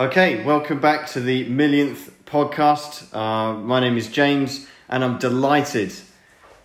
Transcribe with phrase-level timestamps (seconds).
[0.00, 3.14] Okay, welcome back to the millionth podcast.
[3.14, 5.92] Uh, my name is James, and I'm delighted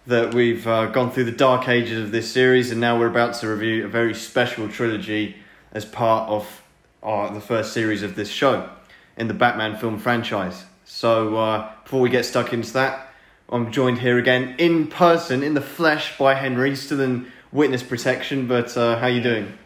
[0.07, 3.33] that we've uh, gone through the dark ages of this series, and now we're about
[3.41, 5.35] to review a very special trilogy
[5.73, 6.63] as part of
[7.03, 8.69] uh, the first series of this show
[9.17, 10.63] in the Batman film franchise.
[10.85, 13.09] So, uh, before we get stuck into that,
[13.49, 18.47] I'm joined here again in person, in the flesh, by Henry, still in witness protection.
[18.47, 19.57] But uh, how you doing?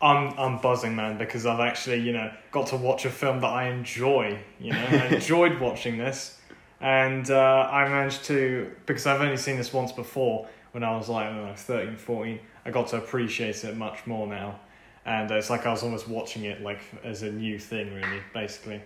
[0.00, 3.48] I'm I'm buzzing, man, because I've actually you know got to watch a film that
[3.48, 4.38] I enjoy.
[4.60, 6.40] You know, I enjoyed watching this,
[6.80, 11.08] and uh, I managed to because I've only seen this once before when I was
[11.08, 12.40] like know, 13, 14.
[12.66, 14.60] I got to appreciate it much more now,
[15.06, 18.82] and it's like I was almost watching it like as a new thing, really, basically.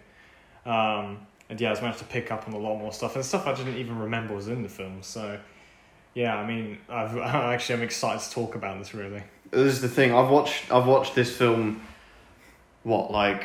[0.67, 3.25] Um, and yeah, I was managed to pick up on a lot more stuff and
[3.25, 5.03] stuff I didn't even remember was in the film.
[5.03, 5.39] So
[6.15, 9.23] yeah, I mean, I've actually I'm excited to talk about this really.
[9.51, 10.13] This is the thing.
[10.13, 10.71] I've watched.
[10.71, 11.83] I've watched this film.
[12.83, 13.45] What like?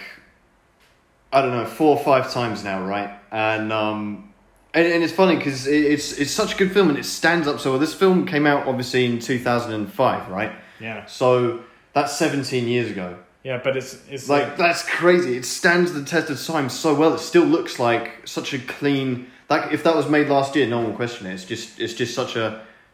[1.32, 3.10] I don't know, four or five times now, right?
[3.32, 4.34] And um,
[4.74, 7.48] and, and it's funny because it, it's it's such a good film and it stands
[7.48, 7.80] up so well.
[7.80, 10.52] This film came out obviously in two thousand and five, right?
[10.80, 11.06] Yeah.
[11.06, 11.62] So
[11.94, 13.18] that's seventeen years ago.
[13.44, 15.36] Yeah, but it's it's Like like, that's crazy.
[15.36, 17.14] It stands the test of time so well.
[17.14, 19.28] It still looks like such a clean.
[19.54, 21.34] Like if that was made last year, no one will question it.
[21.34, 22.48] It's just it's just such a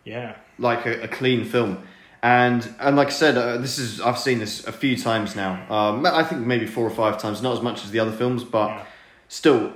[0.04, 0.36] yeah.
[0.58, 1.72] like a, a clean film.
[2.22, 5.52] And and like I said, uh, this is I've seen this a few times now.
[5.74, 8.44] Um, I think maybe four or five times, not as much as the other films,
[8.44, 8.84] but Yeah.
[9.30, 9.72] still,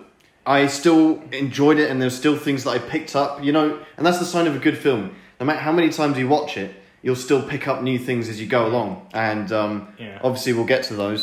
[0.45, 3.41] I still enjoyed it, and there's still things that I picked up.
[3.45, 5.15] You know, and that's the sign of a good film.
[5.39, 8.41] No matter how many times you watch it, you'll still pick up new things as
[8.41, 9.07] you go along.
[9.13, 10.19] And um, Yeah.
[10.21, 11.21] obviously, we'll get to those.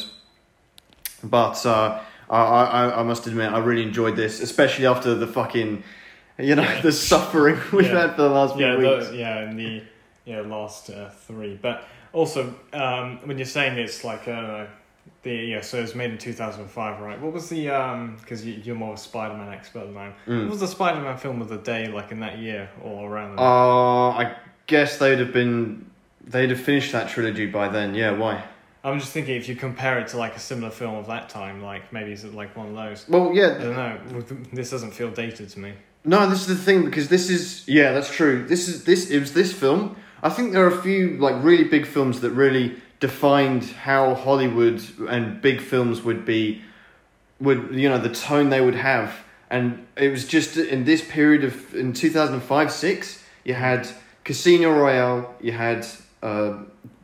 [1.23, 2.01] But uh,
[2.31, 5.83] I, I I must admit, I really enjoyed this, especially after the fucking,
[6.39, 8.03] you know, the suffering we've Yeah.
[8.03, 9.09] had for the last few yeah, weeks.
[9.09, 9.83] the, yeah, in the
[10.25, 11.59] yeah last uh, three.
[11.61, 14.67] But also, um, when you're saying it's like uh,
[15.23, 17.21] the yeah, so it was made in two thousand and five, right?
[17.21, 18.17] What was the um?
[18.21, 20.15] Because you, you're more of a Spider-Man expert than I am.
[20.27, 20.43] Mm.
[20.45, 23.39] What was the Spider-Man film of the day like in that year or around?
[23.39, 24.37] Uh, I
[24.67, 25.91] guess they'd have been
[26.25, 27.95] they'd have finished that trilogy by then.
[27.95, 28.45] Yeah, why?
[28.83, 31.63] I'm just thinking if you compare it to like a similar film of that time,
[31.63, 33.07] like maybe it's like one of those.
[33.09, 33.57] Well, yeah.
[33.59, 34.21] I don't know.
[34.53, 35.75] This doesn't feel dated to me.
[36.05, 38.47] No, this is the thing because this is yeah, that's true.
[38.47, 39.97] This is this it was this film.
[40.23, 44.83] I think there are a few like really big films that really defined how Hollywood
[45.09, 46.63] and big films would be
[47.39, 49.15] would you know the tone they would have
[49.51, 53.89] and it was just in this period of in 2005 6 you had
[54.25, 55.87] Casino Royale you had
[56.23, 56.59] uh,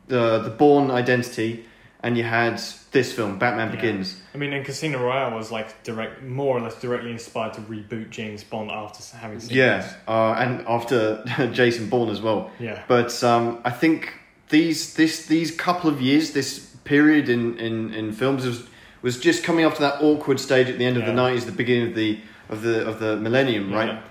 [0.07, 1.65] the the Bourne Identity
[2.03, 3.75] and you had this film Batman Yeah.
[3.75, 7.61] Begins I mean, and Casino Royale was like direct, more or less directly inspired to
[7.61, 12.83] reboot James Bond after having seen yeah uh, and after Jason Bourne as well Yeah.
[12.87, 14.13] But um, I think
[14.49, 18.63] these this these couple of years, this period in, in, in films was
[19.01, 21.51] was just coming up to that awkward stage at the end of the nineties, the
[21.51, 22.19] beginning of the
[22.49, 23.89] of the of the millennium, right?
[23.89, 24.01] Yeah.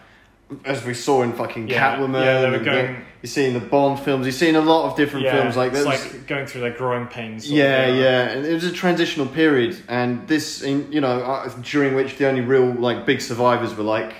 [0.64, 1.96] As we saw in fucking Yeah.
[1.96, 2.92] Catwoman, Yeah, they were going- the-
[3.22, 5.84] you're seeing the Bond films, you're seeing a lot of different yeah, films like it's
[5.84, 7.50] like going through their growing pains.
[7.50, 11.96] yeah, yeah, and it was a transitional period, and this, in, you know, uh, during
[11.96, 14.12] which the only real like big survivors were like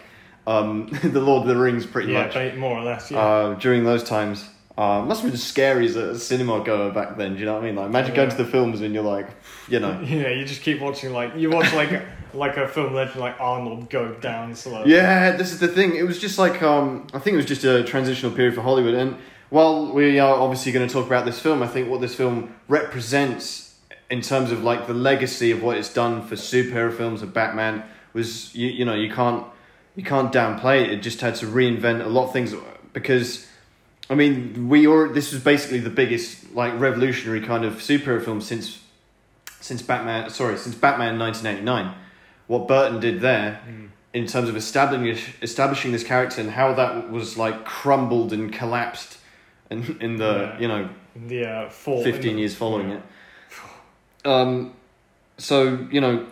[0.48, 3.10] um, the Lord of the Rings, pretty yeah, much ba- more or less.
[3.10, 4.48] Yeah, uh, during those times.
[4.78, 7.32] Uh, must have been scary as a cinema goer back then.
[7.32, 7.76] Do you know what I mean?
[7.76, 9.26] Like, imagine going to the films and you're like,
[9.68, 10.28] you know, yeah.
[10.28, 12.02] You just keep watching like you watch like
[12.34, 14.84] like a film legend like Arnold go down slow.
[14.84, 15.32] yeah.
[15.32, 15.96] This is the thing.
[15.96, 18.92] It was just like, um, I think it was just a transitional period for Hollywood.
[18.92, 19.16] And
[19.48, 22.54] while we are obviously going to talk about this film, I think what this film
[22.68, 23.78] represents
[24.10, 27.82] in terms of like the legacy of what it's done for superhero films and Batman
[28.12, 29.42] was, you, you know, you can't
[29.94, 30.90] you can't downplay it.
[30.90, 32.54] It just had to reinvent a lot of things
[32.92, 33.46] because.
[34.08, 38.40] I mean, we or this was basically the biggest like revolutionary kind of superhero film
[38.40, 38.80] since
[39.60, 40.30] since Batman.
[40.30, 41.94] Sorry, since Batman nineteen eighty nine.
[42.46, 43.88] What Burton did there Mm.
[44.14, 49.18] in terms of establishing establishing this character and how that was like crumbled and collapsed,
[49.70, 50.58] in in the Yeah.
[50.60, 52.04] you know the uh, fall.
[52.04, 52.96] fifteen the- years following yeah.
[52.96, 53.02] it.
[54.24, 54.72] Um,
[55.38, 56.26] so you know,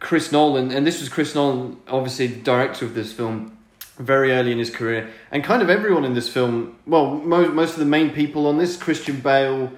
[0.00, 3.55] Chris Nolan, and this was Chris Nolan, obviously the director of this film,
[3.98, 6.78] very early in his career, and kind of everyone in this film.
[6.86, 9.72] Well, most most of the main people on this: Christian Bale,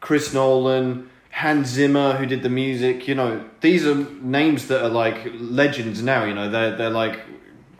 [0.00, 3.08] Chris Nolan, Hans Zimmer, who did the music.
[3.08, 6.24] You know, these are names that are like legends now.
[6.24, 7.20] You know, they're they're like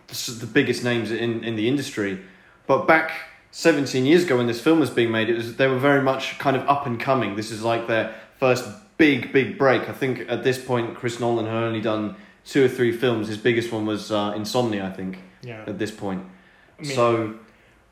[0.09, 2.21] the biggest names in in the industry.
[2.67, 3.13] But back
[3.53, 6.39] 17 years ago when this film was being made, it was they were very much
[6.39, 7.37] kind of up and coming.
[7.37, 8.69] This is like their first
[8.99, 9.89] big big break.
[9.89, 13.29] I think at this point Chris Nolan had only done two or three films.
[13.29, 15.65] His biggest one was uh, Insomnia, I think, Yeah.
[15.67, 16.25] at this point.
[16.79, 17.35] I mean, so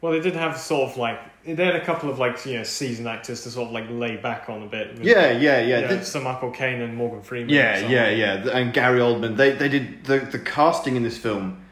[0.00, 2.62] Well, they did have sort of like they had a couple of like you know
[2.62, 4.98] seasoned actors to sort of like lay back on a bit.
[5.00, 5.92] Yeah, yeah, yeah.
[5.92, 6.02] yeah.
[6.02, 7.50] Sir Michael Caine and Morgan Freeman.
[7.50, 8.48] Yeah, yeah, yeah.
[8.48, 11.62] And Gary Oldman, they they did the the casting in this film,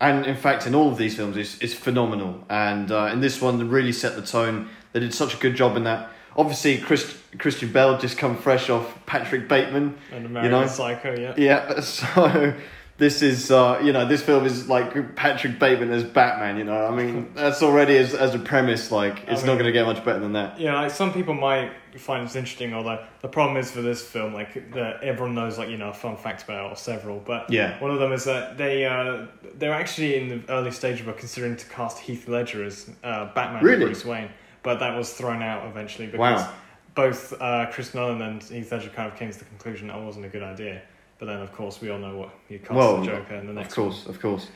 [0.00, 2.44] and in fact in all of these films is is phenomenal.
[2.48, 4.68] And uh, in this one, they really set the tone.
[4.92, 6.10] They did such a good job in that.
[6.36, 9.96] Obviously, Chris, Christian Bale just come fresh off Patrick Bateman.
[10.12, 10.66] And American know?
[10.66, 11.18] Psycho.
[11.18, 11.34] Yeah.
[11.36, 12.54] Yeah, so
[12.98, 16.56] this is uh, you know this film is like Patrick Bateman as Batman.
[16.56, 19.66] You know, I mean that's already as as a premise like it's I not going
[19.66, 20.58] to get much better than that.
[20.58, 24.32] Yeah, like some people might find this interesting, although the problem is for this film,
[24.34, 27.18] like that everyone knows, like you know, a fun fact about it or several.
[27.20, 27.78] But Yeah.
[27.80, 29.26] one of them is that they uh,
[29.56, 33.62] they're actually in the early stage of considering to cast Heath Ledger as uh, Batman
[33.62, 33.76] Really?
[33.76, 34.30] and Bruce Wayne,
[34.62, 36.52] but that was thrown out eventually because Wow.
[36.94, 40.24] both uh, Chris Nolan and Heath Ledger kind of came to the conclusion that wasn't
[40.24, 40.80] a good idea.
[41.18, 43.52] But then, of course, we all know what he cast Well, the Joker in the
[43.54, 43.68] next.
[43.70, 44.48] Of course, of course.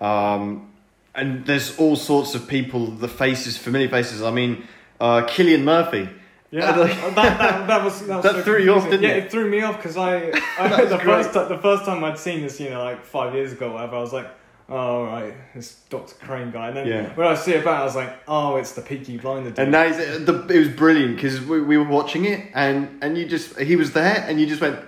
[0.00, 0.72] Um,
[1.14, 4.22] and there's all sorts of people, the faces, familiar faces.
[4.22, 4.66] I mean,
[5.00, 6.08] uh, Cillian Murphy.
[6.50, 9.24] Yeah, that, that, that was that, was That so threw you off, didn't yeah, it?
[9.24, 10.16] it threw me off because I,
[10.58, 11.26] I the great.
[11.26, 13.96] first the first time I'd seen this, you know, like five years ago, or whatever.
[13.96, 14.28] I was like,
[14.68, 16.68] oh right, this Doctor Crane guy.
[16.68, 17.14] And then Yeah.
[17.14, 19.50] when I see it back, I was like, oh, it's the Peaky Blinder.
[19.50, 19.58] Dude.
[19.58, 23.26] And now the, it was brilliant because we, we were watching it and, and you
[23.26, 24.78] just, he was there and you just went,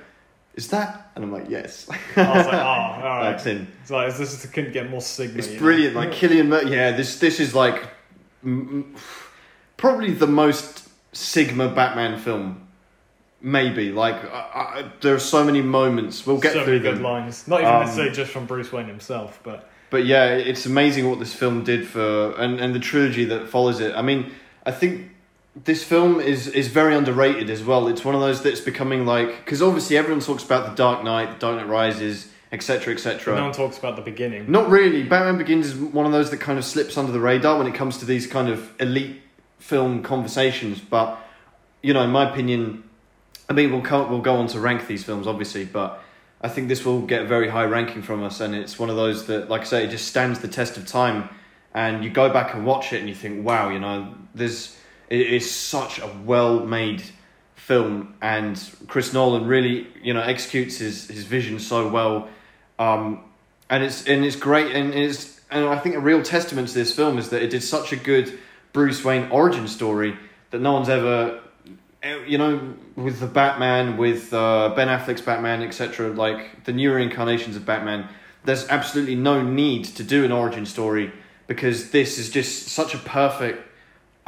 [0.58, 1.12] is that?
[1.14, 1.88] And I'm like, yes.
[2.16, 3.30] I was like, oh, all right.
[3.30, 3.68] That's him.
[3.80, 5.38] It's like this is, couldn't get more Sigma.
[5.38, 5.60] It's you know?
[5.60, 5.94] brilliant.
[5.94, 6.70] Like Cillian Murphy.
[6.70, 7.80] Yeah, this, this is like
[8.44, 8.94] m-
[9.76, 12.66] probably the most Sigma Batman film.
[13.40, 13.92] Maybe.
[13.92, 14.38] Like, I,
[14.80, 16.26] I, there are so many moments.
[16.26, 17.04] We'll get so through many good them.
[17.04, 17.46] lines.
[17.46, 21.20] Not even Um, necessarily just from Bruce Wayne himself, but But yeah, it's amazing what
[21.20, 23.94] this film did for and, and the trilogy that follows it.
[23.94, 24.32] I mean,
[24.66, 25.12] I think
[25.64, 27.88] this film is is very underrated as well.
[27.88, 31.32] It's one of those that's becoming like because obviously everyone talks about the Dark Knight,
[31.32, 33.36] the Dark Knight Rises, etc., etc.
[33.36, 34.50] no one talks about the beginning.
[34.50, 35.02] Not really.
[35.02, 37.74] Batman Begins is one of those that kind of slips under the radar when it
[37.74, 39.20] comes to these kind of elite
[39.58, 40.80] film conversations.
[40.80, 41.18] But
[41.82, 42.84] you know, in my opinion,
[43.48, 46.02] I mean, we'll co- we'll go on to rank these films, obviously, but
[46.40, 48.96] I think this will get a very high ranking from us, and it's one of
[48.96, 51.30] those that, like I say, it just stands the test of time.
[51.74, 54.76] And you go back and watch it, and you think, wow, you know, there's
[55.10, 57.02] it is such a well made
[57.54, 62.28] film, and Chris Nolan really, you know, executes his his vision so well.
[62.78, 63.24] Um,
[63.70, 66.94] and it's and it's great and it's and I think a real testament to this
[66.94, 68.38] film is that it did such a good
[68.72, 70.16] Bruce Wayne origin story
[70.50, 71.40] that no one's ever
[72.26, 77.56] you know with the Batman with uh, Ben Affleck's Batman etc like the newer incarnations
[77.56, 78.08] of Batman
[78.44, 81.12] there's absolutely no need to do an origin story
[81.46, 83.67] because this is just such a perfect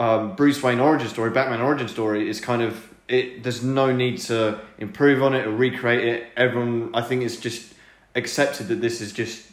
[0.01, 4.19] um, Bruce Wayne origin story Batman origin story is kind of it there's no need
[4.19, 7.75] to improve on it or recreate it everyone I think it's just
[8.15, 9.47] accepted that this is just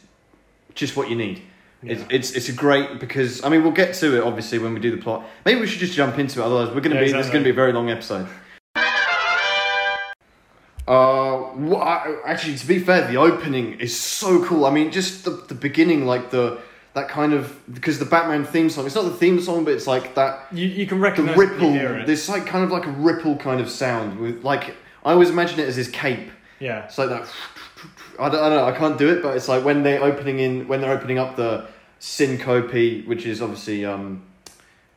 [0.74, 1.42] just what you need.
[1.82, 2.06] It's, Yeah.
[2.16, 4.90] it's it's a great because I mean we'll get to it obviously when we do
[4.90, 5.24] the plot.
[5.44, 6.44] Maybe we should just jump into it.
[6.44, 8.26] Otherwise, we're gonna Yeah, be this is gonna be a very long episode.
[10.86, 11.36] Uh,
[11.70, 14.64] what, I, actually, to be fair, the opening is so cool.
[14.64, 16.58] I mean, just the the beginning, like the
[16.98, 18.86] that kind of because the Batman theme song.
[18.86, 21.48] It's not the theme song, but it's like that You, you can the recognize when
[21.48, 21.72] ripple.
[22.06, 24.74] There's like kind of like a ripple kind of sound with like
[25.04, 26.30] I always imagine it as his cape.
[26.60, 26.84] yeah.
[26.84, 27.26] It's like that.
[28.20, 28.64] I don't, I don't know.
[28.64, 31.36] I can't do it, but it's like when they're opening in when they're opening up
[31.36, 31.66] the
[32.00, 34.22] Syncopy, which is obviously um,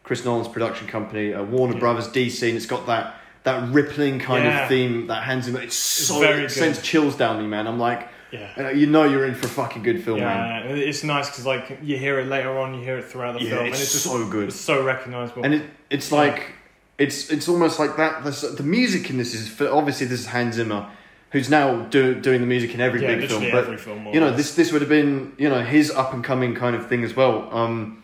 [0.04, 1.80] Chris Nolan's production company, uh, Warner Yeah.
[1.80, 4.64] Brothers DC, and it's got that that rippling kind Yeah.
[4.64, 5.56] of theme that hands him.
[5.56, 7.68] It's so very it sends chills down me, man.
[7.68, 8.50] I'm like, Yeah.
[8.58, 10.70] uh, you know, you're in for a fucking good film, man.
[10.70, 13.44] Yeah, it's nice because like you hear it later on, you hear it throughout the
[13.44, 14.48] Yeah, film, it's, and it's just so good.
[14.48, 15.44] it's so recognizable.
[15.44, 16.54] and it it's like
[16.98, 18.24] it's it's almost like that.
[18.24, 20.90] The, the music in this is for, obviously this is Hans Zimmer,
[21.32, 23.52] who's now do, doing the music in every yeah, big film.
[23.52, 24.08] But film.
[24.08, 26.88] you know this this would have been you know his up and coming kind of
[26.88, 27.54] thing as well.
[27.56, 28.04] Um,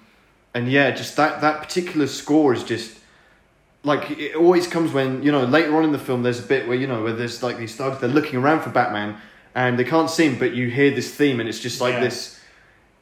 [0.53, 2.97] and yeah, just that that particular score is just
[3.83, 6.67] like it always comes when you know later on in the film there's a bit
[6.67, 9.17] where you know where there's like these thugs they're looking around for Batman
[9.57, 11.99] and they can't see him, but you hear this theme and it's just like Yeah.
[12.07, 12.39] this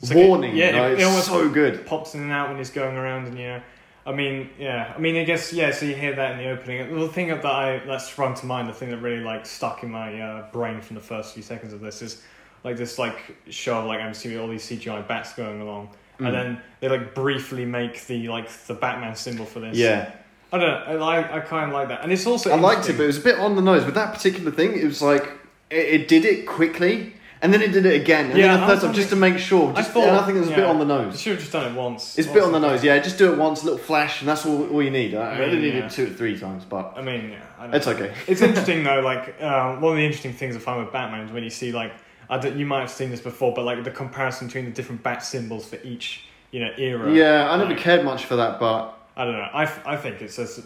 [0.02, 0.56] It's like a- warning.
[0.56, 1.86] yeah, you know, it- it it's almost- so good.
[1.86, 3.62] pops in and out when he's going around, and you know,
[4.08, 5.72] I mean, yeah, I mean, I guess yeah.
[5.72, 6.78] So you hear that in the opening.
[7.00, 9.90] The thing that I that sprung to mind, the thing that really like stuck in
[9.92, 12.22] my uh, brain from the first few seconds of this is
[12.64, 13.18] like this like
[13.50, 16.28] show of like I'm seeing all these CGI bats going along, Mm.
[16.28, 19.76] and then they like briefly make the like the Batman symbol for this.
[19.76, 20.10] Yeah.
[20.54, 21.06] I don't know.
[21.06, 23.08] I I, I kind of like that, and it's also I liked it, but it
[23.08, 23.84] was a bit on the nose.
[23.86, 25.28] With that particular thing, it was like
[25.70, 28.68] it, it did it quickly, and then it did it again, and Yeah, then I
[28.68, 29.72] third was time just to make sure.
[29.72, 30.70] I Just, thought- and I think it was a bit yeah.
[30.70, 31.00] on the nose.
[31.04, 31.22] You nose.
[31.22, 32.18] should have just done it once.
[32.18, 32.98] It's a bit on the nose, yeah.
[33.00, 35.14] Just do it once, a little flash, and that's all, all you need.
[35.16, 35.86] I, I mean, didn't need yeah.
[35.86, 37.94] it two or three times, but I mean, yeah, I don't it's know.
[37.94, 38.14] okay.
[38.28, 39.02] It's interesting though.
[39.02, 41.72] Like uh, one of the interesting things I find with Batman is when you see
[41.72, 41.94] like
[42.30, 45.04] I don't, you might have seen this before, but like the comparison between the different
[45.04, 47.12] bat symbols for each you know era.
[47.14, 49.48] Yeah, I never Like, cared much for that, but I don't know.
[49.54, 50.62] I, f- I think it's just,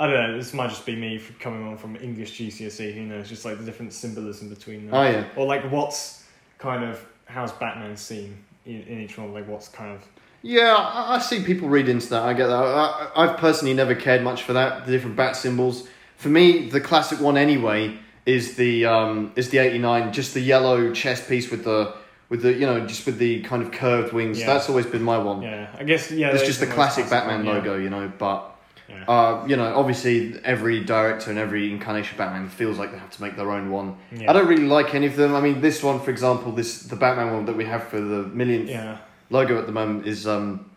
[0.00, 0.36] I don't know.
[0.38, 2.94] This might just be me coming on from English GCSE.
[2.94, 3.28] Who knows?
[3.28, 6.24] Just like the different symbolism between them, oh yeah, or like what's
[6.56, 9.34] kind of how's Batman seen in, in each one?
[9.34, 10.02] Like what's kind of
[10.40, 10.74] yeah.
[10.74, 12.22] I, I see people read into that.
[12.22, 12.54] I get that.
[12.54, 14.86] I, I've personally never cared much for that.
[14.86, 15.86] The different bat symbols.
[16.16, 20.14] For me, the classic one anyway is the um is the eighty nine.
[20.14, 21.94] Just the yellow chest piece with the
[22.30, 24.40] with the you know just with the kind of curved wings.
[24.40, 24.46] Yeah.
[24.46, 25.42] That's always been my one.
[25.42, 25.76] yeah.
[25.78, 26.30] I guess yeah.
[26.30, 27.52] It's just the classic Batman one, yeah.
[27.52, 28.10] logo, you know.
[28.16, 28.49] But
[28.90, 29.04] Yeah.
[29.08, 33.10] uh, you know, obviously, every director and every incarnation of Batman feels like they have
[33.10, 33.96] to make their own one.
[34.12, 34.28] Yeah.
[34.30, 35.34] I don't really like any of them.
[35.34, 38.22] I mean, this one, for example, this the Batman one that we have for the
[38.24, 38.98] millionth Yeah.
[39.30, 40.70] logo at the moment is um,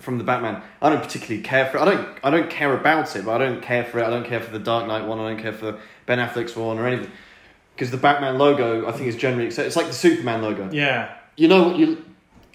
[0.00, 0.62] from the Batman.
[0.80, 1.82] I don't particularly care for it.
[1.82, 2.08] I don't.
[2.24, 4.04] I don't care about it, but I don't care for it.
[4.04, 5.18] I don't care for the Dark Knight one.
[5.20, 7.10] I don't care for Ben Affleck's one or anything.
[7.74, 9.66] Because the Batman logo, I think, is generally accepted.
[9.68, 10.68] It's like the Superman logo.
[10.72, 11.14] Yeah.
[11.36, 12.04] You know what you.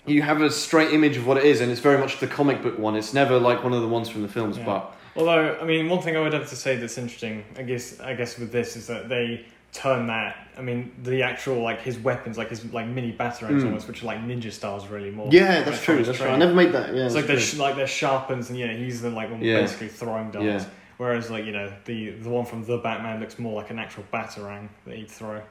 [0.07, 2.61] You have a straight image of what it is, and it's very much the comic
[2.61, 2.95] book one.
[2.95, 4.65] It's never like one of the ones from the films, Yeah.
[4.65, 7.99] but Although, I mean, one thing I would have to say that's interesting, I guess,
[7.99, 10.37] I guess with this is that they turn that.
[10.57, 13.65] I mean, the actual like his weapons, like his like mini batarangs Mm.
[13.65, 15.27] almost, which are like ninja stars, really more.
[15.31, 16.03] yeah, that's true.
[16.03, 16.27] That's true.
[16.27, 16.95] I never made that.
[16.95, 19.59] Yeah, It's like they're sh- like they're shurikens, and yeah, he's the like Yeah.
[19.61, 20.45] basically throwing darts.
[20.45, 20.63] Yeah.
[20.97, 24.03] Whereas like you know the the one from the Batman looks more like an actual
[24.13, 25.41] batarang that he'd throw.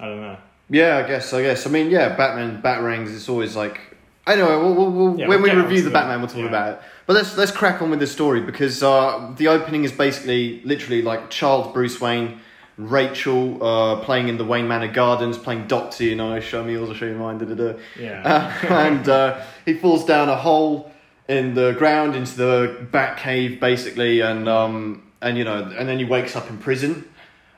[0.00, 0.36] I don't know.
[0.72, 1.32] Yeah, I guess.
[1.32, 1.66] I guess.
[1.66, 3.14] I mean, yeah, Batman batarangs.
[3.14, 3.80] It's always like.
[4.26, 4.46] I know.
[4.60, 5.92] We'll, we'll, we'll, Yeah, when we'll we get review onto the it.
[5.92, 6.46] Batman, we'll talk Yeah.
[6.46, 6.80] about it.
[7.06, 11.02] But let's let's crack on with the story because uh, the opening is basically literally
[11.02, 12.38] like child Bruce Wayne,
[12.78, 16.04] Rachel uh, playing in the Wayne Manor Gardens, playing Doctor.
[16.04, 17.38] You know, show me yours, I'll show you mine.
[17.38, 17.78] Da, da, da.
[17.98, 18.22] Yeah.
[18.70, 20.90] Uh, and uh, he falls down a hole
[21.28, 25.98] in the ground into the bat cave, basically, and um, and you know, and then
[25.98, 27.04] he wakes up in prison,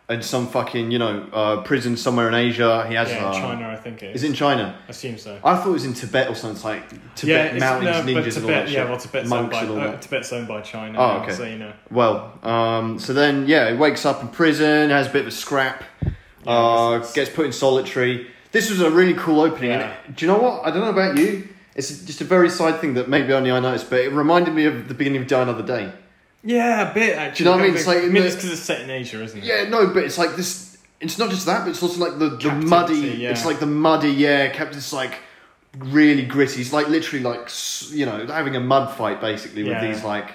[0.08, 2.87] in some fucking you know uh, prison somewhere in Asia.
[2.88, 4.23] He has yeah, uh, China, I think it is.
[4.23, 4.78] Is in China?
[4.87, 5.38] I assume so.
[5.42, 6.56] I thought it was in Tibet or something.
[6.56, 9.32] It's like Tibet yeah, mountains, no, ninjas, but and all Tibet, that yeah, well, Tibet's
[9.32, 10.02] owned by and all uh, that.
[10.02, 10.99] Tibet's owned by China.
[10.99, 11.32] Oh, now, okay.
[11.32, 15.11] So you know, Well, um, so then yeah, he wakes up in prison, has a
[15.11, 16.12] bit of a scrap, Yeah,
[16.52, 18.28] uh, gets put in solitary.
[18.52, 19.70] This was a really cool opening.
[19.70, 19.90] Yeah.
[20.06, 20.64] it- do you know what?
[20.64, 21.49] I don't know about you.
[21.75, 24.66] It's just a very side thing that maybe only I noticed, but it reminded me
[24.66, 25.92] of the beginning of Die Another Day.
[26.44, 27.16] Yeah, a bit.
[27.16, 27.76] Actually, you know what I mean?
[27.76, 29.44] It's like I mean, the- it's because it's set in Asia, isn't it?
[29.44, 30.76] Yeah, no, but it's like this.
[31.00, 32.94] It's not just that, but it's also like the, the muddy.
[32.94, 33.30] yeah.
[33.30, 34.48] It's like the muddy, yeah.
[34.48, 35.18] Kept it's like
[35.78, 36.60] really gritty.
[36.60, 37.48] It's like literally like
[37.90, 39.86] you know having a mud fight basically with Yeah.
[39.86, 40.32] these like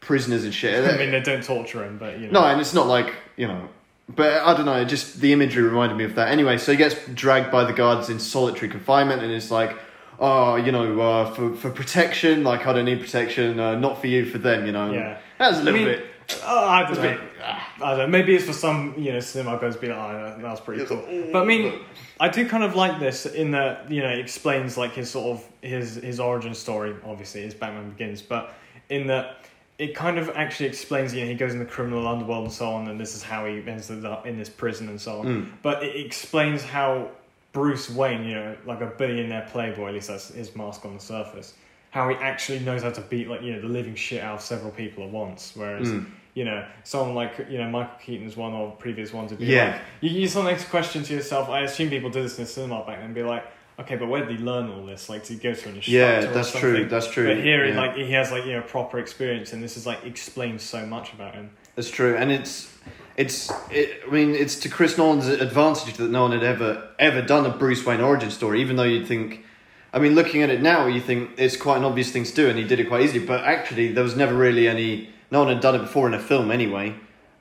[0.00, 0.84] prisoners and shit.
[0.94, 2.40] I mean, they don't torture him, but you know.
[2.40, 3.68] No, and it's not like you know.
[4.08, 4.82] But I don't know.
[4.86, 6.28] Just the imagery reminded me of that.
[6.28, 9.76] Anyway, so he gets dragged by the guards in solitary confinement, and it's like,
[10.18, 12.42] oh, you know, uh, for for protection.
[12.42, 13.60] Like I don't need protection.
[13.60, 14.64] Uh, not for you, for them.
[14.64, 14.92] You know.
[14.92, 15.18] Yeah.
[15.38, 16.06] That's a little I mean, bit.
[16.44, 17.02] Oh, I don't know.
[17.02, 17.72] bit- ah.
[17.82, 18.06] I don't know.
[18.06, 20.84] Maybe it's for some, you know, cinema goes be like, oh, that- that was pretty
[20.84, 21.04] cool.
[21.32, 21.80] But I mean,
[22.20, 25.38] I do kind of like this in that you know it explains like his sort
[25.38, 26.94] of his his origin story.
[27.04, 28.54] Obviously, as Batman Begins, but
[28.88, 29.44] in that
[29.78, 31.14] it kind of actually explains.
[31.14, 33.46] You know, he goes in the criminal underworld and so on, and this is how
[33.46, 35.26] he ends up in this prison and so on.
[35.26, 35.52] Mm.
[35.62, 37.10] But it explains how
[37.52, 41.00] Bruce Wayne, you know, like a billionaire playboy, at least that's his mask on the
[41.00, 41.54] surface,
[41.98, 44.40] how he actually knows how to beat like you know the living shit out of
[44.40, 45.52] several people at once.
[45.54, 46.06] Whereas Mm.
[46.34, 49.72] you know someone like you know Michael Keaton's one or previous ones would be Yeah.
[49.72, 51.48] like you, you next question to yourself.
[51.48, 53.44] I assume people did this in the cinema back then, and be like.
[53.80, 55.08] Okay, but where did he learn all this?
[55.08, 55.90] Like, did he go to an instructor?
[55.92, 56.88] Yeah, that's true.
[56.88, 57.28] That's true.
[57.32, 57.80] But here, he, yeah.
[57.80, 61.12] like, he has like you know proper experience, and this is like explains so much
[61.12, 61.50] about him.
[61.76, 62.76] That's true, and it's
[63.16, 67.22] it's it, I mean it's to Chris Nolan's advantage that no one had ever ever
[67.22, 68.60] done a Bruce Wayne origin story.
[68.60, 69.44] Even though you'd think,
[69.92, 72.48] I mean, looking at it now, you think it's quite an obvious thing to do,
[72.48, 73.24] and he did it quite easily.
[73.24, 75.10] But actually, there was never really any.
[75.30, 76.94] No one had done it before in a film anyway,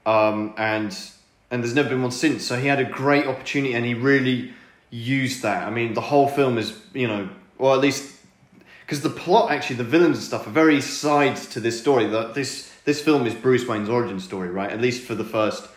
[0.06, 0.98] um, and
[1.52, 2.46] and there's never been one since.
[2.46, 4.54] So he had a great opportunity, and he really
[4.90, 5.68] used that.
[5.68, 8.18] I mean, the whole film is you know, or at least
[8.88, 12.34] because the plot actually the villains and stuff are very sides to this story that
[12.34, 15.68] this this film is bruce wayne's origin story right at least for the first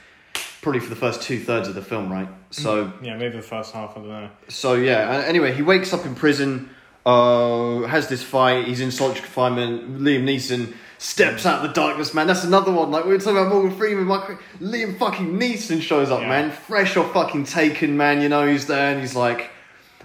[0.62, 3.92] probably for the first two-thirds of the film right so Yeah, maybe the first half.
[3.92, 4.30] I don't know.
[4.48, 6.68] so yeah anyway he wakes up in prison
[7.06, 12.12] uh has this fight he's in solitary confinement liam neeson steps out of the darkness
[12.12, 15.80] man that's another one like we were talking about morgan freeman Michael, liam fucking neeson
[15.80, 16.28] shows up Yeah.
[16.28, 19.50] man fresh off fucking taken man you know he's there and he's like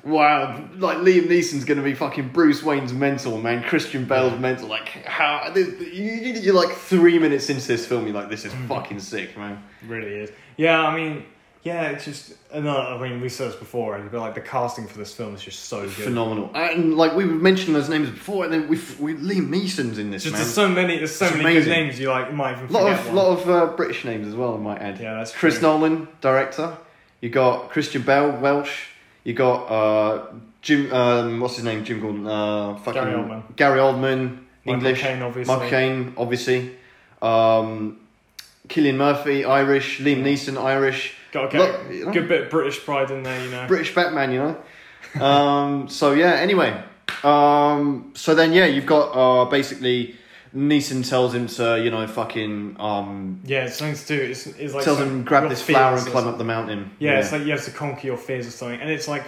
[0.05, 3.63] Wow, like Liam Neeson's gonna be fucking Bruce Wayne's mental, man.
[3.63, 4.67] Christian Bale's mental.
[4.67, 6.03] Like how this, you,
[6.41, 9.63] you're like three minutes into this film, you're like, this is fucking sick, man.
[9.87, 10.31] really is.
[10.57, 11.25] Yeah, I mean,
[11.63, 12.81] yeah, it's just another.
[12.81, 15.61] I mean, we said this before, but like the casting for this film is just
[15.65, 15.91] so good.
[15.93, 16.51] Phenomenal.
[16.53, 20.11] And like we were mentioning those names before, and then we we Liam Neeson's in
[20.11, 20.41] this, Just man.
[20.43, 21.63] there's so many, there's so It's many amazing.
[21.63, 23.15] good names you like might even lot forget of one.
[23.15, 24.99] lot of uh, British names as well, I might add.
[24.99, 25.63] Yeah, that's Chris true.
[25.69, 26.77] Nolan, director.
[27.21, 28.89] You got Christian Bale, Welsh.
[29.25, 30.25] You got uh,
[30.61, 31.83] Jim, um, what's his name?
[31.83, 32.25] Jim Gordon.
[32.25, 33.55] Uh, fucking Gary Oldman.
[33.55, 35.01] Gary Oldman, Michael English.
[35.01, 35.53] Caine, obviously.
[35.53, 36.75] Michael Caine, obviously.
[37.21, 37.99] Um,
[38.67, 39.99] Cillian Murphy, Irish.
[39.99, 41.15] Liam Neeson, Irish.
[41.31, 42.13] Got to Look, you know.
[42.13, 43.67] good bit of British pride in there, you know.
[43.67, 44.55] British Batman, you
[45.15, 45.23] know.
[45.25, 46.33] um, so yeah.
[46.33, 46.79] Anyway,
[47.23, 50.15] um, so then yeah, you've got uh, basically
[50.55, 54.31] Neeson tells him to you know fucking um, yeah, it's something to do.
[54.31, 56.91] It's, it's like tells him grab your this flower and or climb up the mountain.
[56.99, 59.25] Yeah, it's like you have to conquer your fears or something, and it's like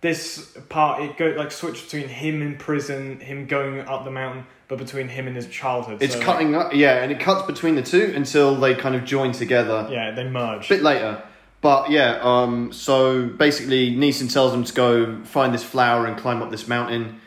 [0.00, 1.02] this part.
[1.02, 5.08] It go like switch between him in prison, him going up the mountain, but between
[5.08, 6.02] him and his childhood.
[6.02, 8.94] It's So, like, cutting up, yeah, and it cuts between the two until they kind
[8.94, 9.88] of join together.
[9.90, 10.66] yeah, they merge.
[10.66, 11.22] A bit later.
[11.60, 16.42] But yeah, um, so basically, Neeson tells him to go find this flower and climb
[16.42, 17.20] up this mountain.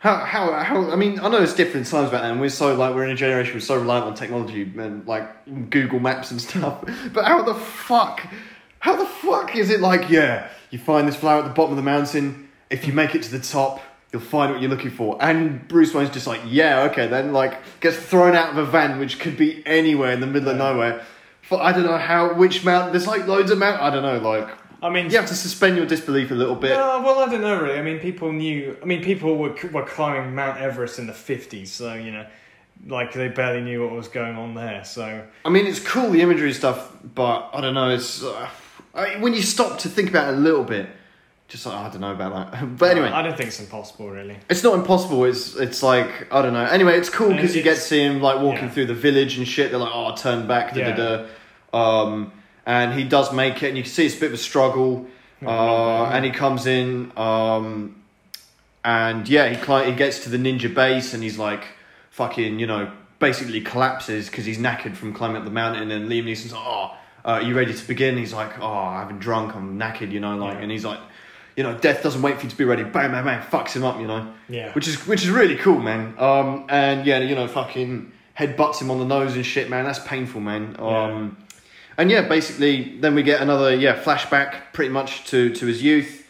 [0.00, 2.40] How, how, how, I mean, I know it's different times back then.
[2.40, 5.28] We're so, like, we're in a generation we're so reliant on technology and, like,
[5.68, 6.82] Google Maps and stuff.
[7.12, 8.26] But how the fuck,
[8.78, 11.76] how the fuck is it like, yeah, you find this flower at the bottom of
[11.76, 12.48] the mountain.
[12.70, 15.18] If you make it to the top, you'll find what you're looking for.
[15.22, 18.98] And Bruce Wayne's just like, yeah, okay, then, like, gets thrown out of a van,
[18.98, 21.04] which could be anywhere in the middle of nowhere.
[21.42, 24.30] For, I don't know how, which mountain, there's like loads of mountains, I don't know,
[24.30, 24.48] like,
[24.82, 26.72] I mean, you have to suspend your disbelief a little bit.
[26.72, 27.78] Uh, well, I don't know really.
[27.78, 28.76] I mean, people knew.
[28.82, 32.26] I mean, people were were climbing Mount Everest in the fifties, so you know,
[32.86, 34.84] like they barely knew what was going on there.
[34.84, 37.90] So I mean, it's cool the imagery stuff, but I don't know.
[37.90, 38.48] It's uh,
[38.94, 40.88] I, when you stop to think about it a little bit,
[41.48, 42.62] just like I don't know about that.
[42.78, 44.38] But anyway, I don't think it's impossible, really.
[44.48, 45.24] it's not impossible.
[45.24, 46.64] It's it's like I don't know.
[46.64, 48.70] Anyway, it's cool because you get to see him like walking yeah.
[48.70, 49.70] through the village and shit.
[49.70, 51.26] They're like, oh, turn back, da da da.
[51.72, 52.32] Um,
[52.66, 55.06] and he does make it, and you can see it's a bit of a struggle.
[55.44, 57.96] Uh, and he comes in, um,
[58.84, 61.64] and yeah, he cli- he gets to the ninja base, and he's like,
[62.10, 65.90] fucking, you know, basically collapses because he's knackered from climbing up the mountain.
[65.90, 68.16] And Liam Neeson's like, oh, uh, are you ready to begin?
[68.16, 70.60] He's like, oh, I haven't drunk, I'm knackered, you know, like, Yeah.
[70.62, 70.98] and he's like,
[71.56, 72.82] you know, death doesn't wait for you to be ready.
[72.82, 74.72] Bang, bang, bang, fucks him up, you know, Yeah.
[74.72, 76.14] which is which is really cool, man.
[76.18, 79.84] Um, and yeah, you know, fucking headbutts him on the nose and shit, man.
[79.84, 80.76] That's painful, man.
[80.78, 81.36] Um,
[82.00, 86.26] and yeah, basically, then we get another yeah flashback, pretty much to to his youth,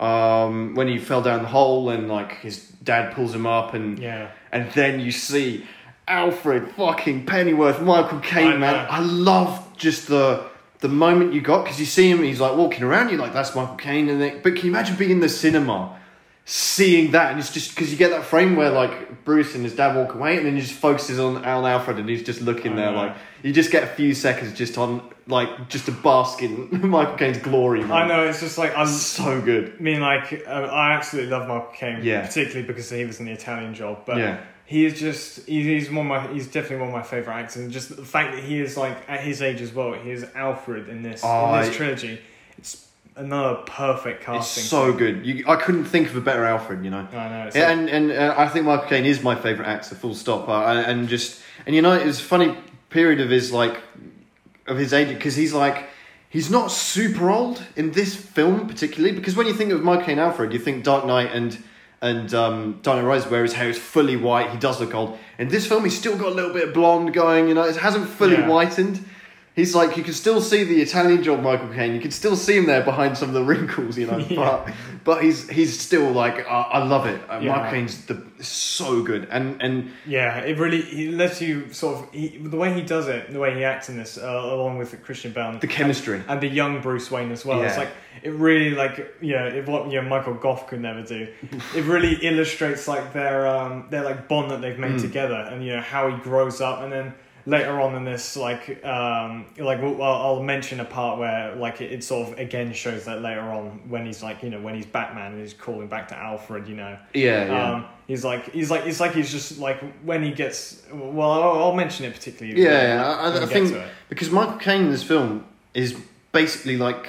[0.00, 3.98] um, when he fell down the hole and like his dad pulls him up and
[3.98, 4.30] Yeah.
[4.52, 5.66] and then you see
[6.08, 8.86] Alfred fucking Pennyworth, Michael Caine, I man.
[8.90, 10.42] I love just the
[10.80, 13.54] the moment you got because you see him, he's like walking around, you're like, that's
[13.54, 15.99] Michael Caine, and then, but can you imagine being in the cinema,
[16.50, 19.76] seeing that, and it's just because you get that frame where like Bruce and his
[19.76, 22.72] dad walk away, and then he just focuses on Al Alfred, and he's just looking
[22.72, 26.42] I there, like you just get a few seconds just on like just to bask
[26.46, 27.82] in Michael Caine's glory.
[27.82, 27.92] Man.
[27.92, 28.24] I know.
[28.24, 28.88] It's just like I'm.
[28.88, 29.76] so good.
[29.78, 32.26] I mean, like uh, I absolutely love Michael Caine, Yeah.
[32.26, 34.00] particularly because he was in the Italian Job.
[34.04, 34.40] But Yeah.
[34.66, 37.56] he is just he's one of my he's definitely one of my favorite actors.
[37.58, 40.26] And just the fact that he is like at his age as well, he is
[40.34, 42.20] Alfred in this Oh, in this I- trilogy.
[43.20, 44.62] Another perfect casting.
[44.62, 45.26] It's so good.
[45.26, 46.84] You, I couldn't think of a better Alfred.
[46.84, 47.06] You know.
[47.12, 47.46] I know.
[47.46, 49.94] It's Yeah, like- and and uh, I think Michael Caine is my favorite actor.
[49.94, 50.48] Full stop.
[50.48, 52.56] Uh, and and just and you know it was a funny
[52.88, 53.78] period of his like
[54.66, 55.88] of his age because he's like
[56.28, 60.18] he's not super old in this film particularly because when you think of Michael Caine
[60.18, 61.58] Alfred, you think Dark Knight and
[62.00, 64.50] and um, Dark Knight Rises where his hair is fully white.
[64.50, 65.18] He does look old.
[65.38, 67.48] In this film, he's still got a little bit of blonde going.
[67.48, 68.46] You know, it hasn't fully Yeah.
[68.48, 69.04] whitened.
[69.56, 71.94] He's like you can still see the Italian job Michael Caine.
[71.94, 74.18] You can still see him there behind some of the wrinkles, you know.
[74.30, 74.36] Yeah.
[74.36, 77.20] But but he's he's still like uh, I love it.
[77.28, 77.56] Uh, Yeah.
[77.56, 82.12] Michael Caine's the so good and and Yeah, it really he lets you sort of
[82.14, 84.22] he, the way he does it, the way he acts in this, uh,
[84.56, 86.22] along with Christian Bale the chemistry.
[86.28, 87.60] and the young Bruce Wayne as well.
[87.62, 87.90] It's like
[88.22, 91.26] it really like yeah, it, what you know Michael Gough could never do.
[91.74, 95.00] it really illustrates like their um their like bond that they've made Mm.
[95.02, 97.14] together, and you know how he grows up, and then
[97.50, 101.80] later on in this like um like well, I'll I'll mention a part where like
[101.80, 104.74] it, it sort of again shows that later on when he's like you know when
[104.74, 106.96] he's Batman and he's calling back to Alfred, you know.
[107.12, 107.72] Yeah, yeah.
[107.72, 111.64] Um, he's like he's like it's like he's just like when he gets well I'll,
[111.64, 113.16] I'll mention it particularly yeah, when- yeah.
[113.16, 113.76] I, when I think
[114.08, 116.00] because Michael Caine in this film is
[116.32, 117.08] basically like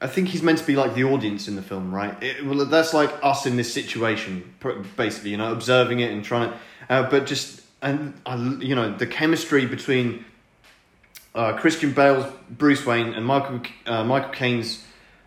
[0.00, 2.14] I think he's meant to be like the audience in the film, right?
[2.22, 4.54] It, well, that's like us in this situation,
[4.94, 6.58] basically, you know, observing it and trying to,
[6.90, 10.24] uh, but just and I, you know the chemistry between
[11.34, 14.84] uh, Christian Bale's Bruce Wayne and Michael uh, Michael Caine's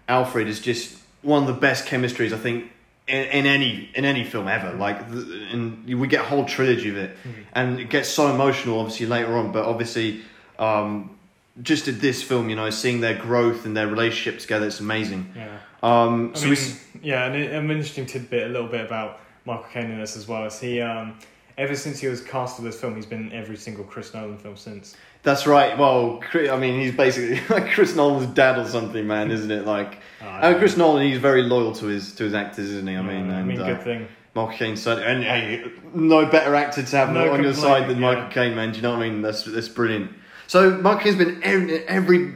[0.07, 2.71] Alfred is just one of the best chemistries I think
[3.07, 4.73] in, in any in any film ever.
[4.73, 7.15] Like, the, and we get a whole trilogy of it,
[7.53, 9.51] and it gets so emotional, obviously later on.
[9.51, 10.21] But obviously,
[10.57, 11.15] um,
[11.61, 15.31] just in this film, you know, seeing their growth and their relationship together, it's amazing.
[15.35, 15.57] yeah.
[15.81, 19.65] Um, so mean, we, yeah, and it- an interesting tidbit, a little bit about Michael
[19.71, 21.17] Caine in this as well is he, um,
[21.59, 24.37] ever since he was cast for this film, he's been in every single Chris Nolan
[24.37, 24.95] film since.
[25.23, 25.77] That's right.
[25.77, 29.65] Well, I mean, he's basically like Chris Nolan's dad or something, man, isn't it?
[29.65, 32.95] Like, Oh, uh, Chris Nolan, he's very loyal to his to his actors, isn't he?
[32.95, 34.07] I mean, I and, mean, uh, good thing.
[34.35, 37.99] Michael Caine said, and hey, no better actor to have No on your side than
[37.99, 38.13] yeah.
[38.13, 38.71] Michael Caine, man.
[38.71, 39.21] Do you know what I mean?
[39.21, 40.11] That's that's brilliant.
[40.47, 42.35] So Michael Caine's been in every, every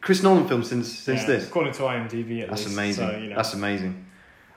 [0.00, 1.48] Chris Nolan film since since Yeah, this.
[1.48, 2.74] according to IMDb, at That's least.
[2.76, 3.08] amazing.
[3.08, 4.06] So, you know, That's amazing.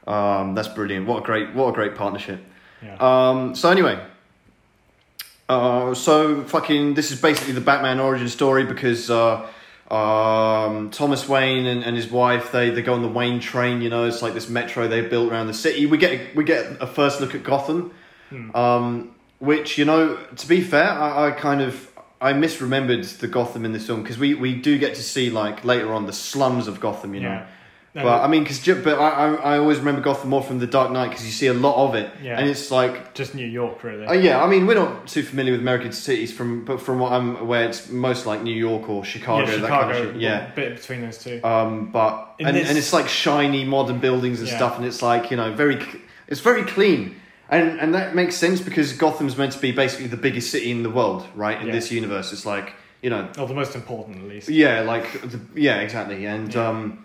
[0.08, 1.06] Um, that's brilliant.
[1.08, 2.44] What a great what a great partnership.
[2.84, 2.98] Yeah.
[3.00, 4.04] Um, so anyway,
[5.50, 9.46] uh, so fucking this is basically the Batman origin story because uh,
[9.90, 13.82] um, Thomas Wayne and, and his wife they, they go on the Wayne train.
[13.82, 15.86] You know, it's like this metro they built around the city.
[15.86, 17.92] We get we get a first look at Gotham,
[18.30, 18.56] Hmm.
[18.56, 21.88] um, which you know to be fair, I, I kind of.
[22.24, 25.66] I misremembered the Gotham in this film because we, we do get to see like
[25.66, 27.30] later on the slums of Gotham, you know.
[27.30, 27.48] yeah.
[27.94, 30.68] No, But I mean, because but I, I I always remember Gotham more from the
[30.68, 32.40] Dark Knight because you see a lot of it, Yeah.
[32.40, 34.06] and it's like just New York, really.
[34.06, 37.12] uh, yeah, I mean, we're not too familiar with American cities, from but from what
[37.12, 40.16] I'm aware, it's most like New York or Chicago, yeah, that kind of shit.
[40.22, 40.50] Yeah.
[40.56, 41.42] bit between those two.
[41.44, 44.56] Um, but In and, this- and it's like shiny modern buildings and Yeah.
[44.56, 45.78] stuff, and it's like you know very,
[46.30, 47.18] it's very clean,
[47.50, 50.84] and and that makes sense because Gotham's meant to be basically the biggest city in
[50.84, 51.60] the world, right?
[51.60, 51.74] In Yeah.
[51.74, 54.48] this universe, it's like you know Or the most important, at least.
[54.48, 56.26] yeah, like the, yeah, exactly.
[56.26, 57.04] And um,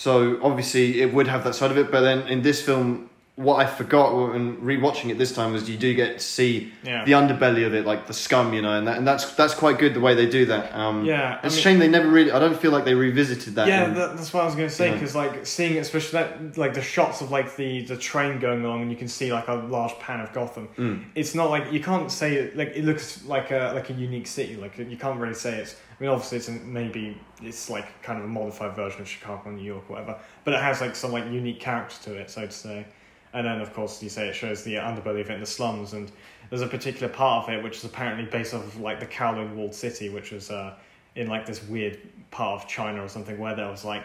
[0.00, 3.09] so obviously it would have that side of it, but then in this film,
[3.40, 7.04] what I forgot when rewatching it this time was you do get to see Yeah.
[7.06, 9.78] the underbelly of it, like the scum, you know, and that, and that's that's quite
[9.78, 10.74] good the way they do that.
[10.74, 12.30] Um, Yeah, I it's mean- a shame they never really.
[12.32, 13.66] I don't feel like they revisited that.
[13.66, 16.18] yeah, in- that, that's what I was going to say because like seeing it, especially
[16.20, 19.32] that like the shots of like the the train going along and you can see
[19.32, 20.68] like a large pan of Gotham.
[20.76, 21.04] Mm.
[21.14, 24.26] It's not like you can't say it like it looks like a like a unique
[24.26, 24.56] city.
[24.56, 25.76] Like you can't really say it's.
[25.98, 29.42] I mean, obviously it's a, maybe it's like kind of a modified version of Chicago,
[29.50, 30.16] or New York, or whatever.
[30.44, 32.86] But it has like some like unique character to it, so to say.
[33.32, 35.92] And then of course you say it shows the underbelly of it in the slums,
[35.92, 36.10] and
[36.48, 39.54] there's a particular part of it which is apparently based off of like the Kowloon
[39.54, 40.74] walled city, which was uh,
[41.14, 41.98] in like this weird
[42.30, 44.04] part of China or something where there was like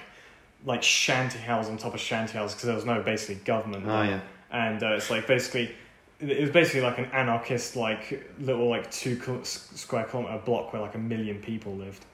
[0.66, 3.86] like shanty houses on top of shanty houses because there was no basically government.
[3.88, 4.22] Oh yeah.
[4.52, 5.76] And uh, it's like basically
[6.20, 10.96] it was basically like an anarchist like little like two square kilometer block where like
[10.96, 12.06] a million people lived.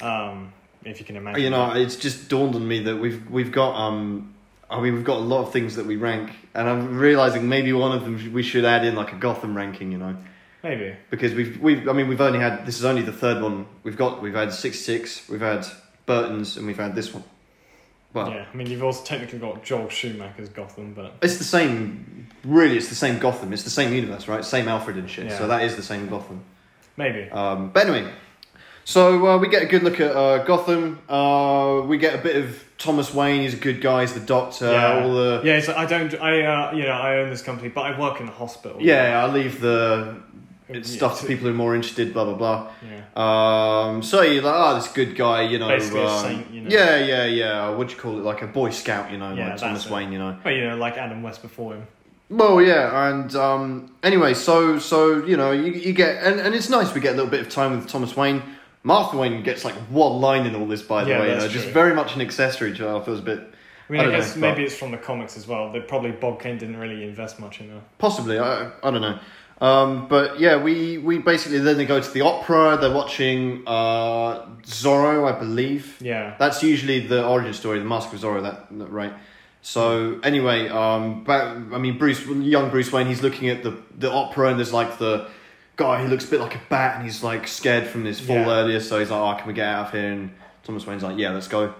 [0.00, 0.52] Um,
[0.84, 1.42] if you can imagine.
[1.42, 1.78] You know, that.
[1.78, 4.34] it's just dawned on me that we've we've got um.
[4.70, 7.72] I mean, we've got a lot of things that we rank, and I'm realizing maybe
[7.72, 9.92] one of them we should add in like a Gotham ranking.
[9.92, 10.16] You know.
[10.62, 10.94] maybe.
[11.10, 13.96] because we've we've I mean we've only had this is only the third one we've
[13.96, 15.66] got we've had six six we've had
[16.04, 17.24] Burton's and we've had this one.
[18.12, 22.26] Well, yeah, I mean you've also technically got Joel Schumacher's Gotham, but it's the same.
[22.44, 23.52] Really, it's the same Gotham.
[23.52, 24.44] It's the same universe, right?
[24.44, 25.26] Same Alfred and shit.
[25.26, 25.38] Yeah.
[25.38, 26.42] So that is the same Gotham.
[26.96, 27.30] maybe.
[27.30, 28.10] Um, but anyway,
[28.88, 30.98] so uh, we get a good look at uh, Gotham.
[31.10, 33.42] Uh, we get a bit of Thomas Wayne.
[33.42, 34.00] He's a good guy.
[34.00, 34.72] He's the doctor.
[34.72, 35.58] yeah, All the yeah.
[35.58, 36.14] It's like, I don't.
[36.14, 38.78] I uh, you know I own this company, but I work in the hospital.
[38.80, 39.22] yeah.
[39.22, 40.16] I leave the
[40.70, 42.14] it's Yeah, stuff to people who are more interested.
[42.14, 42.70] Blah blah blah.
[42.90, 43.88] Yeah.
[43.88, 45.68] Um, so you're like, oh, this good guy, you know.
[45.68, 46.70] Basically a um, saint, you know.
[46.70, 47.68] Yeah, yeah, yeah.
[47.70, 48.22] What do you call it?
[48.22, 49.92] Like a Boy Scout, you know, Yeah, like Thomas it.
[49.92, 50.38] Wayne, you know.
[50.42, 51.86] Well, you know, like Adam West before him.
[52.30, 56.70] Well, yeah, and um, anyway, so so you know, you you get and, and it's
[56.70, 58.42] nice we get a little bit of time with Thomas Wayne.
[58.82, 61.26] Martha Wayne gets like one line in all this, by the Yeah, way.
[61.28, 62.74] You that's know, just very much an accessory.
[62.76, 63.40] To I feels a bit
[63.88, 65.72] I mean, I I, guess know, maybe it's from the comics as well.
[65.72, 67.98] They probably Bob Kane didn't really invest much in that.
[67.98, 68.38] possibly.
[68.38, 69.18] I I don't know.
[69.60, 72.78] Um, but yeah, we, we basically then they go to the opera.
[72.80, 75.96] They're watching uh, Zorro, I believe.
[76.00, 76.36] Yeah.
[76.38, 78.40] That's usually the origin story, the Mask of Zorro.
[78.42, 79.12] That, that- right.
[79.60, 84.10] So anyway, um, but, I mean, Bruce, young Bruce Wayne, he's looking at the the
[84.10, 85.28] opera, and there's like the
[85.78, 88.36] guy who looks a bit like a bat, and he's like scared from this fall
[88.36, 88.50] Yeah.
[88.50, 88.80] earlier.
[88.80, 90.30] So he's like, "Oh, can we get out of here?" And
[90.64, 91.72] Thomas Wayne's like, "Yeah, let's go."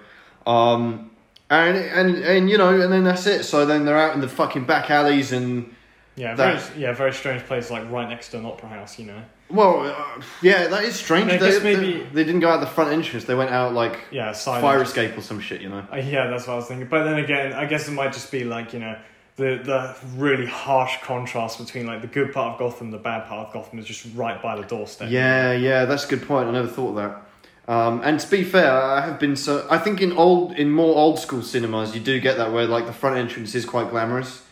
[0.47, 1.11] Um,
[1.51, 3.45] and and and you know, and then that's it.
[3.45, 5.75] So then they're out in the fucking back alleys, and
[6.17, 9.07] Yeah, That- very, yeah, very strange place, like right next to an opera house, you
[9.07, 9.23] know.
[9.51, 11.31] well, uh, yeah, that is strange.
[11.31, 13.25] I they, guess they- maybe- they, didn't go out the front entrance.
[13.25, 14.63] They went out like Yeah, silent.
[14.63, 15.85] fire escape or some shit, you know.
[15.93, 16.89] Uh, yeah, that's what I was thinking.
[16.89, 18.97] But then again, I guess it might just be like you know
[19.39, 23.47] the the really harsh contrast between like the good part of Gotham, the bad part
[23.47, 25.09] of Gotham is just right by the doorstep.
[25.11, 26.49] Yeah, yeah, that's a good point.
[26.49, 27.73] I never thought of that.
[27.73, 29.67] Um, and to be fair, I have been so.
[29.71, 32.87] I think in old, in more old school cinemas, you do get that where like
[32.87, 34.45] the front entrance is quite glamorous.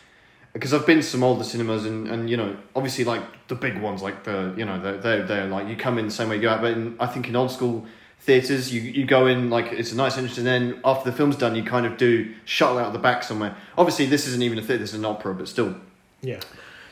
[0.52, 3.78] Because I've been to some older cinemas and, and you know obviously like the big
[3.78, 6.36] ones like the you know they're they're, they're like you come in the same way
[6.36, 7.86] you go out but in, I think in old school
[8.20, 11.36] theaters you you go in like it's a nice entrance and then after the film's
[11.36, 14.62] done you kind of do shuttle out the back somewhere obviously this isn't even a
[14.62, 15.76] theater this is an opera but still
[16.22, 16.40] yeah,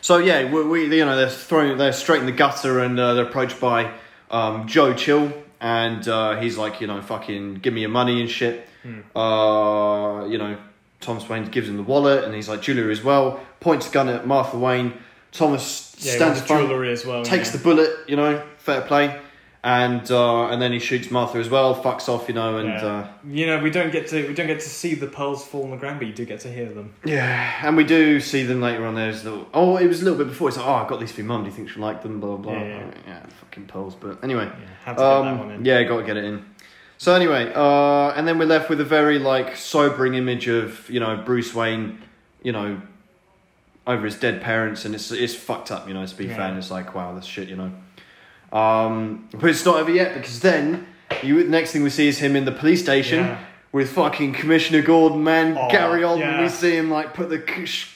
[0.01, 3.15] so yeah, we, we you know they're throwing they're straight in the gutter and uh,
[3.15, 3.91] they're approached by
[4.31, 8.31] um, Joe Chill and uh, he's like you know fucking give me your money and
[8.31, 8.69] shit.
[9.17, 10.57] Uh, you know
[11.01, 13.41] Thomas Wayne gives him the wallet and he's like Julia as well.
[13.61, 14.93] Points a gun at Martha Wayne.
[15.33, 17.25] Thomas Yeah, stands jewellery as well.
[17.25, 17.57] takes yeah.
[17.57, 19.21] the bullet, you know, fair play,
[19.65, 22.85] and uh, and then he shoots Martha as well, fucks off, you know, and Yeah.
[22.87, 25.65] uh, You know, we don't get to we don't get to see the pearls fall
[25.65, 26.93] on the ground, but you do get to hear them.
[27.05, 28.95] yeah, and we do see them later on.
[28.95, 30.49] There's little, oh, it was a little bit before.
[30.49, 31.45] It's like, oh, I got these for your mum.
[31.45, 32.21] Do you think she'll like them?
[32.21, 32.63] Blah blah blah.
[32.63, 33.27] Yeah, yeah.
[33.41, 33.95] fucking pearls.
[33.95, 35.65] But anyway, Yeah, had to get that one um, in.
[35.65, 36.45] yeah, got to get it in.
[36.99, 41.01] So anyway, uh, and then we're left with a very like sobering image of you
[41.01, 42.01] know Bruce Wayne,
[42.43, 42.83] you know,
[43.87, 46.05] over his dead parents, and it's it's fucked up, you know.
[46.05, 46.37] To be Yeah.
[46.37, 47.73] fair, it's like wow, that's shit, you know.
[48.59, 50.87] Um, but it's not over yet because then
[51.23, 53.45] you the next thing we see is him in the police station Yeah.
[53.73, 56.21] with fucking Commissioner Gordon, man, Oh, Gary Oldman.
[56.21, 56.43] yeah.
[56.43, 57.41] We see him like put the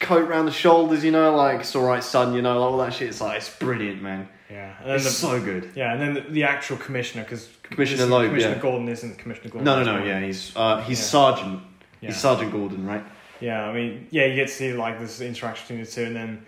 [0.01, 2.79] coat around the shoulders, you know, like it's all right, son, you know, like, all
[2.79, 3.09] that shit.
[3.09, 4.29] It's like it's brilliant, man.
[4.51, 5.71] Yeah, and It's the, so good.
[5.77, 8.61] yeah, and then the, the actual commissioner because Commissioner Loeb, Commissioner yeah.
[8.63, 9.65] Gordon isn't Commissioner Gordon.
[9.65, 10.05] No, no, no.
[10.05, 11.05] Yeah, he's uh, he's Yeah.
[11.05, 11.63] Sergeant.
[12.01, 12.09] yeah.
[12.09, 13.05] He's Sergeant Gordon, right?
[13.41, 16.17] Yeah, I mean, yeah, you get to see like this interaction between the two, and
[16.17, 16.47] then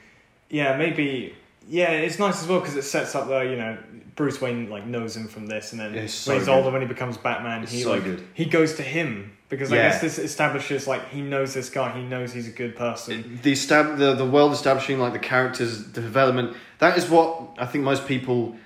[0.49, 1.35] yeah, maybe
[1.69, 3.77] yeah, it's nice as well because it sets up the you know
[4.17, 6.55] Bruce Wayne like knows him from this, and then Yeah, so when he's good.
[6.55, 8.27] older, when he becomes Batman, It's he so like, good.
[8.35, 12.05] he goes to him because I guess this establishes like he knows this guy, he
[12.05, 13.41] knows he's a good person.
[13.43, 16.57] The estab- the the world establishing like the characters, the development.
[16.79, 18.57] That is what I think most people.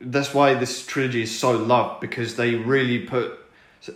[0.00, 3.38] That's why this trilogy is so loved because they really put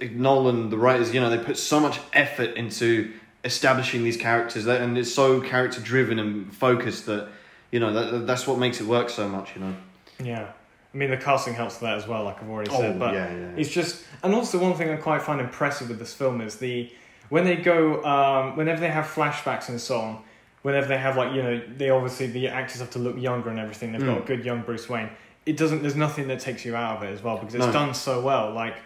[0.01, 1.13] Nolan, the writers.
[1.13, 3.13] You know, they put so much effort into
[3.45, 7.29] establishing these characters, that, and it's so character driven and focused that
[7.71, 9.55] you know that that's what makes it work so much.
[9.55, 9.75] You know.
[10.23, 10.49] Yeah,
[10.93, 13.31] I mean the casting helps that as well, like I've already said, but Oh, yeah,
[13.35, 13.51] yeah.
[13.57, 16.91] It's just, and also one thing I quite find impressive with this film is the
[17.29, 20.19] when they go, um, whenever they have flashbacks and so on,
[20.63, 23.59] whenever they have like you know, they obviously the actors have to look younger and
[23.59, 23.93] everything.
[23.93, 24.25] They've got Mm.
[24.25, 25.11] a good young Bruce Wayne.
[25.45, 25.83] It doesn't.
[25.83, 27.73] There's nothing that takes you out of it as well because it's No.
[27.73, 28.53] done so well.
[28.53, 28.77] Like,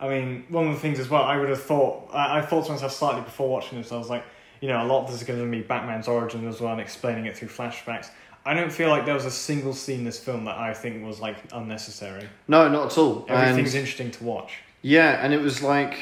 [0.00, 2.10] I mean, one of the things as well, I would have thought.
[2.12, 3.90] I, I thought to myself slightly before watching this.
[3.92, 4.24] I was like,
[4.60, 6.80] you know, a lot of this is going to be Batman's origin as well and
[6.80, 8.10] explaining it through flashbacks.
[8.46, 11.04] I don't feel like there was a single scene in this film that I think
[11.04, 12.28] was like unnecessary.
[12.46, 13.24] No, not at all.
[13.28, 14.58] Everything's And- interesting to watch.
[14.82, 15.96] Yeah, and it was like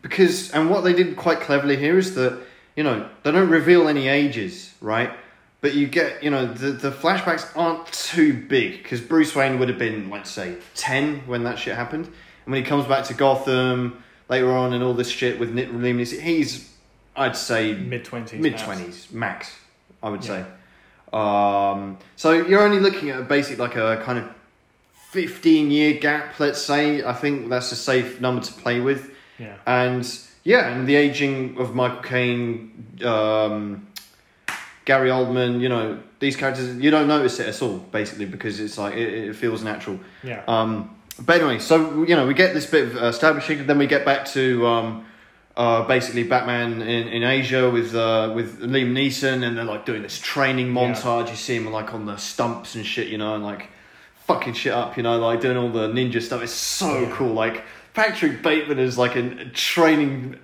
[0.00, 2.38] because and what they did quite cleverly here is that
[2.76, 5.10] you know they don't reveal any ages, right?
[5.60, 9.68] But you get you know the the flashbacks aren't too big because Bruce Wayne would
[9.68, 13.14] have been let's say ten when that shit happened, and when he comes back to
[13.14, 16.72] Gotham later on and all this shit with Nick Liam Neeson, he's
[17.16, 18.40] I'd say Mid twenties.
[18.40, 19.52] mid twenties max,
[20.00, 20.44] I would say.
[21.12, 24.28] Um, so you're only looking at a basic like a kind of
[25.10, 27.02] fifteen year gap, let's say.
[27.02, 29.14] I think that's a safe number to play with.
[29.38, 29.56] Yeah.
[29.66, 30.08] And
[30.44, 33.86] yeah, and the aging of Michael Caine, um,
[34.84, 38.78] Gary Oldman, you know, these characters, you don't notice it at all, basically, because it's
[38.78, 40.00] like it, it feels natural.
[40.22, 40.42] Yeah.
[40.48, 44.04] Um, but anyway, so you know, we get this bit of establishing, then we get
[44.04, 45.04] back to um,
[45.58, 50.02] uh, basically Batman in, in Asia with uh, with Liam Neeson, and they're like doing
[50.02, 50.72] this training Yeah.
[50.94, 51.28] montage.
[51.30, 53.68] You see him like on the stumps and shit, you know, and like
[54.26, 56.42] fucking shit up, you know, like doing all the ninja stuff.
[56.42, 57.10] It's so Yeah.
[57.12, 57.32] cool.
[57.34, 60.36] Like Patrick Bateman is like a training,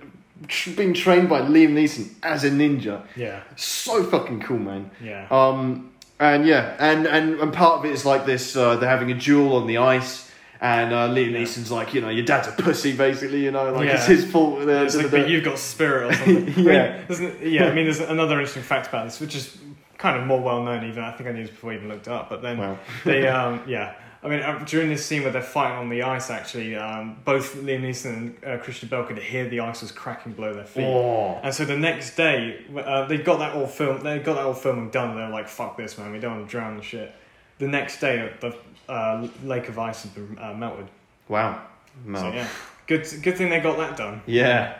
[0.47, 3.03] tr- being trained by Liam Neeson as a ninja.
[3.15, 3.39] Yeah.
[3.55, 4.91] So fucking cool, man.
[5.01, 5.27] Yeah.
[5.31, 9.11] Um, and yeah, and, and, and part of it is like this, uh, they're having
[9.11, 10.24] a duel on the ice,
[10.65, 11.39] and uh, Liam Yeah.
[11.39, 14.61] Neeson's like, you know, your dad's a pussy, basically, you know, like it's his fault.
[14.67, 16.65] Uh, it's like, but you've got spirit or something.
[16.65, 17.05] Yeah.
[17.09, 17.65] I mean, there's- yeah.
[17.67, 19.57] I mean, there's another interesting fact about this, which is
[19.99, 20.83] kind of more well known.
[20.89, 22.29] Even I think I knew this before I even looked up.
[22.29, 22.79] But then Wow.
[23.03, 23.93] they, um, yeah.
[24.23, 27.53] I mean, uh, during this scene where they're fighting on the ice, actually, um, both
[27.57, 30.83] Liam Neeson and uh, Christian Bale could hear the ice was cracking below their feet.
[30.83, 31.39] Oh.
[31.43, 34.01] And so the next day, uh, they got that all film.
[34.01, 35.15] They got that all filming done.
[35.15, 36.11] They're like, "Fuck this, man!
[36.11, 37.13] We don't want to drown and shit."
[37.59, 38.55] The next day, the
[38.89, 40.87] uh, lake of ice had been uh, melted.
[41.27, 41.61] Wow.
[42.05, 42.47] So yeah,
[42.87, 43.07] good.
[43.23, 44.21] Good thing they got that done.
[44.25, 44.77] Yeah,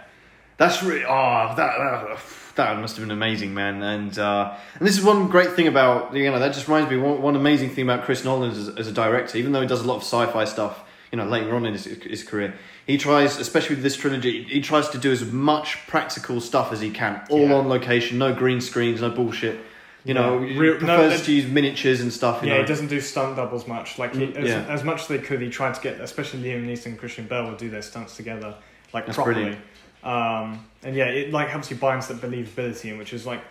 [0.58, 2.20] that's really oh that that,
[2.56, 3.82] that must have been amazing, man.
[3.82, 6.98] And uh, and this is one great thing about you know that just reminds me
[6.98, 9.38] one, one amazing thing about Chris Nolan as, as a director.
[9.38, 11.86] Even though he does a lot of sci-fi stuff, you know later on in his,
[11.86, 12.54] his career,
[12.86, 16.82] he tries, especially with this trilogy, he tries to do as much practical stuff as
[16.82, 17.56] he can, all Yeah.
[17.56, 19.58] on location, no green screens, no bullshit.
[20.06, 20.54] You know, Yeah.
[20.54, 22.42] he Real- prefers it- to use miniatures and stuff.
[22.44, 22.62] You Yeah, know.
[22.62, 23.98] he doesn't do stunt doubles much.
[24.00, 24.66] Like he, Mm, as, yeah.
[24.70, 27.46] as much as they could, he tried to get, especially Liam Neeson and Christian Bale
[27.48, 28.54] would do their stunts together,
[28.94, 29.58] like That's properly.
[30.04, 33.42] Um, and yeah, it like helps you buy into that believability, in which is like,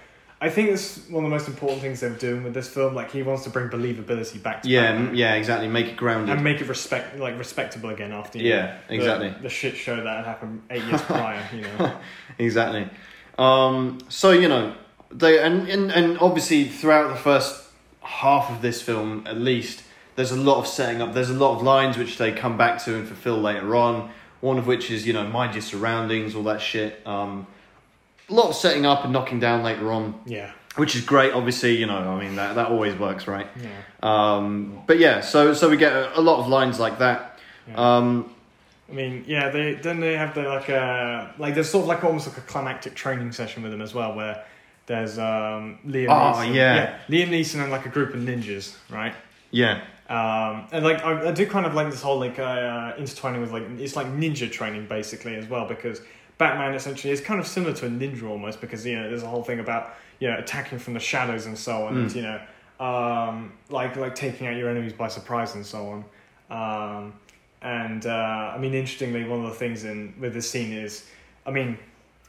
[0.40, 2.94] I think it's one of the most important things they're doing with this film.
[2.94, 5.66] Like he wants to bring believability back to yeah, Batman m- yeah, exactly.
[5.68, 6.28] Make it grounded.
[6.34, 9.34] and make it respect like respectable again after you Yeah, know, the- exactly.
[9.42, 11.42] the, shit show that had happened eight years prior.
[11.52, 11.92] You know,
[12.38, 12.88] exactly.
[13.38, 14.74] Um, so you know
[15.14, 17.62] they and, and and obviously throughout the first
[18.02, 19.82] half of this film, at least,
[20.16, 21.14] there's a lot of setting up.
[21.14, 24.10] There's a lot of lines which they come back to and fulfill later on.
[24.40, 27.06] One of which is you know mind your surroundings, all that shit.
[27.06, 27.46] Um,
[28.28, 30.20] a lot of setting up and knocking down later on.
[30.26, 31.32] yeah, which is great.
[31.32, 33.46] Obviously, you know, I mean that that always works, right?
[33.62, 33.70] Yeah.
[34.02, 37.38] Um, but yeah, so so we get a, a lot of lines like that.
[37.68, 37.96] Yeah.
[37.96, 38.30] Um,
[38.90, 42.04] I mean, yeah, they then they have the like a like there's sort of like
[42.04, 44.44] almost like a climactic training session with them as well, where
[44.86, 46.98] there's um Liam Oh, Neeson, yeah.
[47.08, 49.14] Liam Neeson and like a group of ninjas, right?
[49.50, 53.40] yeah, Um, and like I, I do kind of like this whole like uh, intertwining
[53.40, 56.00] with like it's like ninja training basically as well because
[56.38, 59.28] Batman essentially is kind of similar to a ninja almost because you know there's a
[59.28, 62.16] whole thing about you know attacking from the shadows and so on and Mm.
[62.16, 62.40] you know
[62.80, 66.04] um, like like taking out your enemies by surprise and so on.
[66.50, 67.14] Um,
[67.62, 71.06] and uh, I mean interestingly one of the things in with this scene is
[71.46, 71.78] I mean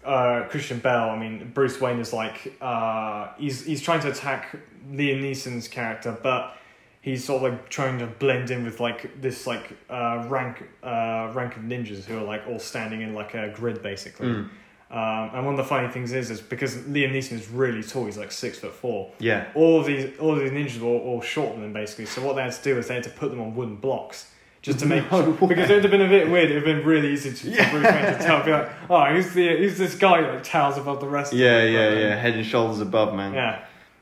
[0.05, 4.55] uh, Christian Bale, I mean Bruce Wayne is like uh, he's he's trying to attack
[4.91, 6.55] Liam Neeson's character, but
[7.01, 11.31] he's sort of like trying to blend in with like this like uh, rank uh,
[11.33, 14.27] rank of ninjas who are like all standing in like a grid basically.
[14.27, 14.49] Mm.
[14.91, 18.05] Um, and one of the funny things is, is because Liam Neeson is really tall,
[18.05, 19.11] he's like six foot four.
[19.19, 22.05] yeah, All of these, all of these ninjas were all, all shorter than him basically.
[22.05, 24.31] So what they had to do is they had to put them on wooden blocks
[24.65, 26.49] just to make No because it would have been a bit weird.
[26.49, 27.69] It would have been really easy to, Yeah.
[27.69, 30.43] for Bruce Wayne to tell, be like, oh, who's the who's this guy that like,
[30.43, 31.33] towers above the rest?
[31.33, 31.73] of yeah, them?
[31.73, 32.15] yeah, um, yeah.
[32.15, 33.33] Head and shoulders above, man.
[33.33, 33.59] yeah.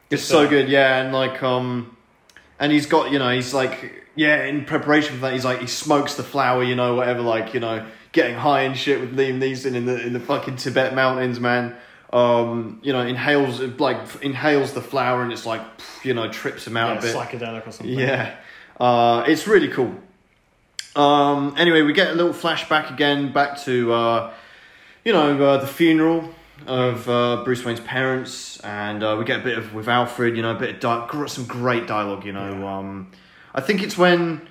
[0.10, 1.96] It's Just, so uh, good, yeah, and like um,
[2.60, 5.66] and he's got you know he's like yeah in preparation for that he's like he
[5.68, 9.40] smokes the flower you know whatever like you know getting high and shit with Liam
[9.40, 11.76] Neeson in the in the fucking Tibet mountains man.
[12.12, 15.62] Um, you know inhales like inhales the flower and it's like
[16.04, 17.16] you know trips him out yeah, a bit.
[17.16, 17.98] psychedelic or something.
[17.98, 18.36] Yeah,
[18.80, 19.96] uh, it's really cool.
[20.96, 24.34] Um, anyway, we get a little flashback again back to uh,
[25.04, 26.30] you know uh, the funeral
[26.68, 30.36] of uh, Bruce Wayne's parents, and uh, we get a bit of with Alfred.
[30.36, 32.26] You know, a bit of di- gr- some great dialogue.
[32.26, 32.78] You know, Yeah.
[32.78, 33.12] um,
[33.56, 34.48] I think it's when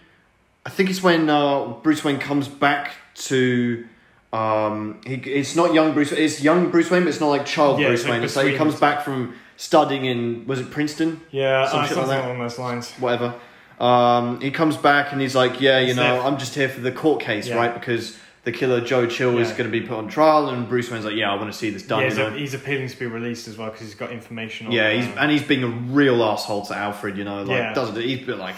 [0.66, 3.86] I think it's when uh, Bruce Wayne comes back to.
[4.32, 6.10] Um, he, it's not young Bruce.
[6.10, 8.22] It's young Bruce Wayne, but it's not like child Yeah, Bruce like Wayne.
[8.22, 11.20] It's like he comes back from studying in was it Princeton?
[11.30, 12.24] Yeah, Some uh, like something that.
[12.24, 12.90] along those lines.
[12.92, 13.34] whatever.
[13.82, 16.92] Um, he comes back and he's like, yeah, you know, I'm just here for the
[16.92, 17.56] court case, Yeah.
[17.56, 17.74] right?
[17.74, 19.56] Because the killer Joe Chill is Yeah.
[19.58, 21.70] going to be put on trial, and Bruce Wayne's like, yeah, I want to see
[21.70, 21.98] this done.
[22.00, 22.26] yeah, you he's, know?
[22.28, 24.72] a, he's appealing to be released as well because he's got information on.
[24.72, 27.74] yeah, he's um, and he's being a real asshole to Alfred, you know, like Yeah.
[27.74, 28.54] doesn't he's a bit like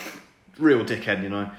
[0.59, 1.51] real dickhead, you know.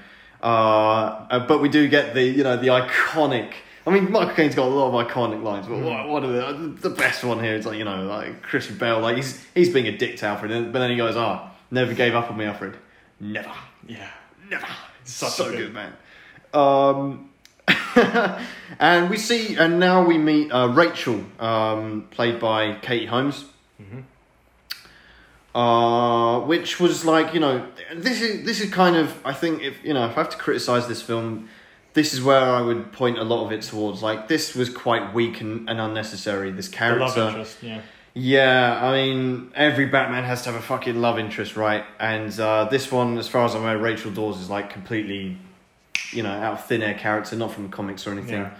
[0.42, 3.52] Uh, uh, but we do get the you know the iconic.
[3.86, 6.68] I mean, Michael Caine's got a lot of iconic lines, but what, what are the
[6.82, 7.54] the best one here?
[7.56, 10.50] It's like you know, like Christian Bale, like he's he's being a dick to Alfred,
[10.52, 12.76] and- but then he goes, "Ah, never gave up on me, Alfred,
[13.20, 13.52] never."
[13.86, 14.08] yeah.
[14.50, 14.66] Never.
[15.04, 15.58] Such so a good.
[15.58, 15.92] good- man.
[16.54, 17.30] Um,
[18.78, 23.44] and we see, and now we meet uh, Rachel, um, played by Katie Holmes.
[23.82, 24.04] Mhm.
[25.54, 29.82] Uh, which was like you know this is this is kind of I think if
[29.82, 31.48] you know if I have to criticize this film,
[31.94, 34.02] this is where I would point a lot of it towards.
[34.02, 36.50] Like this was quite weak and, and unnecessary.
[36.50, 37.62] This character, love interest.
[37.62, 37.80] Yeah.
[38.18, 41.84] Yeah, I mean, every Batman has to have a fucking love interest, right?
[42.00, 45.36] And uh, this one, as far as I'm aware, Rachel Dawes is like completely,
[46.12, 48.40] you know, out of thin air character, not from the comics or anything.
[48.40, 48.54] Yeah.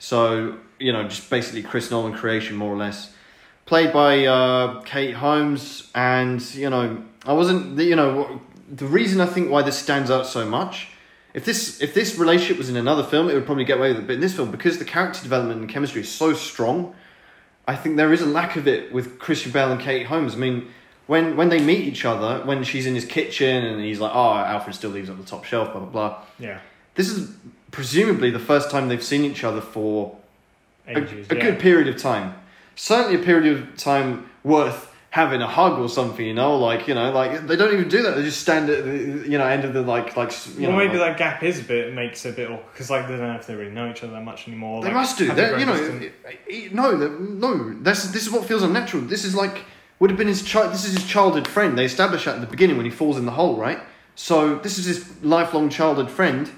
[0.00, 3.14] So, you know, just basically Chris Nolan creation, more or less.
[3.64, 9.26] Played by uh, Kate Holmes, and, you know, I wasn't, you know, the reason I
[9.26, 10.88] think why this stands out so much.
[11.32, 13.98] If this if this relationship was in another film, it would probably get away with
[13.98, 14.06] it.
[14.08, 16.96] But in this film, because the character development and chemistry is so strong,
[17.66, 20.34] I think there is a lack of it with Christian Bale and Kate Holmes.
[20.34, 20.68] I mean,
[21.06, 24.34] when when they meet each other, when she's in his kitchen and he's like, "Oh,
[24.34, 26.18] Alfred still leaves on the top shelf," blah blah blah.
[26.38, 26.60] Yeah.
[26.94, 27.34] This is
[27.70, 30.16] presumably the first time they've seen each other for
[30.86, 31.26] a, Ages.
[31.30, 31.42] a yeah.
[31.42, 32.34] good period of time.
[32.74, 36.26] Certainly, a period of time worth having a hug or something.
[36.26, 38.16] You know, like you know, like they don't even do that.
[38.16, 38.92] They just stand at the
[39.32, 40.76] you know end of the like like you well, know.
[40.76, 43.40] maybe like- that gap is a bit makes a bit because like they don't know
[43.42, 44.82] if they really know each other that much anymore.
[44.82, 45.32] They like, must do.
[45.32, 46.02] They're- you know, distant.
[46.02, 46.14] it-
[46.46, 46.86] it- no,
[47.44, 47.74] no.
[47.80, 49.04] That's this is what feels unnatural.
[49.04, 49.64] This is like
[49.98, 50.72] would have been his child.
[50.74, 51.78] This is his childhood friend.
[51.78, 53.80] They establish that at the beginning when he falls in the hole, right?
[54.14, 56.50] So this is his lifelong childhood friend,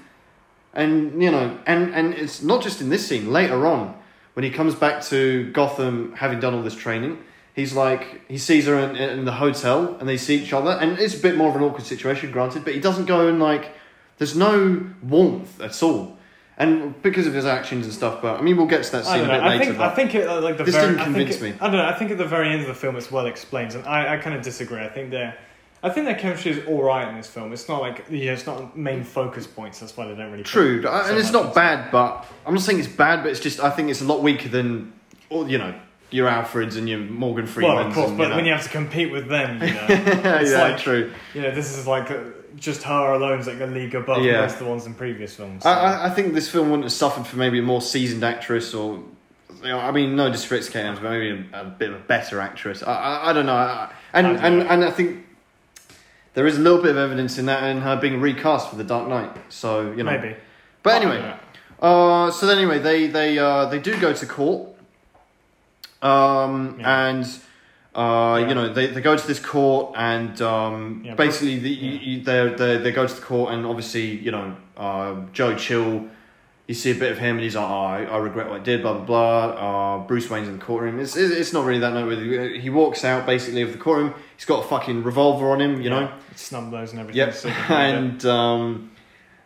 [0.73, 3.31] and you know, and and it's not just in this scene.
[3.31, 3.95] Later on,
[4.33, 7.19] when he comes back to Gotham, having done all this training.
[7.59, 10.97] He's like he sees her in, in the hotel and they see each other and
[10.99, 13.71] it's a bit more of an awkward situation granted but he doesn't go and like
[14.17, 16.17] there's no warmth at all
[16.57, 19.21] and because of his actions and stuff but I mean we'll get to that scene
[19.25, 19.31] a bit.
[19.31, 21.35] I later think I think it, uh, like the This very, didn't I think convince
[21.37, 21.53] it- me.
[21.59, 21.85] I don't know.
[21.85, 24.17] I think at the very end of the film, it's well explained, and I, I
[24.17, 24.79] kind of disagree.
[24.81, 25.35] I think they're.
[25.81, 27.53] I think their chemistry is all right in this film.
[27.53, 29.79] It's not like yeah, it's not main focus points.
[29.79, 30.43] That's why they don't really.
[30.43, 33.61] True, so and it's not bad, but I'm not saying it's bad, but it's just
[33.61, 34.91] I think it's a lot weaker than,
[35.29, 35.73] all you know,
[36.11, 37.45] your Alfreds and your Morgan.
[37.45, 37.75] Freemans.
[37.77, 38.35] Well, of course, and, but you know.
[38.37, 41.11] when you have to compete with them, you know, it's yeah, like true.
[41.33, 42.19] you know, this is like uh,
[42.55, 44.41] just her alone is like a league above Yeah.
[44.41, 45.65] most of the ones in previous films.
[45.65, 48.23] I, so- I, I think this film wouldn't have suffered for maybe a more seasoned
[48.23, 49.03] actress or
[49.61, 51.95] you know, I mean, no disrespect to Kate Adams, but maybe a, a bit of
[51.95, 52.81] a better actress.
[52.81, 54.65] I, I, I don't know, I, and don't and know.
[54.67, 55.25] and I think
[56.33, 58.83] there is a little bit of evidence in that in her being recast for the
[58.85, 59.35] Dark Knight.
[59.49, 60.35] So you know, Maybe.
[60.81, 61.35] But anyway,
[61.81, 64.68] uh, so then anyway, they they uh, they do go to court,
[66.01, 67.07] um, Yeah.
[67.09, 67.25] and
[67.95, 68.47] uh, Yeah.
[68.49, 71.99] you know they, they go to this court and um, Yeah, basically the, yeah.
[72.01, 76.07] you, they they they go to the court and obviously you know uh, Joe Chill.
[76.67, 78.63] You see a bit of him, and he's like, "Oh, I, I regret what I
[78.63, 79.95] did." Blah blah blah.
[79.95, 80.99] Uh, Bruce Wayne's in the courtroom.
[80.99, 82.59] It's, it's it's not really that noteworthy.
[82.59, 84.13] He walks out basically of the courtroom.
[84.35, 86.11] He's got a fucking revolver on him, you know.
[86.35, 87.17] snub those and everything.
[87.17, 87.97] Yep, so you can read it.
[87.97, 88.91] and um,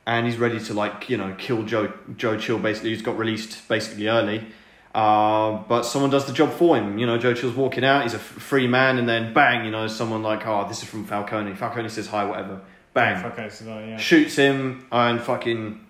[0.06, 2.60] and he's ready to like you know kill Joe Joe Chill.
[2.60, 4.45] Basically, he's got released basically early,
[4.93, 6.99] uh, but someone does the job for him.
[6.99, 8.03] You know, Joe Chill's walking out.
[8.03, 11.05] He's a free man, and then bang, you know, someone like oh this is from
[11.05, 11.55] Falcone.
[11.55, 12.61] Falcone says hi, whatever.
[12.93, 13.97] Bang, Okay, so that, yeah.
[13.97, 15.83] shoots him, and fucking,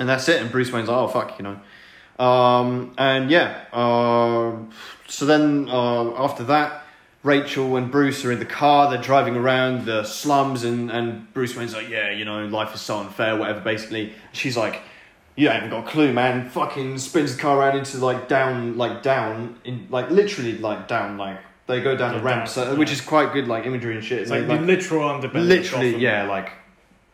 [0.00, 0.42] and that's it.
[0.42, 3.64] And Bruce Wayne's like oh fuck, you know, um, and yeah.
[3.72, 4.56] Uh,
[5.08, 6.80] so then uh, after that.
[7.24, 8.90] Rachel and Bruce are in the car.
[8.90, 12.80] They're driving around the slums, and, and Bruce Wayne's like, "Yeah, you know, life is
[12.80, 14.82] so unfair, whatever." Basically, she's like,
[15.36, 19.02] "You haven't got a clue, man." Fucking spins the car around into like down, like
[19.02, 22.78] down, in like literally like down, like they go down a ramp, down, so, yeah.
[22.78, 24.22] which is quite good, like imagery and shit.
[24.22, 25.46] It's They, like, the literal underbelly.
[25.46, 26.52] literally, of yeah, like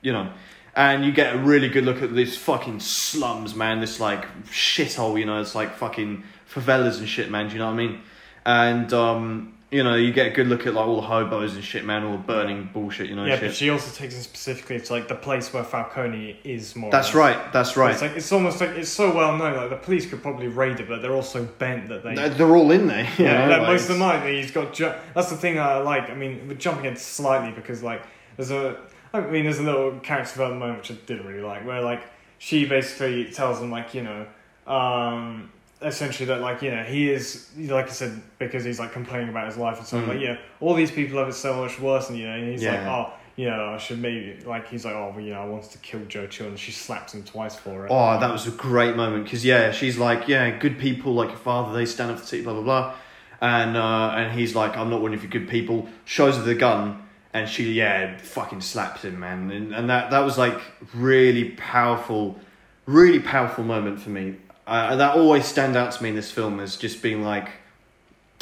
[0.01, 0.33] you know,
[0.75, 3.81] and you get a really good look at these fucking slums, man.
[3.81, 5.41] This like shithole, you know.
[5.41, 7.49] It's like fucking favelas and shit, man.
[7.49, 8.01] Do you know what I mean?
[8.47, 11.63] And um, you know, you get a good look at like all the hobos and
[11.63, 12.03] shit, man.
[12.03, 13.27] All the burning bullshit, you know.
[13.27, 13.43] Yeah, shit.
[13.43, 16.91] but she also takes it specifically to like the place where Falcone is more.
[16.91, 17.53] That's right.
[17.53, 17.93] That's right.
[17.93, 19.57] It's like it's almost like it's so well known.
[19.57, 22.15] Like the police could probably raid it, but they're also bent that they.
[22.15, 23.07] They're all in there.
[23.19, 24.73] yeah, know, like, like, most of the night he's got.
[24.73, 26.09] Ju- that's the thing I like.
[26.09, 28.03] I mean, we're jumping in slightly because like
[28.37, 28.79] there's a.
[29.13, 32.05] I mean, there's a little character development moment which I didn't really like, where like
[32.39, 34.27] she basically tells them like you know,
[34.67, 35.51] um,
[35.81, 39.47] essentially that like you know he is like I said because he's like complaining about
[39.47, 40.09] his life and stuff Mm.
[40.09, 42.65] like yeah all these people have it so much worse and you know and he's
[42.65, 45.45] like oh you know I should maybe like he's like oh well, you know I
[45.45, 47.91] wanted to kill Joe Chill and she slaps him twice for it.
[47.93, 51.39] Oh, that was a great moment because yeah, she's like, yeah, good people like your
[51.39, 52.95] father, they stand up for the city, blah blah blah,
[53.41, 55.89] and uh, and he's like, I'm not one of your good people.
[56.05, 57.01] Shows her the gun,
[57.33, 60.59] and she yeah, fucking slaps him, man, and and that that was like
[60.93, 62.41] really powerful,
[62.87, 64.35] really powerful moment for me.
[64.69, 67.49] Uh, that always stand out to me in this film as just being like,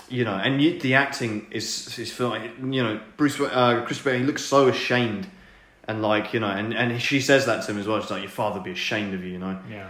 [0.09, 4.19] you know, and you, the acting is is like you know Bruce uh, Chris Bale,
[4.19, 5.29] he looks so ashamed.
[5.89, 8.01] And like you know, and, and she says that to him as well.
[8.01, 9.89] She's like, "Your father be ashamed of you," you know yeah.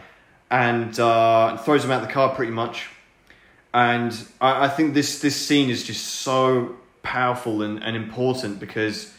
[0.51, 2.87] and uh, throws him out the car pretty much.
[3.73, 9.11] And I, I think this this scene is just so powerful and, and important because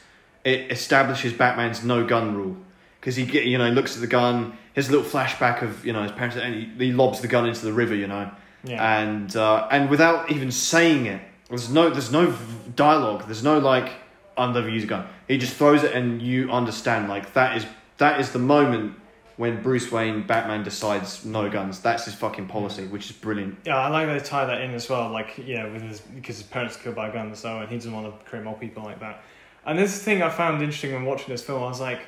[0.44, 2.58] it establishes Batman's no gun rule.
[3.00, 6.04] Because he get you know looks at the gun, his little flashback of you know
[6.04, 8.30] his parents, and he, he lobs the gun into the river, you know,
[8.64, 9.00] Yeah.
[9.02, 12.34] and uh, and without even saying it, there's no there's no
[12.76, 13.92] dialogue, there's no like
[14.38, 15.08] I'm never use a gun.
[15.28, 17.66] He just throws it, and you understand like that is
[17.98, 18.94] that is the moment
[19.38, 21.80] when Bruce Wayne Batman decides no guns.
[21.80, 23.58] That's his fucking policy, which is brilliant.
[23.66, 25.12] Yeah, I like they tie that in as well.
[25.12, 27.92] Like, yeah, with his because his parents killed by a gun, so and he doesn't
[27.94, 29.24] want to create more people like that.
[29.66, 32.02] And this thing I found interesting when watching this film, I was like,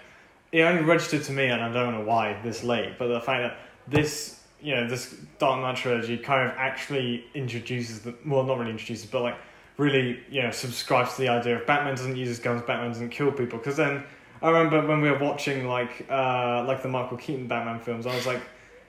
[0.52, 3.43] it only registered to me, and I don't know why this late, but the fact
[3.43, 8.58] that this, you know, this Dark Knight trilogy kind of actually introduces the well, not
[8.58, 9.36] really introduces, but like
[9.78, 13.10] really, you know, subscribes to the idea of Batman doesn't use his guns, Batman doesn't
[13.10, 13.58] kill people.
[13.60, 14.04] Because then
[14.41, 18.16] I remember when we were watching like uh like the Michael Keaton Batman films, I
[18.16, 18.41] was like.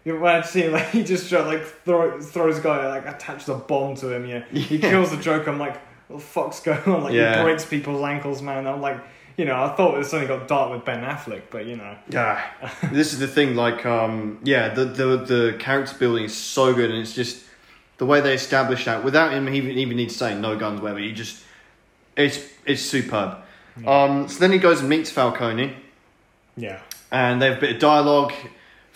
[0.03, 3.07] You know, when I'd see him, like he just like throw, throws a guy, like
[3.07, 4.25] attaches a bomb to him.
[4.25, 5.51] Yeah, he kills the Joker.
[5.51, 5.77] I'm like,
[6.09, 7.05] what the fuck's going on?
[7.05, 7.37] Like Yeah.
[7.37, 8.67] he breaks people's ankles, man.
[8.67, 8.99] I'm like,
[9.41, 12.45] you know, I thought it suddenly got dark with Ben Affleck, but you know, Yeah,
[12.93, 13.57] this is the thing.
[13.57, 17.43] Like, um, yeah, the the the character building is so good, and it's just
[17.97, 21.01] the way they establish that without him even even need to say no guns, whatever.
[21.01, 21.43] He just
[22.18, 23.38] it's it's superb.
[23.80, 24.03] Yeah.
[24.03, 25.74] Um, so then he goes and meets Falcone,
[26.59, 26.80] yeah,
[27.11, 28.34] and they have a bit of dialogue.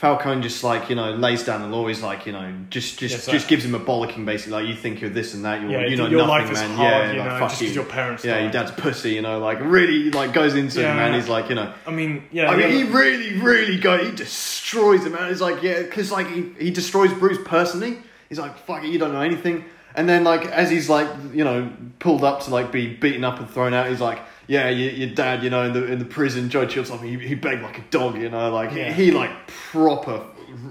[0.05, 1.87] Falcone just like you know lays down the law.
[1.87, 4.53] He's like you know just just just gives him a bollocking basically.
[4.53, 5.63] Like you think you're this and that.
[5.63, 5.87] You're yeah.
[5.87, 6.77] you know your nothing, life is man.
[6.77, 7.69] hard, yeah, you like, know, fuck just you.
[7.71, 8.23] your parents.
[8.23, 9.13] yeah, your dad's pussy.
[9.13, 10.97] You know, like really like goes into him, Yeah.
[10.97, 11.15] man.
[11.15, 11.73] He's like you know.
[11.87, 13.97] I mean, yeah, I mean, he really, really go.
[13.97, 15.31] He destroys him, man.
[15.31, 17.97] He's like, yeah, because like he, he destroys Bruce personally.
[18.29, 19.65] He's like, fuck it, you don't know anything.
[19.95, 23.39] And then like as he's like, you know, pulled up to like be beaten up
[23.39, 26.05] and thrown out, he's like, yeah, your, your dad, you know, in the in the
[26.05, 28.93] prison, Joe Chill's something, he, he begged like a dog, you know, like Yeah.
[28.93, 30.23] he, he like proper,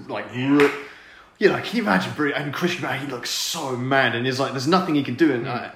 [0.08, 0.58] like, you
[1.40, 2.92] know, can you imagine Bruce and Christian Bale?
[3.00, 5.70] He looks so mad, and he's like, there's nothing he can do, and uh,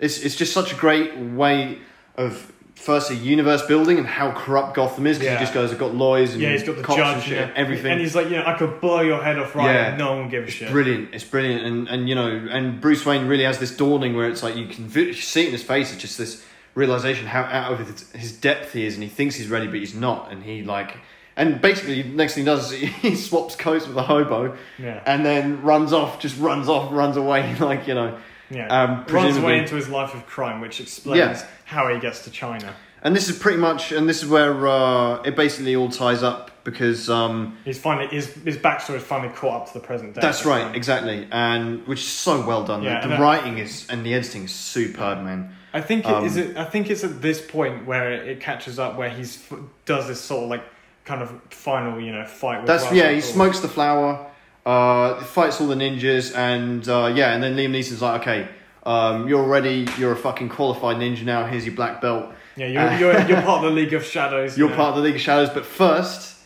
[0.00, 1.78] it's it's just such a great way
[2.16, 5.38] of firstly universe building and how corrupt Gotham is because Yeah.
[5.38, 7.38] he just goes, I've got lawyers and Yeah, he's got the cops judge and shit,
[7.38, 7.52] yeah.
[7.54, 7.92] everything.
[7.92, 9.88] and he's like, you know, I could blow your head off right, Yeah.
[9.90, 10.72] and no one will give a shit.
[10.72, 11.10] brilliant.
[11.14, 14.42] It's brilliant, and and you know, and Bruce Wayne really has this dawning where it's
[14.42, 15.92] like you can see it in his face.
[15.92, 16.44] It's just this
[16.74, 19.76] realization how out of his, his depth he is, and he thinks he's ready, but
[19.76, 20.96] he's not, and he like.
[21.36, 25.24] And basically, next thing he does is he, swaps coats with a hobo, Yeah, and
[25.24, 28.18] then runs off, just runs off, runs away, like you know.
[28.50, 28.66] yeah.
[28.68, 31.46] um, Runs away into his life of crime, which explains Yeah.
[31.64, 32.74] how he gets to China.
[33.04, 36.62] And this is pretty much, and this is where uh, it basically all ties up
[36.64, 40.20] because um, He's finally his his backstory is finally caught up to the present day.
[40.20, 42.82] that's right, exactly, and which is so well done.
[42.84, 45.52] Yeah, the the writing is and the editing is superb, man.
[45.74, 46.56] I think it, Um, is it.
[46.56, 49.42] I think it's at this point where it catches up, where he's
[49.86, 50.64] does this sort of like
[51.04, 52.58] kind of final, you know, fight.
[52.58, 53.10] With That's Ra's yeah.
[53.10, 54.26] He smokes the flower,
[54.66, 58.48] uh, fights all the ninjas, and uh, yeah, and then Liam Neeson's like, okay,
[58.84, 59.86] um, you're ready.
[59.98, 61.46] You're a fucking qualified ninja now.
[61.46, 62.32] Here's your black belt.
[62.56, 64.56] Yeah, you're, Uh, you're you're part of the League of Shadows.
[64.58, 64.76] you You're know.
[64.76, 66.36] part of the League of Shadows, but first,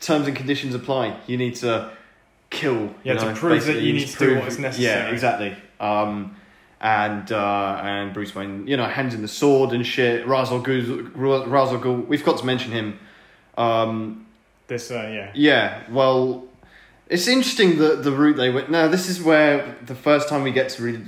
[0.00, 1.16] terms and conditions apply.
[1.28, 1.90] You need to
[2.50, 2.92] kill.
[3.04, 5.04] Yeah, to know, prove that you need to do what is necessary.
[5.06, 5.56] Yeah, exactly.
[5.78, 6.34] Um,
[6.82, 10.26] and uh, and Bruce Wayne, you know, hands in the sword and shit.
[10.26, 12.06] Ra's al Ghul.
[12.06, 12.98] We've got to mention him.
[13.56, 14.26] Um,
[14.66, 16.44] This, uh, yeah, yeah, well,
[17.08, 18.70] it's interesting the the route they went.
[18.70, 21.04] Now, this is where the first time we get to really.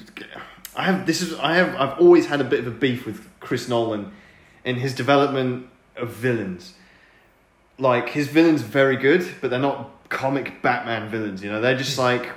[0.77, 3.29] I have this is I have I've always had a bit of a beef with
[3.41, 4.13] Chris Nolan
[4.65, 6.75] in his development of villains.
[7.79, 11.43] Like his villains are very good, but they're not comic Batman villains.
[11.43, 12.31] You know, they're just like,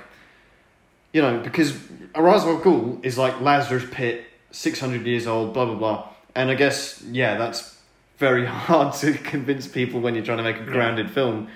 [1.12, 1.72] you know, because
[2.16, 6.08] Ra's al Ghul is like Lazarus Pit, six hundred years old, blah blah blah.
[6.34, 7.76] And I guess yeah, that's
[8.18, 10.66] very hard to convince people when you're trying to make a Yeah.
[10.72, 11.48] grounded film.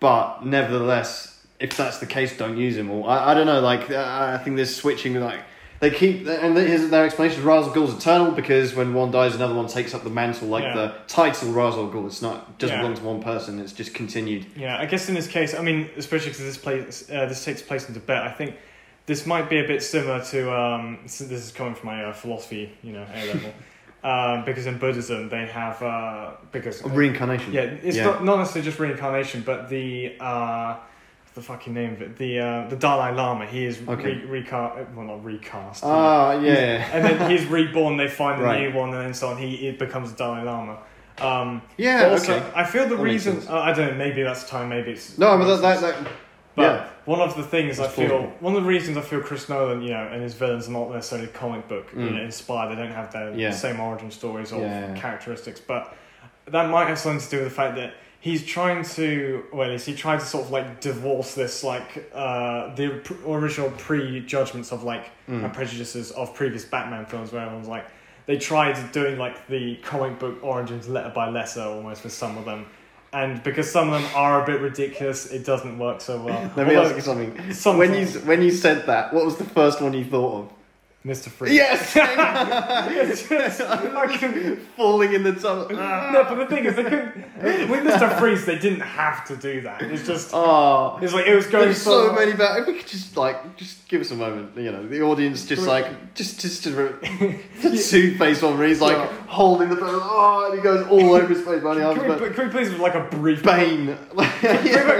[0.00, 2.90] But nevertheless, if that's the case, don't use him.
[2.90, 3.60] Or I, I don't know.
[3.60, 5.14] Like I think there's switching.
[5.20, 5.40] Like
[5.80, 9.54] they keep and here's their explanation: Ra's al Ghul's eternal because when one dies, another
[9.54, 10.48] one takes up the mantle.
[10.48, 10.74] Like Yeah.
[10.74, 12.82] the title Ra's al Ghul, it's not doesn't Yeah.
[12.82, 13.58] belong to one person.
[13.60, 14.46] It's just continued.
[14.56, 14.78] yeah.
[14.78, 17.86] I guess in this case, I mean, especially because this place, uh, this takes place
[17.88, 18.22] in Tibet.
[18.22, 18.54] I think
[19.06, 20.52] this might be a bit similar to.
[20.56, 23.52] Um, so this is coming from my uh, philosophy, you know, A level.
[24.04, 27.52] um, because in Buddhism they have uh, because Reincarnation.
[27.52, 28.04] Yeah, it's Yeah.
[28.06, 30.76] not not necessarily just reincarnation, but the uh,
[31.22, 33.46] what's the fucking name of it, the uh, the Dalai Lama.
[33.46, 34.14] He is Okay.
[34.14, 35.82] re- recast, well not recast.
[35.84, 36.88] Ah, yeah.
[36.92, 37.96] and then he's reborn.
[37.96, 38.60] They find a Right.
[38.70, 39.36] new one, and then so on.
[39.38, 40.78] He it becomes a Dalai Lama.
[41.20, 42.46] Um, Yeah, also, okay.
[42.54, 43.42] I feel the That reason.
[43.46, 43.94] Uh, I don't know.
[43.98, 44.70] Maybe that's time.
[44.70, 46.12] Maybe it's No, but that, that, that
[46.56, 46.88] but yeah.
[47.04, 48.32] one of the things I feel, plausible.
[48.40, 50.90] one of the reasons I feel Chris Nolan, you know, and his villains are not
[50.90, 52.14] necessarily comic book, you Mm.
[52.16, 52.70] know, inspired.
[52.76, 53.50] They don't have their Yeah.
[53.50, 54.94] same origin stories or Yeah.
[54.96, 55.94] characteristics, but
[56.46, 59.94] that might have something to do with the fact that he's trying to, well, he
[59.94, 65.06] tried to sort of like divorce this, like uh, the pr- original prejudgments of like
[65.28, 65.44] Mm.
[65.44, 67.86] and prejudices of previous Batman films, where everyone's like.
[68.26, 72.44] They tried doing like the comic book origins letter by letter almost with some of
[72.44, 72.66] them,
[73.12, 76.50] and because some of them are a bit ridiculous, it doesn't work so well.
[76.56, 77.52] Let me Although- ask you something.
[77.52, 80.52] some- When you when you said that, what was the first one you thought of?
[81.04, 81.30] Mr.
[81.30, 81.54] Freeze.
[81.54, 81.96] Yes.
[83.10, 83.60] It's just-
[84.20, 85.68] can- Falling in the tunnel.
[85.70, 87.16] no, but the thing is, they couldn't.
[87.70, 88.18] With Mr.
[88.18, 89.80] Freeze, they didn't have to do that.
[89.82, 90.30] It's just.
[90.34, 92.08] Oh, It's like it was going there's so.
[92.08, 92.60] so many bad.
[92.60, 94.54] If we could just like, just give us a moment.
[94.58, 96.70] You know, the audience just like, just just to
[97.62, 99.06] two face one where he's like Yeah.
[99.26, 99.78] holding the.
[99.80, 101.98] Oh, and he goes all over his face, arms.
[101.98, 103.42] Can we, But can we please have like a brief?
[103.42, 103.96] Bane.
[104.16, 104.24] Can we,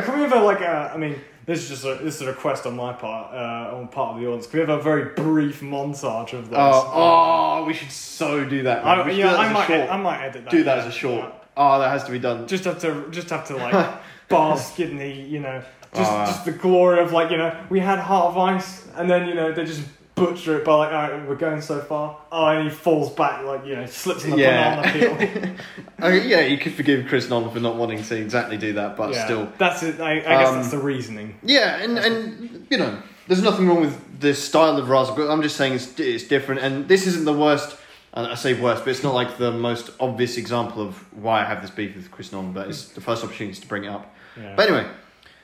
[0.03, 0.93] can we have a, like a?
[0.95, 1.21] I mean,
[1.51, 4.21] this is just a this is a request on my part, uh, on part of
[4.21, 4.47] the audience.
[4.47, 6.59] Can we have a very brief montage of this?
[6.61, 8.85] Oh, oh, we should so do that.
[8.85, 9.01] man.
[9.01, 9.91] I, We should yeah, do that I as a might, short.
[9.91, 10.51] I might edit that.
[10.51, 11.35] do that as a short.
[11.57, 12.47] Oh, that has to be done.
[12.47, 13.95] Just have to, just have to like
[14.29, 15.61] bask in the, you know,
[15.93, 16.25] just Ah.
[16.27, 19.35] just the glory of like, you know, we had Heart of Ice, and then you
[19.35, 19.83] know they just
[20.21, 22.17] butcher it by like, all right, we're going so far.
[22.31, 24.81] Oh, and he falls back like, you know, slips in the Yeah.
[24.83, 25.55] banana peel.
[26.03, 29.13] Oh, yeah, you could forgive Chris Nolan for not wanting to exactly do that, but
[29.13, 29.53] yeah, still.
[29.59, 30.01] that's it.
[30.01, 31.39] I, I guess Um, that's the reasoning.
[31.43, 35.31] Yeah, and, and you know, there's nothing wrong with the style of al Ghul.
[35.31, 37.77] I'm just saying it's, it's different, and this isn't the worst.
[38.15, 41.45] and I say worst, but it's not like the most obvious example of why I
[41.45, 42.53] have this beef with Chris Nolan.
[42.53, 44.13] But it's the first opportunity to bring it up.
[44.37, 44.55] Yeah.
[44.57, 44.87] But anyway,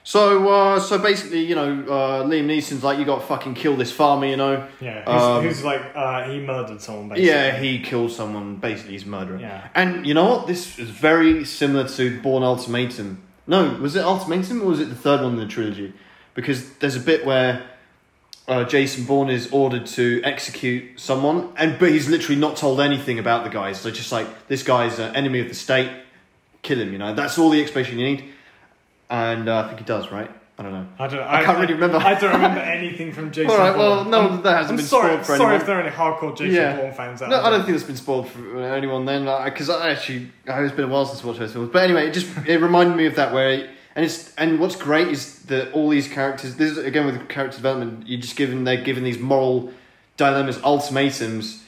[0.07, 3.75] so uh, so basically, you know, uh, Liam Neeson's like, you got to fucking kill
[3.75, 4.65] this farmer, you know.
[4.81, 7.29] yeah, who's, um, who's like uh, he murdered someone basically.
[7.29, 8.55] Yeah, he killed someone.
[8.55, 9.41] Basically, he's a murderer.
[9.41, 9.67] Yeah.
[9.75, 10.47] And you know what?
[10.47, 13.21] This is very similar to Bourne Ultimatum.
[13.49, 15.93] No, was it Ultimatum or was it the third one in the trilogy?
[16.35, 17.67] Because there's a bit where
[18.47, 23.19] uh, Jason Bourne is ordered to execute someone, and but he's literally not told anything
[23.19, 23.81] about the guys.
[23.81, 25.91] So just like this guy's an enemy of the state,
[26.63, 26.93] kill him.
[26.93, 28.33] You know, that's all the explanation you need.
[29.11, 30.31] And uh, I think he does, right?
[30.59, 30.87] I don't know.
[30.99, 31.21] I don't.
[31.23, 31.99] I can't really remember.
[31.99, 33.51] I don't remember anything from Jason.
[33.51, 35.09] All right, well, no, I'm, that hasn't I'm been sorry.
[35.11, 35.61] spoiled for sorry anyone.
[35.61, 36.77] if there are any hardcore Jason Yeah.
[36.77, 37.45] Bourne fans out No, there.
[37.45, 40.89] I don't think that's been spoiled for anyone then, because I actually it's been a
[40.89, 41.69] while since I watched those films.
[41.73, 45.09] But anyway, it just it reminded me of that where, and it's and what's great
[45.09, 46.57] is that all these characters.
[46.57, 48.09] This is again with character development.
[48.09, 49.73] You're just given they're given these moral
[50.17, 51.63] dilemmas, ultimatums,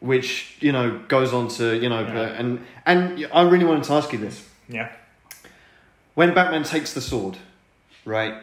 [0.00, 2.26] which you know goes on to you know, Yeah.
[2.38, 4.90] and and I really wanted to ask you this Yeah.
[6.18, 7.36] When Batman takes the sword,
[8.04, 8.34] right?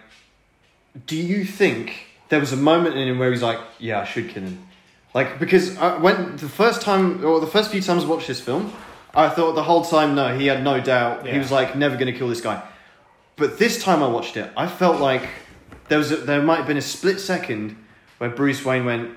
[1.07, 4.29] Do you think there was a moment in him where he's like, "Yeah, I should
[4.29, 4.65] kill him,"
[5.13, 8.39] like because I, when the first time or the first few times I watched this
[8.39, 8.71] film,
[9.13, 11.27] I thought the whole time no, he had no doubt.
[11.27, 12.61] He was like, never going to kill this guy.
[13.35, 15.27] But this time I watched it, I felt like
[15.89, 17.75] there was a, there might have been a split second
[18.19, 19.11] where Bruce Wayne went.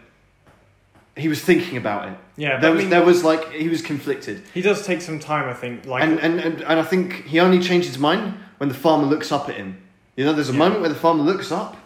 [1.16, 2.16] He was thinking about it.
[2.36, 4.42] Yeah, there I was mean- there was like he was conflicted.
[4.52, 5.86] He does take some time, I think.
[5.86, 9.04] Like, And, and, and, and I think he only changed his mind when the farmer
[9.06, 9.80] looks up at him.
[10.16, 10.58] You know, there's a Yeah.
[10.58, 11.76] moment where the farmer looks up,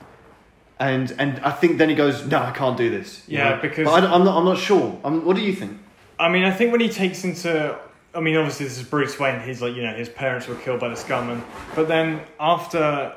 [0.81, 3.59] and and I think then he goes, "No, I can't do this." you Yeah, know?
[3.63, 4.37] because- But I, I'm not.
[4.39, 4.99] I'm not sure.
[5.05, 5.79] I'm, what do you think?
[6.19, 7.77] I mean, I think when he takes into,
[8.15, 9.41] I mean, obviously this is Bruce Wayne.
[9.41, 11.43] He's like, you know, his parents were killed by this gunman,
[11.75, 13.13] but then after,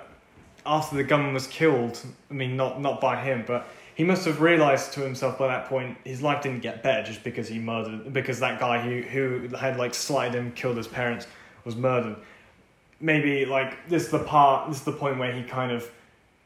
[0.65, 1.99] after the gunman was killed,
[2.31, 5.69] I mean, not not by him, but he must have realized to himself by that
[5.69, 9.55] point his life didn't get better just because he murdered, because that guy who who
[9.55, 11.27] had like slighted him, killed his parents,
[11.63, 12.15] was murdered.
[12.99, 15.89] Maybe like this is the part, this is the point where he kind of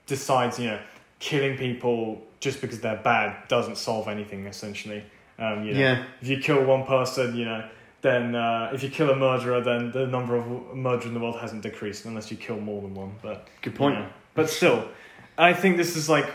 [0.08, 0.80] decides, you know,
[1.20, 5.04] killing people just because they're bad doesn't solve anything essentially.
[5.38, 6.04] Um, you know, Yeah.
[6.22, 7.64] if you kill one person, you know,
[8.02, 10.46] then uh, if you kill a murderer, then the number of
[10.76, 13.12] murderers in the world hasn't decreased unless you kill more than one.
[13.22, 13.96] But Good point.
[13.96, 14.88] you know, but still,
[15.38, 16.30] I think this is like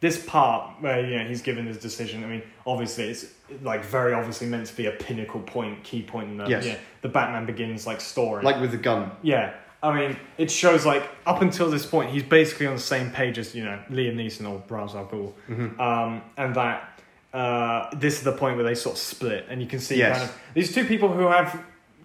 [0.00, 2.22] this part where you know he's given his decision.
[2.24, 3.26] I mean, obviously it's
[3.62, 6.66] like very obviously meant to be a pinnacle point, key point in the Yes.
[6.66, 8.42] yeah, the Batman Begins like story.
[8.42, 9.10] Like with the gun.
[9.22, 13.10] Yeah, I mean, it shows like up until this point, he's basically on the same
[13.10, 15.80] page as you know Liam Neeson or Ra's al Ghul, Mm-hmm.
[15.80, 17.00] um, and that
[17.32, 20.18] uh, this is the point where they sort of split, and you can see Yes.
[20.18, 21.62] kind of these two people who have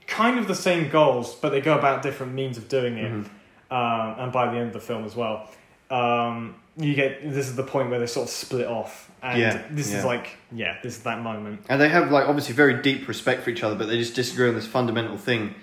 [0.08, 3.12] kind of the same goals, but they go about different means of doing it.
[3.12, 3.26] Mhm.
[3.72, 5.48] Um, and by the end of the film as well,
[5.89, 9.61] um, you get this is the point where they sort of split off, and Yeah,
[9.69, 11.65] this is like yeah, this is that moment.
[11.69, 14.47] And they have like obviously very deep respect for each other, but they just disagree
[14.49, 15.55] on this fundamental thing.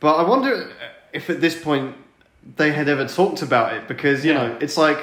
[0.00, 0.70] But I wonder
[1.12, 1.96] if at this point
[2.56, 4.48] they had ever talked about it because you Yeah.
[4.48, 4.98] know it's like,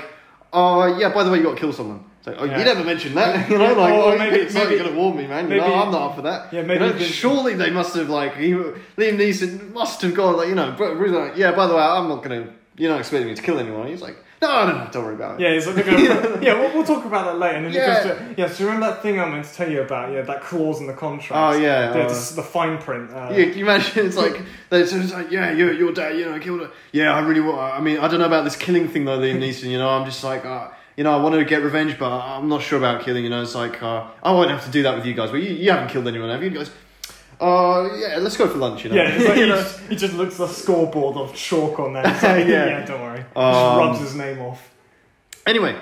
[0.53, 2.05] oh yeah, by the way, you got to kill someone.
[2.19, 2.59] It's like, oh, Yeah.
[2.59, 5.17] you never mentioned that, you know, like, Or oh, maybe- it's maybe- you're gonna warn
[5.17, 5.43] me, man.
[5.45, 6.53] You maybe- know, I'm not up for that.
[6.53, 8.77] Yeah, You maybe know, the- surely they must have like he, Liam
[9.17, 11.51] Neeson must have gone like you know, really like, yeah.
[11.51, 12.47] By the way, I'm not gonna.
[12.77, 13.87] You're not expecting me to kill anyone.
[13.87, 15.43] He's like, no, no, no, don't worry about it.
[15.43, 15.99] Yeah, it's like gonna,
[16.41, 17.57] yeah, we'll, we'll talk about that later.
[17.57, 18.03] And then Yeah.
[18.03, 20.11] to, yeah, so remember that thing I meant to tell you about?
[20.13, 21.31] Yeah, that clause in the contract.
[21.57, 23.11] Oh, yeah, The, uh, the, the fine print.
[23.11, 24.05] Uh, Yeah, can you imagine?
[24.05, 26.71] It's like they so it's like, yeah, your your dad, you know, killed her.
[26.91, 27.59] Yeah, I really want.
[27.59, 29.69] I mean, I don't know about this killing thing though, Liam Neeson.
[29.69, 32.49] You know, I'm just like, uh, you know, I wanted to get revenge, but I'm
[32.49, 33.23] not sure about killing.
[33.23, 35.31] You know, it's like uh, I won't have to do that with you guys.
[35.31, 36.43] But you, you haven't killed anyone, have?
[36.43, 36.69] You guys?
[37.39, 38.83] Uh, yeah, let's go for lunch.
[38.83, 38.95] You know.
[38.97, 39.55] Yeah, like You he, know?
[39.55, 42.03] just, he just looks at the scoreboard of chalk on there.
[42.11, 42.65] He's like, Yeah.
[42.67, 42.85] yeah.
[42.85, 43.19] don't worry.
[43.33, 44.69] He Um, just rubs his name off.
[45.45, 45.75] Anyway,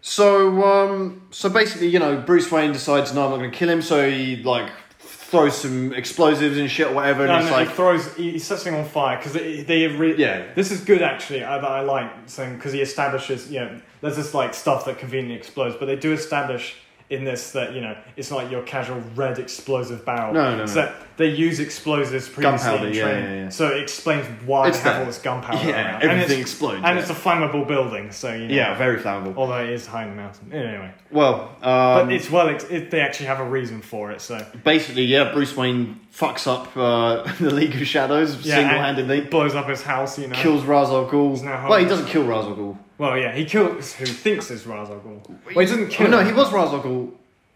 [0.00, 3.68] so um, so basically, you know, Bruce Wayne decides, no, I'm not going to kill
[3.68, 3.82] him.
[3.82, 7.68] So he like throws some explosives and shit or whatever, and No, it's no, like,
[7.68, 10.52] he throws, he, he sets thing on fire because they, they re- Yeah.
[10.54, 11.44] This is good actually.
[11.44, 15.36] I, I like saying because he establishes, you know, there's this like stuff that conveniently
[15.36, 16.76] explodes, but they do establish
[17.10, 20.32] in this that you know it's not like your casual red explosive barrel.
[20.32, 20.66] No, no, no.
[20.66, 23.30] So they use explosives previously Gunpowder, in yeah, training.
[23.30, 23.48] yeah, yeah.
[23.50, 25.00] So it explains why It's they have there.
[25.00, 25.68] all this gunpowder.
[25.68, 26.02] yeah, around.
[26.02, 26.76] And everything it's- explodes.
[26.84, 27.00] And yeah.
[27.00, 28.54] it's a flammable building, so you know.
[28.54, 29.36] yeah, very flammable.
[29.36, 30.52] Although it is high in the mountain.
[30.52, 30.90] Anyway.
[31.12, 34.44] Well, um, But it's well, ex- it, they actually have a reason for it, so.
[34.64, 39.20] basically, yeah, Bruce Wayne fucks up uh, the League of Shadows Yeah, single-handedly.
[39.22, 40.34] blows up his house, you know.
[40.36, 41.42] Kills Ra's al Ghul.
[41.68, 42.76] Well, he doesn't kill Ra's al Ghul.
[42.98, 45.20] Well, yeah, he kills who thinks is Ra's al Ghul.
[45.54, 46.26] Well, he doesn't kill Oh, no, him.
[46.28, 47.12] he was Ra's al Ghul,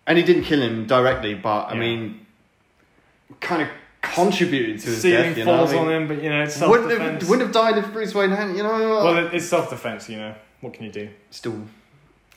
[0.07, 1.79] and he didn't kill him directly, but I Yeah.
[1.81, 2.24] mean,
[3.41, 3.69] kind of
[4.03, 5.39] contributed to his Ceiling death.
[5.39, 7.21] You know, falls I mean, on him, but you know, it's wouldn't self-defense.
[7.23, 8.57] have, wouldn't have died if Bruce Wayne hadn't.
[8.57, 10.35] You know, Well, it- it's self-defense, you know.
[10.61, 11.09] What can you do?
[11.31, 11.57] still,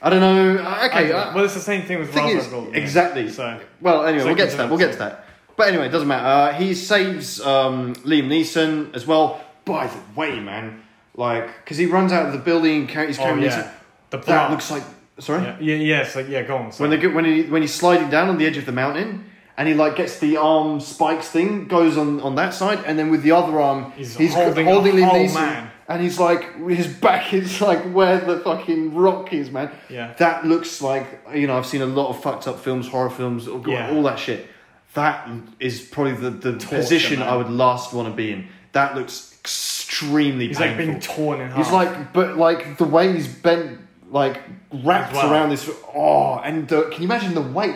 [0.01, 0.61] I don't know.
[0.63, 2.71] Uh, Okay, uh, well, it's the same thing with thing is, al Ghul.
[2.71, 2.73] know.
[2.79, 3.29] exactly.
[3.29, 4.69] So, Well, anyway, So we'll get to that.
[4.69, 5.25] We'll get to that.
[5.55, 6.25] But anyway, it doesn't matter.
[6.27, 9.41] Uh, he saves um, Liam Neeson as well.
[9.65, 10.81] By the way, man,
[11.15, 13.71] like, because he runs out of the building, he's oh carrying yeah, Neeson.
[14.11, 14.83] the That looks like.
[15.19, 15.41] Sorry.
[15.43, 16.71] yeah, yeah, yeah, it's like yeah, go on.
[16.73, 19.25] When they when he when he's sliding down on the edge of the mountain,
[19.57, 23.09] and he like gets the arm spikes thing goes on on that side, and then
[23.09, 25.71] with the other arm He's he's holding holding, Liam Neeson, man.
[25.87, 29.71] and he's like his back is like where the fucking rock is, man.
[29.89, 30.13] Yeah.
[30.19, 33.47] That looks like you know I've seen a lot of fucked up films, horror films,
[33.47, 33.91] all, Yeah.
[33.91, 34.47] all that shit.
[34.93, 35.29] That
[35.59, 37.29] is probably the, the position man.
[37.29, 38.47] I would last want to be in.
[38.71, 40.77] that looks extremely He's painful.
[40.77, 41.57] like being torn in half.
[41.57, 43.79] He's like, but like the way he's bent,
[44.09, 44.41] like
[44.83, 45.31] wrapped well.
[45.31, 45.69] around this.
[45.95, 47.75] Oh, and uh, can you imagine the weight?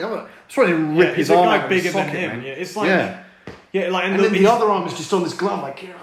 [0.51, 2.29] Trying to rip yeah, his it's a arm out of his bigger than him.
[2.29, 2.43] man.
[2.45, 3.23] Yeah, it's like yeah,
[3.71, 5.81] yeah, like and, and the, then the other arm is just on this glove, like.
[5.81, 5.93] Yeah.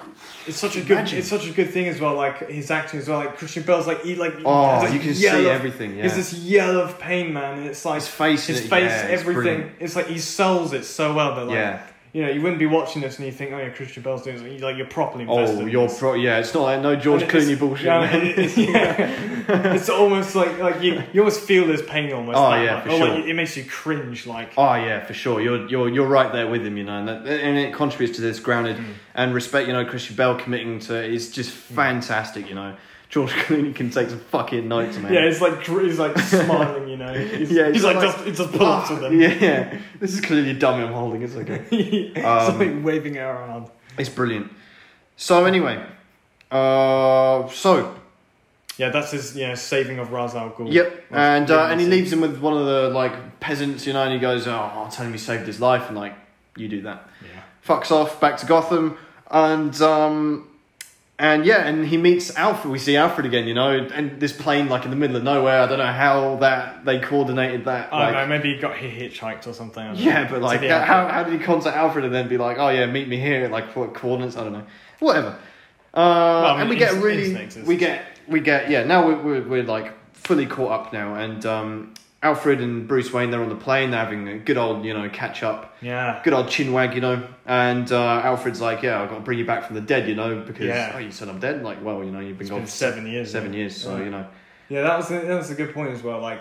[0.47, 0.93] It's such a good.
[0.93, 1.19] Imagine.
[1.19, 2.15] It's such a good thing as well.
[2.15, 3.19] Like his acting as well.
[3.19, 4.35] Like Christian Bale's like he like.
[4.47, 5.99] Oh, you can see of- everything.
[5.99, 6.07] Yeah.
[6.07, 9.09] It's this yell of pain, man, and it's like his face, his it, face, yeah,
[9.11, 9.35] everything.
[9.35, 9.73] brilliant.
[9.79, 11.87] It's like he sells it so well that like yeah.
[12.13, 14.39] You know you wouldn't be watching this and you think oh yeah Christian Bale's doing
[14.39, 14.61] something.
[14.61, 15.59] Like you're properly invested.
[15.59, 15.99] Oh, in you're this.
[15.99, 16.39] pro- yeah.
[16.39, 17.87] It's not like no George And Clooney bullshit.
[17.87, 19.73] Yeah, it's, yeah.
[19.75, 22.39] it's almost like like you, you almost feel this pain almost.
[22.39, 22.85] Oh, yeah, much.
[22.85, 23.09] for or sure.
[23.17, 24.27] like it makes you cringe.
[24.27, 25.41] Like Oh yeah, for sure.
[25.41, 28.23] You're you're you're right there with him, you know, and that, and it contributes to
[28.23, 28.95] this grounded Mm.
[29.15, 29.67] and respect.
[29.67, 32.49] You know, Christian Bale committing to it is just fantastic.
[32.49, 32.77] You know,
[33.09, 35.13] George Clooney can take some fucking notes, man.
[35.13, 36.89] yeah, it's like he's like smiling.
[36.89, 39.19] You know, he's, Yeah, he's, he's like, like- just it's just pull up to them.
[39.21, 41.23] yeah, this is clearly a dummy I'm holding.
[41.23, 41.65] It's okay.
[41.71, 42.19] it's
[42.51, 43.69] Um, like waving it around.
[43.97, 44.53] It's brilliant.
[45.17, 45.83] So anyway,
[46.51, 47.95] uh, so
[48.77, 50.73] Yeah, that's his know saving of Ra's al Ghul.
[50.73, 54.03] Yep, and uh, and he leaves him with one of the like peasants, you know,
[54.03, 56.15] and he goes, "Oh, I'll tell him he saved his life," and like,
[56.57, 57.09] you do that.
[57.23, 57.41] Yeah.
[57.67, 58.97] Fucks off back to Gotham,
[59.31, 60.49] and um,
[61.19, 62.71] and yeah, and he meets Alfred.
[62.71, 65.61] We see Alfred again, you know, and this plane like in the middle of nowhere.
[65.61, 67.93] I don't know how that they coordinated that.
[67.93, 69.97] I like, don't know, maybe he got he hitchhiked or something.
[69.97, 70.31] Yeah, know.
[70.31, 72.87] but like, the how, how did he contact Alfred and then be like, "Oh yeah,
[72.87, 73.49] meet me here"?
[73.49, 74.37] Like what coordinates?
[74.37, 74.67] I don't know.
[75.01, 75.39] Whatever.
[75.93, 78.85] Uh, I mean, and we get really, we get, we get, yeah.
[78.85, 83.31] Now we're, we're, we're like fully caught up now, and um, Alfred and Bruce Wayne
[83.31, 83.91] they're on the plane.
[83.93, 86.21] They're having a good old, you know, catch up, Yeah.
[86.25, 87.23] good old chin wag, you know.
[87.47, 90.17] And uh, Alfred's like, "Yeah, I've got to bring you back from the dead, you
[90.17, 90.93] know, because Yeah.
[90.95, 91.63] oh, you said I'm dead.
[91.63, 93.31] Like, well, you know, you've been It's gone been seven years.
[93.31, 94.05] seven years, so Yeah.
[94.05, 94.27] you know."
[94.69, 96.21] Yeah, that was a, that was a good point as well.
[96.21, 96.41] Like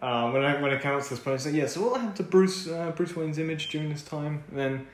[0.00, 1.66] um, when I, when it comes to this point, it's like yeah.
[1.66, 4.44] So what happened to Bruce uh, Bruce Wayne's image during this time?
[4.50, 4.86] And then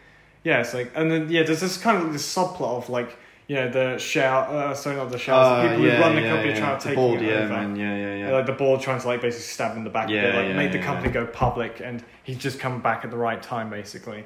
[0.45, 3.16] yeah, it's like and then yeah, there's this kind of this subplot of like
[3.53, 4.48] you know the shout.
[4.48, 5.44] Uh, sorry, not the shout.
[5.44, 6.59] Uh, people yeah, who run the yeah, company yeah.
[6.59, 7.48] trying to the take board, it yeah, over.
[7.48, 8.32] man, yeah, yeah, yeah.
[8.32, 10.34] Like the board trying to like basically stab him in the back, Yeah, a bit,
[10.36, 13.18] like yeah, make the yeah, company go public, and he's just come back at the
[13.18, 14.24] right time, basically.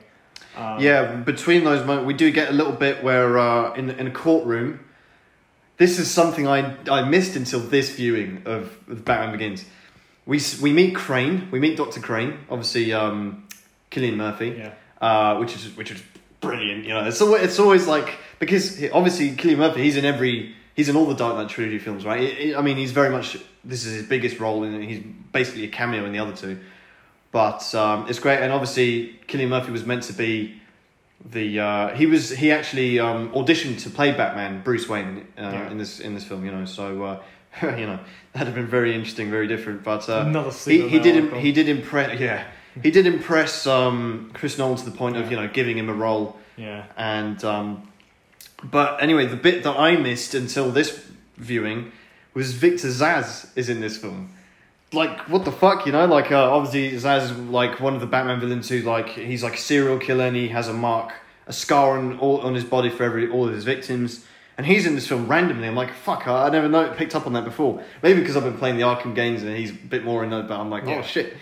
[0.57, 4.07] Um, Yeah, between those moments, we do get a little bit where uh, in in
[4.07, 4.81] a courtroom.
[5.77, 9.64] This is something I I missed until this viewing of, of Batman Begins.
[10.24, 11.49] We we meet Crane.
[11.51, 12.39] We meet Doctor Crane.
[12.49, 13.49] Obviously, um,
[13.91, 16.01] Cillian Murphy, yeah, uh, which is which is
[16.47, 16.85] brilliant.
[16.85, 19.83] You know, it's always, it's always like because obviously Cillian Murphy.
[19.83, 20.55] He's in every.
[20.75, 22.21] He's in all the Dark Knight trilogy films, right?
[22.21, 23.39] I- I I mean, he's very much.
[23.65, 26.59] This is his biggest role, and he's basically a cameo in the other two.
[27.33, 30.61] But um, it's great, and obviously Cillian Murphy was meant to be
[31.31, 31.61] the.
[31.61, 35.71] Uh, he was he actually um, auditioned to play Batman, Bruce Wayne, uh, Yeah.
[35.71, 36.45] in this in this film.
[36.45, 37.23] You know, so uh,
[37.63, 37.99] you know
[38.33, 39.83] that'd have been very interesting, very different.
[39.83, 42.45] But uh, another he he did im- he did impress yeah
[42.83, 45.95] he did impress um, Chris Nolan to the point of you know giving him a
[45.95, 46.37] role.
[46.57, 47.91] Yeah, and um,
[48.62, 51.07] but anyway the bit that I missed until this
[51.37, 51.93] viewing
[52.35, 54.31] was Victor Zsasz is in this film.
[54.93, 56.07] Like what the fuck you know?
[56.07, 59.55] Like uh, obviously Zsasz is like one of the Batman villains who like he's like
[59.55, 61.12] a serial killer and he has a mark
[61.47, 64.24] a scar on all on his body for every all of his victims.
[64.59, 65.68] And he's in this film randomly.
[65.68, 67.83] I'm like, fuck, I I never know, picked up on that before.
[68.03, 70.49] Maybe because I've been playing the Arkham games and he's a bit more in it,
[70.49, 71.37] but I'm like, oh shit.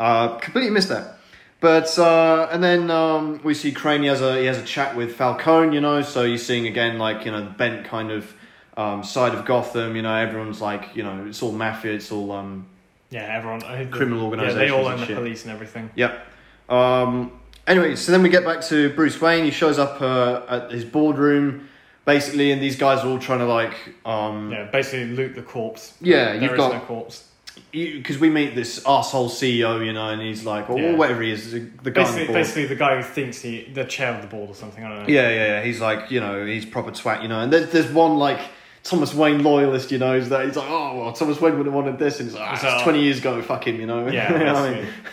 [0.00, 1.18] Uh, completely missed that.
[1.60, 4.00] But uh, and then um, we see Crane.
[4.02, 5.74] He has a he has a chat with Falcone.
[5.74, 8.32] You know, so you're seeing again like you know the bent kind of
[8.78, 9.94] um, side of Gotham.
[9.94, 11.92] You know, everyone's like you know it's all mafia.
[11.92, 12.66] It's all um,
[13.10, 15.16] yeah, everyone uh, Criminal Yeah, organisations they all own the shit.
[15.16, 15.90] police and everything.
[15.96, 16.26] Yep.
[16.70, 17.32] Um,
[17.66, 19.44] anyway, so then we get back to Bruce Wayne.
[19.44, 21.68] He shows up uh, at his boardroom,
[22.06, 23.74] basically, and these guys are all trying to like,
[24.06, 25.94] um, Yeah, basically loot the corpse.
[26.00, 27.26] yeah, There you've is got no corpse.
[27.72, 30.92] Because we meet this asshole CEO, you know, and he's like, or Yeah.
[30.94, 32.34] whatever he is, the the guy on the Basically, board.
[32.34, 34.82] basically, the guy who thinks he the chair of the board or something.
[34.84, 35.08] I don't know.
[35.08, 35.62] Yeah, yeah, yeah.
[35.62, 37.40] He's like, you know, he's proper twat, you know.
[37.40, 38.40] And there's there's one like
[38.82, 41.74] Thomas Wayne loyalist, you know, is that he's like, oh well, Thomas Wayne would have
[41.74, 43.86] wanted this, and he's like, ah, It's, it's uh, twenty years ago, fuck him, you
[43.86, 44.08] know.
[44.08, 44.70] Yeah, You know what I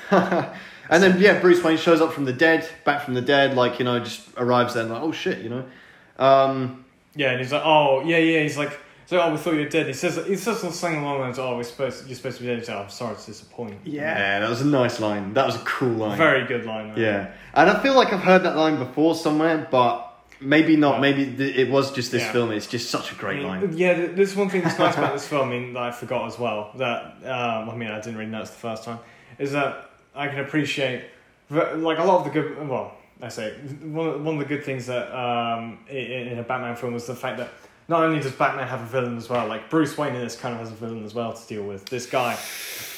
[0.09, 0.51] that's mean?
[0.89, 3.77] and then yeah, Bruce Wayne shows up from the dead, back from the dead, like
[3.77, 5.65] you know, just arrives there and like, oh shit, you know.
[6.17, 6.85] Um,
[7.15, 8.41] Yeah, and he's like, oh yeah, yeah.
[8.41, 9.87] He's like, so oh, we thought you were dead.
[9.87, 11.39] He says, he says something along those.
[11.39, 12.59] Oh, we're supposed, you're supposed to be dead.
[12.59, 13.79] He's like, I'm sorry to disappoint.
[13.85, 15.33] yeah, that was a nice line.
[15.33, 16.17] That was a cool line.
[16.17, 16.89] very good line.
[16.89, 16.97] Man.
[16.99, 20.95] Yeah, and I feel like I've heard that line before somewhere, but maybe not.
[20.95, 20.99] Yeah.
[21.01, 22.31] Maybe th- it was just this Yeah.
[22.33, 22.51] film.
[22.51, 23.77] It's just such a great I mean, line.
[23.77, 25.49] Yeah, there's one thing that's nice about this film.
[25.49, 26.71] I mean, that I forgot as well.
[26.75, 28.99] That um, I mean, I didn't really notice the first time.
[29.39, 31.05] Is that I can appreciate
[31.49, 32.67] like a lot of the good.
[32.67, 36.43] Well, I say one of, one of the good things that um, in, in a
[36.43, 37.49] Batman film was the fact that
[37.87, 40.53] not only does Batman have a villain as well, like Bruce Wayne in this kind
[40.53, 41.85] of has a villain as well to deal with.
[41.85, 42.37] This guy.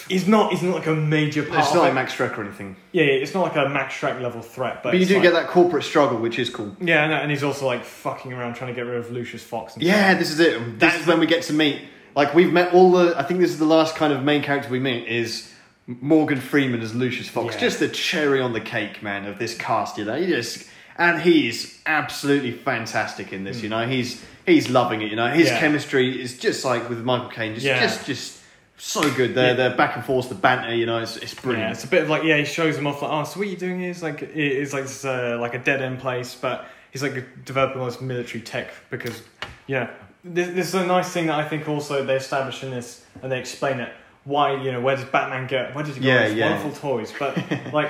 [0.08, 1.60] he's not he's not like a major part.
[1.60, 2.76] It's not like Max Shreck or anything.
[2.92, 5.16] yeah, yeah, it's not like a Max Shreck level threat, but, But you it's do
[5.16, 6.76] like- get that corporate struggle, which is cool.
[6.82, 9.76] Yeah, no, and he's also like fucking around trying to get rid of Lucius Fox.
[9.76, 10.60] And Yeah, this is it.
[10.60, 11.82] This That's is when we get to meet.
[12.16, 13.18] Like we've met all the.
[13.18, 15.54] I think this is the last kind of main character we meet is
[15.86, 17.54] Morgan Freeman as Lucius Fox.
[17.56, 17.62] Yeah.
[17.62, 19.98] Just the cherry on the cake, man, of this cast.
[20.00, 20.68] You know, he just
[20.98, 23.60] and he's absolutely fantastic in this.
[23.60, 23.64] Hmm.
[23.64, 24.24] You know, he's
[24.54, 25.10] he's loving it.
[25.10, 25.48] You know, his.
[25.48, 25.60] Yeah.
[25.60, 27.54] chemistry is just like with Michael Caine.
[27.54, 27.80] Just Yeah.
[27.82, 28.40] just just
[28.78, 29.36] so good.
[29.36, 29.54] They're Yeah.
[29.54, 30.30] they're back and forth.
[30.30, 30.74] The banter.
[30.76, 31.72] You know, it's it's Yeah, brilliant.
[31.74, 33.52] it's a bit of like yeah, he shows him off like oh, so what are
[33.52, 33.90] you doing here?
[33.92, 37.46] It's like it is like this, uh, like a dead end place, but he's like
[37.46, 39.22] developing all this military tech because
[39.68, 39.88] you know
[40.24, 43.32] this, this is a nice thing that I think also they establish in this and
[43.32, 43.92] they explain it
[44.26, 46.50] why you know where does Batman get where did he get Yeah, all these yeah.
[46.64, 47.38] wonderful toys, but
[47.74, 47.90] like.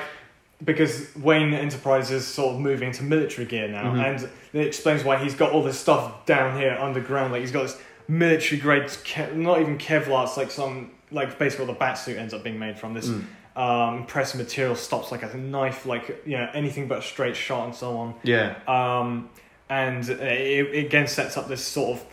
[0.64, 4.06] Because Wayne Enterprises sort of moving to military gear now, Mhm.
[4.06, 7.32] and it explains why he's got all this stuff down here underground.
[7.32, 7.78] Like he's got this
[8.10, 10.26] military grade, Ke- not even Kevlar.
[10.26, 12.94] It's like some like basically what the bat suit ends up being made from.
[12.94, 13.24] This Mm.
[13.56, 17.66] um, impressive material stops like a knife, like you know anything but a straight shot
[17.66, 18.14] and so on.
[18.24, 18.56] Yeah.
[18.68, 19.30] Um,
[19.70, 20.20] and it,
[20.76, 22.06] it again sets up this sort of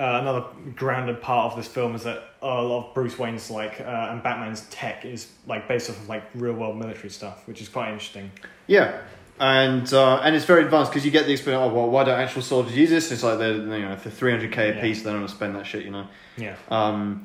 [0.00, 3.80] uh, another grounded part of this film is that a lot of Bruce Wayne's like
[3.80, 7.60] uh, and Batman's tech is like based off of like real world military stuff, which
[7.60, 8.30] is quite interesting.
[8.66, 9.00] Yeah,
[9.38, 11.70] and uh, and it's very advanced because you get the experience.
[11.70, 13.12] Oh well, why don't actual soldiers use this?
[13.12, 14.80] It's like they're you know for three hundred k a Yeah.
[14.80, 15.02] piece.
[15.02, 15.84] They don't want to spend that shit.
[15.84, 16.06] You know.
[16.36, 17.24] Yeah, Um,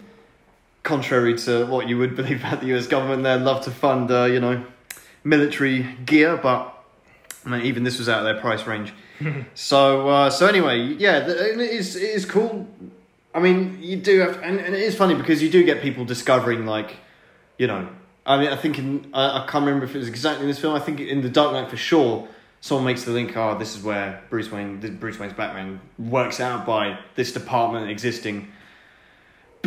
[0.84, 2.88] contrary to what you would believe about the U.S.
[2.88, 4.64] government, they love to fund uh, you know
[5.24, 6.74] military gear, but
[7.46, 8.94] I mean, even this was out of their price range.
[9.54, 12.68] So uh, so anyway, yeah, the, it is it is cool.
[13.34, 16.06] I mean, you do have, and, and it is funny because you do get people
[16.06, 16.96] discovering like,
[17.60, 17.88] you know,
[18.26, 20.60] I mean, I think in I, I can't remember if it was exactly in this
[20.60, 20.76] film.
[20.76, 22.28] I think in the Dark Knight for sure.
[22.60, 23.38] Someone makes the link.
[23.38, 28.52] Oh, this is where Bruce Wayne, Bruce Wayne's Batman, works out by this department existing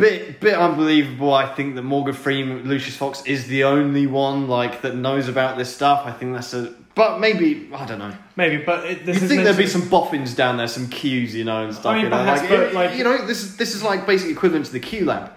[0.01, 1.33] bit bit unbelievable.
[1.33, 5.57] I think that Morgan Freeman, Lucius Fox, is the only one like that knows about
[5.57, 6.03] this stuff.
[6.05, 6.73] I think that's a.
[6.93, 8.13] But maybe I don't know.
[8.35, 11.63] maybe, but it, You think there'd be some boffins down there, some cues, you know,
[11.63, 11.85] and stuff.
[11.85, 14.05] I mean, you know, perhaps, like, it- like- you know, this is this is like
[14.05, 15.31] basically equivalent to the Q Lab.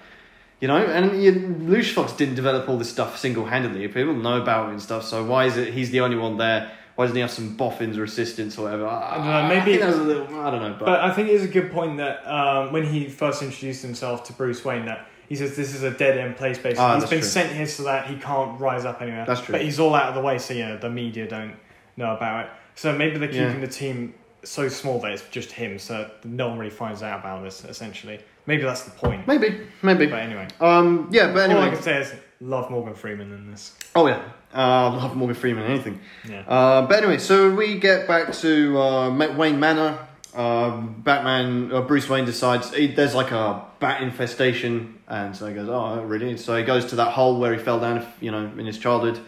[0.60, 3.86] You know, and you, Lucius Fox didn't develop all this stuff single handedly.
[3.88, 5.04] People know about it and stuff.
[5.04, 6.70] So why is it he's the only one there?
[6.97, 8.86] Why doesn't he have some boffins or assistants or whatever?
[8.86, 10.40] I, don't know, maybe- I think that was a little.
[10.40, 12.84] I don't know, but, But I think it is a good point that um, when
[12.86, 16.36] he first introduced himself to Bruce Wayne, that he says this is a dead end
[16.36, 16.57] place.
[16.59, 17.28] Basically, Ah, he's been true.
[17.28, 19.24] sent here so that he can't rise up anywhere.
[19.26, 19.53] That's true.
[19.53, 21.57] But he's all out of the way, so you know the media don't
[21.97, 22.51] know about it.
[22.76, 23.47] So maybe they're Yeah.
[23.47, 24.14] keeping the team
[24.45, 27.64] so small that it's just him, so no one really finds out about this.
[27.64, 29.26] Essentially, maybe that's the point.
[29.26, 30.07] maybe, maybe.
[30.07, 33.51] But anyway, Um, yeah, but anyway, all I can say is love Morgan Freeman in
[33.51, 33.74] this.
[33.97, 34.20] Oh yeah,
[34.55, 35.64] uh, love Morgan Freeman.
[35.64, 36.00] Anything.
[36.28, 36.40] Yeah.
[36.46, 39.98] Uh, but anyway, so we get back to uh, Wayne Manor.
[40.34, 45.55] Um, Batman, uh, Bruce Wayne decides he, there's like a bat infestation, and so he
[45.55, 48.50] goes, "Oh, really?" So he goes to that hole where he fell down, you know,
[48.59, 49.20] in his childhood,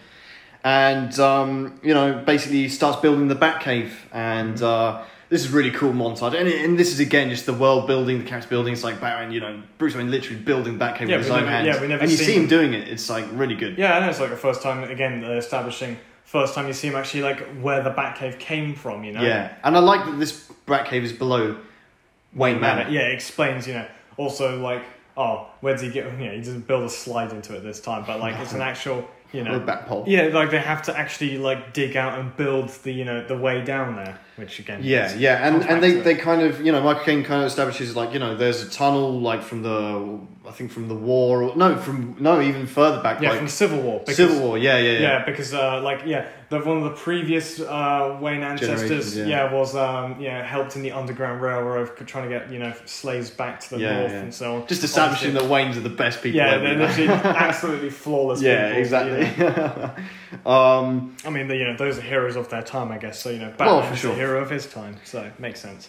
[0.64, 5.92] and um, you know, basically starts building the Batcave, and uh, this is really cool
[5.92, 8.72] montage, and, it, and this is again just the world building, the character building.
[8.72, 11.50] It's like Batman, you know, Bruce Wayne literally building Batcave Yeah, with his own never-
[11.50, 12.88] hands, yeah, we never and you see him doing it.
[12.88, 13.76] It's like really good.
[13.78, 15.98] Yeah, I know it's like the first time again they're establishing.
[16.24, 19.04] First time you see him actually like where the Batcave came from.
[19.04, 19.22] You know.
[19.22, 21.56] Yeah, and I like that this Batcave is below
[22.34, 22.88] Wayne Manor.
[22.90, 24.82] Yeah, it explains, you know, also like,
[25.16, 28.04] oh, where does he get, Yeah, he doesn't build a slide into it this time,
[28.06, 30.04] but like it's an actual, you Or a know, bat pole.
[30.06, 33.36] yeah, like they have to actually like dig out and build the, you know, the
[33.36, 36.82] way down there, which again, Yeah, yeah, and, and they, they kind of you know
[36.82, 40.52] Michael Caine kind of establishes like you know there's a tunnel like from the I
[40.52, 43.80] think from the war or no from no even further back yeah, like from Civil
[43.82, 43.98] War.
[44.00, 46.90] Because, Civil War yeah yeah yeah, Yeah, because uh, like yeah, the, one of the
[46.96, 49.26] previous uh, Wayne ancestors, yeah.
[49.26, 49.52] yeah.
[49.52, 53.60] was um, yeah helped in the Underground Railroad, trying to get you know slaves back
[53.60, 54.18] to the Yeah, north yeah.
[54.20, 54.66] and so on.
[54.66, 57.08] just establishing Obviously- that Waynes are the best people yeah, ever, they're literally
[57.48, 58.40] absolutely flawless.
[58.42, 59.94] yeah people, exactly you know.
[60.50, 63.20] um I mean, the, you know, those are heroes of their time, I guess.
[63.20, 64.10] So you know, Well, Batman's for sure.
[64.12, 65.88] the hero of his time, so makes sense.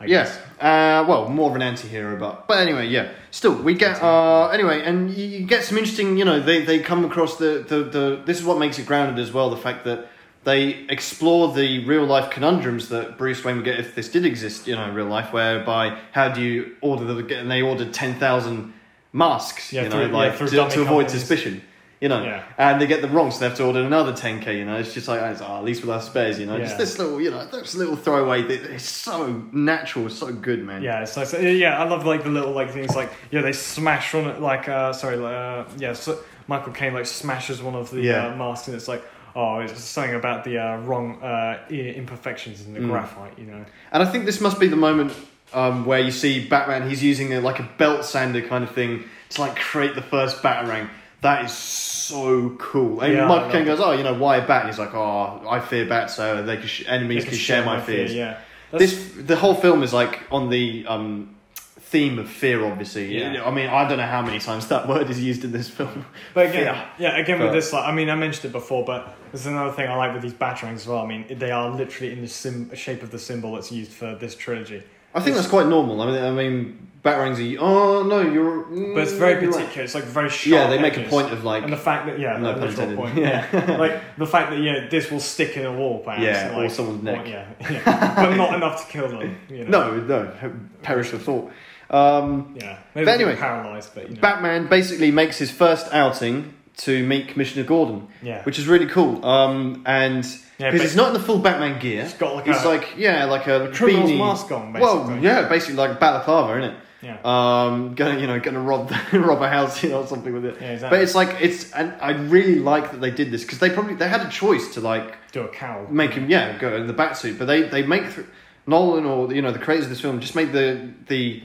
[0.00, 0.36] I yeah guess.
[0.60, 4.82] uh well more of an anti-hero but but anyway yeah still we get uh anyway
[4.82, 8.38] and you, get some interesting you know they they come across the, the the this
[8.38, 10.08] is what makes it grounded as well the fact that
[10.44, 14.68] they explore the real life conundrums that Bruce Wayne would get if this did exist,
[14.68, 18.14] you know, in real life, whereby how do you order the and they ordered ten
[18.20, 18.72] thousand
[19.12, 21.10] masks, Yeah, you know, through- like through to, to avoid companies.
[21.10, 21.62] suspicion.
[22.00, 22.42] You know, Yeah.
[22.58, 24.58] and they get them wrong, so they have to order another 10k.
[24.58, 26.38] You know, it's just like oh, at least we'll have spares.
[26.38, 28.42] You know, just this little, you know, this little throwaway.
[28.42, 30.82] That it's so natural, so good, man.
[30.82, 33.52] Yeah, it's like so, yeah, I love like the little like things like yeah they
[33.52, 36.18] smash on it like uh sorry uh yeah so
[36.48, 38.26] Michael Caine like smashes one of the Yeah.
[38.28, 39.02] uh, masks and it's like
[39.34, 42.88] oh it's something about the uh, wrong uh imperfections in the Mm.
[42.88, 45.12] graphite you know And I think this must be the moment
[45.54, 46.88] um, where you see Batman.
[46.88, 50.42] He's using a, like a belt sander kind of thing to like create the first
[50.42, 50.88] batarang.
[51.26, 53.00] That is so cool.
[53.00, 55.42] And Yeah, Michael Caine goes, "Oh, you know, why a bat?" And he's like, "Oh,
[55.48, 58.38] I fear bats, so they can sh- enemies They can, share my fears." Yeah.
[58.70, 62.64] That's- This the whole film is like on the um, theme of fear.
[62.64, 63.42] Obviously, Yeah.
[63.44, 66.06] I mean, I don't know how many times that word is used in this film.
[66.32, 66.84] But again, Fear.
[66.98, 69.88] yeah, again with this, like, I mean, I mentioned it before, but there's another thing
[69.88, 71.00] I like with these batarangs as well.
[71.02, 74.14] I mean, they are literally in the sim- shape of the symbol that's used for
[74.14, 74.84] this trilogy.
[75.12, 76.00] I think that's quite normal.
[76.02, 77.60] I mean, I mean, batarangs are.
[77.62, 78.62] Oh no, you're.
[78.94, 79.52] But it's very right.
[79.54, 79.84] particular.
[79.84, 80.52] It's like very sharp.
[80.52, 81.62] Yeah, they make a point of like.
[81.64, 82.96] and the fact that yeah, No pun intended.
[82.98, 83.16] point.
[83.16, 86.22] Yeah, like the fact that yeah, this will stick in a wall, perhaps.
[86.22, 87.24] Yeah, or someone's neck.
[87.24, 89.38] or- yeah, yeah, but not enough to kill them.
[89.48, 89.96] You know?
[90.00, 91.50] no, no, perish the thought.
[91.88, 94.20] Um, Yeah, maybe But anyway, paralyzed, but you know.
[94.20, 99.24] Batman basically makes his first outing to meet Commissioner Gordon, yeah, which is really cool.
[99.24, 100.24] Um, and
[100.58, 102.94] Yeah, because he's not in the full Batman gear, it's got like he's a like
[102.98, 104.18] yeah, like a criminal's beanie.
[104.18, 104.80] mask on, basically.
[105.14, 106.76] Well, yeah, basically like balaclava, isn't it?
[107.02, 110.44] Yeah, Um, gonna you know gonna rob rob a house, you know, or something with
[110.44, 110.56] it.
[110.60, 110.96] yeah, exactly.
[110.98, 113.94] But it's like it's, and I really like that they did this because they probably
[113.94, 115.86] they had a choice to like do a cow.
[115.90, 118.26] make him yeah go in the bat suit, but they they make th-
[118.66, 121.42] Nolan or you know the creators of this film just made the the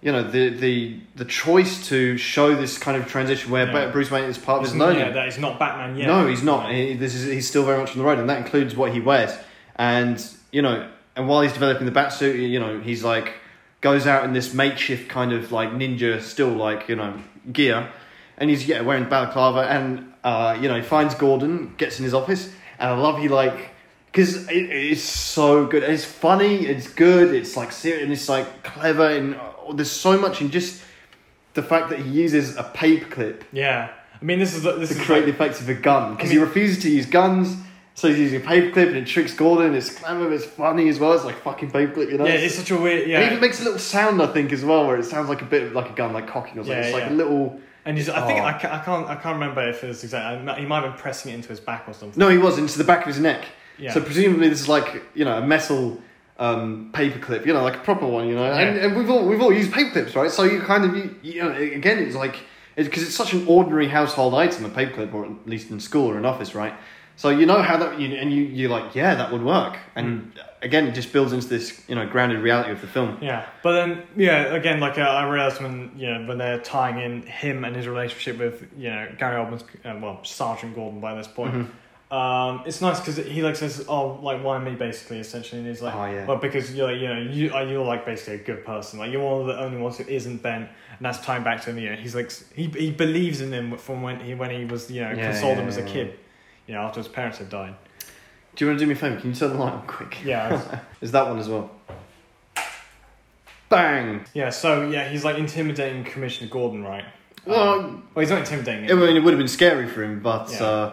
[0.00, 3.90] you know the the the choice to show this kind of transition where Yeah.
[3.90, 5.00] Bruce Wayne is part of his learning.
[5.00, 6.06] Yeah, that is not Batman yet.
[6.06, 6.72] No, he's not.
[6.72, 9.00] He, this is he's still very much on the road, and that includes what he
[9.00, 9.32] wears.
[9.74, 13.32] And you know, and while he's developing the bat suit, you know, he's like
[13.80, 17.14] goes out in this makeshift kind of like ninja, still like you know
[17.52, 17.88] gear,
[18.36, 22.14] and he's yeah wearing balaclava, and uh, you know he finds Gordon, gets in his
[22.14, 23.70] office, and I love he like.
[24.10, 28.62] Because it, it's so good, it's funny, it's good, it's like serious, and it's like
[28.62, 30.82] clever, and uh, there's so much in just
[31.52, 34.96] the fact that he uses a paperclip Yeah, I mean, this is the- this to
[34.98, 37.54] is create like- the effects of a gun because I he refuses to use guns.
[37.98, 39.74] So he's using a paperclip and it tricks Gordon.
[39.74, 41.14] It's clever, it's funny as well.
[41.14, 42.26] It's like fucking paperclip, you know.
[42.26, 44.64] yeah, it's such a weird And it even makes a little sound, I think, as
[44.64, 46.78] well, where it sounds like a bit of like a gun, like cocking or something.
[46.78, 47.12] Yeah, it's like yeah.
[47.12, 47.60] a little.
[47.84, 48.44] And he's, I think Oh.
[48.44, 50.38] I, ca- I can't I can't remember if it was exactly.
[50.60, 52.16] He might have been pressing it into his back or something.
[52.16, 53.46] No, he was into the back of his neck.
[53.78, 53.92] Yeah.
[53.92, 56.00] So presumably this is like you know a metal
[56.38, 58.44] um, paperclip, you know, like a proper one, you know.
[58.44, 58.84] And, Yeah.
[58.86, 60.30] and we've all we've all used paperclips, right?
[60.30, 62.36] So you kind of you, you know again, it's like
[62.76, 66.16] because it's, such an ordinary household item, a paperclip, or at least in school or
[66.16, 66.74] an office, right?
[67.18, 69.76] So you know how that you and you you're like, yeah, that would work.
[69.96, 73.18] And again, it just builds into this you know grounded reality of the film.
[73.20, 76.98] Yeah, but then yeah, again, like uh, I realized when you know when they're tying
[77.00, 81.16] in him and his relationship with you know Gary Oldman's uh, well Sergeant Gordon by
[81.16, 81.54] this point.
[81.54, 82.14] Mm-hmm.
[82.14, 85.82] Um, it's nice because he like says, "Oh, like why me?" Basically, essentially, and he's
[85.82, 86.24] like, Oh, yeah.
[86.24, 89.00] "Well, because you're like, you know you are you're like basically a good person.
[89.00, 91.70] Like you're one of the only ones who isn't bent." And that's tying back to
[91.70, 91.78] him.
[91.78, 94.88] You know, he's like he he believes in him from when he when he was
[94.88, 96.18] you know Yeah, consoled yeah, him as a yeah, kid.
[96.68, 97.74] You know, after his parents had died.
[98.54, 99.18] Do you want to do me a favor?
[99.20, 100.18] Can you turn the light on quick?
[100.24, 101.70] Yeah, it's- Is that one as well?
[103.68, 104.24] Bang.
[104.34, 104.50] yeah.
[104.50, 107.04] So yeah, he's like intimidating Commissioner Gordon, right?
[107.44, 109.00] Well, Um, well, he's not intimidating I him.
[109.00, 110.62] mean, it would have been scary for him, but Yeah.
[110.64, 110.92] uh,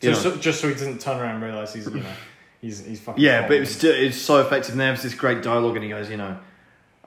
[0.00, 2.06] you Just so, just so he doesn't turn around and realize he's you know
[2.60, 3.22] he's he's fucking.
[3.22, 3.60] Yeah, but it cold.
[3.60, 4.72] was still it's so effective.
[4.72, 6.38] And they have this great dialogue, and he goes, you know,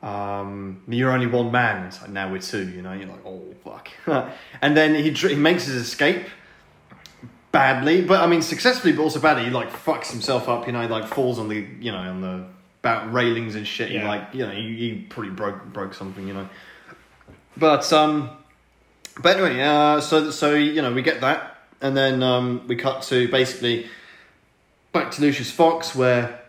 [0.08, 1.86] um, you're only one man.
[1.88, 2.68] It's like now we're two.
[2.70, 3.90] You know, you're like, oh fuck.
[4.62, 6.26] and then he dr- he makes his escape
[7.56, 9.46] badly, but I mean successfully, but also badly.
[9.46, 10.68] He like fucks himself up.
[10.68, 12.46] You know, like falls on the you know on the
[12.82, 13.92] about railings and shit.
[13.92, 16.28] He like you know he, he probably broke broke something.
[16.28, 16.50] You know,
[17.56, 18.30] but um,
[19.22, 23.04] but anyway, uh, so so you know we get that, and then um, we cut
[23.04, 23.88] to basically
[24.92, 26.42] back to Lucius Fox where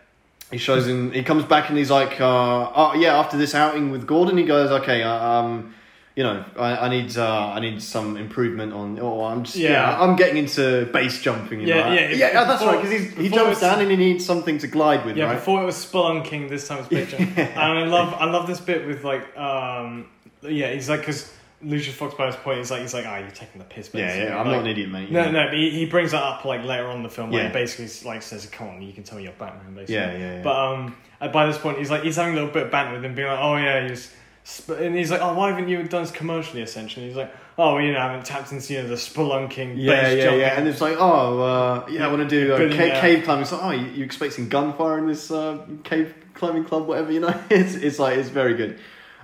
[0.51, 3.91] he shows him he comes back and he's like uh, oh yeah after this outing
[3.91, 5.75] with Gordon he goes okay uh, um
[6.17, 9.71] you know I, I need uh, I need some improvement on oh I'm just yeah,
[9.71, 10.01] Yeah.
[10.03, 12.83] I'm getting into base jumping you Yeah, know yeah, yeah, if- yeah that's before- right
[12.83, 15.67] because he jumps down and he needs something to glide with Yeah, right before it
[15.67, 19.37] was spelunking this time it's picture, and I love I love this bit with like
[19.37, 20.07] um
[20.43, 23.31] yeah he's like because Lucius Fox by this point he's like he's like ah you're
[23.31, 24.27] taking the piss yeah basically.
[24.29, 25.31] yeah I'm Like, not an idiot mate No, know.
[25.33, 27.49] no, but he, he brings that up like later on in the film where Yeah.
[27.49, 30.33] he basically like says, "Come on, you can tell me you're Batman." Basically, Yeah, yeah,
[30.37, 30.43] yeah.
[30.43, 30.97] But um,
[31.33, 33.27] by this point, he's like he's having a little bit of banter with him, being
[33.29, 34.13] like, "Oh yeah, he's,"
[34.47, 37.75] sp-, and he's like, "Oh, why haven't you done this commercially?" Essentially, he's like, "Oh,
[37.75, 40.59] well, you know, I haven't tapped into you know the spelunking, yeah, yeah, jumping." yeah,
[40.59, 43.43] and it's like, oh, uh, yeah, I want to do uh, ca- cave climbing.
[43.43, 47.21] It's like, oh, you, you expecting gunfire in this uh, cave climbing club, whatever, you
[47.21, 47.35] know?
[47.51, 48.79] It's it's like it's very good.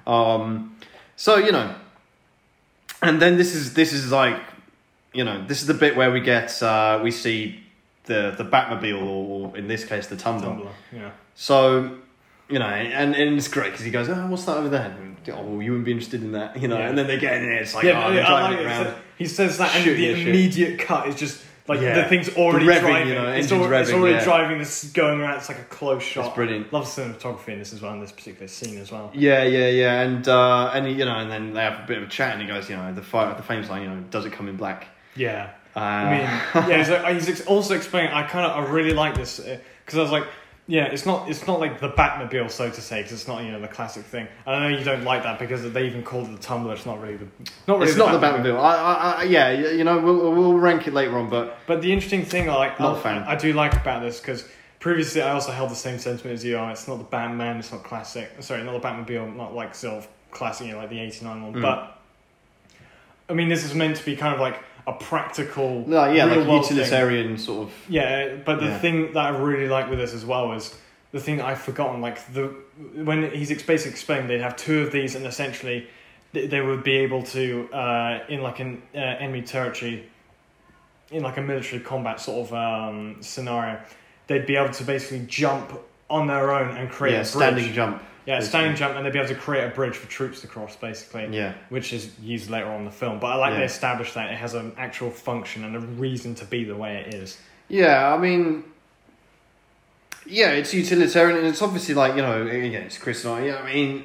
[0.06, 0.76] Um,
[1.16, 1.74] so you know,
[3.00, 4.40] and then this is this is like,
[5.12, 7.62] you know, this is the bit where we get uh, we see
[8.04, 10.48] the the Batmobile, or in this case, the Tumbler.
[10.48, 11.10] Tumblr, yeah.
[11.34, 11.98] So,
[12.52, 14.90] you know, and, and it's great because he goes, oh, what's that over there?
[14.90, 16.78] And, oh, well, you wouldn't be interested in that, you know?
[16.78, 16.88] Yeah.
[16.88, 18.66] And then they get in there, it's like, yeah, oh, driving like it it.
[18.66, 18.84] around.
[18.86, 22.66] So he says that, and the the immediate cut is just like the thing's already
[22.66, 23.08] revving, driving.
[23.08, 24.58] you know, it's, engine's al- it's already driving.
[24.58, 25.36] This going around.
[25.36, 26.26] It's like a close shot.
[26.26, 26.72] It's brilliant.
[26.72, 27.92] Love the cinematography in this as well.
[27.92, 29.12] In this particular scene as well.
[29.14, 32.04] Yeah, yeah, yeah, and uh, and you know, and then they have a bit of
[32.04, 34.24] a chat, and he goes, you know, the fire, the famous line, you know, does
[34.24, 34.88] it come in black?
[35.14, 35.50] Yeah.
[35.74, 38.10] Uh, I mean, yeah, he's, like, he's also explaining.
[38.10, 40.26] I kind of, I really like this because I was like,
[40.68, 43.50] yeah, it's not, it's not like the Batmobile, so to say, because it's not, you
[43.50, 44.28] know, the classic thing.
[44.46, 46.74] And I know you don't like that because they even called it the Tumbler.
[46.74, 47.26] It's not really the,
[47.66, 48.56] not really it's not the Batmobile.
[48.58, 51.92] I, I, I, yeah, you know, we'll, we'll rank it later on, but But the
[51.92, 53.22] interesting thing, I like, Not I, fan.
[53.24, 54.48] I do like about this because
[54.78, 56.56] previously I also held the same sentiment as you.
[56.56, 58.30] Oh, it's not the Batman, it's not classic.
[58.40, 61.54] Sorry, not the Batmobile, not like sort of classic, you know, like the '89 one.
[61.54, 61.62] Mm.
[61.62, 61.98] But
[63.28, 66.38] I mean, this is meant to be kind of like a practical, no, yeah, like
[66.38, 66.76] real-world thing.
[66.78, 67.74] utilitarian sort of.
[67.88, 68.78] Yeah, but the Yeah.
[68.78, 70.76] thing that I really like with this as well is
[71.12, 72.00] the thing that I've forgotten.
[72.00, 72.44] Like the
[73.04, 75.86] when he's basically explained, they'd have two of these, and essentially
[76.32, 80.08] they, they would be able to uh, in like an uh, enemy territory,
[81.10, 83.78] in like a military combat sort of um, scenario,
[84.26, 85.78] they'd be able to basically jump
[86.10, 87.28] on their own and create Yeah, a bridge.
[87.28, 88.02] standing jump.
[88.26, 88.48] Yeah, basically.
[88.48, 91.28] standing jump, and they'd be able to create a bridge for troops to cross, basically
[91.36, 93.18] Yeah, which is used later on in the film.
[93.18, 93.64] But I like they Yeah.
[93.66, 97.14] established that it has an actual function and a reason to be the way it
[97.14, 97.38] is.
[97.68, 98.12] yeah.
[98.12, 98.64] I mean,
[100.26, 103.44] yeah, it's utilitarian, and it's obviously like you know, again, it's Chris and I.
[103.46, 104.04] Yeah, I mean,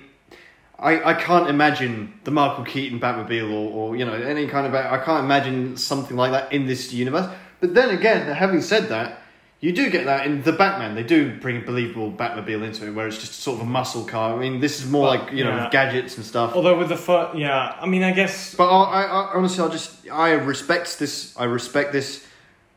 [0.80, 4.74] I, I can't imagine the Michael Keaton Batmobile or, or you know any kind of
[4.74, 7.30] I can't imagine something like that in this universe.
[7.60, 9.20] But then again, having said that,
[9.60, 10.94] you do get that in the Batman.
[10.94, 14.04] They do bring a believable Batmobile into it, where it's just sort of a muscle
[14.04, 14.36] car.
[14.36, 15.70] I mean, this is more But, like you know yeah.
[15.72, 16.54] gadgets and stuff.
[16.54, 19.70] Although with the first, yeah, I mean, I guess But I, I, I honestly, I
[19.70, 21.36] just I respect this.
[21.38, 22.26] I respect this.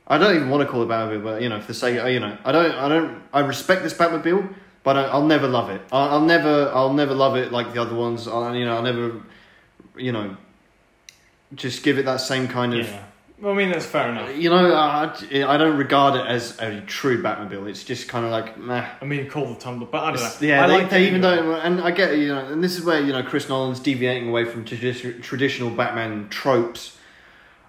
[0.07, 2.19] I don't even want to call it Batmobile, but you know, for the sake, you
[2.19, 4.53] know, I don't, I don't, I respect this Batmobile,
[4.83, 5.83] but I, I'll never love it.
[5.93, 8.27] I'll, I'll never, I'll never love it like the other ones.
[8.27, 9.21] I, you know, I'll never,
[9.97, 10.37] you know,
[11.55, 12.87] just give it that same kind of.
[12.89, 13.05] yeah.
[13.41, 14.37] Well, I mean, that's fair enough.
[14.37, 17.69] You know, I, I don't regard it as a true Batmobile.
[17.71, 18.87] It's just kind of like, meh.
[19.01, 20.47] I mean, call the tumbler, but I don't It's- know.
[20.49, 21.47] Yeah, I they, like they it even anyway.
[21.55, 23.81] don't, and I get it, you know, and this is where you know Chris Nolan's
[23.81, 26.99] deviating away from tradi- traditional Batman tropes,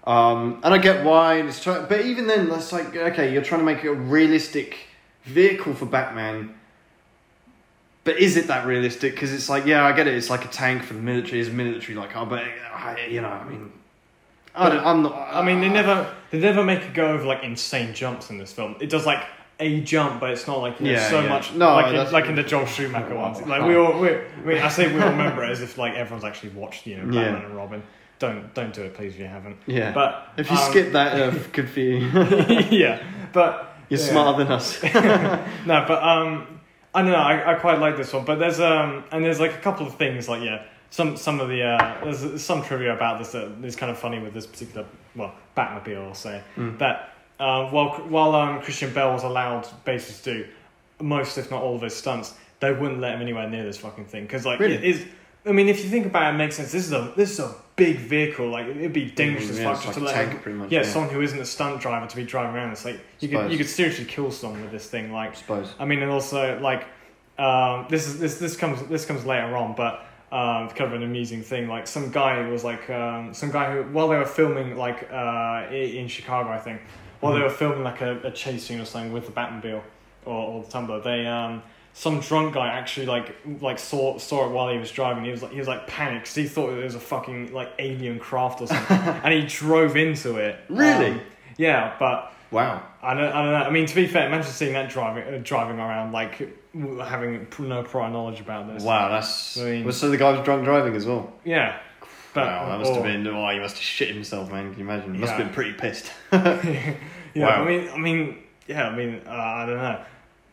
[0.06, 1.36] um, and I get why.
[1.36, 4.76] and It's try- but even then, that's like okay, you're trying to make a realistic
[5.24, 6.54] vehicle for Batman,
[8.04, 9.14] but is it that realistic?
[9.14, 10.14] Because it's like, yeah, I get it.
[10.16, 11.40] It's like a tank for the military.
[11.40, 12.42] It's military like, oh, but
[12.74, 13.72] I, you know, I mean,
[14.54, 15.14] I don't, I'm not.
[15.34, 18.52] I mean, they never they never make a go of like insane jumps in this
[18.52, 18.76] film.
[18.80, 19.22] It does like
[19.60, 21.28] a jump, but it's not like you know, Yeah, so yeah.
[21.28, 23.40] much No, like in, that's- like in the Joel Schumacher ones.
[23.42, 25.94] Like we all, we, I mean, I say we all remember it as if like
[25.94, 27.24] everyone's actually watched you know Yeah.
[27.30, 27.82] Batman and Robin.
[28.18, 29.56] Don't don't do it, please, if you haven't.
[29.66, 31.30] Yeah, But if you um, skip that, uh,
[31.66, 31.98] for you.
[32.70, 34.06] yeah, but You're yeah.
[34.06, 34.82] smarter than us.
[35.66, 36.60] no, but um,
[36.94, 37.16] I don't know.
[37.16, 39.96] I, I quite like this one, but there's um, and there's like a couple of
[39.96, 43.74] things like yeah, some some of the uh, there's some trivia about this that is
[43.74, 44.86] kind of funny with this particular
[45.16, 46.78] well Batmobile, I'll say Mm.
[46.78, 50.50] that uh, while while um, Christian Bale was allowed basically to do
[51.00, 54.04] most, if not all, of his stunts, they wouldn't let him anywhere near this fucking
[54.04, 54.74] thing because like Really?
[54.76, 55.04] it is.
[55.44, 56.70] I mean, if you think about it, it makes sense.
[56.70, 58.48] This is a this is a big vehicle.
[58.50, 60.70] Like it'd be dangerous as Mm, Yeah, fuck it's just like to let pretty much.
[60.70, 62.70] yeah, someone who isn't a stunt driver to be driving around.
[62.70, 65.10] It's like you could you could seriously kill someone with this thing.
[65.10, 65.74] Like I suppose.
[65.80, 66.84] I mean, and also like
[67.38, 71.02] um, this is this this comes this comes later on, but um, kind of an
[71.02, 71.68] amusing thing.
[71.68, 75.66] Like some guy was like um, some guy who while they were filming like uh,
[75.70, 76.80] in Chicago, I think,
[77.20, 77.44] while they Mhm.
[77.44, 79.82] were filming like a, a chase scene or something with the Batmobile
[80.24, 81.62] or, or the Tumbler, they um,
[81.92, 85.24] some drunk guy actually like like saw saw it while he was driving.
[85.24, 88.18] He was like he was like panicked he thought it was a fucking like alien
[88.18, 90.58] craft or something, and he drove into it.
[90.70, 91.10] Really?
[91.12, 91.20] Um,
[91.58, 92.82] yeah, but Wow.
[93.02, 93.64] I don't, I don't know.
[93.66, 97.82] I mean, to be fair, imagine seeing that driving uh, driving around like having no
[97.82, 98.82] prior knowledge about this.
[98.82, 99.58] Wow, that's.
[99.58, 101.32] I mean- well, so the guy was drunk driving as well.
[101.44, 101.78] Yeah.
[102.34, 103.26] But, wow, that must or- have been.
[103.26, 104.70] Oh, he must have shit himself, man.
[104.70, 105.14] Can you imagine?
[105.14, 106.10] He must have been pretty pissed.
[106.32, 106.94] yeah,
[107.36, 107.62] Wow.
[107.62, 110.04] I mean, I mean, yeah, I mean, uh, I don't know.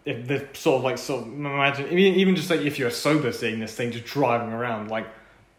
[0.06, 2.90] If the sort of like sort of imagine, I mean, even just like if you're
[2.90, 5.08] sober seeing this thing just driving around, like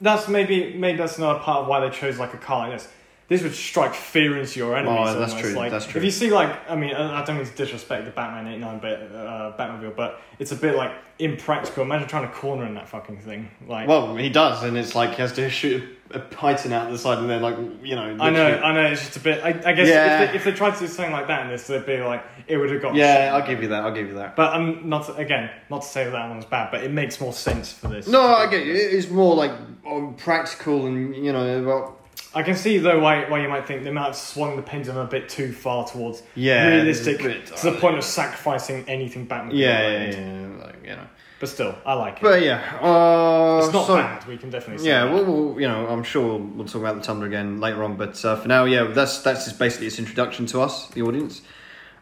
[0.00, 2.88] that's maybe maybe that's another part of why they chose like a car like this.
[3.30, 4.98] This would strike fear into your enemies.
[5.02, 5.38] Oh, that's almost.
[5.38, 6.00] true, Like, that's true.
[6.00, 9.00] If you see like, I mean, I don't mean to disrespect the Batman '89 bit,
[9.14, 11.84] uh, Batmobile, but it's a bit like impractical.
[11.84, 13.48] Imagine trying to corner in that fucking thing.
[13.68, 16.98] Like, well, he does, and it's like he has to shoot a python out the
[16.98, 18.16] side, and then like you know.
[18.20, 18.86] I know, I know.
[18.90, 19.44] It's just a bit.
[19.44, 20.22] I, I guess Yeah.
[20.22, 22.24] if, they, if they tried to do something like that in this, it'd be like
[22.48, 22.96] it would have got.
[22.96, 23.84] Yeah, I'll give you that.
[23.84, 24.34] I'll give you that.
[24.34, 27.20] But I'm not to- again not to say that, that one's bad, but it makes
[27.20, 28.08] more sense for this.
[28.08, 28.72] No, I get you.
[28.72, 29.52] It is more like
[29.86, 31.96] um, practical, and you know, well,
[32.32, 34.98] I can see though why why you might think they might have swung the pendulum
[34.98, 39.56] a bit too far towards yeah, realistic bit- to the point of sacrificing anything Batman.
[39.56, 41.06] Yeah, yeah, yeah, yeah, like you know.
[41.40, 42.22] but still, I like it.
[42.22, 44.24] But yeah, uh, it's not so, bad.
[44.26, 44.86] We can definitely.
[44.86, 45.12] Yeah, that.
[45.12, 47.96] we'll, we'll, you know, I'm sure we'll, we'll talk about the Tumbler again later on.
[47.96, 51.42] But uh, for now, yeah, that's that's just basically its introduction to us, the audience.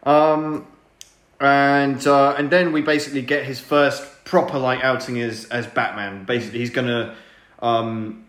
[0.03, 0.67] Um,
[1.39, 6.25] and uh, and then we basically get his first proper like outing as as Batman.
[6.25, 7.15] Basically, he's gonna
[7.59, 8.25] um,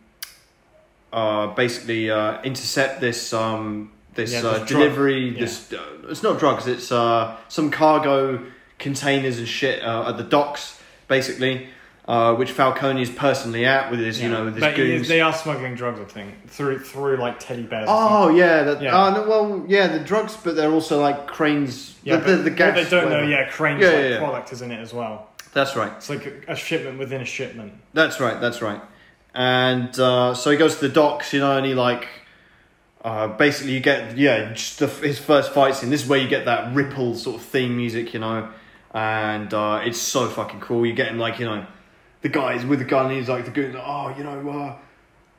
[1.13, 5.31] uh, basically uh, intercept this um, this Yeah, uh, this delivery.
[5.31, 5.41] Yeah.
[5.41, 6.67] This uh, it's not drugs.
[6.67, 8.45] It's uh, some cargo
[8.79, 11.69] containers and shit uh, at the docks, basically.
[12.09, 15.07] Uh, which Falcone is personally at with his, you know, with his but goons.
[15.07, 17.87] they are smuggling drugs, I think, through through like teddy bears.
[17.89, 18.91] Oh yeah, that, Yeah.
[18.91, 21.95] No, well yeah, the drugs, but they're also like cranes.
[22.03, 22.75] yeah, the, the, the gas.
[22.75, 24.19] what they don't know, yeah, cranes Yeah, like yeah, yeah.
[24.19, 25.29] product is in it as well.
[25.53, 25.93] That's right.
[25.99, 27.75] It's like a, a shipment within a shipment.
[27.93, 28.41] That's right.
[28.41, 28.81] That's right.
[29.35, 32.09] And uh, so he goes to the docks, you know, and he like.
[33.03, 35.89] Uh, basically, you get yeah, just the, his first fight scene.
[35.89, 38.51] This is where you get that ripple sort of theme music, you know,
[38.93, 40.85] and uh, it's so fucking cool.
[40.85, 41.65] You get him like you know,
[42.21, 43.07] the guy's with the gun.
[43.07, 43.75] And he's like the goon.
[43.75, 44.77] Oh, you know, uh,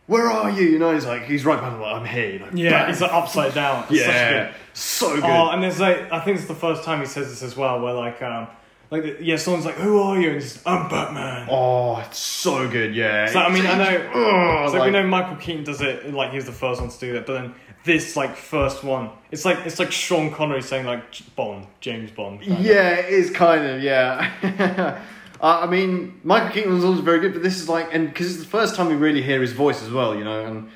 [0.07, 0.63] where are you?
[0.69, 1.79] You know, he's like he's right behind.
[1.79, 2.31] Like, I'm here.
[2.31, 3.85] You know, Yeah, it's like upside down.
[3.91, 5.23] It's such a yeah, good- so good.
[5.25, 7.79] Oh, and there's like I think it's the first time he says this as well,
[7.79, 8.47] where like um
[8.91, 11.47] like yeah, someone's like, "Who are you?" and he's I'm Batman.
[11.49, 13.27] Oh, it's so good, yeah.
[13.27, 16.31] So, I mean, I know- Oh, so like- we know Michael Keaton does it like
[16.31, 17.55] he was the first one to do that, but then
[17.85, 21.01] this like first one, it's like it's like Sean Connery saying like
[21.35, 22.41] Bond, James Bond.
[22.41, 22.59] kind of.
[22.59, 25.01] Yeah, it is kind of, yeah.
[25.41, 28.27] uh, I mean, Michael Keaton was always very good, but this is like, and because
[28.29, 30.69] it's the first time we really hear his voice as well, you know, and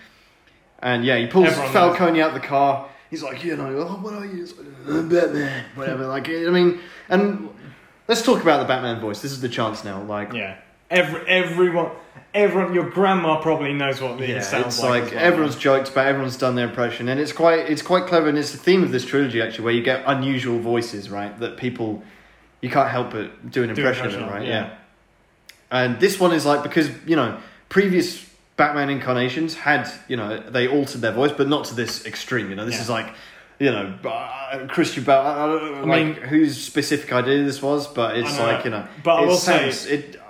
[0.79, 2.87] and yeah, he pulls Everyone Falcone out of the car.
[3.09, 4.45] He's like, you know, oh, what are you?
[4.45, 6.07] Like, "I'm Batman, whatever.
[6.07, 7.49] Like, I mean, and
[8.07, 9.21] let's talk about the Batman voice.
[9.21, 10.01] This is the chance now.
[10.03, 10.55] Like, Yeah.
[10.91, 11.89] Every everyone,
[12.33, 15.05] everyone, your grandma probably knows what it Yeah, sounds it's like.
[15.05, 15.23] like, well.
[15.23, 18.51] everyone's joked about, everyone's done their impression, and it's quite it's quite clever, and it's
[18.51, 21.37] the theme of this trilogy actually, where you get unusual voices, right?
[21.39, 22.03] That people
[22.61, 24.45] you can't help but do an Do impression of it, right?
[24.47, 24.75] yeah.
[25.71, 28.23] And this one is like because you know previous
[28.55, 32.51] Batman incarnations had you know they altered their voice, but not to this extreme.
[32.51, 32.81] You know, this Yeah.
[32.81, 33.07] is like.
[33.59, 35.19] You know, uh, Christian Bale.
[35.21, 38.43] I don't know, I like mean- whose specific idea this was, but it's know.
[38.45, 38.85] like you know.
[39.03, 40.21] But I it will say- it.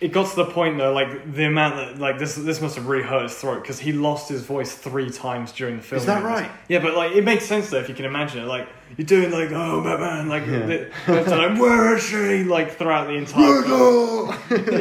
[0.00, 2.88] It got to the point though, like the amount that like this this must have
[2.88, 6.00] really hurt his throat because he lost his voice three times during the film.
[6.00, 6.50] Is that right?
[6.66, 8.46] Yeah, but like it makes sense though if you can imagine it.
[8.46, 10.66] Like you're doing like oh Batman, like Yeah.
[10.66, 12.42] the, have like where is she?
[12.42, 13.62] Like throughout the entire.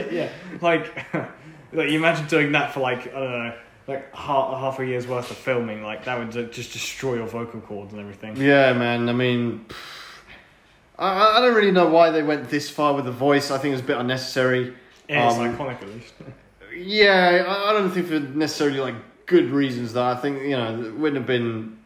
[0.11, 0.29] yeah,
[0.59, 0.91] like
[1.71, 3.53] like you imagine doing that for like I don't know,
[3.87, 5.83] like half half a year's worth of filming.
[5.83, 8.35] Like that would just destroy your vocal cords and everything.
[8.37, 9.09] Yeah, man.
[9.09, 9.65] I mean,
[10.97, 13.51] I, I don't really know why they went this far with the voice.
[13.51, 14.73] I think it was a bit unnecessary.
[15.09, 16.13] Yeah, it's Um, iconic at least.
[16.75, 18.95] Yeah, I, I don't think for necessarily like
[19.25, 19.93] good reasons.
[19.93, 21.77] Though I think you know it wouldn't have been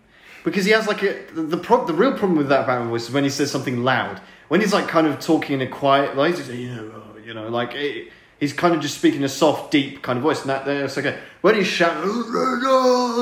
[0.43, 3.11] because he has like a the pro- the real problem with that Batman voice is
[3.11, 4.21] when he says something loud.
[4.47, 7.33] When he's like kind of talking in a quiet, like he's just, you know, you
[7.33, 10.49] know, like it, he's kind of just speaking a soft, deep kind of voice, and
[10.49, 11.19] that that's okay.
[11.41, 12.09] When he's shouting,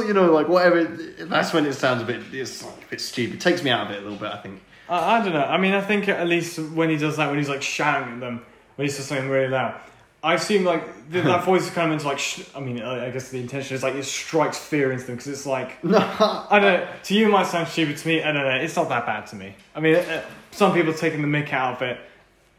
[0.07, 3.35] you know, like whatever, that's when it sounds a bit it's like a bit stupid.
[3.35, 4.31] It takes me out of it a little bit.
[4.31, 4.61] I think.
[4.90, 5.44] I, I don't know.
[5.44, 8.19] I mean, I think at least when he does that, when he's like shouting at
[8.19, 8.45] them,
[8.76, 9.80] when he says something really loud,
[10.23, 12.19] I assume like th- that voice is kind of meant to like.
[12.19, 15.15] Sh- I mean, I, I guess the intention is like it strikes fear into them
[15.15, 16.61] because it's like I don't.
[16.61, 16.88] know.
[17.03, 17.98] To you, it might sound stupid.
[17.98, 18.56] To me, I don't know.
[18.56, 19.56] It's not that bad to me.
[19.76, 21.99] I mean, uh, some people taking the mick out of it.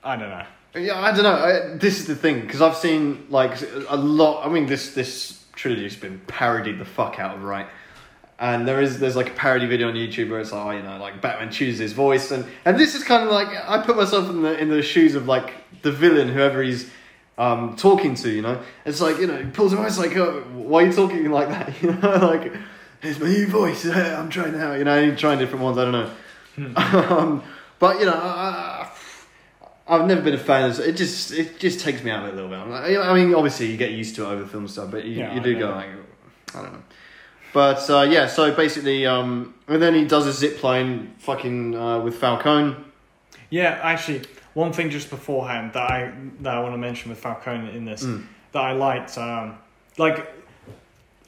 [0.03, 0.45] I don't know.
[0.75, 1.35] Yeah, I don't know.
[1.35, 4.45] I, this is the thing because I've seen like a lot.
[4.45, 7.69] I mean, this this trilogy's been parodied the fuck out of, right?
[8.41, 10.83] And there is there's like a parody video on YouTube where it's like, oh, you
[10.83, 13.97] know, like Batman chooses his voice, and and this is kind of like I put
[13.97, 16.91] myself in the in the shoes of like the villain, whoever he's
[17.39, 18.29] um talking to.
[18.29, 19.87] You know, it's like you know, he pulls him out.
[19.87, 21.73] It's like, oh, why are you talking like that?
[21.83, 22.53] You know, like
[23.01, 23.87] it's my new voice.
[23.87, 24.79] I'm trying out.
[24.79, 25.79] You know, and he's trying different ones.
[25.79, 26.77] I don't know.
[26.77, 27.45] um,
[27.79, 28.15] but you know.
[28.15, 28.74] I,
[29.87, 30.97] I've never been a fan of it.
[30.97, 32.59] Just it just takes me out of it a little bit.
[32.59, 35.05] I'm like, I mean, obviously you get used to it over the film stuff, but
[35.05, 35.89] you, Yeah, you do go like,
[36.55, 36.83] I don't know.
[37.53, 42.01] But uh, yeah, so basically, um, and then he does a zip line, fucking uh,
[42.01, 42.77] with Falcone.
[43.51, 44.23] Yeah, actually,
[44.55, 48.03] one thing just beforehand that I that I want to mention with Falcone in this
[48.05, 48.25] Mm.
[48.53, 49.59] that I liked, um,
[49.99, 50.27] like,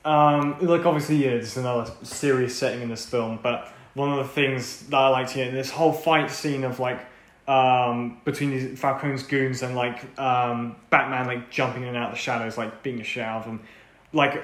[0.04, 4.32] um, like obviously, yeah, is another serious setting in this film, but one of the
[4.32, 7.00] things that I liked here, in this whole fight scene of like
[7.48, 12.14] um, between these Falcone's goons and like um, Batman like jumping in and out of
[12.16, 13.60] the shadows, like being a shit out of them,
[14.12, 14.42] like.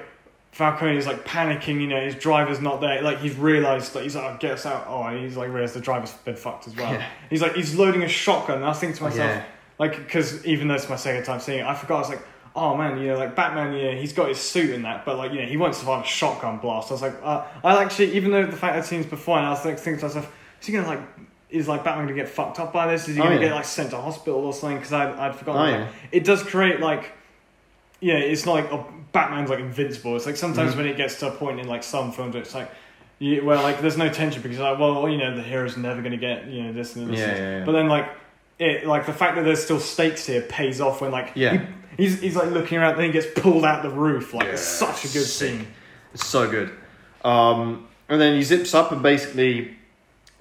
[0.51, 3.01] Falcone is like panicking, you know, his driver's not there.
[3.01, 4.85] Like he's realised, like he's like, oh, get us out.
[4.87, 6.93] Oh, he's like realised the driver's been fucked as well.
[6.93, 7.03] Yeah.
[7.31, 8.57] He's like, he's loading a shotgun.
[8.57, 9.43] And I was thinking to myself, Yeah.
[9.79, 11.95] like, because even though it's my second time seeing it, I forgot.
[11.95, 12.21] I was like,
[12.55, 15.31] oh man, you know, like Batman, yeah, he's got his suit in that, but like,
[15.31, 16.91] you know, he won't survive a shotgun blast.
[16.91, 19.47] I was like, uh, I actually, even though the fact I'd seen this before, and
[19.47, 20.31] I was like, thinking to myself,
[20.61, 21.01] is he gonna like,
[21.53, 23.07] is like Batman gonna get fucked up by this?
[23.07, 23.41] Is he Oh, gonna yeah.
[23.49, 24.77] get like sent to hospital or something?
[24.77, 25.61] Because I I'd forgotten.
[25.61, 25.87] Oh, like, yeah.
[26.11, 27.11] It does create like,
[28.01, 30.15] yeah, it's not like oh, Batman's like invincible.
[30.15, 30.77] It's like sometimes Mhm.
[30.77, 32.69] when it gets to a point in like some films, it's like.
[33.19, 36.17] You, where like there's no tension because like well you know the hero's never gonna
[36.17, 37.65] get you know this and this, Yeah, and this.
[37.65, 38.09] but then like
[38.59, 41.51] it like the fact that there's still stakes here pays off when like Yeah.
[41.95, 44.81] he- he's he's like looking around then he gets pulled out the roof like it's
[44.81, 45.51] Yeah, such a good sick.
[45.51, 45.67] scene
[46.13, 46.71] It's so good.
[47.23, 49.77] Um, and then he zips up and basically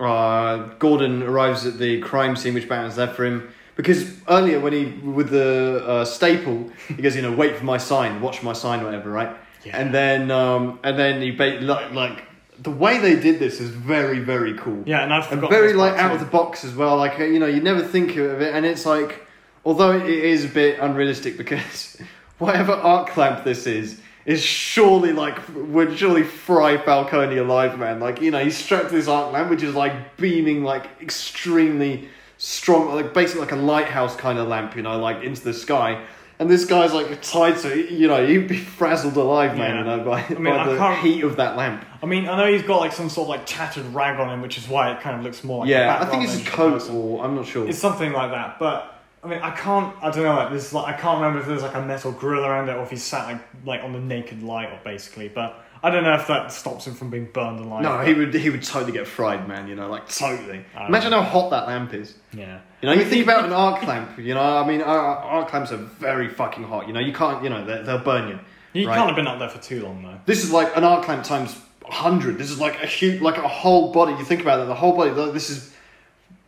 [0.06, 3.52] uh, Gordon arrives at the crime scene which Batman's left for him.
[3.74, 7.78] Because earlier when he with the uh, staple, he goes, you know, wait for my
[7.78, 9.34] sign, watch my sign, whatever, right?
[9.64, 9.78] Yeah.
[9.80, 12.24] And then um, and then he ba- like, like
[12.58, 14.82] the way they did this is very very cool.
[14.86, 16.96] yeah and I've and very like out of the box as well.
[16.96, 19.26] Like you know, you never think of it, and it's like,
[19.64, 21.96] although it is a bit unrealistic because
[22.38, 28.00] whatever arc lamp this is is surely like would surely fry Falcone alive, man.
[28.00, 32.08] Like you know, he's strapped to this arc lamp which is like beaming like extremely
[32.38, 36.04] strong, like basically like a lighthouse kind of lamp, you know, like into the sky.
[36.38, 39.76] And this guy's like tied, to you know he'd be frazzled alive, man.
[39.76, 39.78] Yeah.
[39.78, 41.84] You know, by, mean, by I the can't- heat of that lamp.
[42.02, 44.40] I mean I know he's got like some sort of like tattered rag on him
[44.42, 46.42] which is why it kind of looks more like yeah, I think it's than his
[46.42, 46.96] just a coat, person.
[46.96, 47.68] or I'm not sure.
[47.68, 48.91] it's something like that but
[49.24, 51.62] I mean I can't I don't know like this like I can't remember if there's
[51.62, 54.42] like a metal grill around it or if he's sat like like on the naked
[54.42, 57.82] light or basically but I don't know if that stops him from being burned alive
[57.82, 59.66] No, he would he would totally get fried, man.
[59.68, 60.64] You know, like totally.
[60.76, 61.22] I Imagine know.
[61.22, 62.14] how hot that lamp is.
[62.32, 64.16] yeah You know, you think about an arc lamp.
[64.18, 66.86] You know, I mean, uh, arc lamps are very fucking hot.
[66.86, 67.42] You know, you can't.
[67.42, 68.38] You know, they- they'll burn you.
[68.74, 68.94] You Right.
[68.96, 71.24] can't have been up there for too long though This is like an arc lamp
[71.24, 72.38] times hundred.
[72.38, 74.12] This is like a huge, like a whole body.
[74.12, 75.10] You think about it, the whole body.
[75.32, 75.71] This is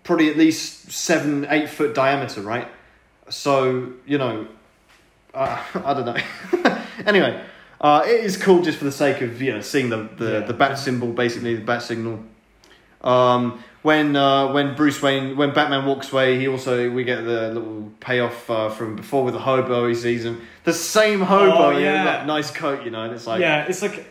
[0.05, 2.69] probably at least seven, eight foot diameter, right?
[3.31, 4.47] So you know,
[5.35, 6.79] uh, I don't know.
[7.07, 7.43] anyway,
[7.81, 10.41] uh, it is cool just for the sake of you know seeing the the, Yeah.
[10.41, 12.23] the bat symbol, basically the bat signal.
[13.03, 17.49] Um, when uh, when Bruce Wayne when Batman walks away, he also we get the
[17.53, 19.87] little payoff uh, from before with the hobo.
[19.87, 22.03] He sees him, the same hobo, Oh, yeah.
[22.05, 24.07] that nice coat, you know, and it's like yeah, it's like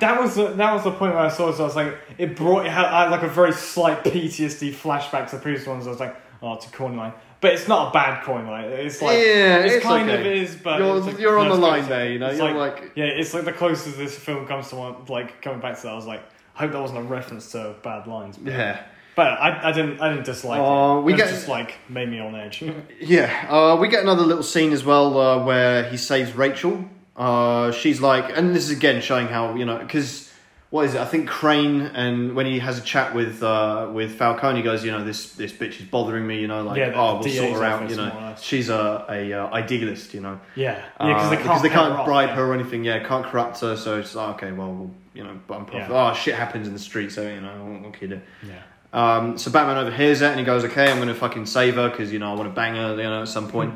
[0.00, 1.56] that was the, that was the point where I saw it.
[1.56, 4.72] So I was like, it brought it had, I had like a very slight PTSD
[4.74, 5.86] flashback to the previous ones.
[5.86, 8.64] I was like, oh, it's a coin line, but it's not a bad coin line.
[8.64, 10.20] It's like Yeah, it's, it's kind okay.
[10.20, 12.50] of is, but You're- it's like- you're on the line there, you know, It's you're
[12.54, 15.82] like- yeah, it's like the closest this film comes to one, like coming back to
[15.84, 15.92] that.
[15.92, 16.22] I was like,
[16.56, 18.36] I hope that wasn't a reference to bad lines.
[18.36, 18.82] But, yeah.
[19.14, 21.02] But I, I didn't I didn't dislike Oh, it.
[21.02, 22.62] we it get- just like made me on edge.
[23.00, 26.84] Yeah, uh, we get another little scene as well uh, where he saves Rachel.
[27.16, 30.30] Uh, she's like, and this is again showing how you know because
[30.70, 31.00] what is it?
[31.02, 34.82] I think Crane and when he has a chat with uh, with Falcone, he goes,
[34.82, 36.40] you know, this this bitch is bothering me.
[36.40, 37.90] You know, like Yeah, oh, we'll DA's sort her out.
[37.90, 40.14] You know, she's a a uh, idealist.
[40.14, 42.36] You know, yeah, yeah, because they Uh, can't they can't her bribe yeah.
[42.36, 42.84] her or anything.
[42.84, 43.76] Yeah, can't corrupt her.
[43.76, 45.74] So it's like, okay, well, we'll you know, bump off.
[45.74, 45.88] Yeah.
[45.90, 48.22] Oh, shit happens in the street, so you know, what can you do?
[48.46, 48.62] Yeah.
[48.92, 52.12] Um, so Batman overhears that and he goes, "Okay, I'm gonna fucking save her because
[52.12, 53.74] you know I want to bang her, you know, at some point."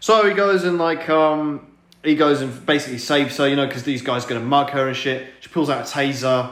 [0.00, 1.66] So he goes and like um,
[2.04, 4.88] he goes and basically saves her, you know, because these guys are gonna mug her
[4.88, 5.26] and shit.
[5.40, 6.50] She pulls out a taser,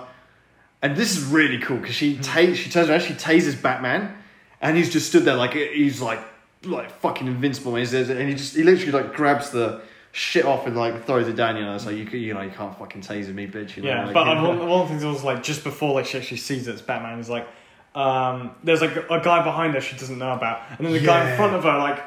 [0.80, 4.16] and this is really cool because she ta- she turns around, she tases Batman,
[4.62, 6.20] and he's just stood there like he's like
[6.64, 9.82] like fucking invincible, and, he's, and he just he literally like grabs the
[10.12, 11.74] shit off and like throws it down, you know.
[11.74, 13.76] It's like you you know you can't fucking taser me, bitch.
[13.76, 16.06] You know, Yeah, like, but one, one of the things was like just before like
[16.06, 17.48] she actually sees it, it's Batman is like,
[17.94, 21.30] um, there's like a guy behind her she doesn't know about, and then the guy
[21.30, 22.02] in front of her like,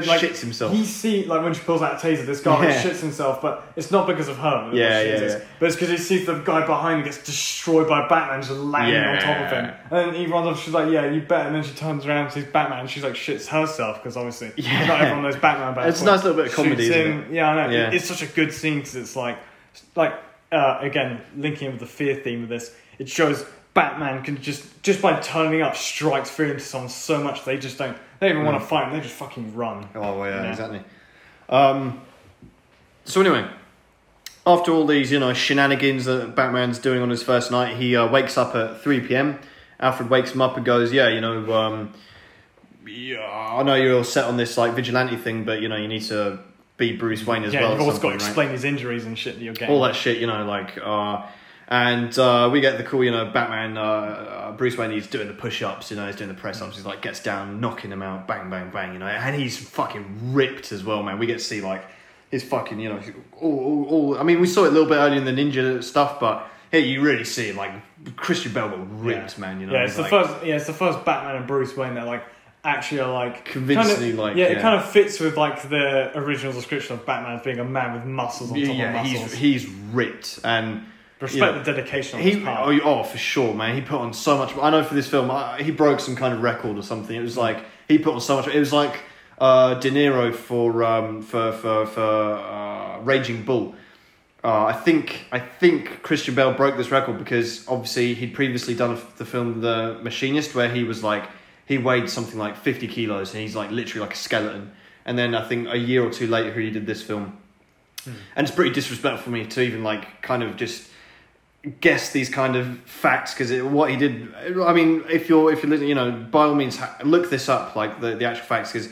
[0.00, 0.72] like Shits himself.
[0.72, 2.82] He see like when she pulls out a taser, this guy Yeah.
[2.82, 4.70] shits himself, but it's not because of her.
[4.72, 5.40] Yeah, yeah, yeah.
[5.60, 9.02] But it's because he sees the guy behind him gets destroyed by Batman just landing
[9.02, 10.62] on top of him, and then he runs off.
[10.62, 13.14] She's like, "Yeah, you bet," and then she turns around, sees Batman, and she's like,
[13.14, 14.86] shits herself because obviously Yeah.
[14.86, 15.74] not everyone knows Batman.
[15.74, 17.26] But It's a nice little bit of comedy, him.
[17.32, 17.72] Yeah, I know.
[17.72, 17.90] Yeah.
[17.92, 19.38] It's such a good scene because it's like,
[19.96, 20.14] like
[20.50, 22.74] uh, again linking in with the fear theme of this.
[22.98, 23.44] It shows
[23.74, 27.78] Batman can just just by turning up strikes fear into someone so much they just
[27.78, 28.84] don't they don't even want to fight.
[28.86, 29.88] Them, they just fucking run.
[29.94, 30.50] Oh well, yeah, Yeah.
[30.50, 30.82] exactly.
[31.48, 32.00] Um,
[33.04, 33.48] so anyway,
[34.46, 38.08] after all these you know shenanigans that Batman's doing on his first night, he uh,
[38.08, 39.38] wakes up at three p.m.
[39.80, 41.92] Alfred wakes him up and goes, "Yeah, you know, um,
[42.86, 45.88] yeah, I know you're all set on this like vigilante thing, but you know you
[45.88, 46.38] need to
[46.76, 48.28] be Bruce Wayne as yeah, well." you've at also got to point, right?
[48.28, 49.74] explain his injuries and shit that you're getting.
[49.74, 51.26] all that shit, you know, like, uh,
[51.68, 55.28] and uh, we get the cool, you know, Batman, uh, uh, Bruce Wayne, he's doing
[55.28, 57.90] the push ups, you know, he's doing the press ups, he's like, gets down, knocking
[57.90, 61.18] them out, bang, bang, bang, you know, and he's fucking ripped as well, man.
[61.18, 61.84] We get to see, like,
[62.30, 63.00] his fucking, you know,
[63.40, 65.82] all, all, all I mean, we saw it a little bit earlier in the ninja
[65.82, 67.72] stuff, but here you really see, like,
[68.16, 69.74] Christian Bale got ripped, man, you know.
[69.74, 70.44] yeah, it's the like- first.
[70.44, 72.24] Yeah, it's the first Batman and Bruce Wayne that like
[72.64, 76.16] actually are like Convincingly, kind of, like, yeah, it kind of fits with like the
[76.18, 79.32] original description of Batman as being a man with muscles on top yeah, of muscles.
[79.34, 80.84] he's, he's ripped, and
[81.22, 81.58] respect Yeah.
[81.62, 82.68] the dedication on He, his part.
[82.68, 83.74] oh, oh, for sure, man.
[83.74, 84.56] He put on so much.
[84.56, 87.16] I know for this film, I, he broke some kind of record or something.
[87.16, 88.48] It was like he put on so much.
[88.48, 89.00] It was like
[89.38, 93.74] uh, De Niro for um, for for for uh, Raging Bull.
[94.44, 98.98] Uh, I think I think Christian Bale broke this record because obviously he'd previously done
[99.16, 101.24] the film The Machinist, where he was like
[101.64, 104.72] he weighed something like fifty kilos, and he's like literally like a skeleton.
[105.04, 107.36] And then I think a year or two later, he did this film,
[108.04, 110.88] and it's pretty disrespectful for me to even like kind of just
[111.80, 114.34] guess these kind of facts because what he did.
[114.62, 117.48] I mean, if you're if you're listening, you know, by all means, ha- look this
[117.48, 118.88] up, like the the actual facts, because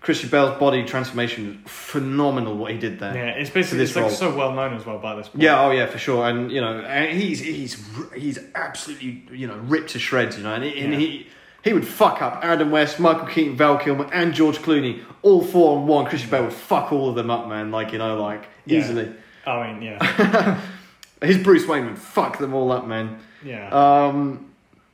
[0.00, 2.56] Christian Bale's body transformation was phenomenal.
[2.56, 3.14] What he did there.
[3.14, 4.14] yeah, it's basically this it's like role.
[4.14, 5.42] so well known as well by this point.
[5.42, 7.82] Yeah, oh yeah, for sure, and you know, and he's he's
[8.14, 10.98] he's absolutely you know ripped to shreds, you know, and, he, and Yeah.
[10.98, 11.26] he
[11.62, 15.78] he would fuck up Adam West, Michael Keaton, Val Kilmer, and George Clooney, all four
[15.78, 16.04] on one.
[16.06, 18.78] Christian Bale would fuck all of them up, man, like you know, like Yeah.
[18.80, 19.10] easily.
[19.46, 20.60] I mean, yeah,
[21.24, 23.18] His Bruce Wayne would fuck them all up, man.
[23.44, 23.68] yeah.
[23.70, 24.50] Um,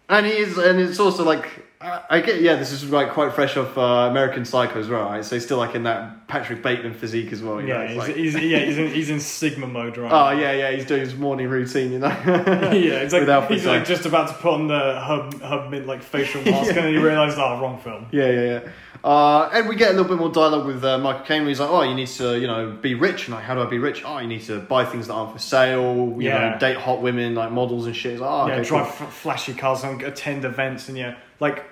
[0.09, 1.48] and he is, and it's also like
[1.81, 5.05] I, I get, yeah, this is like quite fresh off uh, American Psycho as well,
[5.05, 5.24] right?
[5.24, 7.59] So he's still like in that Patrick Bateman physique as well.
[7.61, 10.52] You yeah, he's, like- he's, yeah, he's in, he's in Sigma mode right oh yeah,
[10.52, 12.09] yeah, he's doing his morning routine, you know.
[12.27, 15.73] yeah, it's like With Alfred he's like just about to put on the hub hub
[15.73, 18.07] like facial mask, and then he realized, oh, wrong film.
[18.11, 18.69] Yeah, yeah, yeah.
[19.03, 21.43] Uh, and we get a little bit more dialogue with uh, Michael Caine.
[21.43, 23.63] Where he's like, "Oh, you need to, you know, be rich." And like, how do
[23.63, 24.03] I be rich?
[24.05, 25.97] Oh, you need to buy things that aren't for sale.
[25.97, 26.51] You Yeah.
[26.51, 28.13] know, date hot women like models and shit.
[28.13, 29.07] It's like, oh, yeah, okay, drive cool.
[29.07, 31.65] f- flashy cars and attend events, and yeah, like.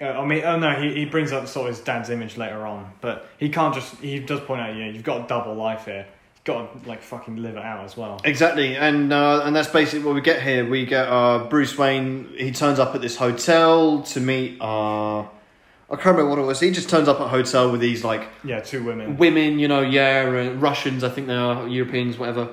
[0.00, 2.64] Uh, I mean, oh no, he, he brings up sort of his dad's image later
[2.64, 3.96] on, but he can't just.
[3.96, 6.06] He does point out, yeah, you've got a double life here.
[6.36, 8.20] You've got to like fucking live it out as well.
[8.24, 10.64] Exactly, and uh, and that's basically what we get here.
[10.68, 12.32] We get uh, Bruce Wayne.
[12.38, 14.58] He turns up at this hotel to meet.
[14.60, 15.24] Uh,
[15.90, 16.60] I can't remember what it was.
[16.60, 19.16] He just turns up at a hotel with these like Yeah, two women.
[19.16, 21.02] women, you know, yeah, uh, Russians.
[21.02, 22.50] I think they are Europeans, whatever.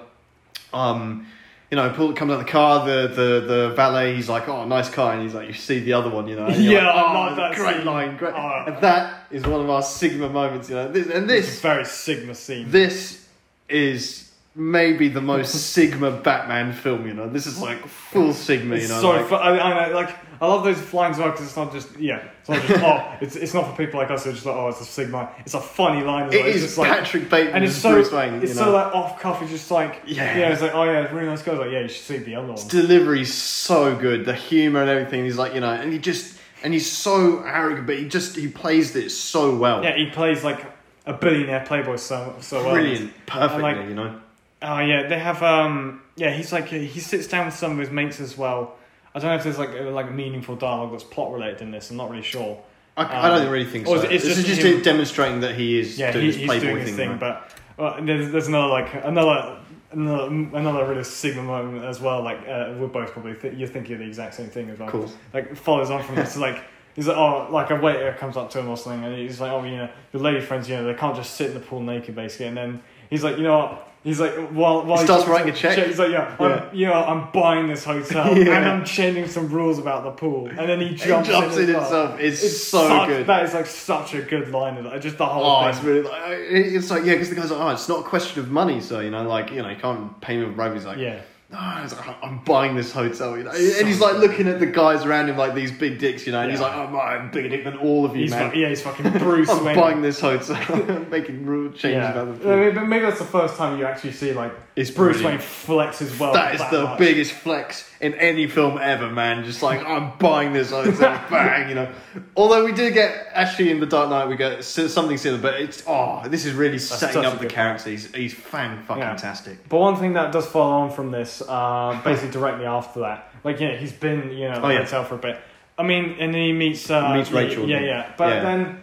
[0.73, 1.27] Um,
[1.71, 2.85] you know, pull comes out of the car.
[2.85, 4.15] The the the valet.
[4.15, 6.45] He's like, "Oh, nice car," and he's like, "You see the other one, you know."
[6.45, 8.33] And you're Yeah, I "Oh, love that Great scene." line, great.
[8.35, 8.63] Oh.
[8.67, 10.89] And that is one of our Sigma moments, you know.
[10.91, 12.69] This, and It's this a very Sigma scene.
[12.71, 13.25] this
[13.67, 14.24] is
[14.55, 17.05] maybe the most Sigma Batman film.
[17.07, 18.77] You know, this is like full Sigma.
[18.77, 21.55] You know, so like- fu- I, I know, like I love those lines because it's
[21.55, 24.29] not just yeah, it's not just oh, it's it's not for people like us who
[24.31, 25.31] are just like oh, it's a Sigma.
[25.39, 26.27] It's a funny line.
[26.27, 26.47] As it well.
[26.47, 28.33] It's is just like Patrick Bateman and it's so Bruce Wayne.
[28.35, 29.41] it's you so like off cuff.
[29.41, 30.37] It's just like Yeah.
[30.37, 31.53] yeah, it's like oh yeah, it's really nice guy.
[31.53, 32.67] Like yeah, you should see the other one.
[32.67, 35.23] delivery's so good, the humor and everything.
[35.25, 38.47] He's like, you know, and he just and he's so arrogant, but he just he
[38.47, 39.83] plays it so well.
[39.83, 40.65] Yeah, he plays like
[41.05, 42.73] a billionaire playboy so so well.
[42.73, 43.61] brilliant, perfectly.
[43.61, 44.19] like- you know,
[44.67, 47.89] Oh yeah, they have um yeah he's like he sits down with some of his
[47.91, 48.75] mates as well.
[49.13, 51.89] I don't know if there's like a, like meaningful dialogue that's plot related in this.
[51.91, 52.61] I'm not really sure.
[52.97, 53.93] I, I Um, don't really think so.
[53.95, 56.27] is it- it's this just is just him- demonstrating that he is Yeah, doing he,
[56.27, 56.97] his he's playboy doing his thing.
[56.97, 57.19] thing, right?
[57.19, 59.59] but well, there's, there's another like another
[59.91, 62.21] another another really Sigma moment as well.
[62.23, 64.89] Like uh, we're both probably th- you're thinking of the exact same thing as well.
[64.89, 65.11] Cool.
[65.33, 66.35] Like follows on from this.
[66.45, 66.63] Like
[66.95, 69.51] he's like oh like a waiter comes up to him or something, and he's like
[69.51, 71.81] oh you know your lady friends you know they can't just sit in the pool
[71.81, 72.81] naked basically, and then
[73.11, 73.91] he's like you know what.
[74.05, 75.85] He's like, while, while He he's starts talking writing a check.
[75.87, 76.35] He's like, yeah.
[76.39, 78.55] I'm, you know, I'm buying this hotel Yeah.
[78.57, 81.63] and I'm changing some rules about the pool, and then he He jumps, jumps in,
[81.69, 82.19] in himself.
[82.19, 83.25] It's, so such- good.
[83.25, 84.77] That is like such a good line.
[84.77, 85.69] Of, just the whole Oh, thing.
[85.69, 88.41] it's really like it's like yeah, because the guy's like, oh, it's not a question
[88.41, 90.73] of money, so you know, like you know, you can't pay me with bribe.
[90.75, 91.21] He's like, yeah.
[91.51, 94.65] No, it's like, I'm buying this hotel, you know, and he's like looking at the
[94.65, 97.49] guys around him like these big dicks, you know, and he's like, oh, I'm bigger
[97.49, 98.51] dick than all of you, He's man.
[98.51, 99.75] fu- yeah, he's fucking Bruce I'm Wayne.
[99.75, 102.11] buying this hotel, making rule changes yeah.
[102.13, 104.89] about the I mean, but maybe that's the first time you actually see like It's
[104.89, 105.41] Bruce brilliant.
[105.41, 106.33] Wayne flex his wealth.
[106.33, 106.99] That is the much.
[106.99, 109.43] biggest flex in any film ever, man.
[109.45, 111.91] Just like I'm buying this hotel, bang, you know.
[112.35, 115.61] Although we do get actually in the Dark Knight, we get s- something similar, but
[115.61, 117.89] it's oh, this is really setting such a up the good character.
[117.91, 119.69] He's, he's fan fucking tastic.
[119.69, 123.59] But one thing that does follow on from this, uh, basically directly after that, like
[123.59, 124.83] yeah, he's been you know at the Oh, yeah.
[124.83, 125.39] hotel for a bit.
[125.77, 127.85] I mean, and then he meets uh, Meets Rachel, Yeah, yeah.
[127.85, 128.13] yeah.
[128.17, 128.43] But Yeah.
[128.43, 128.81] then,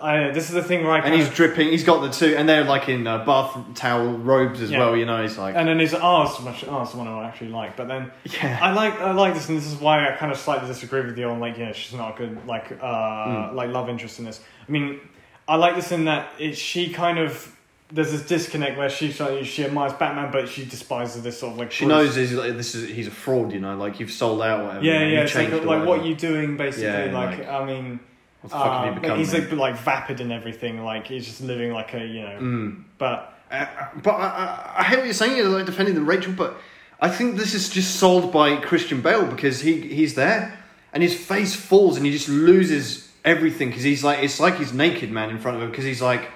[0.00, 1.68] I, this is the thing where I And he's of, dripping.
[1.68, 4.78] He's got the two, and they're like in uh, bath towel robes as Yeah.
[4.78, 4.96] well.
[4.96, 7.76] You know, he's like, and then his oh, so much oh, someone I actually like.
[7.76, 10.38] But then yeah, I like I like this, and this is why I kind of
[10.38, 13.56] slightly disagree with you on like yeah, she's not a good like uh Hmm.
[13.56, 14.40] like love interest in this.
[14.68, 15.00] I mean,
[15.48, 17.56] I like this in that it, she kind of
[17.92, 21.58] there's this disconnect where she's she she admires Batman, but she despises this sort of
[21.58, 21.88] like she Bruce.
[21.88, 23.52] knows he's like, this is he's a fraud.
[23.52, 24.84] You know, like you've sold out, whatever.
[24.84, 25.20] Yeah, yeah.
[25.22, 26.86] It's like, like what you doing basically.
[26.86, 28.00] Yeah, like, like, I mean,
[28.42, 29.18] What the fuck have uh, you become?
[29.18, 30.84] he's like, like vapid and everything.
[30.84, 32.38] Like he's just living like a you know.
[32.40, 32.84] Mm.
[32.98, 33.66] But Uh,
[34.02, 35.36] but I, I, I hear what you're saying.
[35.36, 36.56] You're like defending the Rachel, but
[37.00, 40.56] I think this is just sold by Christian Bale because he he's there,
[40.92, 44.72] and his face falls, and he just loses everything because he's like it's like he's
[44.72, 46.30] naked, man, in front of him because he's like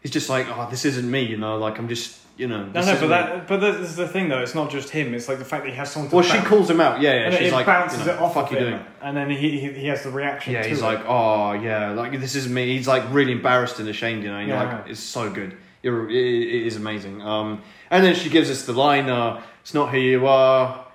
[0.00, 2.64] he's just like oh this isn't me, you know, like I'm just you know.
[2.64, 4.40] No, no, but that, but this is the thing though.
[4.40, 5.12] It's not just him.
[5.12, 6.16] It's like the fact that he has someone to.
[6.16, 7.02] Well, she calls him out.
[7.02, 7.20] Yeah, yeah.
[7.26, 8.86] and she's it like, bounces you know, it off fuck of you him, doing?
[9.02, 10.54] and then he, he he has the reaction.
[10.54, 10.84] Yeah, he's it.
[10.84, 12.74] like, oh yeah, like this is me.
[12.76, 14.38] He's like really embarrassed and ashamed, you know.
[14.38, 14.78] And you're Yeah.
[14.78, 15.54] like, it's so good.
[15.82, 17.20] You're, it, it is amazing.
[17.20, 20.86] Um, and then she gives us the line, uh, "It's not who you are."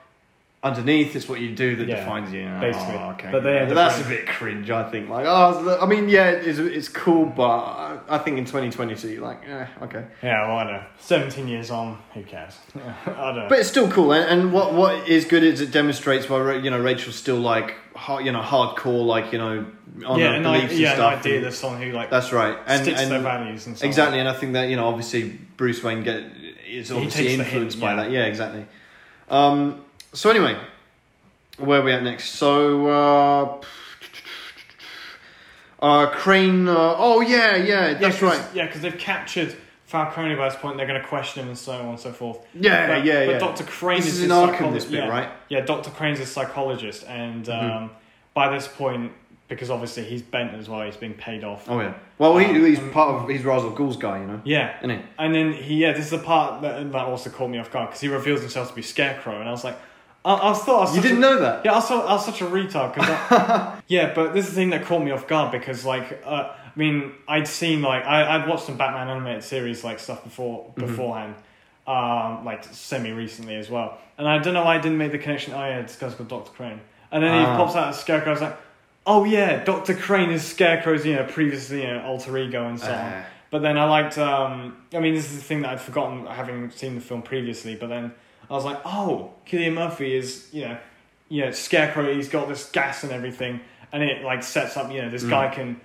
[0.66, 2.42] Underneath, it's what you do that Yeah, defines you.
[2.48, 2.96] Oh, basically.
[2.96, 3.30] okay.
[3.32, 4.72] But Yeah, that's a bit cringe.
[4.72, 5.10] I think.
[5.10, 9.68] Like, oh, I mean, yeah, it's, it's cool, but I, think in 2022, like, eh,
[9.84, 10.06] okay.
[10.24, 10.84] Yeah, well, I don't know.
[10.98, 12.58] Seventeen years on, who cares?
[13.06, 13.46] I don't know.
[13.48, 16.72] But it's still cool, and, and what what is good is it demonstrates why you
[16.72, 19.68] know Rachel's still like hard, you know hardcore, like you know
[20.04, 21.20] on yeah, her an, beliefs i- yeah, and an stuff.
[21.26, 23.88] idea and- someone who like that's right, and, sticks and their values and on.
[23.88, 26.24] exactly, and I think that you know obviously Bruce Wayne get
[26.68, 27.96] is obviously influenced hint, by yeah.
[28.04, 28.12] that.
[28.12, 28.66] Yeah, exactly.
[29.30, 29.85] Um,
[30.16, 30.58] so anyway,
[31.58, 32.30] where are we at next?
[32.32, 32.88] So.
[32.88, 33.62] Uh,
[35.82, 36.68] uh, Crane.
[36.68, 38.56] Uh, oh yeah, yeah, that's 'cause- right.
[38.56, 39.56] Yeah, because they've captured
[39.86, 40.78] Falcone by this point.
[40.78, 42.40] They're going to question him and so on and so forth.
[42.54, 43.38] Yeah, but, yeah, but yeah.
[43.40, 43.64] Dr.
[43.66, 45.10] Crane This is is Arkham, this bit, yeah.
[45.10, 45.30] right?
[45.50, 45.92] Yeah, Dr.
[45.92, 47.90] Crane's a psychologist, and um, Mhm.
[48.34, 49.12] by this point,
[49.48, 51.70] because obviously he's bent as well, he's being paid off.
[51.70, 51.94] Oh yeah.
[52.18, 54.90] Well, he, Um, he's part of he's Ra's al Ghul's guy, you know, Yeah, isn't
[54.90, 55.00] he?
[55.20, 57.90] and then he yeah, this is the part that that also caught me off guard
[57.90, 59.78] because he reveals himself to be Scarecrow, and I was like,
[60.26, 61.64] I, I was thought I was You such didn't a, know that.
[61.66, 62.94] Yeah, I was, so, I was such a retard.
[62.96, 66.22] Cause I, yeah, but this is the thing that caught me off guard because, like,
[66.26, 70.24] uh, I mean, I'd seen like I, I'd watched some Batman animated series like stuff
[70.24, 70.82] before Mm-hmm.
[70.88, 71.36] beforehand,
[71.88, 75.20] um, like semi recently as well, and I don't know why I didn't make the
[75.20, 75.54] connection.
[75.54, 76.82] Oh yeah, this guy's called Doctor Crane,
[77.12, 77.56] and then he Ah.
[77.58, 78.32] pops out as Scarecrow.
[78.32, 78.58] I was like,
[79.06, 82.88] oh yeah, Doctor Crane is Scarecrow's you know previously you know alter ego and so
[82.88, 82.94] on.
[82.94, 84.18] Uh, But then I liked.
[84.18, 87.76] Um, I mean, this is the thing that I'd forgotten having seen the film previously.
[87.76, 88.12] But then
[88.50, 90.78] I was like, oh, Cillian Murphy is you know,
[91.30, 92.14] you know, Scarecrow.
[92.14, 93.60] He's got this gas and everything,
[93.92, 94.92] and it like sets up.
[94.92, 95.30] You know, this Mm.
[95.30, 95.82] guy can.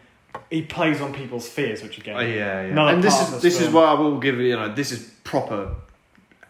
[0.49, 2.89] He plays on people's fears, which again, Oh, yeah, yeah.
[2.91, 3.74] And this is this this is film.
[3.74, 4.43] what I will give you.
[4.49, 5.74] You know, this is proper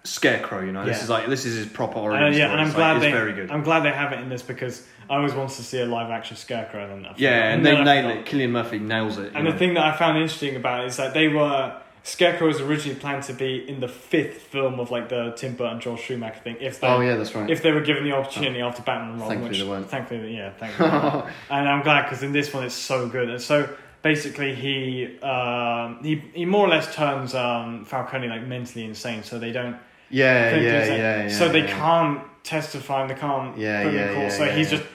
[0.04, 0.60] scarecrow.
[0.64, 2.50] You know, this is like this is his proper origin uh, yeah, story.
[2.52, 3.10] and I'm It's glad like, they.
[3.12, 3.50] very good.
[3.50, 6.10] I'm glad they have it in this because I always wanted to see a live
[6.10, 6.92] action Scarecrow.
[6.92, 8.26] And I yeah, and then they nail it.
[8.26, 9.32] Cillian Murphy nails it.
[9.34, 12.60] And the thing that I found interesting about it is that they were Scarecrow was
[12.60, 16.40] originally planned to be in the fifth film of like the Tim Burton Joel Schumacher
[16.40, 16.56] thing.
[16.60, 17.48] If they Oh yeah, that's right.
[17.50, 19.90] if they were given the opportunity after Batman and Robin, Thankfully which they weren't.
[19.90, 20.88] thankfully yeah, thankfully,
[21.50, 23.28] and I'm glad because in this one it's so good.
[23.28, 23.68] And so
[24.02, 29.38] basically he um, he he more or less turns um, Falcone like mentally insane, so
[29.38, 29.76] they don't.
[30.08, 31.28] yeah, yeah, yeah, yeah.
[31.28, 31.78] So they yeah.
[31.78, 34.22] can't testify and they can't Yeah, yeah, in court.
[34.22, 34.78] yeah, so yeah, he's yeah.
[34.78, 34.90] just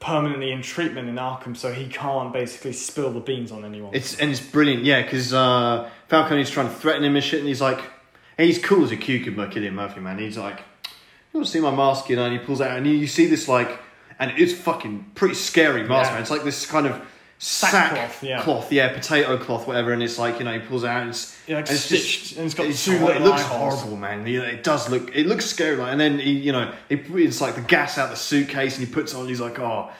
[0.00, 3.94] permanently in treatment in Arkham, so he can't basically spill the beans on anyone.
[3.94, 7.48] It's and it's brilliant, yeah, because uh, Falcone's trying to threaten him and shit, and
[7.48, 7.80] he's like,
[8.38, 10.18] and he's cool as a cucumber, Cillian Murphy, man.
[10.18, 10.58] He's like,
[11.32, 12.24] you want to see my mask, you know?
[12.24, 13.78] And he pulls out, and you, you see this like,
[14.18, 16.14] and it's fucking pretty scary mask, Yeah.
[16.14, 16.22] man.
[16.22, 17.00] It's like this kind of
[17.38, 18.42] sack Sackcloth, yeah.
[18.42, 19.92] cloth, yeah, potato cloth, whatever.
[19.92, 21.88] And it's like, you know, he pulls it out, and it's Yeah, like and it's
[21.88, 24.26] just- stitched, and it's got it's two little it looks horrible, man.
[24.26, 25.14] You know, It does look.
[25.14, 28.10] It looks scary, like, and then he, you know, he it's like the gas out
[28.10, 29.28] the suitcase, and he puts it on.
[29.28, 29.90] He's like, oh,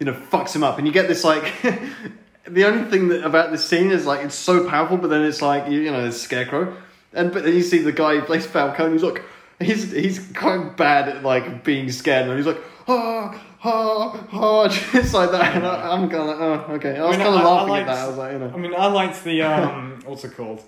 [0.00, 1.52] you know, fucks him up, and you get this like.
[2.48, 5.42] the only thing that about this scene is like it's so powerful, but then it's
[5.42, 6.76] like you, you know, it's scarecrow,
[7.12, 8.92] and but then you see the guy who plays Falcone.
[8.92, 9.22] He's like,
[9.58, 13.38] he's he's quite bad at like being scared, and he's like, ah.
[13.68, 16.96] Ah, ah, just like that, and I, I'm kind of like, oh, okay.
[16.98, 18.04] I was I mean, kind of laughing liked- at that.
[18.04, 20.62] I was like, you know, I mean, I liked the um, what's it called?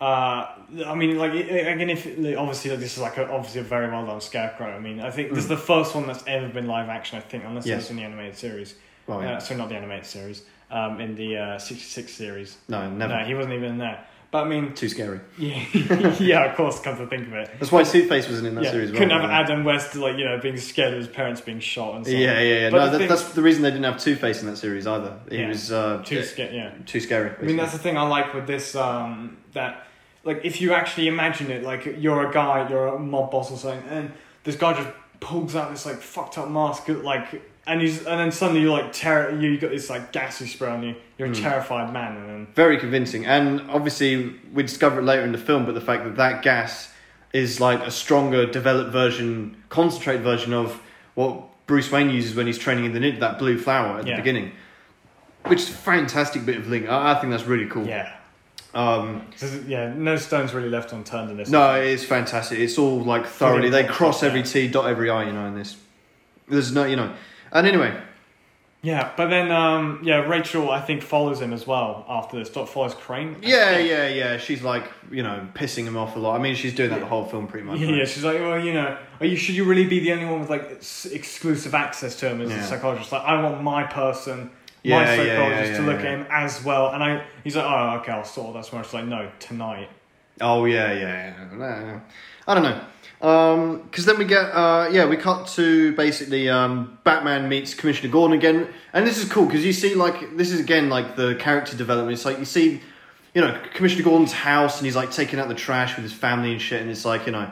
[0.00, 0.54] Uh,
[0.86, 2.06] I mean, like again, if
[2.38, 4.68] obviously like, this is like a, obviously a very well done Scarecrow.
[4.68, 7.18] I mean, I think this is the first one that's ever been live action.
[7.18, 7.68] I think, unless Mm.
[7.70, 7.80] Yes.
[7.82, 8.76] it's in the animated series.
[9.08, 9.32] well, yeah.
[9.38, 10.42] Uh, sorry, not the animated series.
[10.70, 12.58] Um, in the uh, sixty six series.
[12.68, 13.18] no, never.
[13.18, 14.04] No, he wasn't even in there.
[14.30, 15.20] But I mean, Too scary.
[15.38, 15.64] yeah,
[16.20, 17.50] yeah, of course, come to think of it.
[17.58, 18.90] That's why Two-Face wasn't in that Yeah, series.
[18.90, 19.40] as couldn't well, have yeah.
[19.40, 22.18] Adam West like you know being scared of his parents being shot and so on.
[22.20, 22.70] Yeah, yeah, yeah.
[22.70, 24.56] But No, the that, thing- that's the reason they didn't have Two Face in that
[24.58, 25.18] series either.
[25.30, 25.48] He Yeah.
[25.48, 26.54] was uh, Too too, scared.
[26.54, 26.72] Yeah.
[26.84, 27.30] too scary.
[27.40, 28.74] I mean, that's the thing I like with this.
[28.74, 29.86] Um, that
[30.24, 33.56] like if you actually imagine it, like you're a guy, you're a mob boss or
[33.56, 34.12] something, and
[34.44, 34.90] this guy just
[35.20, 38.92] pulls out this like fucked up mask, like, and he's and then suddenly you're like
[38.92, 39.38] terror.
[39.38, 40.94] You got this like gas you spray on you.
[41.18, 41.40] You're a Mm.
[41.42, 43.26] terrified man, and then very convincing.
[43.26, 46.92] And obviously, we discover it later in the film, but the fact that that gas
[47.32, 50.80] is like a stronger, developed version, concentrated version of
[51.14, 54.16] what Bruce Wayne uses when he's training in the ninja, that blue flower at Yeah.
[54.16, 54.52] the beginning.
[55.44, 56.88] Which is a fantastic bit of link.
[56.88, 57.86] I, I think that's really cool.
[57.86, 58.12] yeah,
[58.74, 59.22] Um,
[59.66, 61.48] yeah, no stones really left unturned in this.
[61.50, 62.58] no, it's fantastic.
[62.58, 63.70] It's all like thoroughly.
[63.70, 65.24] They cross every T, dot every I.
[65.24, 65.76] You know, in this.
[66.48, 67.12] There's no, you know.
[67.52, 67.98] And anyway,
[68.82, 72.48] Yeah, but then um, yeah, Rachel I think follows him as well after this.
[72.50, 73.36] Dot follows Crane.
[73.42, 73.88] I Yeah, think.
[73.90, 74.36] yeah, yeah.
[74.38, 76.38] She's like, you know, pissing him off a lot.
[76.38, 77.78] I mean, she's doing that the whole film pretty much.
[77.80, 77.98] Yeah, right?
[77.98, 80.40] yeah, she's like, well, you know, are you should you really be the only one
[80.40, 80.70] with like
[81.12, 82.60] exclusive access to him as Yeah.
[82.60, 83.10] a psychologist?
[83.12, 84.50] Like, I want my person,
[84.84, 86.06] Yeah, my yeah, psychologist yeah, to look yeah.
[86.10, 86.90] at him as well.
[86.90, 88.84] And I, he's like, oh, okay, I'll sort that tomorrow.
[88.84, 89.88] She's like, no, tonight.
[90.40, 92.00] Oh yeah, yeah, yeah.
[92.46, 92.80] I don't know.
[93.18, 98.38] Because then we get, uh, yeah, we cut to basically um, Batman meets Commissioner Gordon
[98.38, 101.76] again, and this is cool because you see like this is again like the character
[101.76, 102.14] development.
[102.14, 102.80] It's like you see,
[103.34, 106.52] you know, Commissioner Gordon's house, and he's like taking out the trash with his family
[106.52, 107.50] and shit, and it's like you know,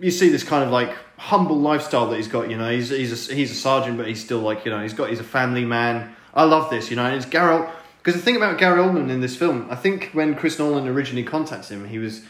[0.00, 2.50] you see this kind of like humble lifestyle that he's got.
[2.50, 4.94] You know, he's he's a, he's a sergeant, but he's still like you know he's
[4.94, 6.12] got he's a family man.
[6.34, 6.90] I love this.
[6.90, 7.64] You know, and it's Gary
[8.02, 11.22] because the thing about Gary Oldman in this film, I think when Chris Nolan originally
[11.22, 12.24] contacted him, he was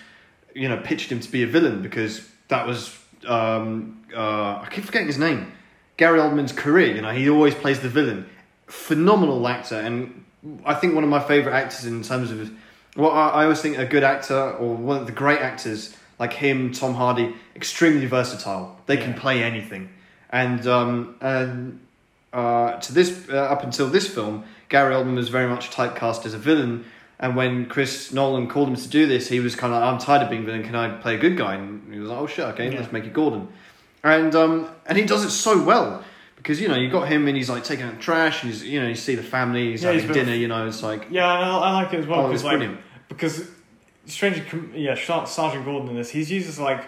[0.55, 2.97] you know pitched him to be a villain because that was
[3.27, 5.53] um, uh, I keep forgetting his name.
[5.97, 8.27] Gary Oldman's career, you know, he always plays the villain.
[8.67, 10.25] Phenomenal actor, and
[10.65, 12.51] I think one of my favorite actors in terms of
[12.97, 16.33] well, I, I always think a good actor or one of the great actors like
[16.33, 18.79] him, Tom Hardy, extremely versatile.
[18.87, 19.91] They can play anything,
[20.31, 21.81] and um, and
[22.33, 26.35] uh, to this uh, up until this film, Gary Oldman was very much typecast as
[26.35, 26.85] a villain.
[27.23, 30.23] And when Chris Nolan called him to do this, he was kind of, I'm tired
[30.23, 30.63] of being villain.
[30.63, 31.55] Can I play a good guy?
[31.55, 32.81] And he was like, Oh shit, okay, Yeah.
[32.81, 33.49] let's make it Gordon.
[34.03, 36.03] And um, and he does it so well
[36.37, 38.65] because you know you got him and he's like taking out the trash and he's
[38.65, 40.35] you know you see the family, he's Yeah, having been- dinner.
[40.35, 42.57] You know, it's like Yeah, I, I like it as well Oh, because it's like
[42.59, 42.81] brilliant.
[43.11, 43.51] because
[44.07, 44.95] Stranger, Com- yeah,
[45.27, 46.83] Sergeant Gordon in this, he's used as like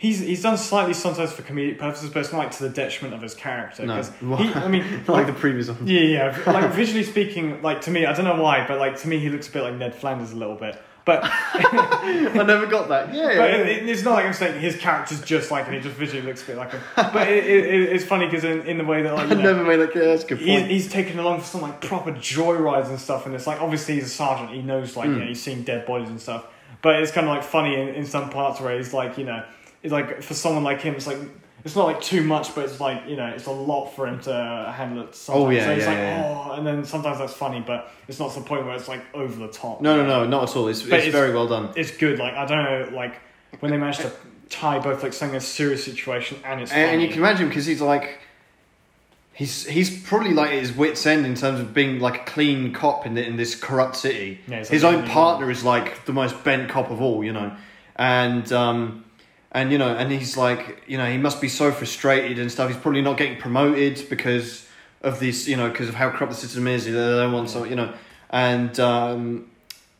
[0.00, 3.14] he's he's done slightly sometimes for comedic purposes, but it's not like to the detriment
[3.14, 3.84] of his character.
[3.86, 4.02] no,
[4.36, 5.86] he, I mean, like the previous one.
[5.86, 9.08] yeah, yeah, like visually speaking, like to me, I don't know why, but like to
[9.08, 10.80] me, he looks a bit like Ned Flanders a little bit.
[11.06, 13.14] But I never got that.
[13.14, 13.56] Yeah, but yeah.
[13.56, 15.74] it, it- it's not like I'm saying his character's just like him.
[15.74, 16.80] He just visually looks a bit like him.
[16.94, 19.40] But it, it, it- it's funny because in, in the way that like I know,
[19.42, 19.94] never made that.
[19.96, 20.70] Yeah, that's good He's, point.
[20.70, 24.04] he's taken along for some like proper joyrides and stuff, and it's like obviously he's
[24.04, 25.14] a sergeant, he knows like Mm.
[25.14, 26.44] you know, he's seen dead bodies and stuff.
[26.82, 29.42] But it's kind of like funny in, in some parts where he's like you know,
[29.82, 31.18] it's like for someone like him, it's like
[31.64, 34.20] it's not like too much, but it's like you know, it's a lot for him
[34.20, 35.14] to handle it.
[35.14, 35.46] Sometimes.
[35.46, 36.44] Oh, yeah, so it's yeah, like yeah.
[36.48, 39.02] oh, and then sometimes that's funny, but it's not to the point where it's like
[39.14, 39.80] over the top.
[39.80, 40.68] No, no, no, not at all.
[40.68, 41.70] It's, it's, it's- very well done.
[41.76, 42.18] It's good.
[42.18, 43.20] Like I don't know, like
[43.60, 44.12] when they managed to
[44.50, 46.82] tie both like something a serious situation and it's funny.
[46.82, 48.18] And, you can imagine because he's like,
[49.32, 52.72] he's he's probably like at his wits end in terms of being like a clean
[52.72, 54.40] cop in the, in this corrupt city.
[54.46, 57.56] Yeah, his like own partner is like the most bent cop of all, you know,
[57.96, 59.04] and um,
[59.52, 62.68] and you know, and he's like, you know, he must be so frustrated and stuff.
[62.68, 64.66] He's probably not getting promoted because
[65.02, 66.84] of this, you know, because of how corrupt the system is.
[66.84, 67.92] They don't want so, you know,
[68.30, 69.50] and um,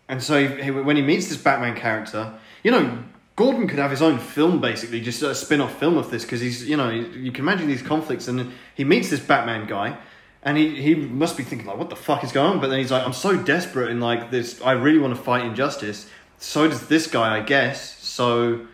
[0.08, 2.32] and so he, he, when he meets this Batman character,
[2.62, 2.98] you know,
[3.36, 6.40] Gordon could have his own film basically, just a spin off film of this because
[6.40, 9.96] he's, you know, you can imagine these conflicts and he meets this Batman guy.
[10.42, 12.60] And he, he must be thinking like, what the fuck is going on?
[12.60, 15.44] But then he's like, I'm so desperate and like this, I really want to fight
[15.44, 16.08] injustice.
[16.38, 17.98] So does this guy, I guess.
[18.02, 18.66] So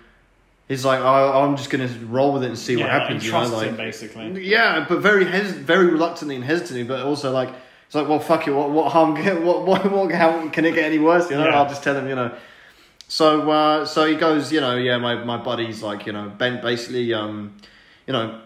[0.68, 3.24] he's like, I, I'm just gonna roll with it and see what happens.
[3.24, 4.46] You know, like him basically.
[4.46, 7.50] yeah, but very hes- very reluctantly and hesitantly, but also like
[7.86, 8.52] it's like, well, fuck it.
[8.52, 9.14] What what harm?
[9.16, 11.30] Can, what what what how can it get any worse?
[11.30, 11.56] You know, Yeah.
[11.58, 12.08] I'll just tell him.
[12.08, 12.32] You know.
[13.08, 14.52] So uh, so he goes.
[14.52, 17.12] You know, yeah, my my buddy's like you know bent basically.
[17.14, 17.56] Um,
[18.06, 18.40] you know.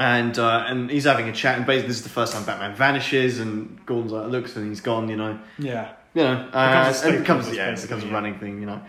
[0.00, 2.72] And uh, and he's having a chat, and basically this is the first time Batman
[2.76, 5.08] vanishes, and Gordon's like looks, and he's gone.
[5.08, 5.90] You know, Yeah.
[6.14, 8.12] you know, uh, and it becomes yeah, it becomes a yeah.
[8.14, 8.80] running thing, you know.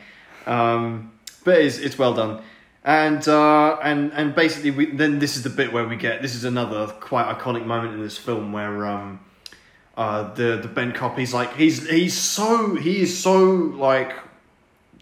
[0.45, 1.11] Um,
[1.49, 2.41] but it's it's well done,
[2.83, 6.35] and uh, and and basically we then this is the bit where we get this
[6.35, 9.19] is another quite iconic moment in this film where um,
[9.97, 13.43] uh, the the Ben cop he's like he's he's so he is so
[13.89, 14.13] like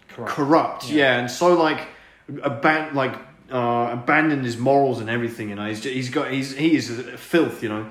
[0.08, 0.32] Correct.
[0.32, 0.96] corrupt, Yeah.
[0.96, 1.86] yeah, and so like
[2.28, 3.14] aban- like
[3.52, 5.50] uh, abandoned his morals and everything.
[5.50, 7.62] You know, he's he's got he's he is filth.
[7.62, 7.86] You know,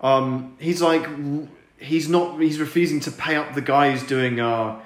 [0.00, 1.06] um, he's like
[1.78, 4.78] he's not he's refusing to pay up the guy who's doing uh,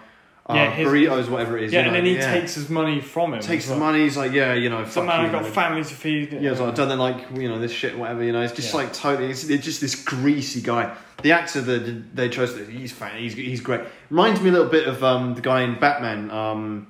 [0.47, 1.73] uh Yeah, his- burritos, whatever it is.
[1.73, 2.33] Yeah, you and then he yeah.
[2.33, 3.41] takes his money from him.
[3.41, 3.81] takes the well.
[3.81, 4.01] money.
[4.05, 5.53] He's like, yeah, you know, Some fuck man you, got man.
[5.53, 6.33] family to feed.
[6.35, 8.43] Yeah, it's like, don't they like you know this shit, whatever you know.
[8.43, 8.81] It's just Yeah.
[8.81, 9.31] like totally.
[9.31, 10.95] It's, it's just this greasy guy.
[11.23, 13.19] The actor that they chose, he's fan.
[13.19, 13.81] He's he's great.
[14.11, 16.31] Reminds me a little bit of um the guy in Batman.
[16.31, 16.87] Um,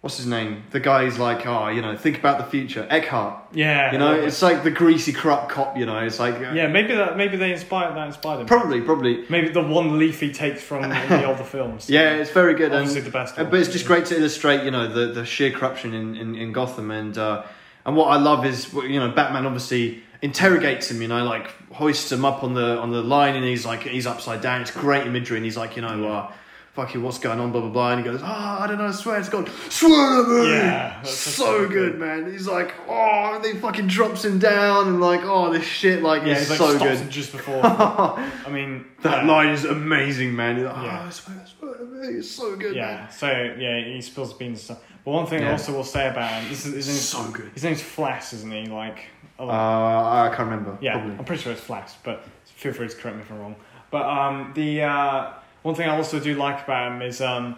[0.00, 0.64] what's his name?
[0.70, 2.86] The guy's like, oh, you know, think about the future.
[2.90, 3.54] Eckhardt.
[3.54, 4.26] yeah, You know, yeah.
[4.26, 5.76] it's like the greasy corrupt cop.
[5.76, 6.66] You know, it's like uh, yeah.
[6.68, 7.16] Maybe that.
[7.16, 8.06] Maybe they inspired that.
[8.06, 8.46] Inspired him.
[8.46, 9.24] probably probably.
[9.28, 11.90] Maybe the one leaf he takes from the older films.
[11.90, 12.72] Yeah, it's very good.
[12.72, 13.38] and- the best.
[13.38, 13.50] Uh, one.
[13.50, 16.52] but it's just great to illustrate, you know, the, the sheer corruption in, in, in
[16.52, 17.44] Gotham, and uh,
[17.86, 22.12] and what I love is, you know, Batman obviously interrogates him, you know, like hoists
[22.12, 24.60] him up on the on the line, and he's like he's upside down.
[24.62, 26.32] It's great imagery, and he's like, you know, uh,
[26.74, 28.86] fuck you, what's going on, blah blah blah, and he goes, ah, I don't know,
[28.86, 32.30] I swear it's gone, swear to me, Yeah, so, good, man.
[32.30, 36.02] He's like, oh, and then he fucking drops him down, and like, oh, this shit,
[36.02, 37.10] like, Yeah, is like so good.
[37.10, 37.60] just before.
[37.64, 39.30] I mean, That yeah.
[39.32, 40.56] line is amazing, man.
[40.56, 41.06] He's like, oh, Yeah.
[41.06, 42.76] I swear, I swear to me, it's so good, man.
[42.76, 43.26] Yeah, so
[43.58, 44.78] yeah, he spills beans and.
[45.02, 47.50] But one thing I also will say about him, this is his name's, So good.
[47.54, 48.66] His name's Flash, isn't he?
[48.66, 49.06] Like,
[49.38, 50.76] oh, Uh, I can't remember.
[50.82, 51.16] yeah, probably.
[51.16, 53.56] I'm pretty sure it's Flash, but feel free to correct me if I'm wrong.
[53.90, 57.56] But um, the uh, one thing I also do like about him is um,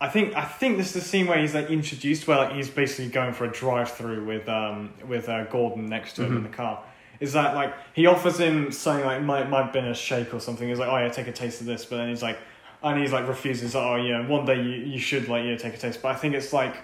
[0.00, 2.70] I think I think this is the scene where he's like introduced, where like he's
[2.70, 6.48] basically going for a drive-through with um with uh, Gordon next to him in the
[6.48, 6.82] car.
[7.20, 10.40] Is that like he offers him something like might might have been a shake or
[10.40, 10.68] something?
[10.68, 12.38] He's like, oh yeah, take a taste of this, but then he's like,
[12.82, 13.76] and he's like refuses.
[13.76, 16.02] Oh yeah, one day you, you should like yeah take a taste.
[16.02, 16.74] But I think it's like,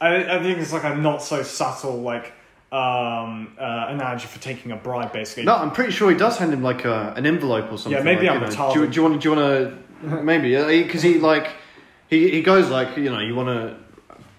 [0.00, 2.34] I I think it's like a not so subtle like
[2.70, 5.44] um uh, analogy for taking a bribe basically.
[5.44, 7.92] No, I'm pretty sure he does hand him like a, an envelope or something.
[7.92, 8.74] Yeah, maybe like, I'm you know.
[8.74, 9.20] Do, you- do you want?
[9.22, 9.78] Do you want to?
[10.24, 11.52] maybe because he like
[12.08, 13.48] he he goes like you know you want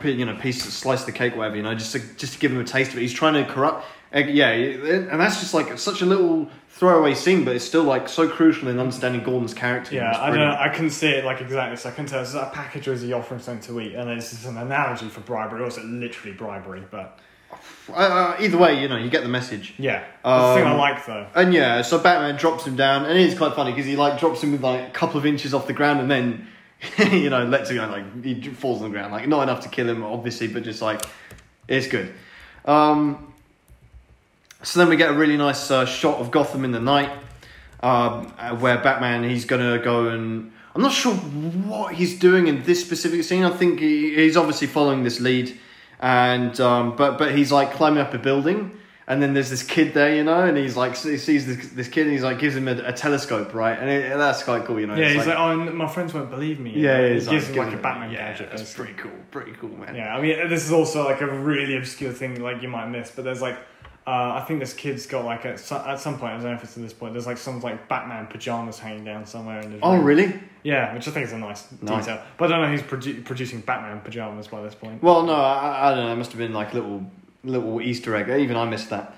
[0.02, 2.52] to you know piece slice the cake whatever you know just to just to give
[2.52, 3.02] him a taste of it.
[3.02, 3.86] He's trying to corrupt.
[4.14, 8.10] uh, Yeah, and that's just like such a little throwaway scene, but it's still like
[8.10, 9.96] so crucial in understanding Gordon's character.
[9.96, 10.56] Yeah, I don't know.
[10.60, 12.24] I couldn't see it like exactly, so I couldn't tell.
[12.24, 13.96] That a package or is he offering something to eat?
[13.96, 16.84] And it's just an analogy for bribery, or is it literally bribery?
[16.92, 17.20] But
[17.90, 19.74] Uh, uh, either way, you know you get the message.
[19.78, 21.28] yeah, that's the thing I Um, like though.
[21.36, 24.20] And yeah, so Batman drops him down, and it is quite funny because he like
[24.20, 26.48] drops him with like a couple of inches off the ground, and then
[27.12, 29.70] you know lets him go like he falls on the ground, like not enough to
[29.70, 31.02] kill him, obviously, but just like
[31.68, 32.14] it's good.
[32.66, 33.34] Um,
[34.64, 37.12] so then we get a really nice uh, shot of Gotham in the night,
[37.84, 42.64] um, uh, where Batman he's gonna go and I'm not sure what he's doing in
[42.64, 43.44] this specific scene.
[43.44, 45.58] I think he, he's obviously following this lead,
[46.00, 48.78] and um, but but he's like climbing up a building,
[49.08, 51.88] and then there's this kid there, you know, and he's like he sees this this
[51.88, 54.66] kid, and he's like gives him a, a telescope, right, and, it, and that's quite
[54.66, 54.96] cool, you know.
[54.96, 56.72] Yeah, he's like, oh, my friends won't believe me.
[56.72, 58.50] yeah, yeah, he gives him like a Batman yeah, gadget.
[58.50, 58.94] That's basically.
[58.94, 59.96] pretty cool, pretty cool, man.
[59.96, 63.12] Yeah, I mean, this is also like a really obscure thing, like you might miss.
[63.12, 63.58] But there's like,
[64.08, 66.34] uh, I think this kid's got like at some, at some point.
[66.34, 67.14] I don't know if it's at this point.
[67.14, 70.40] There's like some like Batman pajamas hanging down somewhere in the Oh, really?
[70.64, 72.06] Yeah, which I think is a nice, Nice.
[72.06, 72.22] detail.
[72.38, 75.02] But I don't know who's produ- producing Batman pajamas by this point.
[75.02, 76.14] Well, no, I, I don't know.
[76.14, 77.06] It must have been like little
[77.44, 78.30] little Easter egg.
[78.30, 79.16] Even I missed that.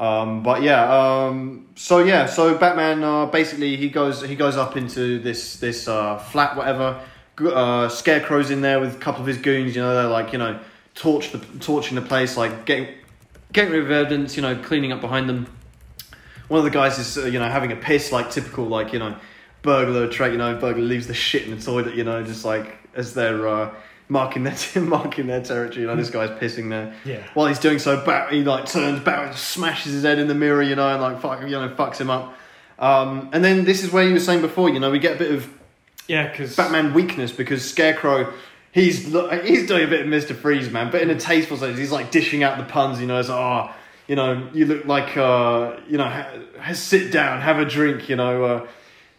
[0.00, 0.84] Um, but yeah,
[1.26, 5.88] um, so yeah, so Batman uh, basically he goes he goes up into this this
[5.88, 7.00] uh, flat whatever.
[7.40, 9.74] Uh, Scarecrow's in there with a couple of his goons.
[9.74, 10.60] You know, they're like you know
[10.94, 12.88] torch the torching the place, like getting
[13.52, 14.36] getting rid of evidence.
[14.36, 15.46] You know, cleaning up behind them.
[16.48, 18.98] One of the guys is uh, you know having a piss, like typical like you
[18.98, 19.16] know
[19.62, 20.32] burglar trait.
[20.32, 21.94] You know, burglar leaves the shit in the toilet.
[21.94, 23.74] You know, just like as they're uh,
[24.08, 25.82] marking their marking their territory.
[25.82, 26.94] You know, this guy's pissing there.
[27.04, 27.26] Yeah.
[27.34, 30.62] While he's doing so, Bat he like turns back, smashes his head in the mirror.
[30.62, 32.34] You know, and like fuck, you know, fucks him up.
[32.78, 34.70] Um, and then this is where you were saying before.
[34.70, 35.52] You know, we get a bit of
[36.06, 38.32] Yeah, because Batman weakness because Scarecrow.
[38.72, 41.78] He's he's doing a bit of Mister Freeze, man, but in a tasteful sense.
[41.78, 43.18] He's like dishing out the puns, you know.
[43.18, 43.74] It's like, oh,
[44.06, 48.16] you know, you look like, uh, you know, ha- sit down, have a drink, you
[48.16, 48.44] know.
[48.44, 48.66] Uh,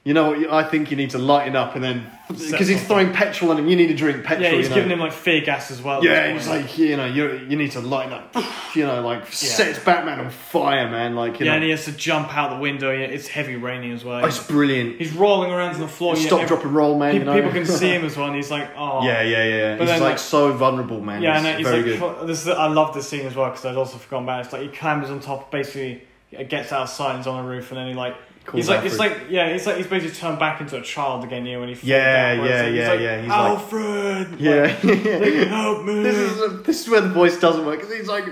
[0.10, 0.50] you know what?
[0.52, 3.68] I think you need to lighten up, and then because he's throwing petrol on him,
[3.68, 4.42] you need to drink petrol.
[4.42, 4.76] yeah, he's you know?
[4.78, 6.04] giving him like fear gas as well.
[6.04, 8.36] Yeah, he's like, you know, you you need to lighten up.
[8.76, 11.16] You know, like sets Batman on fire, man.
[11.16, 12.92] Like, you yeah, know, and he has to jump out the window.
[12.92, 14.24] Yeah, it's heavy raining as well.
[14.24, 15.00] oh, it's brilliant.
[15.00, 16.16] He's rolling around on the floor.
[16.16, 17.14] Stop, every- drop, and roll, man.
[17.14, 17.48] People, you know?
[17.48, 19.04] people can see him as well, and he's like, oh.
[19.04, 19.78] Yeah, yeah, yeah.
[19.78, 21.24] But he's then, like, like- so vulnerable, man.
[21.24, 22.28] Yeah, and he's very like, good.
[22.28, 24.44] this is, I love this scene as well because I'd also forgotten about it.
[24.46, 26.04] It's like he climbs on top, basically
[26.48, 28.16] gets outside, and's on a roof, and then he like.
[28.54, 31.46] He's like, it's like, yeah, it's like he's basically turned back into a child again.
[31.46, 34.40] You know, when he falls Yeah, down, yeah, he's yeah, like, yeah, he's like- Alfred,
[34.42, 36.02] Yeah, like, help me.
[36.04, 38.26] this is this is where the voice doesn't work because he's like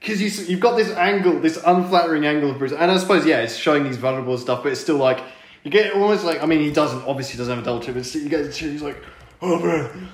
[0.00, 3.40] because you you've got this angle, this unflattering angle of Bruce, and I suppose yeah,
[3.40, 5.20] it's showing these vulnerable stuff, but it's still like
[5.64, 8.14] you get almost like I mean he doesn't obviously doesn't have a double chin, but
[8.14, 9.02] you get he's like
[9.42, 10.08] oh man.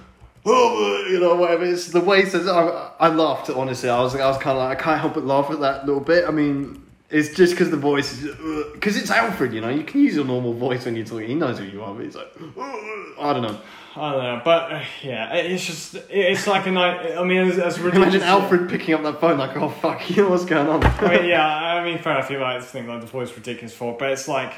[0.44, 1.64] Oh, you know, whatever.
[1.64, 2.46] It's the way he says.
[2.48, 2.50] it.
[2.50, 3.48] I, I laughed.
[3.48, 5.86] Honestly, I was, I was kind of like, I can't help but laugh at that
[5.86, 6.24] little bit.
[6.26, 6.82] I mean,
[7.12, 9.52] it's just because the voice is, uh, because it's Alfred.
[9.52, 11.28] You know, you can use your normal voice when you're talking.
[11.28, 13.60] He knows who you are, but he's like, uh, uh, I don't know.
[13.94, 17.14] I don't know, but uh, yeah, it's just it's like a night.
[17.16, 18.14] I mean, it's, it's ridiculous.
[18.14, 20.82] Imagine Alfred picking up that phone like, oh fuck, you know what's going on?
[20.82, 22.30] I mean, yeah, I mean, fair enough.
[22.30, 24.54] You might think like the voice is ridiculous for, it, but it's like.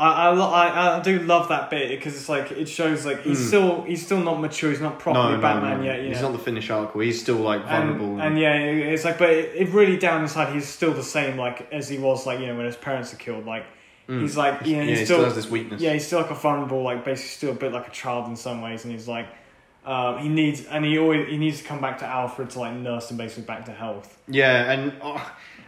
[0.00, 3.46] I, I, I, I do love that bit because it's like it shows like he's
[3.48, 6.42] still he's still not mature he's not properly Batman yet you He's know not the
[6.42, 7.02] finished article.
[7.02, 8.12] He's still like vulnerable.
[8.12, 11.36] and, and yeah it's like but it, it really down inside he's still the same
[11.36, 13.66] like as he was like you know when his parents are killed like
[14.08, 15.80] he's like you know yeah, he's he still, still has this weakness.
[15.82, 18.36] yeah he's still like a vulnerable like basically still a bit like a child in
[18.36, 19.26] some ways and he's like
[19.84, 22.74] uh, he needs and he always he needs to come back to Alfred to like
[22.74, 24.92] nurse him basically back to health Yeah, and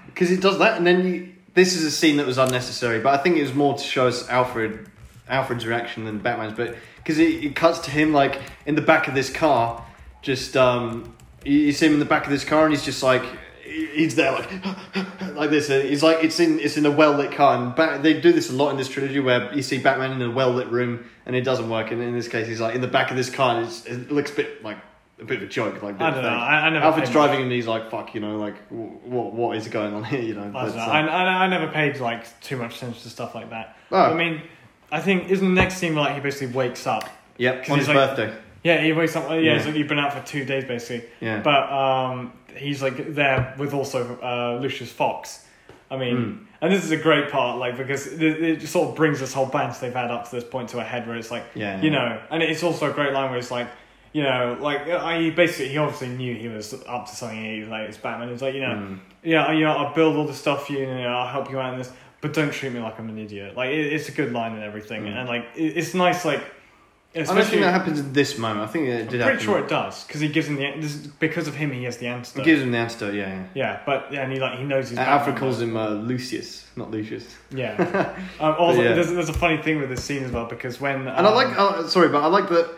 [0.07, 3.19] because it does that, and then you, this is a scene that was unnecessary, but
[3.19, 4.89] I think it was more to show us Alfred,
[5.29, 6.55] Alfred's reaction than Batman's.
[6.55, 9.85] But because it, it cuts to him like in the back of this car,
[10.23, 11.15] just um,
[11.45, 13.25] you, you see him in the back of this car, and he's just like
[13.65, 14.51] he's there like
[15.35, 15.69] like this.
[15.69, 18.51] He's like it's in it's in a well lit car, and Bat, they do this
[18.51, 21.37] a lot in this trilogy where you see Batman in a well lit room, and
[21.37, 21.91] it doesn't work.
[21.91, 24.33] And in this case, he's like in the back of this car, and it looks
[24.33, 24.79] a bit like.
[25.23, 26.29] A bit of a joke, like I don't know.
[26.29, 29.07] I- I never Alfred's paid driving him, and he's like, "Fuck," you know, like, wh-
[29.07, 30.43] what what is going on here, you know?
[30.43, 30.83] I, But, don't know.
[30.83, 33.77] uh, I, I, I never paid like too much attention to stuff like that.
[33.93, 33.97] Oh.
[34.01, 34.43] I mean,
[34.91, 37.09] I think isn't the next scene where like he basically wakes up?
[37.39, 38.35] Yep, on his like- birthday.
[38.65, 39.29] Yeah, he wakes up.
[39.31, 39.65] Yeah, Yeah.
[39.65, 41.09] like you've been out for two days basically.
[41.21, 41.41] Yeah.
[41.41, 45.47] But um, he's like there with also uh, Lucius Fox.
[45.91, 46.39] I mean, Mm.
[46.63, 49.33] and this is a great part, like because it, it just sort of brings this
[49.35, 51.81] whole banter they've had up to this point to a head, where it's like, Yeah.
[51.83, 53.69] you know, and it's also a great line where it's like,
[54.13, 57.43] you know, like I basically he obviously knew he was up to something.
[57.43, 58.29] He was like it's Batman.
[58.31, 58.99] It's like you know, Mm.
[59.23, 61.51] yeah, you know, I'll build all the stuff for you, and you know, I'll help
[61.51, 61.91] you out in this,
[62.21, 63.57] but don't treat me like I'm an idiot.
[63.57, 65.17] Like it, it's a good line and everything, Mm.
[65.17, 66.43] and like it, it's nice, like.
[67.15, 68.61] I don't think that happens at this moment.
[68.61, 69.21] I think it did.
[69.21, 69.39] I'm pretty happen.
[69.41, 72.07] sure it does because he gives him the this because of him he has the
[72.07, 73.29] It He gives him the antidote, yeah.
[73.29, 73.45] yeah.
[73.55, 74.97] yeah, but yeah, and he like he knows he's.
[74.97, 77.27] Batman, Alfred calls him uh, Lucius, not Lucius.
[77.51, 78.17] Yeah.
[78.41, 78.95] Um, also, yeah.
[78.95, 81.35] there's, there's a funny thing with this scene as well because when And I um,
[81.35, 82.71] like, uh, sorry, but I like that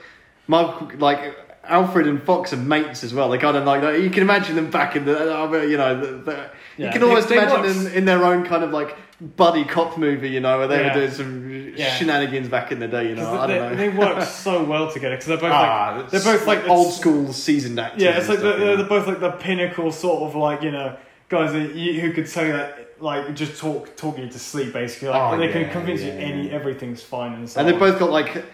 [0.47, 3.31] Michael, like Alfred and Fox are mates as well.
[3.31, 5.99] They kind of like, like you can imagine them back in the, uh, you know,
[5.99, 8.71] the, the, you can they- almost they imagine work- them in their own kind of
[8.71, 8.97] like
[9.37, 10.89] buddy cop movie, you know, where they Yeah.
[10.93, 11.89] were doing some Yeah.
[11.95, 13.47] shenanigans back in the day, you know.
[13.47, 13.77] they, don't know.
[13.77, 17.33] they work so well together because they're both Ah, like they're both like old school
[17.33, 18.03] seasoned actors.
[18.03, 20.97] Yeah, it's like stuff, they're, they're both like the pinnacle sort of like you know
[21.31, 24.73] guys that you, who could tell you that like just talk talk you to sleep
[24.75, 25.09] basically.
[25.09, 26.55] Like Oh, they can yeah, convince you any yeah.
[26.55, 27.61] everything's fine and so.
[27.61, 28.45] And they've both got like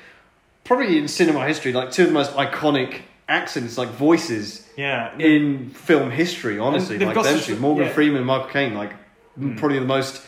[0.65, 5.71] probably in cinema history, like two of the most iconic accents, like voices yeah in
[5.71, 6.59] film history.
[6.59, 7.93] Honestly, they've like got them such two, Morgan yeah.
[7.93, 8.93] Freeman and Michael Caine, like
[9.39, 9.57] Mm.
[9.57, 10.23] probably the most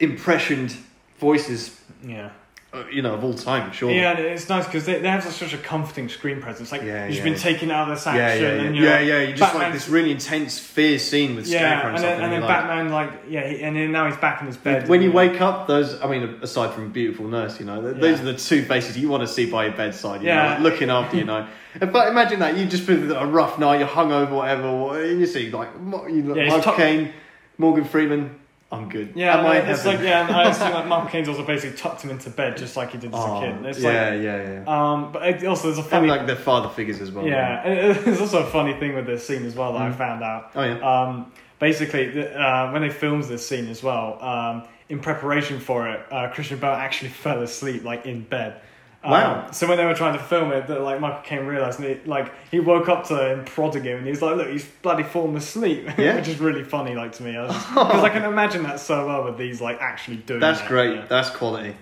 [0.00, 0.76] impressioned
[1.18, 2.30] voices, yeah.
[2.72, 3.70] Uh, you know, of all time.
[3.72, 3.90] Sure.
[3.90, 6.72] Yeah, and it's nice because they, they have such a comforting screen presence.
[6.72, 7.24] Like Yeah, you've yeah.
[7.24, 9.20] been taken out of this action, Yeah, yeah, yeah, and you yeah, know, yeah.
[9.20, 12.10] You just like Batman's- this really intense, fierce scene with Yeah, Scarecrow and, and stuff.
[12.16, 14.46] then, and then you're like- Batman, like, yeah, he, and then now he's back in
[14.46, 14.88] his bed.
[14.88, 18.00] When you and, wake up, those, I mean, aside from beautiful nurse, you know, th-
[18.00, 20.52] those are the two faces you want to see by your bedside, you Yeah.
[20.54, 21.46] like, looking after you, know.
[21.78, 25.50] But imagine that, you just been a rough night, you're hungover, whatever, and you see,
[25.50, 27.12] like, Mo- you look, Yeah, Michael top- Caine,
[27.58, 28.34] Morgan Freeman,
[28.72, 29.12] I'm good.
[29.14, 30.00] Yeah, Am I and it's heaven?
[30.00, 32.74] like yeah, and I assume like Michael Caine's also basically tucked him into bed just
[32.76, 33.66] like he did as Oh, a kid.
[33.66, 34.92] It's yeah, like, yeah, yeah.
[34.92, 37.26] um, but it, also there's a And funny, like their father figures as well.
[37.26, 39.98] yeah, and there's also a funny thing with this scene as well that I Mm.
[39.98, 40.50] found out.
[40.54, 40.78] Oh, yeah.
[41.02, 46.00] Um, basically, uh, when they filmed this scene as well, um, in preparation for it,
[46.10, 48.60] uh, Christian Bale actually fell asleep like in bed.
[49.04, 49.50] Um, Wow.
[49.50, 52.06] So when they were trying to film it, that like Michael Caine realized, and it,
[52.06, 55.34] like he woke up to him prodding him, and he's like, "Look, he's bloody fallen
[55.36, 56.14] asleep," Yeah.
[56.16, 59.38] which is really funny, like to me, because I can imagine that so well with
[59.38, 60.38] these like actually doing.
[60.40, 60.94] That's that, great.
[60.96, 61.06] yeah.
[61.08, 61.74] That's quality.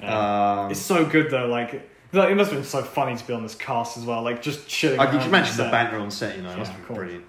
[0.00, 0.62] Yeah.
[0.64, 1.88] Um, it's so good though, like.
[2.12, 4.42] like, It must have been so funny to be on this cast as well, like
[4.42, 4.98] just chilling.
[4.98, 7.24] I can imagine the banter on set, you know, it must Yeah, be brilliant.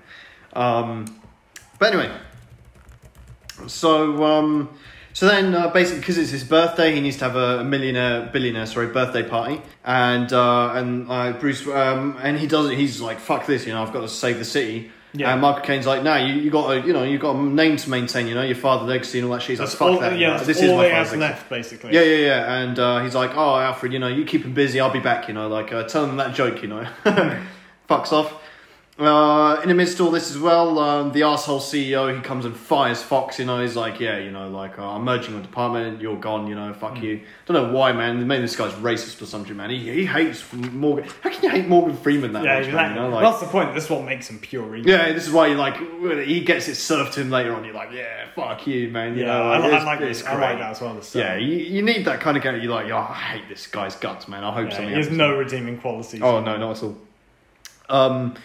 [0.53, 1.05] Um,
[1.79, 2.11] but anyway,
[3.67, 4.69] so um,
[5.15, 8.65] so then uh, basically because it's his birthday, he needs to have a millionaire, billionaire,
[8.65, 12.77] sorry, birthday party, and uh, and uh, Bruce um, and he does it.
[12.77, 14.91] He's like, "Fuck this," you know, I've got to save the city.
[15.13, 15.31] Yeah.
[15.31, 17.77] And Michael Caine's like, "No, you, you got a, you know, you got a name
[17.77, 19.87] to maintain, you know, your father legacy and all that shit." He's like, That's "Fuck
[19.87, 21.93] all, that, yeah, this all is my father's legacy." left, basically.
[21.93, 22.53] Yeah, yeah, yeah.
[22.57, 24.81] And uh, he's like, "Oh, Alfred, you know, you keep him busy.
[24.81, 25.29] I'll be back.
[25.29, 26.61] You know, like uh, tell him that joke.
[26.61, 26.87] You know,
[27.89, 28.41] fucks off."
[28.97, 32.45] Uh, in the midst of all this as well, um, the asshole CEO he comes
[32.45, 33.37] and fires Fox.
[33.37, 35.99] You know, he's like, "Yeah, you know, like uh, I'm merging your department.
[35.99, 36.47] You're gone.
[36.47, 38.25] You know, fuck you." Don't know why, man.
[38.25, 39.69] Maybe this guy's racist or something, man.
[39.69, 41.09] He, he hates Morgan.
[41.21, 42.95] How can you hate Morgan Freeman that Yeah, much, exactly.
[42.95, 42.95] man?
[42.95, 43.75] You know, like, That's the point.
[43.75, 44.89] This is what makes him pure evil.
[44.89, 45.75] yeah, this is why you like
[46.25, 47.65] he gets it served to him later on.
[47.65, 49.33] You're like, "Yeah, fuck you, man." You yeah.
[49.33, 50.23] know, I, like, I it's- like this.
[50.23, 50.93] I like that as well.
[50.95, 52.55] the Yeah, you, you need that kind of guy.
[52.55, 54.45] You're like, oh, I hate this guy's guts, man.
[54.45, 56.21] I hope Yeah, something he has no redeeming qualities.
[56.21, 56.97] Oh no, not at all.
[57.89, 58.35] Um,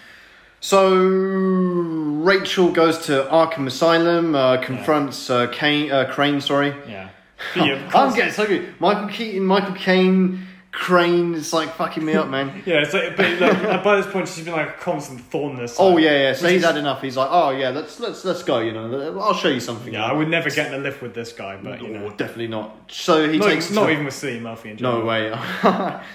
[0.60, 6.40] so Rachel goes to Arkham Asylum, uh, confronts uh, Kane, uh, Crane.
[6.40, 7.08] Sorry, Yeah.
[7.56, 8.78] Yeah, I'm getting so good.
[8.80, 11.34] Michael Keaton, Michael Caine, Crane.
[11.34, 12.62] It's like fucking me up, man.
[12.66, 15.56] Yeah, it's like, but like, by this point, she's been like a constant thorn in
[15.62, 15.76] this.
[15.78, 16.32] Oh yeah, yeah.
[16.34, 17.00] So he's had enough.
[17.00, 18.58] He's like, oh yeah, let's let's let's go.
[18.60, 19.92] You know, I'll show you something.
[19.94, 22.10] Yeah, I would never get in a lift with this guy, but you Oh, know,
[22.10, 22.76] definitely not.
[22.92, 25.00] So he not, takes not even with Cillian Murphy in general.
[25.00, 25.34] No way.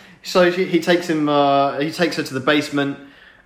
[0.23, 1.27] so he, he takes him.
[1.27, 2.99] Uh, he takes her to the basement,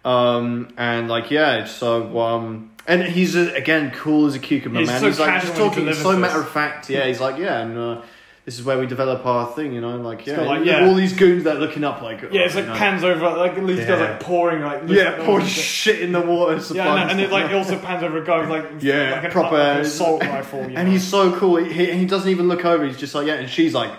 [0.05, 1.65] um, and like yeah.
[1.65, 4.99] So um, and he's uh, again cool as a cucumber, He's man.
[5.01, 6.03] so he's like casual just when he talking.
[6.03, 6.89] So matter of fact.
[6.89, 8.01] Yeah, he's like yeah, and uh,
[8.45, 9.73] this is where we develop our thing.
[9.73, 10.85] You know, like yeah, got, like, yeah.
[10.87, 12.77] all these goons that are looking up like Yeah, it's like you know.
[12.77, 13.95] pans over, like these guys Yeah.
[14.11, 16.59] like pouring, like looks Yeah, like pouring shit in the water.
[16.59, 19.11] supply Yeah, and, and it like it also pans over a guy with like Yeah,
[19.11, 20.59] like an, proper- like an assault rifle.
[20.61, 20.91] You and know?
[20.93, 21.57] he's so cool.
[21.57, 22.85] He, he he doesn't even look over.
[22.85, 23.91] He's just like yeah, and she's like,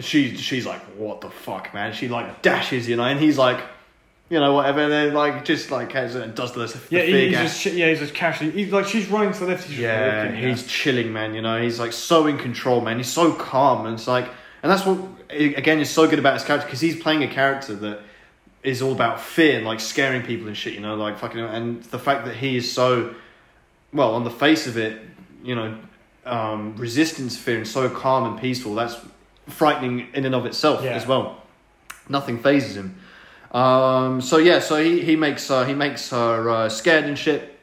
[0.00, 1.94] she she's like, what the fuck, man?
[1.94, 3.60] She like dashes, you know, and he's like,
[4.28, 4.80] you know, whatever.
[4.80, 7.62] And then like just like has- does the, the yeah, he's gas.
[7.62, 8.50] just yeah, he's just casually.
[8.50, 9.68] He's like she's running to the left.
[9.68, 10.48] He's yeah, walking, you know?
[10.50, 11.34] he's chilling, man.
[11.34, 12.96] You know, he's like so in control, man.
[12.96, 14.28] He's so calm, and it's like,
[14.62, 14.98] and that's what
[15.30, 18.00] again is so good about his character because he's playing a character that
[18.62, 20.74] is all about fear and like scaring people and shit.
[20.74, 23.14] You know, like fucking, and the fact that he is so
[23.92, 25.00] well on the face of it,
[25.44, 25.78] you know,
[26.24, 28.74] um, resistance fear and so calm and peaceful.
[28.74, 28.96] That's
[29.46, 30.90] frightening in and of itself Yeah.
[30.90, 31.40] as well.
[32.08, 32.98] Nothing phases him.
[33.52, 37.58] Um, so yeah, so he, he makes uh, he makes her uh, scared and shit,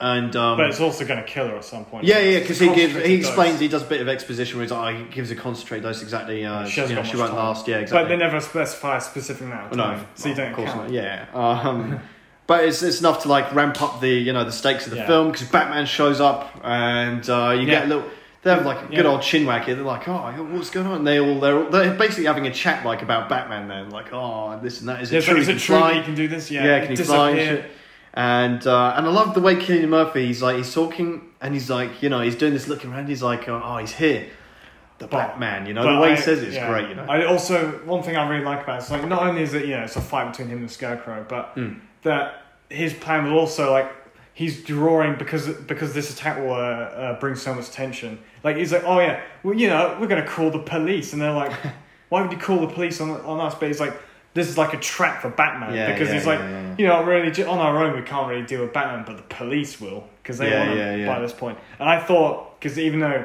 [0.00, 2.04] and um, But it's also going to kill her at some point.
[2.04, 3.26] yeah, yeah, because he gives he dose.
[3.26, 5.80] explains he does a bit of exposition where he's like, oh, he gives a concentrate
[5.80, 6.44] dose exactly.
[6.44, 7.38] Uh, She you know, she won't time.
[7.38, 7.66] last.
[7.68, 8.04] Yeah, exactly.
[8.04, 10.82] But they never specify a specific amount no, so you don't of course count.
[10.84, 10.92] not.
[10.92, 12.00] Yeah, um,
[12.46, 14.98] but it's it's enough to like ramp up the you know the stakes of the
[14.98, 15.06] Yeah.
[15.06, 17.66] film because Batman shows up and uh, you Yeah.
[17.70, 18.10] get a little.
[18.44, 19.10] They have like a good Yeah.
[19.10, 19.74] old chinwag here.
[19.74, 20.20] They're like, oh,
[20.52, 20.98] what's going on?
[20.98, 23.68] And they all they're all, they're basically having a chat like about Batman.
[23.68, 25.00] Then like, oh, this and that.
[25.02, 25.36] Is Yeah, it it's true?
[25.38, 25.92] is it true fly?
[25.92, 26.50] you can do this?
[26.50, 27.62] Yeah, Yeah, can he fly and disappear.
[27.62, 27.70] shit?
[28.12, 30.26] And uh, and I love the way Cillian Murphy.
[30.26, 33.08] He's like he's talking and he's like you know he's doing this looking around.
[33.08, 34.28] He's like oh, oh, he's here,
[34.98, 35.66] the But- Batman.
[35.66, 36.68] You know the way I- he says it's yeah.
[36.68, 36.90] great.
[36.90, 37.06] You know.
[37.08, 39.64] I also one thing I really like about it is like not only is it
[39.64, 41.80] you know it's a fight between him and Scarecrow, but Mm.
[42.02, 43.90] that his plan will also like
[44.34, 48.18] he's drawing because because this attack will uh, uh, bring so much tension.
[48.42, 51.32] Like he's like, oh yeah, well you know we're gonna call the police, and they're
[51.32, 51.52] like,
[52.10, 53.54] why would you call the police on on us?
[53.54, 53.94] But he's like.
[54.34, 57.04] This is like a trap for Batman Yeah, because yeah, he's like, yeah, you know,
[57.04, 60.38] really on our own we can't really deal with Batman, but the police will because
[60.38, 61.06] they want him yeah, yeah.
[61.06, 61.56] by this point.
[61.78, 63.24] And I thought because even though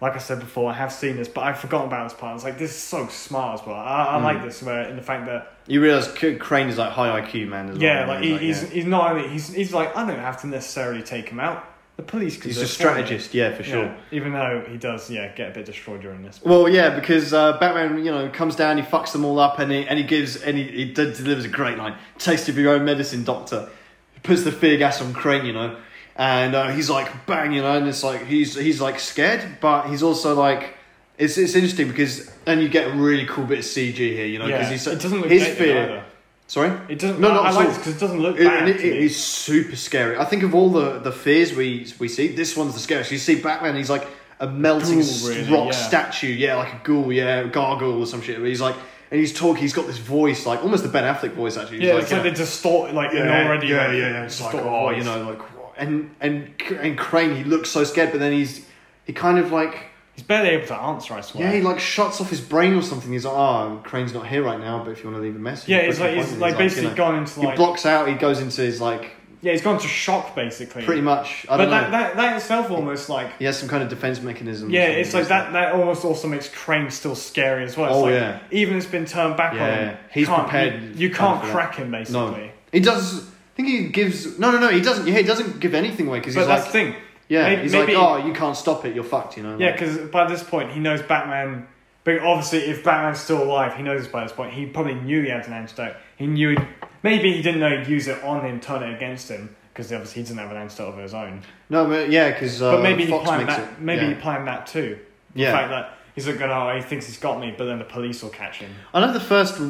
[0.00, 2.34] like I said before, I have seen this, but I've forgotten about this part.
[2.36, 3.76] It's like this is so smart as well.
[3.76, 4.22] I, I Mm.
[4.24, 7.48] like this where in the fact that You realise C- Crane is like high IQ
[7.48, 8.14] man as yeah, well.
[8.16, 11.28] like he, he's he's not only he's he's like I don't have to necessarily take
[11.28, 11.64] him out.
[11.96, 13.86] The police he's a strategist, yeah, for sure.
[13.86, 16.40] Yeah, even though he does, yeah, get a bit destroyed during this.
[16.44, 19.72] Well, yeah, because uh, Batman, you know, comes down, he fucks them all up, and
[19.72, 22.84] he and he gives and he, he delivers a great line: "Taste of your own
[22.84, 23.68] medicine, Doctor."
[24.14, 25.76] He puts the fear gas on Crane, you know,
[26.18, 29.88] and uh, he's like, bang, you know, and it's like he's he's like scared, but
[29.88, 30.74] he's also like.
[31.16, 34.38] It's, it's interesting because then you get a really cool bit of CG here, you
[34.38, 35.82] know, because yeah, he's it doesn't look his fear.
[35.82, 36.04] either.
[36.46, 37.18] Sorry, It doesn't.
[37.20, 38.68] No, No, not I, at like because it doesn't look It, bad.
[38.68, 40.16] it- it is super scary.
[40.16, 43.10] I think of all the, the fears we we see, this one's the scariest.
[43.10, 44.06] You see Batman, he's like
[44.38, 45.88] a melting Ghoul, really, rock yeah.
[45.88, 48.38] statue, yeah, like a ghoul, yeah, gargoyle or some shit.
[48.38, 48.76] But he's like,
[49.10, 49.60] and he's talking.
[49.60, 51.78] He's got this voice, like almost the Ben Affleck voice, actually.
[51.80, 53.98] He's yeah, like, it's you like know, they distort like yeah, already yeah, like, yeah,
[54.10, 54.22] yeah.
[54.24, 54.98] It's like, oh, voice.
[54.98, 55.57] you know, like?
[55.78, 56.50] And and
[56.80, 58.66] and Crane, he looks so scared, but then he's
[59.04, 59.84] he kind of like.
[60.14, 61.14] he's barely able to answer.
[61.14, 61.44] I swear.
[61.44, 63.10] Yeah, he like shuts off his brain or something.
[63.12, 65.38] He's like, "Oh, Crane's not here right now, but if you want to leave a
[65.38, 67.56] message." yeah, it's an like he's appointment." like you basically know, gone into like He
[67.56, 68.08] blocks out.
[68.08, 70.82] He goes into his like yeah, he's gone to shock basically.
[70.82, 71.46] pretty much.
[71.48, 71.90] I but don't that, know.
[71.98, 74.68] that that itself almost like He has some kind of defense mechanism.
[74.70, 75.52] Yeah, it's like that.
[75.52, 77.86] That almost also makes Crane still scary as well.
[77.88, 78.40] It's Oh, like, yeah.
[78.50, 79.96] Even it's been turned back Yeah, on him.
[80.12, 81.52] he's prepared You, you can't for that.
[81.54, 82.20] crack him basically.
[82.20, 83.30] No, he does.
[83.58, 84.38] I think he gives.
[84.38, 84.68] No, no, no.
[84.68, 85.06] He doesn't.
[85.06, 87.02] Yeah, he doesn't give anything away because But he's that's like, the thing.
[87.28, 88.94] yeah, maybe- he's maybe- like, oh, you can't stop it.
[88.94, 89.36] You're fucked.
[89.36, 89.58] You know.
[89.58, 91.66] Yeah, because by this point he knows Batman.
[92.04, 94.52] But obviously, if Batman's still alive, he knows by this point.
[94.54, 95.96] He probably knew he had an antidote.
[96.16, 96.50] He knew.
[96.50, 96.66] He'd,
[97.02, 100.22] maybe he didn't know he'd use it on him, turn it against him, because obviously
[100.22, 101.42] he doesn't have an antidote of his own.
[101.68, 103.60] no, but yeah, because uh, but maybe he planned that.
[103.72, 103.80] it.
[103.80, 104.08] Maybe yeah.
[104.14, 104.98] he planned that too.
[105.34, 105.52] The Yeah.
[105.52, 108.30] fact that he's like, oh, he thinks he's got me, but then the police will
[108.30, 108.70] catch him.
[108.94, 109.60] I know the first,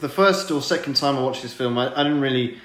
[0.00, 2.58] the first or second time I watched this film, I, I didn't really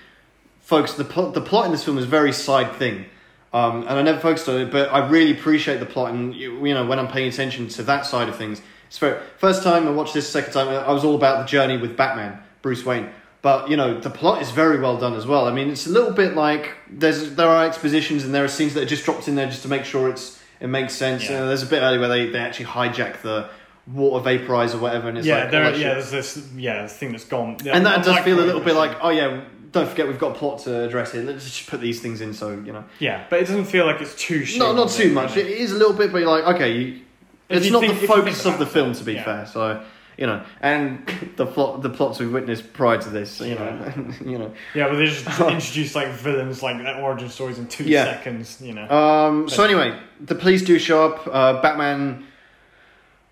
[0.62, 0.94] focus.
[0.94, 3.06] The plot, the plot in this film is a very side thing,
[3.54, 4.72] um, and I never focused on it.
[4.72, 7.84] But I really appreciate the plot, and you, you know when I'm paying attention to
[7.84, 8.62] that side of things.
[8.88, 11.78] It's very first time I watched this, second time I was all about the journey
[11.78, 13.10] with Batman, Bruce Wayne.
[13.41, 15.45] But you know the plot is very well done as well.
[15.45, 18.74] I mean, it's a little bit like there's there are expositions and there are scenes
[18.74, 21.24] that are just dropped in there just to make sure it's it makes sense.
[21.24, 21.32] Yeah.
[21.32, 23.49] You know, there's a bit earlier where they, they actually hijack the
[23.93, 27.11] water vaporizer or whatever, and it's yeah, like there, all yeah, there's this, yeah, thing
[27.11, 27.57] that's gone.
[27.64, 30.35] Yeah, and that does feel a little bit like oh yeah, don't forget we've got
[30.35, 31.23] a plot to address here.
[31.23, 32.84] Let's just put these things in so you know.
[32.99, 34.76] Yeah, but it doesn't feel like it's too short.
[34.76, 35.38] No, not too much.
[35.38, 37.01] It is a little bit, but you're like okay, you,
[37.49, 39.23] it's not think- the if you think focus of the it, film to be yeah.
[39.23, 39.45] fair.
[39.45, 39.84] So
[40.18, 41.07] you know, and
[41.38, 43.93] the plot, the plots we've witnessed prior to this, you know,
[44.26, 44.51] you know.
[44.73, 48.05] Yeah, but they just introduce like villains, like their origin stories in two Yeah.
[48.05, 48.59] seconds.
[48.61, 48.89] You know.
[48.89, 51.27] Um, so anyway, the police do show up.
[51.27, 52.26] Uh, Batman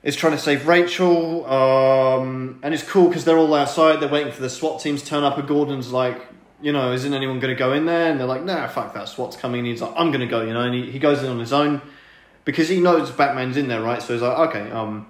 [0.05, 3.99] is trying to save Rachel, um, and it's cool because they're all outside.
[3.99, 5.39] They're waiting for the SWAT teams to turn up.
[5.39, 6.21] And Gordon's like,
[6.61, 8.11] you know, isn't anyone going to go in there?
[8.11, 9.09] And they're like, nah, fuck that.
[9.09, 9.59] SWAT's coming.
[9.61, 10.43] And he's like, I'm going to go.
[10.43, 11.81] You know, and he, he goes in on his own
[12.45, 13.99] because he knows Batman's in there, right?
[13.99, 15.07] So he's like, okay, um,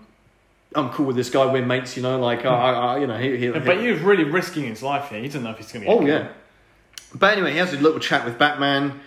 [0.74, 1.46] I'm cool with this guy.
[1.46, 1.98] We're mates.
[1.98, 5.10] You know, like, uh, uh, you know, he, he, but he really risking his life
[5.10, 5.20] here.
[5.20, 5.98] He doesn't know if he's going to get.
[5.98, 6.30] Oh yeah.
[7.14, 9.02] But anyway, he has a little chat with Batman,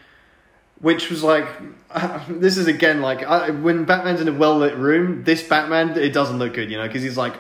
[0.81, 1.47] which was like,
[2.29, 5.25] this is again like I, when Batman's in a well lit room.
[5.25, 7.35] This Batman, it doesn't look good, you know, because he's like,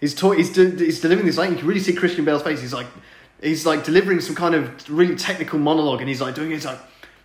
[0.00, 2.60] he's talk, he's do, he's delivering this like you can really see Christian Bale's face.
[2.60, 2.86] He's like,
[3.42, 6.78] he's like delivering some kind of really technical monologue, and he's like doing it like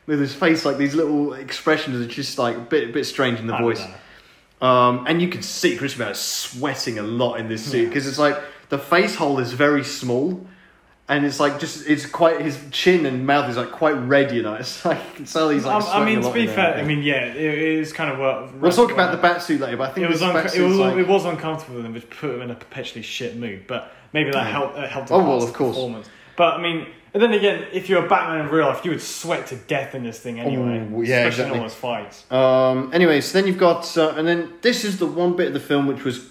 [0.06, 3.40] with his face like these little expressions are just like a bit a bit strange
[3.40, 3.84] in the I voice.
[4.61, 8.07] Um, and you can see Christian Bale is sweating a lot in this suit because
[8.07, 10.45] it's like the face hole is very small,
[11.09, 14.31] and it's like just it's quite his chin and mouth is like quite red.
[14.31, 15.84] You know, it's like tell he's like.
[15.84, 16.75] Um, I mean, to be in there, fair.
[16.75, 18.53] I mean, yeah, it, it is kind of what.
[18.55, 20.77] We'll talk about the bat suit later, but I think It was, unco- it, was
[20.77, 23.67] like, it was uncomfortable with him, which put him in a perpetually shit mood.
[23.67, 24.51] But maybe that Yeah.
[24.51, 24.77] helped.
[24.77, 25.75] Uh, helped Oh, well, of course.
[25.75, 26.09] Performance.
[26.35, 29.01] But I mean, and then again, if you're a Batman in real life, you would
[29.01, 30.80] sweat to death in this thing anyway.
[30.91, 31.45] Ooh, yeah, especially exactly.
[31.45, 32.31] in all those fights.
[32.31, 32.89] Um.
[32.93, 35.59] Anyway, so then you've got, uh, and then this is the one bit of the
[35.59, 36.27] film which was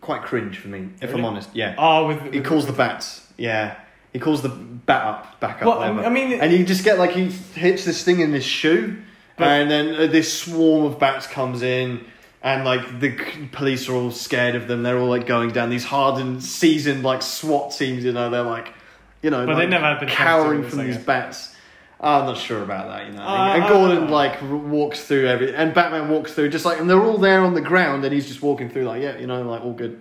[0.00, 1.48] quite cringe for me, if I'm honest.
[1.54, 1.74] Yeah.
[1.78, 3.22] Oh, with, He with- calls the bats.
[3.36, 3.76] Yeah.
[4.12, 5.66] He calls the bat up, back up.
[5.66, 6.04] Well, whatever.
[6.04, 8.96] I mean, and you just get like he hits this thing in his shoe,
[9.36, 12.06] But- and then uh, this swarm of bats comes in,
[12.42, 13.10] and like the
[13.52, 14.82] police are all scared of them.
[14.82, 18.04] They're all like going down these hardened, seasoned like SWAT teams.
[18.04, 18.72] You know, they're like,
[19.22, 21.54] you know, But they never have been cowering from these bats.
[22.00, 23.22] I'm not sure about that, you know.
[23.22, 24.10] Uh, and Gordon uh.
[24.10, 27.54] like walks through every, and Batman walks through just like, and they're all there on
[27.54, 30.00] the ground, and he's just walking through like, yeah, you know, like all good.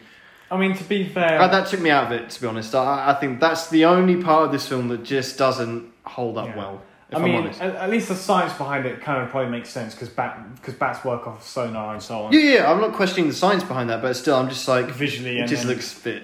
[0.52, 2.76] I mean, to be fair, Uh, that took me out of it, to be honest.
[2.76, 6.48] I, I think that's the only part of this film that just doesn't hold up
[6.50, 6.58] Yeah.
[6.58, 6.82] well.
[7.10, 7.62] If I am mean, honest.
[7.62, 10.74] at, at least the science behind it kind of probably makes sense because bat because
[10.74, 12.34] bats work off sonar and so on.
[12.34, 15.38] Yeah, yeah, I'm not questioning the science behind that, but still, I'm just like, Visually,
[15.38, 16.24] it and just then- looks fit.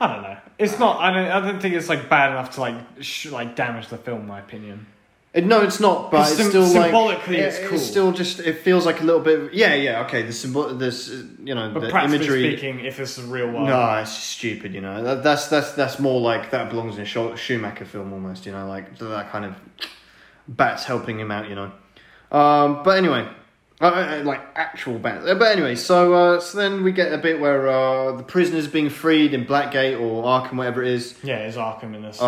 [0.00, 0.36] I don't know.
[0.58, 1.00] It's not.
[1.00, 1.28] I don't.
[1.28, 4.20] I don't think it's like bad enough to like sh- like damage the film.
[4.20, 4.86] in My opinion.
[5.34, 7.74] It, no, it's not, but it's still like symbolically it- it's cool.
[7.76, 9.38] It's still just it feels like a little bit.
[9.38, 10.22] Of, yeah, yeah, okay.
[10.22, 11.08] The symbol, this,
[11.44, 12.52] you know, But the practically imagery.
[12.56, 14.72] speaking, if it's a real world, No, it's stupid.
[14.74, 18.12] You know, that, that's that's that's more like that belongs in a Schu- Schumacher film
[18.12, 18.46] almost.
[18.46, 19.54] You know, like that kind of
[20.48, 21.48] bats helping him out.
[21.48, 21.72] You know,
[22.36, 23.28] um, but anyway,
[23.80, 25.24] uh, uh, like actual bats.
[25.26, 28.66] Uh, But anyway, so uh, so then we get a bit where uh, the prisoners
[28.66, 31.14] being freed in Blackgate or Arkham, whatever it is.
[31.22, 32.20] yeah, it's Arkham in this.
[32.20, 32.24] Uh,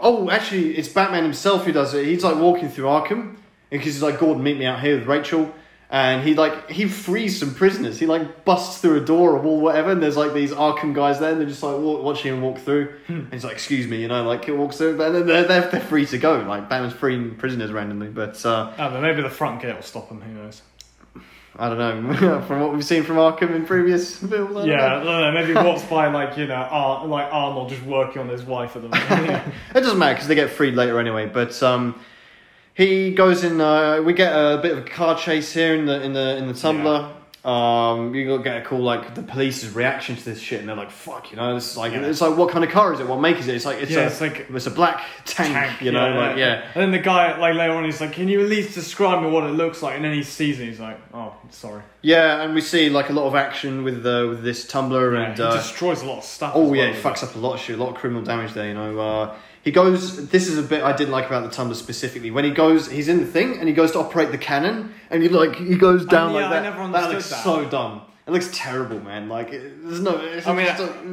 [0.00, 2.04] oh, actually, it's Batman himself who does it.
[2.06, 3.36] He's like walking through Arkham
[3.70, 5.52] because he's like, Gordon, meet me out here with Rachel.
[5.92, 7.98] And he like he frees some prisoners.
[7.98, 9.90] He like busts through a door, a wall, whatever.
[9.90, 12.58] And there's like these Arkham guys there, and they're just like wa- watching him walk
[12.58, 12.94] through.
[13.08, 15.68] And he's like, "Excuse me," you know, like he walks through, and then they're, they're,
[15.68, 16.38] they're free to go.
[16.42, 19.02] Like Batman's freeing prisoners randomly, but uh, I don't.
[19.02, 20.20] Maybe the front gate will stop him.
[20.20, 20.62] Who knows?
[21.56, 22.40] I don't know.
[22.46, 25.04] from what we've seen from Arkham in previous films, I don't Yeah, I know.
[25.04, 25.32] don't know.
[25.32, 28.82] Maybe walks by like you know, Ar- like Arnold just working on his wife at
[28.82, 29.52] the moment.
[29.74, 31.26] It doesn't matter because they get freed later anyway.
[31.26, 32.00] But um,
[32.80, 33.60] he goes in.
[33.60, 36.48] Uh, we get a bit of a car chase here in the in the in
[36.48, 37.12] the tumbler.
[37.42, 40.76] Um, you got get a call like the police's reaction to this shit, and they're
[40.76, 41.56] like, "Fuck," you know.
[41.56, 42.00] It's like Yeah.
[42.02, 43.06] it's like what kind of car is it?
[43.06, 43.54] What make is it?
[43.54, 46.06] It's like it's Yeah, a it's like it's a black tank, tank, you know.
[46.20, 46.66] like yeah.
[46.74, 49.30] And then the guy like later on, he's like, "Can you at least describe me
[49.30, 50.66] what it looks like?" And then he sees it.
[50.66, 54.26] He's like, "Oh, sorry." Yeah, and we see like a lot of action with uh,
[54.28, 56.52] with this tumbler Yeah, and he uh, destroys a lot of stuff.
[56.54, 56.94] Oh as yeah, well.
[56.94, 58.68] it fucks up a lot of shit, a lot of criminal damage there.
[58.68, 60.28] You know, uh, he goes.
[60.28, 62.30] This is a bit I didn't like about the tumbler specifically.
[62.30, 65.22] When he goes, he's in the thing and he goes to operate the cannon, and
[65.22, 66.92] you like he goes down yeah, like that.
[66.92, 67.44] that looks that.
[67.44, 68.02] so dumb.
[68.26, 69.28] It looks terrible, man.
[69.28, 70.18] Like it, there's no.
[70.18, 70.90] It's I mean, just like,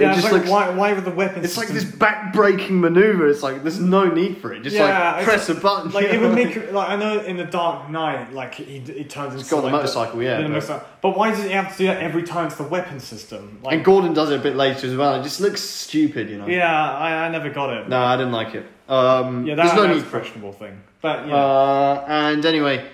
[0.00, 0.70] Yeah, it it's just like, why?
[0.70, 1.44] Why with the weapons?
[1.44, 3.26] It's like this back-breaking maneuver.
[3.26, 4.62] It's like there's no need for it.
[4.62, 5.90] Just Yeah, like press a button.
[5.90, 9.34] Like it would make like I know in the Dark Knight, like he he turns
[9.34, 10.86] into got the like, motorcycle, yeah, the but- motorcycle.
[11.00, 13.58] But why does he have to do that every time it's the weapon system?
[13.62, 15.18] Like, and Gordon does it a bit later as well.
[15.18, 16.46] It just looks stupid, you know.
[16.46, 17.88] yeah, I, I never got it.
[17.88, 18.66] No, I didn't like it.
[18.88, 20.80] Um, yeah, there's no that's need a for questionable thing.
[21.00, 22.88] But yeah, Uh, and anyway, uh,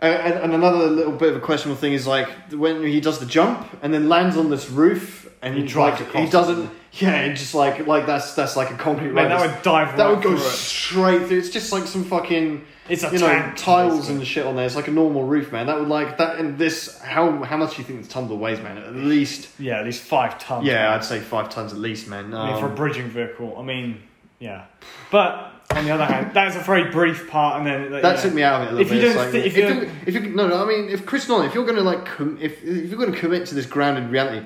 [0.00, 3.26] and, and another little bit of a questionable thing is like when he does the
[3.26, 6.70] jump and then lands on this roof and He drives like, across He doesn't.
[6.90, 9.96] Yeah, and just like like that's that's like a concrete man, that would dive.
[9.98, 11.38] that right would go through straight through.
[11.38, 14.64] It's just like some fucking It's a you know tiles and shit on there.
[14.64, 15.66] It's like a normal roof, man.
[15.66, 16.38] That would like that.
[16.38, 18.78] And this, how how much do you think this tumbler weighs, man?
[18.78, 20.66] At least, Yeah, at least five tons.
[20.66, 22.32] yeah, I'd say five tons at least, man.
[22.34, 24.00] I mean, for a Um, bridging vehicle, I mean,
[24.40, 24.64] yeah.
[25.12, 28.20] But on the other hand, that was a very brief part, and then That yeah.
[28.22, 29.04] took me out of it a little If you bit.
[29.04, 30.88] It's don't like, thi- if if, you you, don't- if you no no I mean
[30.88, 33.66] if Chris Nolan if you're gonna like com- if if you're gonna commit to this
[33.66, 34.44] grounded reality,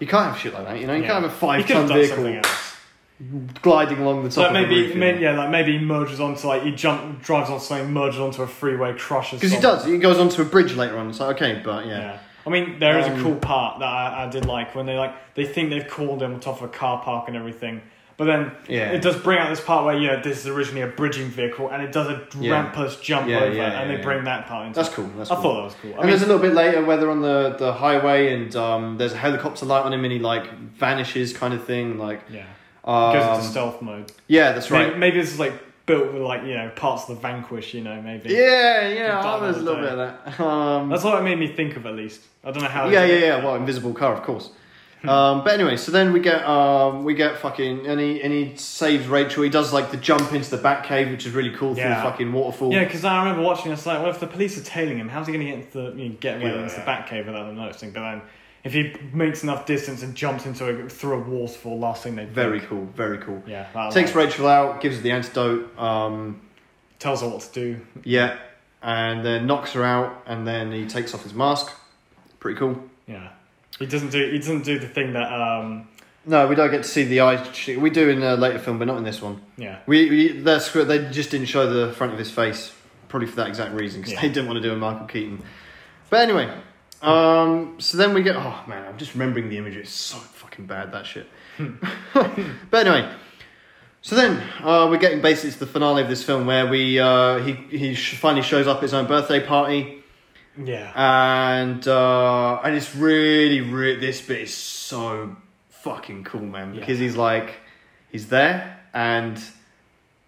[0.00, 0.78] you can't have shit like that.
[0.80, 1.08] You know you Yeah.
[1.08, 2.40] can't have a five ton vehicle
[3.62, 4.96] gliding along the top Like of the maybe, roof.
[4.96, 8.42] may- yeah, like maybe he merges onto like he jump drives on something, merges onto
[8.42, 9.40] a freeway, crushes.
[9.40, 9.84] Because he does.
[9.84, 11.10] He goes onto a bridge later on.
[11.10, 11.98] It's like okay, but yeah.
[11.98, 12.18] Yeah.
[12.46, 14.96] I mean, there is Um, a cool part that I, I did like when they
[14.96, 17.82] like they think they've called him on top of a car park and everything,
[18.20, 18.90] but then Yeah.
[18.92, 21.82] it does bring out this part where yeah, this is originally a bridging vehicle and
[21.82, 22.52] it does a Yeah.
[22.70, 24.76] rampus jump Yeah, over, and they bring that part into.
[24.78, 25.08] That's cool.
[25.16, 25.42] That's I cool.
[25.42, 25.90] thought that was cool.
[25.92, 28.54] I and mean, there's a little bit later where they're on the, the highway and
[28.56, 32.20] um, there's a helicopter light on him and he like vanishes kind of thing like
[32.30, 32.44] yeah,
[32.84, 34.12] um, goes into stealth mode.
[34.26, 35.54] yeah that's right Maybe, maybe this is like
[35.86, 37.72] built with like you know parts of the Vanquish.
[37.72, 38.34] You know, maybe.
[38.34, 41.48] yeah yeah oh, there's a little bit of that um, That's what it made me
[41.48, 42.20] think of at least.
[42.44, 42.86] I don't know how.
[42.90, 43.42] yeah, yeah, yeah.
[43.44, 44.50] Well, invisible car, of course.
[45.08, 48.54] Um, but anyway, so then we get um, we get fucking and he and he
[48.56, 49.42] saves Rachel.
[49.42, 52.02] He does like the jump into the back Batcave, which is really cool through Yeah.
[52.04, 52.72] the fucking waterfall.
[52.72, 55.26] Yeah, because I remember watching this like, well, if the police are tailing him, how's
[55.26, 56.62] he going to get into the you know, get away Yeah.
[56.62, 57.92] into the Batcave without them noticing?
[57.92, 58.22] But then
[58.62, 62.26] if he makes enough distance and jumps into a through a waterfall, last thing they
[62.26, 62.30] do.
[62.32, 62.84] Very cool.
[62.94, 63.42] Very cool.
[63.46, 63.68] yeah.
[63.72, 65.78] that Takes like- Rachel out, gives her the antidote.
[65.78, 66.42] Um,
[66.98, 67.80] tells her what to do.
[68.04, 68.36] yeah,
[68.82, 71.72] and then knocks her out, and then he takes off his mask.
[72.38, 72.82] Pretty cool.
[73.06, 73.28] Yeah,
[73.80, 75.88] he doesn't do he doesn't do the thing that um
[76.26, 77.42] No, we don't get to see the eye.
[77.52, 79.40] sh- We do in a later film, but not in this one.
[79.56, 82.72] yeah We, we that's they just didn't show the front of his face,
[83.08, 84.20] probably for that exact reason, because Yeah.
[84.22, 85.42] they didn't want to do a Michael Keaton.
[86.10, 86.52] But anyway,
[87.02, 88.36] um, so then we get.
[88.36, 89.82] Oh man, I'm just remembering the imagery.
[89.82, 91.26] It's so fucking bad that shit.
[92.70, 93.10] but anyway,
[94.02, 97.38] so then uh, we're getting basically to the finale of this film where we uh,
[97.38, 99.99] he he sh- finally shows up at his own birthday party,
[100.56, 100.92] yeah
[101.60, 105.36] and uh, and it's really really this bit is so
[105.68, 107.06] fucking cool, man, because Yeah.
[107.06, 107.54] he's like
[108.10, 109.40] he's there and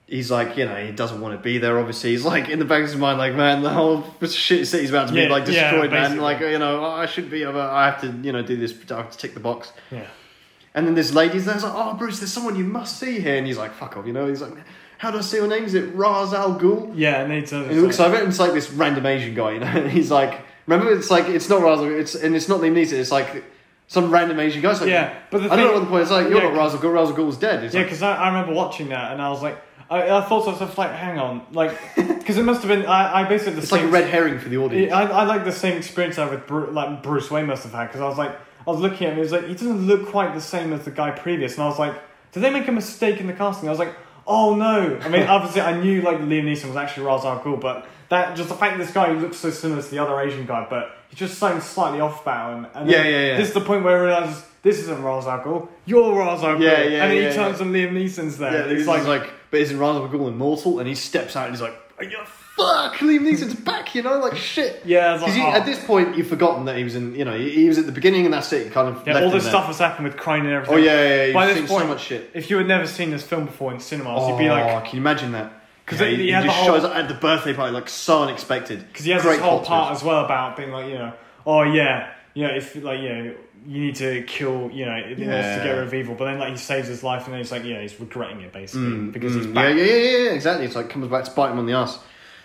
[0.06, 1.78] he's like, you know, he doesn't want to be there.
[1.78, 4.90] Obviously, he's like in the back of his mind, like, man, the whole shit city's
[4.90, 6.18] about to be Yeah, like yeah, destroyed, man.
[6.18, 8.74] Like, you know, I should be, but I have to, you know, do this.
[8.90, 9.72] I have to tick the box.
[9.90, 10.06] yeah
[10.74, 13.46] And then this lady's there's like, oh, Bruce, there's someone you must see here, and
[13.46, 14.26] he's like, fuck off, you know.
[14.28, 14.54] He's like,
[15.02, 15.64] how do I say your name?
[15.64, 16.92] Is it Ra's al Ghul?
[16.94, 19.54] yeah and he turns And he looks it, and it's like this random Asian guy,
[19.54, 19.66] you know.
[19.74, 22.60] And he's like, remember, it's like it's not Ra's al Ghul, it's and it's not
[22.60, 22.92] Liam Neeson.
[22.92, 23.42] It's like
[23.88, 24.70] some random Asian guy.
[24.70, 26.10] Like, yeah but the I don't know what the point is.
[26.12, 26.94] Like, you're Yeah, not Ra's al Ghul.
[26.94, 27.64] Ra's al Ghul's dead.
[27.64, 29.60] It's Yeah, like, because I, I remember watching that and I was like,
[29.90, 33.22] I, I thought to myself, like, hang on, like, because it must have been, I,
[33.22, 34.92] I basically the it's like a red herring for the audience.
[34.92, 37.88] I, I like the same experience I with Bru- like Bruce Wayne must have had
[37.88, 40.06] because I was like, I was looking at him, he was like, he doesn't look
[40.06, 41.94] quite the same as the guy previous, and I was like,
[42.30, 43.68] did they make a mistake in the casting?
[43.68, 43.92] I was like,
[44.26, 44.98] oh no.
[45.02, 48.36] I mean, obviously, I knew like Liam Neeson was actually Ra's al Ghul, but that
[48.36, 51.16] just the fact this guy looks so similar to the other Asian guy, but he
[51.16, 52.66] just sounds slightly off about him.
[52.74, 53.36] And Yeah, yeah, yeah.
[53.36, 56.56] This is the point where I realize this isn't Ra's al Ghul, you're Ra's al
[56.56, 56.62] Ghul.
[56.62, 58.52] Yeah, yeah, And then yeah, he turns and Liam Neeson's there.
[58.52, 60.78] Yeah, he's it's like, like, but isn't Ra's al Ghul immortal?
[60.78, 62.26] And he steps out and he's like, oh, yeah,
[62.62, 64.82] fuck, Liam Neeson's back, you know, like shit.
[64.84, 65.58] yeah, it's like, Because oh.
[65.60, 67.86] at this point, you've forgotten that he was in, you know, he, he was at
[67.86, 68.66] the beginning and that's it.
[68.66, 70.74] You kind of yeah, all this stuff has happened with Crane and everything.
[70.74, 71.32] Oh yeah, yeah, yeah.
[71.34, 72.30] By You've this seen so point- much shit.
[72.34, 74.94] If you had never seen this film before in cinemas, Oh, you'd be like, can
[74.96, 75.52] you imagine that?
[75.84, 78.22] 'Cause Yeah, he- he, he just whole- shows up at the birthday party like so
[78.22, 78.86] unexpected.
[78.88, 81.12] Because he has Great this whole part as well about being like, you know,
[81.44, 83.34] oh yeah, you know, if like you know,
[83.66, 86.14] you need to kill, you know, in order to get rid of evil.
[86.16, 88.52] But then like he saves his life, and then he's like, yeah, he's regretting it
[88.52, 89.76] basically Mm, because mm, he's yeah, back.
[89.76, 90.66] yeah, yeah, yeah, yeah, exactly.
[90.66, 91.98] It's like comes back to bite him on the ass.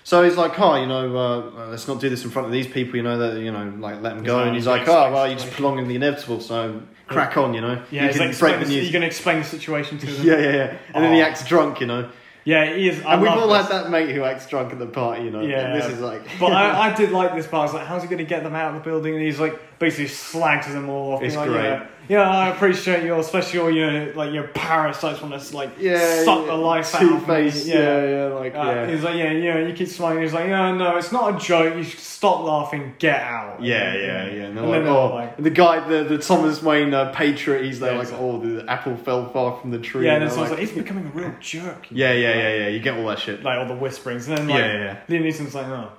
[0.08, 2.66] So he's like, oh, you know, uh, let's not do this in front of these
[2.66, 4.40] people, you know, that you know, like let them go.
[4.40, 7.84] And he's like, oh, well, you're just prolonging the inevitable, so crack on, you know.
[7.92, 8.84] Yeah, you he's can like, break the news.
[8.86, 10.26] you're going to explain the situation to them.
[10.26, 10.78] Yeah, yeah, yeah.
[10.94, 11.26] And then he Oh.
[11.26, 12.10] acts drunk, you know.
[12.46, 13.04] yeah, he is.
[13.04, 13.68] I And we've all this.
[13.68, 15.42] had that mate who acts drunk at the party, you know.
[15.42, 15.76] Yeah.
[15.76, 16.22] This is like.
[16.40, 17.64] But I, I did like this part.
[17.64, 19.14] I was like, how's he going to get them out of the building?
[19.14, 21.22] And he's like, basically slags them all off.
[21.22, 21.64] It's being like, great.
[21.66, 26.24] Yeah, yeah, I appreciate your, especially all your, like your parasites want to like yeah,
[26.24, 27.20] suck yeah, the life out of me.
[27.20, 28.88] Two-Face, yeah, yeah, like, Uh, yeah.
[28.88, 30.22] He's like, yeah, yeah, you keep smiling.
[30.22, 31.76] He's like, yeah, no, it's not a joke.
[31.76, 32.96] You should stop laughing.
[33.00, 33.62] Get out.
[33.62, 34.44] Yeah, And yeah, yeah.
[34.46, 37.94] And, And like, oh, like, the guy, the, the Thomas Wayne uh, patriot, he's there
[37.94, 40.06] Yeah, like, oh, the apple fell far from the tree.
[40.06, 41.88] yeah, and and then like, like, he's becoming a real jerk.
[41.92, 42.68] yeah, yeah, yeah, yeah.
[42.70, 43.44] You get all that shit.
[43.44, 45.92] Like all the whisperings, and then like Yeah, yeah, Liam Neeson's like, oh,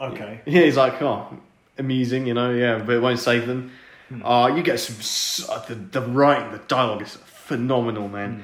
[0.00, 0.40] okay.
[0.46, 1.26] Yeah, he's like, oh,
[1.78, 3.72] amusing, you know, yeah, but it won't save them.
[4.08, 4.24] Hmm.
[4.24, 8.42] Uh, you get some, uh, the, the writing, the dialogue is phenomenal, man.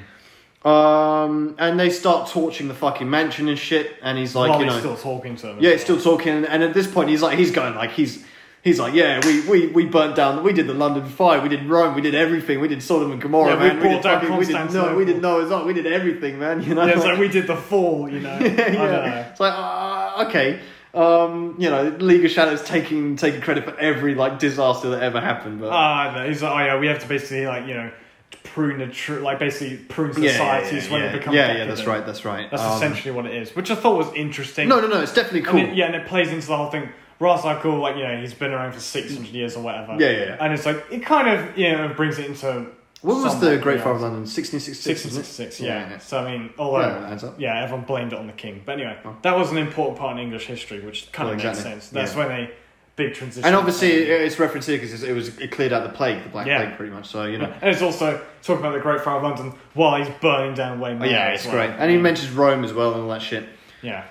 [0.63, 0.69] Hmm.
[0.69, 4.65] Um, and they start torching the fucking mansion and shit, and he's like, While you
[4.65, 5.59] he's know, still talking to him.
[5.61, 8.25] yeah, it's still talking, and at this point, he's like, he's going like, he's,
[8.63, 11.67] he's like, yeah, we, we, we burnt down, we did the London Fire, we did
[11.67, 14.21] Rome, we did everything, we did Sodom and Gomorrah, Yeah, we man, brought did down
[14.23, 16.87] fucking, we did no, we did Noah's Ark, we did everything, man, you know.
[16.87, 18.39] Yeah, it's like we did the fall, you know.
[18.39, 18.73] yeah, yeah.
[18.73, 19.27] know.
[19.31, 20.61] It's like, uh, okay,
[20.95, 25.21] um, you know, League of Shadows taking taking credit for every like disaster that ever
[25.21, 27.91] happened, but Ah, no, he's like, oh yeah, we have to basically like you know
[28.43, 31.13] prune the true, like basically prune yeah, yeah, societies yeah, when yeah.
[31.13, 32.51] they become yeah, yeah, that's right, that's right.
[32.51, 34.69] That's Um, essentially what it is, which I thought was interesting.
[34.69, 35.61] No, no, no, it's definitely cool.
[35.61, 36.89] it- yeah, and it plays into the whole thing.
[37.21, 39.97] Ra's al Ghul, like you know, he's been around for six hundred years or whatever.
[39.99, 40.37] Yeah, yeah, yeah.
[40.41, 42.67] And it's like it kind of you know brings it into
[43.05, 44.01] What was the Great Fire of.
[44.01, 44.21] London?
[44.23, 44.79] 1666.
[44.81, 45.53] Six and wasn't six it?
[45.57, 45.91] six, yeah.
[45.91, 45.99] yeah.
[45.99, 47.41] So I mean, although Yeah, yeah, that adds up.
[47.43, 49.15] everyone blamed it on the king, but anyway, Oh.
[49.23, 51.71] that was an important part in English history, which kind Well, of exactly.
[51.73, 51.93] makes sense.
[51.93, 52.51] That's when they
[52.97, 53.45] big transition.
[53.45, 56.47] And obviously, it's referenced here because it was it cleared out the plague, the Black
[56.47, 56.65] Yeah.
[56.65, 57.07] Plague, pretty much.
[57.09, 60.09] So you know, and it's also talking about the Great Fire of London while he's
[60.23, 61.03] burning down Wayne.
[61.03, 61.55] oh, yeah, it's well.
[61.57, 61.71] great.
[61.79, 63.45] And he mentions Rome as well and all that shit.
[63.83, 64.05] yeah,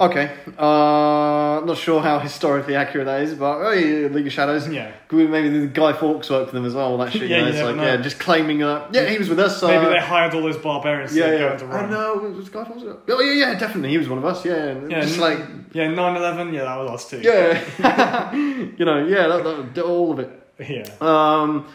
[0.00, 4.68] Okay, uh, not sure how historically accurate that is, but oh, yeah, League of Shadows.
[4.68, 4.92] yeah.
[5.10, 6.96] Maybe the Guy Fawkes worked for them as well.
[6.98, 7.22] That shit.
[7.28, 7.82] Yeah, you know, it's like know.
[7.82, 8.62] yeah, just claiming.
[8.62, 9.60] Uh, yeah, he was with us.
[9.60, 11.72] Uh, Maybe they hired all those barbarians Yeah, to yeah.
[11.72, 12.14] I know.
[12.36, 12.82] Was Guy Fawkes?
[13.08, 13.90] Oh yeah, yeah, definitely.
[13.90, 14.44] He was one of us.
[14.44, 15.40] Yeah, Yeah, just like
[15.72, 17.20] Yeah, 9-11, yeah, that was us too.
[17.20, 18.32] yeah,
[18.78, 20.30] you know, yeah, that, that, all of it.
[20.60, 20.84] Yeah.
[21.00, 21.66] Um,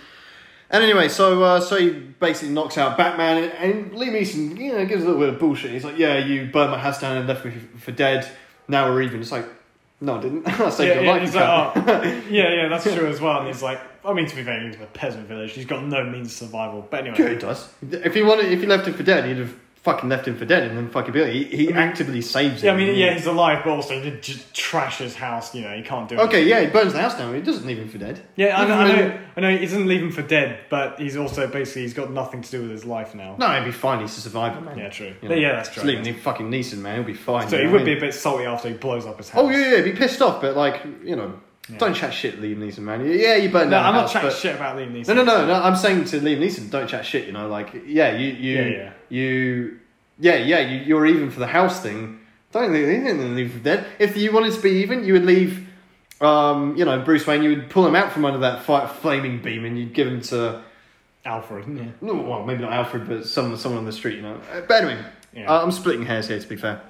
[0.74, 4.74] and anyway, so uh, so he basically knocks out Batman, and, and Liam Neeson, you
[4.74, 5.72] know, gives a little bit of bullshit.
[5.72, 8.28] He's like, "Yeah, you burned my house down and left me for dead.
[8.68, 9.46] Now we're even." It's like,
[10.02, 10.48] No, I didn't.
[10.60, 11.22] I saved Yeah, your yeah, life.
[11.22, 11.72] he's like, oh,
[12.30, 13.38] yeah, yeah, that's true as well.
[13.40, 15.54] And he's like, I mean, to be fair, he's in a peasant village.
[15.54, 16.86] He's got no means of survival.
[16.90, 17.70] But anyway, Yeah, he does.
[17.90, 20.46] If he wanted, if he left him for dead, he'd have fucking left him for
[20.46, 21.24] dead, and then fucking be.
[21.26, 22.68] He, he I mean- actively saves him.
[22.68, 25.54] yeah, I mean, yeah, he's alive, but also he just trash his house.
[25.54, 26.16] You know, he can't do.
[26.16, 26.22] It.
[26.22, 27.36] Okay, yeah, he burns the house down.
[27.36, 28.22] He doesn't leave him for dead.
[28.36, 29.58] Yeah, I know, I Even know, I know.
[29.58, 32.62] He doesn't leave him for dead, but he's also basically he's got nothing to do
[32.62, 33.36] with his life now.
[33.38, 34.00] No, he'd be fine.
[34.00, 34.78] He's a survivor, man.
[34.78, 35.08] Yeah, true.
[35.08, 35.84] You But know, yeah, that's true.
[35.84, 36.96] leaving him fucking Neeson, man.
[36.96, 37.50] He'll be fine.
[37.50, 39.42] So he know would what be a bit salty after he blows up his house.
[39.44, 41.78] Oh yeah, yeah, he'd be pissed off, but like you know, Yeah.
[41.78, 43.06] don't chat shit, Liam Neeson, man.
[43.06, 45.08] Yeah, you burn No, down I'm the not house, chatting but- shit about Liam Neeson.
[45.08, 45.54] No, no, no, no.
[45.54, 47.26] I'm saying to Liam Neeson, don't chat shit.
[47.26, 48.92] You know, like yeah, you, you, Yeah, yeah.
[49.10, 49.80] you,
[50.20, 50.60] yeah, yeah.
[50.60, 52.20] You, you're even for the house thing.
[52.52, 53.86] Don't leave, he didn't leave for dead.
[53.98, 55.68] If you wanted to be even, you would leave.
[56.22, 57.44] Um, you know, Bruce Wayne.
[57.44, 58.64] You would pull him out from under that
[59.02, 60.62] flaming beam, and you'd give him to.
[61.26, 61.66] Alfred.
[61.74, 61.86] Yeah.
[62.02, 64.18] No, well, maybe not Alfred, but someone, someone on the street.
[64.18, 64.42] You know.
[64.54, 65.02] Uh, But anyway,
[65.34, 65.50] Yeah.
[65.50, 66.38] uh, I'm splitting hairs here.
[66.40, 66.82] To be fair.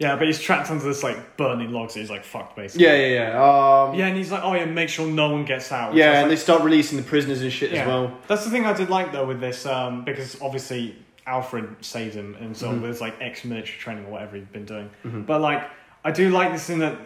[0.00, 1.92] Yeah, but he's trapped under this like burning logs.
[1.94, 2.86] So he's like fucked basically.
[2.86, 3.84] Yeah, yeah, yeah.
[3.88, 5.94] Um, Yeah, and he's like, oh yeah, make sure no one gets out.
[5.94, 7.82] yeah, and like, they start releasing the prisoners and shit Yeah.
[7.82, 8.16] as well.
[8.26, 10.96] That's the thing I did like though with this, um, because obviously
[11.26, 12.80] Alfred saves him and so Mhm.
[12.80, 14.90] with his like ex-military training or whatever he'd been doing.
[15.06, 15.26] Mhm.
[15.26, 15.62] But like,
[16.04, 16.96] I do like this in that,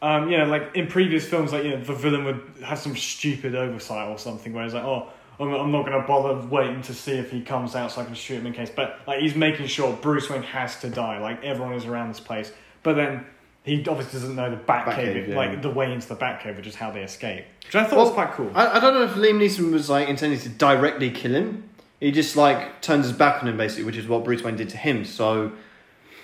[0.00, 2.96] um, you know, like in previous films, like you know, the villain would have some
[2.96, 5.08] stupid oversight or something, where he's like, oh.
[5.40, 8.04] I'm I'm not going to bother waiting to see if he comes out so I
[8.04, 8.70] can shoot him in case.
[8.74, 11.18] But like he's making sure Bruce Wayne has to die.
[11.18, 12.52] Like everyone is around this place.
[12.82, 13.26] But then
[13.64, 15.36] he obviously doesn't know the Batcave, Batcave, yeah.
[15.36, 17.44] like the way into the Batcave, which is how they escape.
[17.64, 18.50] Which I thought was quite cool.
[18.54, 21.68] I, I don't know if Liam Neeson was like intending to directly kill him.
[22.00, 24.70] He just like turns his back on him basically, which is what Bruce Wayne did
[24.70, 25.04] to him.
[25.04, 25.52] So,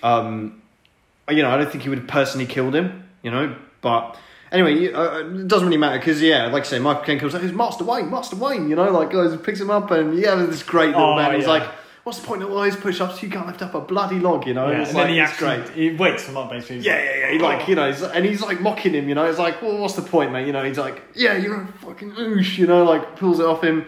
[0.03, 0.61] um,
[1.29, 3.03] you know, I don't think he would have personally killed him.
[3.21, 4.17] You know, but
[4.55, 7.35] anyway, you, uh, it doesn't really matter because yeah, like I say, Michael Caine comes
[7.35, 8.69] out, he's Master Wayne, Master Wayne.
[8.69, 11.35] You know, like goes and picks him up and yeah, this great little Oh, man.
[11.35, 11.49] He's yeah.
[11.51, 11.69] like,
[12.03, 13.21] what's the point of all those push-ups?
[13.23, 14.47] You can't lift up a bloody log.
[14.47, 15.91] You know, yeah, it's and like, then he it's actually great.
[15.91, 16.79] he waits him up basically.
[16.79, 17.31] Yeah, yeah, yeah.
[17.33, 19.07] He like, you know, he's, and he's like mocking him.
[19.09, 20.47] You know, it's like, well, what's the point, mate?
[20.47, 22.57] You know, he's like, yeah, you're a fucking oosh.
[22.57, 23.85] You know, like pulls it off him,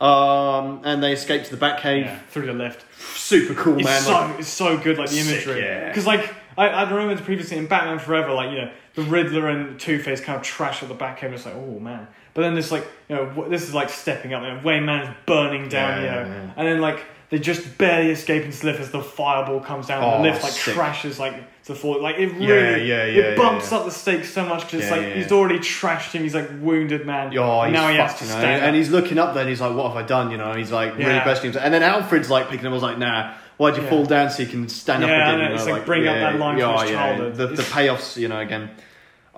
[0.00, 2.02] um, and they escape to the Batcave.
[2.04, 2.84] yeah, through the lift.
[3.16, 4.00] Super cool, It's man.
[4.02, 5.60] so like, it's so good, like the Sick, imagery.
[5.64, 5.88] yeah.
[5.88, 9.78] Because like I, I remember previously in Batman Forever, like you know the Riddler and
[9.78, 11.32] Two Face kind of trash at the back end.
[11.32, 14.42] It's like oh man, but then this like you know this is like stepping up.
[14.42, 16.50] You know, Wayne Manor's burning down, Yeah, you know, yeah.
[16.56, 20.02] and then like they just barely escape and lift as the fireball comes down.
[20.02, 20.74] and Oh, the lift like sick.
[20.74, 21.34] crashes like
[21.64, 22.00] to the floor.
[22.00, 23.78] Like it really yeah, yeah, it bumps yeah.
[23.78, 26.22] up the stakes so much because Yeah, like yeah, he's already trashed him.
[26.24, 27.36] He's like wounded man.
[27.38, 29.34] Oh, and he's now he has to stand and he's looking up.
[29.34, 31.64] Then he's like, "What have I done?" You know, he's like really questioning himself.
[31.64, 32.72] And then Alfred's like picking him.
[32.72, 33.90] I was like, "Nah, why'd you Yeah.
[33.90, 35.84] fall down so you can stand up Yeah, I again?" know, You know, it's like
[35.84, 37.34] bring up that line from his oh, childhood.
[37.36, 38.70] The, the payoffs, you know, again,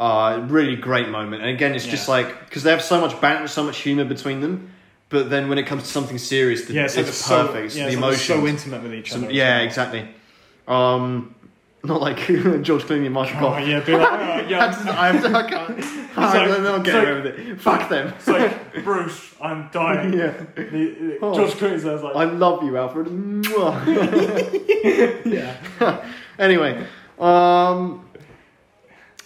[0.01, 1.43] uh, really great moment.
[1.43, 4.41] And again, it's just like because they have so much banter, so much humor between
[4.41, 4.73] them.
[5.11, 7.53] But then when it comes to something serious, the, yeah, it's, so perfect.
[7.53, 8.23] So, It's yeah, the emotions.
[8.27, 9.27] so intimate with each other.
[9.27, 9.65] as yeah, well.
[9.67, 10.09] exactly.
[10.69, 11.35] Um,
[11.83, 12.17] not like
[12.63, 14.65] George Clooney and Michael Oh yeah, be like, oh, I yeah.
[14.99, 15.85] I have to, I can't.
[16.17, 17.61] I like- don't know, it's get like- away with it.
[17.61, 18.09] Fuck them.
[18.17, 20.13] It's like Bruce, I'm dying.
[20.13, 20.45] yeah.
[20.55, 21.35] The, the, Oh.
[21.35, 23.09] George Clooney says like, I love you, Alfred.
[25.27, 26.05] Yeah,
[26.39, 26.87] anyway,
[27.19, 28.07] um,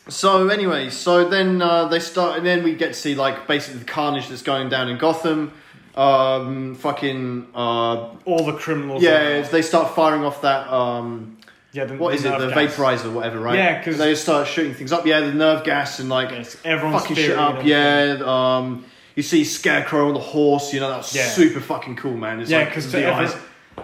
[0.09, 3.81] so anyway, so then uh, they start, and then we get to see like basically
[3.81, 5.53] the carnage that's going down in Gotham.
[5.97, 9.03] Um, fucking uh, all the criminals.
[9.03, 11.39] yeah, they start firing off that um,
[11.73, 11.85] yeah.
[11.85, 12.75] The, what is it, the gas.
[12.77, 13.57] vaporizer, or whatever, right?
[13.57, 15.07] Yeah, 'cause- they start shooting things up.
[15.07, 17.65] Yeah, the nerve gas and like Yes, everyone's fucking shit up.
[17.65, 20.73] Yeah, um, you see Scarecrow on the horse.
[20.75, 21.29] You know that's Yeah.
[21.29, 22.41] super fucking cool, man.
[22.41, 23.35] It's yeah, like because the eyes.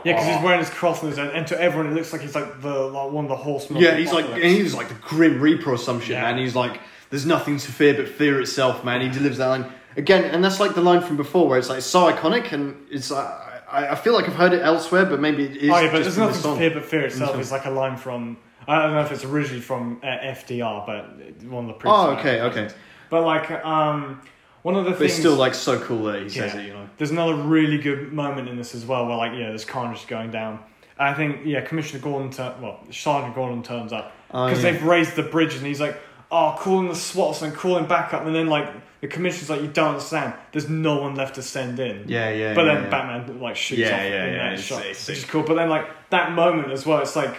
[0.05, 0.33] Yeah, because Oh.
[0.35, 2.75] he's wearing his cross on his and to everyone it looks like he's like the
[2.75, 3.83] like one of the horsemen.
[3.83, 6.23] Yeah, he's like and he's like the grim reaper or some shit, Yeah.
[6.23, 6.39] man.
[6.39, 6.81] He's like,
[7.11, 9.01] there's nothing to fear but fear itself, man.
[9.01, 11.83] He delivers that line again, and that's like the line from before, where it's like
[11.83, 15.45] so iconic, and it's uh, I, I feel like I've heard it elsewhere, but maybe
[15.45, 15.71] it is.
[15.71, 16.59] oh yeah, but just there's in nothing to song.
[16.59, 17.31] fear but fear itself.
[17.33, 17.41] song.
[17.41, 18.37] It's like a line from
[18.69, 21.99] I don't know if it's originally from uh, FDR, but one of the previous.
[21.99, 22.69] Oh, okay, okay.
[23.09, 24.21] But like um,
[24.63, 26.61] one of the But things it's still like so cool that he says Yeah.
[26.61, 26.89] it, you know.
[26.99, 30.31] There's another really good moment in this as well, where like yeah, there's carnage going
[30.31, 30.59] down.
[30.99, 34.73] I think yeah, Commissioner Gordon, tur- well, Sergeant Gordon turns up Oh, because yeah.
[34.73, 35.99] they've raised the bridge, and he's like,
[36.31, 38.69] oh, calling the SWATs and calling back up, and then like
[39.01, 40.35] the commissioner's like, you don't understand.
[40.53, 42.05] There's no one left to send in.
[42.07, 42.53] Yeah, yeah.
[42.55, 42.91] But yeah, then yeah.
[42.91, 45.43] Batman like shoots Yeah, off yeah, in yeah, that it's- shot, it's which is cool.
[45.43, 47.35] But then like that moment as well, it's like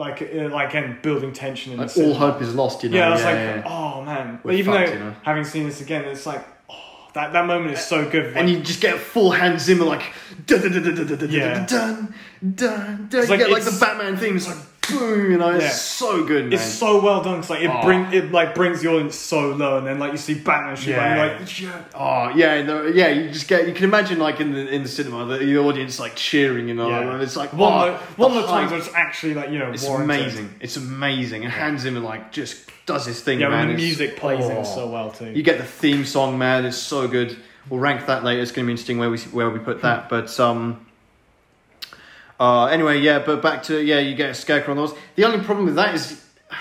[0.00, 2.96] like uh, like again building tension in Like, all hope is lost, you know.
[2.96, 3.62] Yeah, I was like, yeah.
[3.66, 4.40] oh man.
[4.42, 5.14] We're But even fucked, though you know.
[5.22, 8.36] having seen this again, it's like, oh, that that moment is so good.
[8.36, 10.02] and you just get full Hans Zimmer like
[10.46, 11.66] dun dun dun dun dun dun Yeah.
[11.66, 13.20] dun dun dun dun.
[13.20, 14.36] It's You like get like the Batman theme.
[14.36, 14.56] It's like
[14.98, 15.70] boom, you know, it's Yeah.
[15.70, 16.52] so good, man.
[16.54, 17.36] It's so well done.
[17.36, 17.82] 'cause, like it Oh.
[17.82, 20.90] bring it like brings the audience so low, and then like you see Batman shoot,
[20.90, 21.04] Yeah.
[21.04, 21.70] and you're like, yeah.
[21.94, 23.08] Oh yeah, the, yeah.
[23.08, 25.98] You just get you can imagine like in the in the cinema the, the audience
[26.00, 27.12] like cheering, you know, Yeah.
[27.12, 28.70] and it's like One, oh, of the, one the of the times hype.
[28.70, 30.20] where it's actually like you know It's warranted.
[30.20, 30.50] amazing.
[30.60, 31.44] It's amazing.
[31.44, 32.56] And Hans Zimmer like just
[32.86, 33.58] does his thing, Yeah, man.
[33.58, 34.62] when the It's- music plays in oh.
[34.64, 35.26] so well too.
[35.34, 36.64] You get the theme song, man.
[36.64, 37.36] It's so good.
[37.68, 38.40] We'll rank that later.
[38.40, 40.08] It's going to be interesting where we where we put that.
[40.08, 40.78] But um,
[42.40, 43.18] uh, anyway, yeah.
[43.20, 44.94] But back to yeah, you get a scarecrow on those.
[45.14, 46.24] The only problem with that is.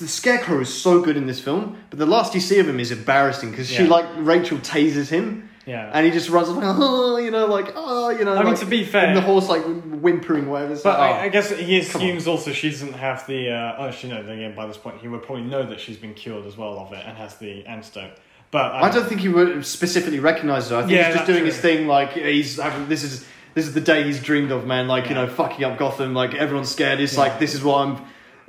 [0.00, 2.80] The scarecrow is so good in this film, but the last you see of him
[2.80, 3.88] is embarrassing because she Yeah.
[3.88, 5.92] like Rachel tases him, yeah.
[5.94, 8.34] and he just runs like oh, you know, like oh, you know.
[8.34, 10.72] I mean, like- to be fair- and the horse like whimpering, whatever.
[10.72, 11.30] It's But like, I, I oh.
[11.30, 13.50] guess he assumes also she doesn't have the.
[13.50, 14.22] Uh, oh, actually, no.
[14.24, 16.76] Then again, by this point, he would probably know that she's been cured as well
[16.80, 18.18] of it and has the antidote.
[18.50, 20.76] But I don't think he would specifically recognise her.
[20.76, 21.86] I think Yeah, he's just that's doing his thing.
[21.86, 23.24] Like he's having this is
[23.58, 24.86] this is the day he's dreamed of, man.
[24.86, 26.14] Like you know, fucking up Gotham.
[26.14, 27.00] Like everyone's scared.
[27.00, 27.22] It's Yeah.
[27.22, 27.96] like this is what I'm.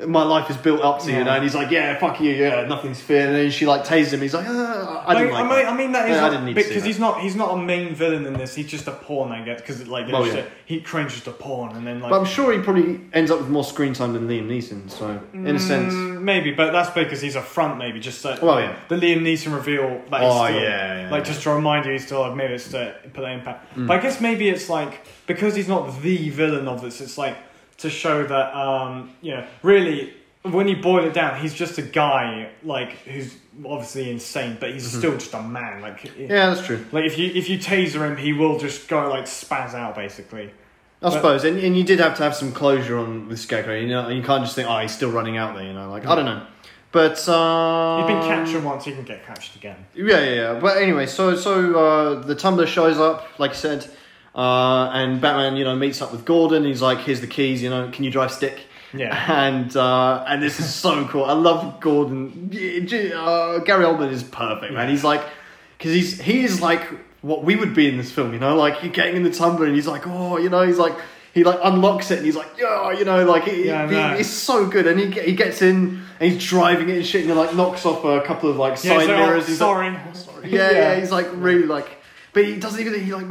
[0.07, 1.31] My life is built up to, you know.
[1.31, 3.27] And he's like, yeah, fuck you, yeah, nothing's fair.
[3.27, 4.21] And then she like tases him.
[4.21, 5.73] He's like, ah, I didn't I, like mean, that.
[5.73, 7.57] I mean that is Yeah, I didn't need to because he's not he's not a
[7.61, 8.55] main villain in this.
[8.55, 9.59] He's just a pawn, I guess.
[9.59, 10.45] Because like Well, yeah.
[10.65, 13.49] he cringes a pawn, and then like But I'm sure he probably ends up with
[13.49, 14.89] more screen time than Liam Neeson.
[14.89, 17.77] So in a sense, Mm, maybe, but that's because he's a front.
[17.77, 18.77] Maybe just so, Well, yeah.
[18.87, 20.01] the Liam Neeson reveal.
[20.11, 21.31] That Oh, still, yeah, yeah, like yeah.
[21.31, 23.75] just to remind you, he's still like maybe it's to put that impact.
[23.75, 23.87] Mm.
[23.87, 27.01] But I guess maybe it's like because he's not the villain of this.
[27.01, 27.35] It's like
[27.79, 31.81] to show that um, you know really when you boil it down, he's just a
[31.81, 33.35] guy like who's
[33.65, 35.81] obviously insane, but he's still just a man.
[35.81, 36.21] Like Mm-hmm.
[36.31, 36.85] yeah, that's true.
[36.91, 40.45] like if you if you taser him, he will just go like spaz out basically.
[41.01, 43.75] I But- suppose, and, and you did have to have some closure on with Scarecrow.
[43.75, 45.63] You know, you can't just think, oh, he's still running out there.
[45.65, 46.45] You know, like I don't know,
[46.91, 49.85] but uh, He's been captured once, you can get captured again.
[49.93, 50.59] Yeah, yeah, yeah.
[50.59, 53.89] But anyway, so so uh, the Tumbler shows up, like I said,
[54.39, 56.63] uh, and Batman, you know, meets up with Gordon.
[56.63, 57.61] He's like, "Here's the keys.
[57.61, 58.57] You know, can you drive stick?"
[58.93, 59.13] Yeah.
[59.47, 61.25] And uh, and this is so cool.
[61.25, 62.49] I love Gordon.
[62.51, 64.89] Uh, Gary Oldman is perfect, man.
[64.89, 65.21] He's like,
[65.77, 66.83] because he's he is like
[67.21, 68.33] what we would be in this film.
[68.33, 70.77] You know, like he getting in the tumbler and he's like, oh, you know, he's
[70.79, 70.95] like.
[71.31, 73.93] He like unlocks it and he's like, yeah, you know, like he, Yeah, I he-
[73.93, 74.13] know.
[74.13, 74.87] it's so good.
[74.87, 77.85] And he he gets in and he's driving it and shit, and he like knocks
[77.85, 79.47] off a couple of like Yeah, side so, oh, mirrors.
[79.47, 80.49] He's like, sorry.
[80.57, 81.87] yeah, yeah, he's like really like,
[82.33, 82.99] but he doesn't even.
[83.05, 83.27] He like.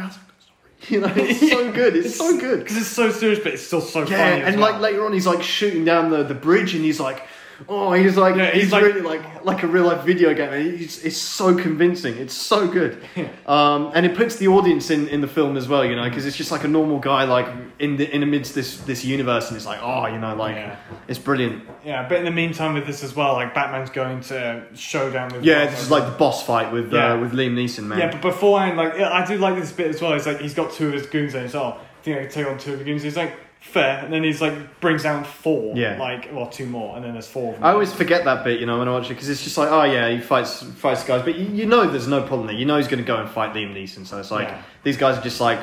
[0.89, 1.97] You know, it's so good.
[1.97, 2.61] It's so good.
[2.61, 4.43] Because it's so serious, but it's still so Yeah, funny.
[4.43, 4.73] as and well.
[4.73, 7.27] like later on, he's like shooting down the, the bridge, and he's like,
[7.69, 10.53] oh, he's like, Yeah, he's, he's like- really like like a real life video game.
[10.53, 12.17] And it's, it's so convincing.
[12.19, 13.03] It's so good.
[13.47, 16.27] Um, and it puts the audience in, in the film as well, you know, because
[16.27, 17.47] it's just like a normal guy like
[17.79, 20.77] in the in amidst this this universe, and it's like, oh, you know, like Yeah.
[21.09, 21.65] it's brilliant.
[21.85, 25.45] Yeah, but in the meantime, with this as well, like Batman's going to showdown with.
[25.45, 27.15] Yeah, this is like the boss fight with Yeah.
[27.15, 27.99] uh, with Liam Neeson, man.
[27.99, 30.13] Yeah, but beforehand, like I do like this bit as well.
[30.15, 32.31] It's like he's got two of his goons, and he's oh, I think I can
[32.31, 33.03] take on two of the goons.
[33.03, 35.77] He's like fair, and then he's like brings down four.
[35.77, 35.99] Yeah.
[35.99, 37.49] like well, two more, and then there's four.
[37.51, 37.65] Of them.
[37.65, 39.71] I always forget that bit, you know, when I watch it because it's just like,
[39.71, 42.57] oh yeah, he fights fights guys, but you, you know, there's no problem there.
[42.57, 44.63] You know, he's going to go and fight Liam Neeson, so it's like Yeah.
[44.85, 45.61] these guys are just like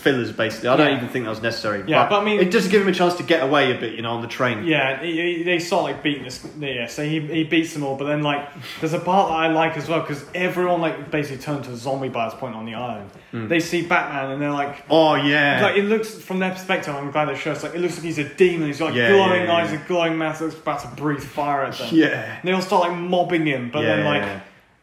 [0.00, 0.68] fillers, basically.
[0.68, 0.96] I don't Yeah.
[0.96, 1.84] even think that was necessary.
[1.86, 3.94] Yeah, but I mean- it does give him a chance to get away a bit,
[3.94, 4.64] you know, on the train.
[4.64, 6.46] Yeah, he, he- they sort of like beat this.
[6.58, 8.48] Yeah, so he, he beats them all, but then like
[8.80, 11.76] there's a part that I like as well because everyone like basically turned to a
[11.76, 13.10] zombie by this point on the island.
[13.30, 13.46] Hmm.
[13.48, 16.94] They see Batman and they're like, Oh yeah, like it looks from their perspective.
[16.94, 18.66] I'm glad they show us like it looks like he's a demon.
[18.66, 19.54] He's got like Yeah, glowing yeah, yeah.
[19.56, 21.88] eyes, a glowing mouth, looks about to breathe fire at them.
[21.92, 24.40] yeah, And they all start like mobbing him, but Yeah, then like yeah,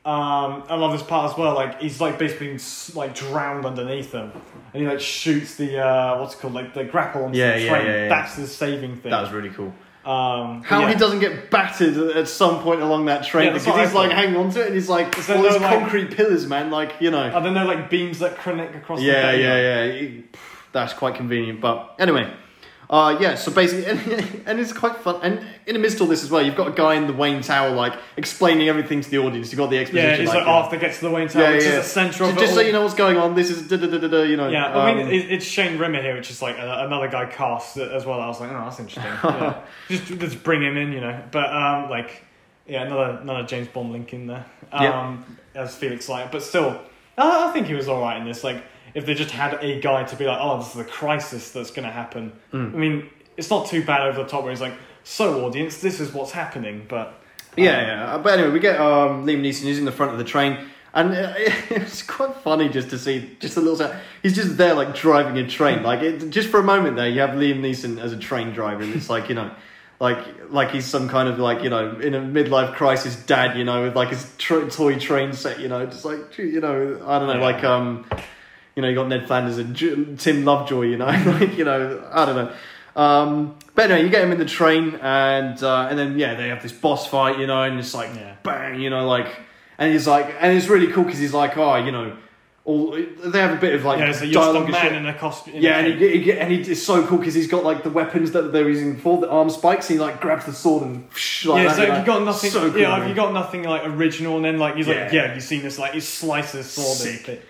[0.08, 1.54] um, I love this part as well.
[1.54, 2.60] Like he's like basically being
[2.96, 4.32] like drowned underneath them,
[4.74, 7.64] and he like shoots the uh, what's it called like the grapple onto Yeah, the
[7.64, 7.86] yeah, train.
[7.86, 8.10] yeah, yeah.
[8.10, 9.12] That's the saving thing.
[9.12, 9.74] that was really cool.
[10.06, 10.90] um, How yeah.
[10.94, 14.38] he doesn't get battered at some point along that train Yeah, because he's like hanging
[14.38, 16.72] on to it and he's like Is there all these no, like- concrete pillars, man.
[16.72, 17.30] Like you know.
[17.30, 19.02] Are there no like beams that connect across?
[19.02, 19.84] yeah, the yeah, yeah.
[19.94, 20.38] It-
[20.72, 21.60] That's quite convenient.
[21.60, 22.32] But anyway,
[22.90, 23.36] uh, yeah.
[23.36, 25.20] So basically, and, and it's quite fun.
[25.22, 27.14] And in the midst of all this as well, you've got a guy in the
[27.14, 29.52] Wayne Tower like explaining everything to the audience.
[29.52, 30.10] You've got the exposition.
[30.10, 32.30] Yeah, he's like, uh, after gets to the Wayne Tower, which is the centre of
[32.32, 33.36] Just, just so you know what's going on.
[33.36, 34.22] This is da da da da da.
[34.24, 34.48] You know.
[34.48, 37.26] Yeah, I mean, um, it, it's Shane Rimmer here, which is like a, another guy
[37.26, 38.22] cast as well.
[38.22, 39.04] I was like, oh, that's interesting.
[39.38, 39.62] Yeah.
[39.90, 41.22] just, just bring him in, you know.
[41.32, 42.24] But um, like,
[42.66, 44.46] yeah, another another James Bond link in there.
[44.72, 46.80] Um, as Felix Leiter, but still,
[47.18, 48.44] I, I think he was all right in this.
[48.44, 51.52] Like, if they just had a guy to be like, oh, this is a crisis
[51.52, 52.32] that's going to happen.
[52.54, 52.74] Mm.
[52.74, 54.74] I mean, it's not too bad over the top where he's like,
[55.04, 56.86] so audience, this is what's happening.
[56.88, 57.14] But um,
[57.56, 58.18] Yeah, yeah.
[58.18, 59.64] But anyway, we get um, Liam Neeson.
[59.64, 60.58] He's in the front of the train,
[60.94, 63.94] and uh, it's quite funny just to see just a little.
[64.22, 65.84] He's just there, like driving a train.
[65.84, 68.84] Like it, just for a moment there, you have Liam Neeson as a train driver,
[68.84, 69.52] and it's like you know,
[70.00, 70.18] like
[70.50, 73.84] like he's some kind of like you know in a midlife crisis dad, you know,
[73.84, 77.28] with like his tr- toy train set, you know, just like you know, I don't
[77.28, 78.06] know, like um,
[78.78, 82.08] you know, you got Ned Flanders and J- Tim Lovejoy, you know, like you know,
[82.14, 82.54] I don't know.
[83.02, 86.48] Um, but anyway, you get him in the train, and uh, and then yeah, they
[86.50, 88.36] have this boss fight, you know, and it's like Yeah.
[88.44, 89.28] bang, you know, like,
[89.78, 92.16] and he's like, and it's really cool because he's like, oh, you know,
[92.66, 94.92] all they have a bit of like Yeah, so dialogue man shit.
[94.94, 95.54] in a costume.
[95.58, 98.32] Yeah, and he, he, and he, it's so cool because he's got like the weapons
[98.32, 99.90] that they're using for the arm spikes.
[99.90, 102.50] And he like grabs the sword and like yeah, that, so like, you got nothing,
[102.52, 103.10] So cool, yeah, man.
[103.10, 105.14] you got nothing like original, and then like he's like, Yeah.
[105.14, 106.98] yeah, you've seen this, like he slices sword.
[106.98, 107.42] Sick.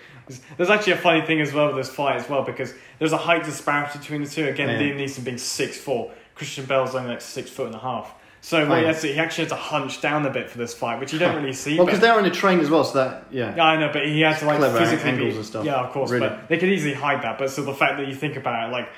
[0.58, 3.18] There's actually a funny thing as well with this fight as well because there's a
[3.18, 4.48] height disparity between the two.
[4.48, 4.80] Again, Yeah.
[4.80, 8.14] Liam Neeson being six four, Christian Bale's only like six foot and a half.
[8.42, 8.94] So he, yeah.
[8.94, 11.54] he actually had to hunch down a bit for this fight, which you don't really
[11.54, 11.76] see.
[11.78, 13.56] well, because they're in a train as well, so that yeah.
[13.56, 15.66] Yeah, I know, but he had to like Clever physically angles be, and stuff.
[15.66, 16.30] Yeah, of course, Really.
[16.30, 17.38] but they could easily hide that.
[17.40, 18.90] But so the fact that you think about it, like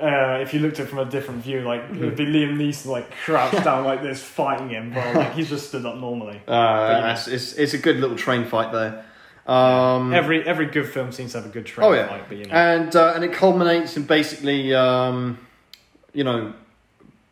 [0.00, 2.56] uh, if you looked at it from a different view, like it would be Liam
[2.56, 6.40] Neeson like crouched down like this fighting him, while like he's just stood up normally.
[6.48, 7.12] Uh, yeah.
[7.12, 9.04] it's, it's it's a good little train fight there.
[9.46, 12.08] Um, Every every good film seems to have a good train Oh, yeah.
[12.08, 15.38] fight, but you know, and uh, and it culminates in basically, um,
[16.14, 16.54] you know,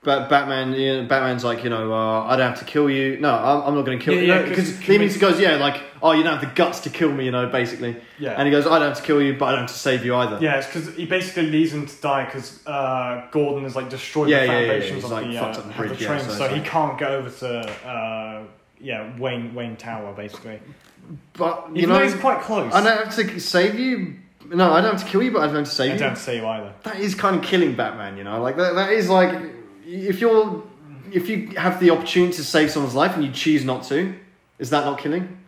[0.03, 0.75] Ba- Batman.
[0.75, 3.17] You know, Batman's like, you know, uh, I don't have to kill you.
[3.19, 4.51] No, I'm, I'm not going to kill Yeah, you.
[4.51, 7.11] yeah, he Liam Neeson goes, yeah, like, oh, you don't have the guts to kill
[7.13, 7.97] me, you know, basically.
[8.19, 8.33] yeah.
[8.33, 10.05] And he goes, I don't have to kill you, but I don't have to save
[10.05, 10.39] you either.
[10.43, 14.29] yeah, it's because he basically leaves him to die because uh, Gordon has like destroyed
[14.29, 15.99] Yeah, the yeah, yeah, yeah, foundations he's, of like, the, fucked uh, up the bridge,
[15.99, 18.43] the train, so so, he like- can't go over to uh,
[18.81, 20.61] yeah Wayne Wayne Tower basically.
[21.35, 22.73] But you Even know, though he's quite close.
[22.73, 24.17] I don't have to save you.
[24.49, 26.01] No, I don't have to kill you, but I don't have to save I you.
[26.01, 26.73] don't say you either.
[26.83, 28.41] That is kind of killing Batman, you know.
[28.43, 28.75] Like that.
[28.75, 29.35] That is like
[29.87, 30.63] if you're
[31.11, 34.15] if you have the opportunity to save someone's life and you choose not to,
[34.59, 35.39] is that not killing?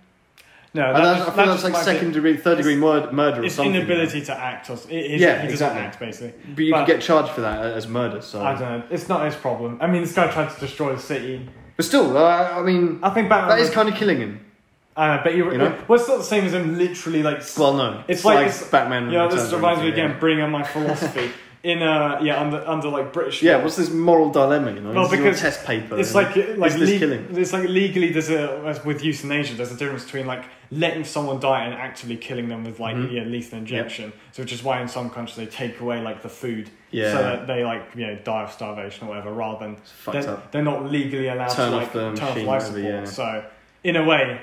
[0.74, 2.36] No, And that that's, just- I feel that that's just like might be- second degree,
[2.36, 3.74] third degree murder, murder or It's something.
[3.76, 4.68] inability to act.
[4.70, 5.51] Or, it, it, Yeah, he exactly.
[5.52, 6.52] doesn't act basically.
[6.55, 8.20] But you could get charged for that as murder.
[8.20, 8.82] So, I don't know.
[8.90, 9.78] It's not his problem.
[9.81, 11.48] I mean, this guy tried to destroy the city.
[11.76, 13.51] but still, uh, I mean, I think Batman.
[13.51, 14.40] that is was- kind of killing him.
[14.96, 15.76] Uh, but you, You know?
[15.88, 17.42] well, it's not the same as him literally like.
[17.58, 19.10] Well, no, It's like- it's- Batman.
[19.10, 20.16] yeah, Returns this reminds me again.
[20.20, 21.30] Bringing on my philosophy
[21.64, 23.42] in uh yeah under under like British.
[23.42, 23.56] Yeah.
[23.56, 23.62] law.
[23.64, 24.70] what's this moral dilemma?
[24.72, 25.98] You know, Well, This is your because test paper.
[25.98, 27.26] It's like like le- killing?
[27.32, 31.40] It's like legally there's a as with euthanasia there's a difference between like letting someone
[31.40, 33.12] die and actively killing them with like Mhm.
[33.12, 34.12] yeah, lethal injection.
[34.32, 37.12] So which is why in some countries they take away like the food Yeah.
[37.12, 40.20] so that they like you know die of starvation or whatever rather than It's fucked
[40.20, 40.52] they're, up.
[40.52, 42.84] they're not legally allowed Turn to off like the turn off life support.
[42.84, 43.04] yeah.
[43.06, 43.42] So
[43.82, 44.40] in a way,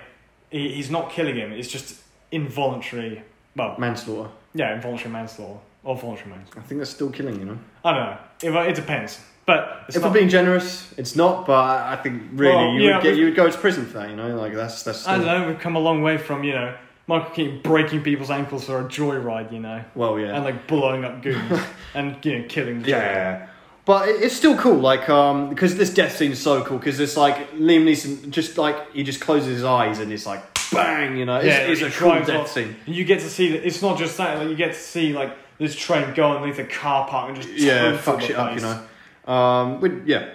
[0.51, 1.51] he, he's not killing him.
[1.51, 1.95] It's just
[2.31, 3.23] involuntary.
[3.55, 4.29] Well, Manslaughter.
[4.53, 6.59] yeah, involuntary manslaughter or voluntary manslaughter.
[6.59, 7.39] I think that's still killing.
[7.39, 7.57] You know.
[7.83, 8.61] I don't know.
[8.63, 11.45] It, it depends, but if not, we're being generous, it's not.
[11.45, 13.93] But I think really Well, you yeah, would get you would go to prison for
[13.99, 14.09] that.
[14.09, 14.99] You know, like that's that's.
[15.01, 15.47] Still, I don't know.
[15.49, 16.75] We've come a long way from you know
[17.07, 20.35] Michael Keaton breaking people's ankles for a joyride, you know, Well, yeah.
[20.35, 21.59] and like blowing up goons
[21.93, 22.81] and you know killing.
[22.85, 23.47] Yeah, yeah, yeah.
[23.85, 26.77] But it- it's still cool, like, um, because this death scene is so cool.
[26.77, 30.43] Because it's like Liam Neeson, just like he just closes his eyes and it's like
[30.71, 31.37] bang, you know.
[31.37, 32.51] It's, Yeah, it's he a cool death off.
[32.51, 32.75] scene.
[32.85, 34.37] And you get to see that it's not just that.
[34.37, 37.49] Like you get to see like this train go underneath a car park and just
[37.53, 39.31] Yeah, fuck shit up, you know.
[39.31, 40.25] Um, yeah,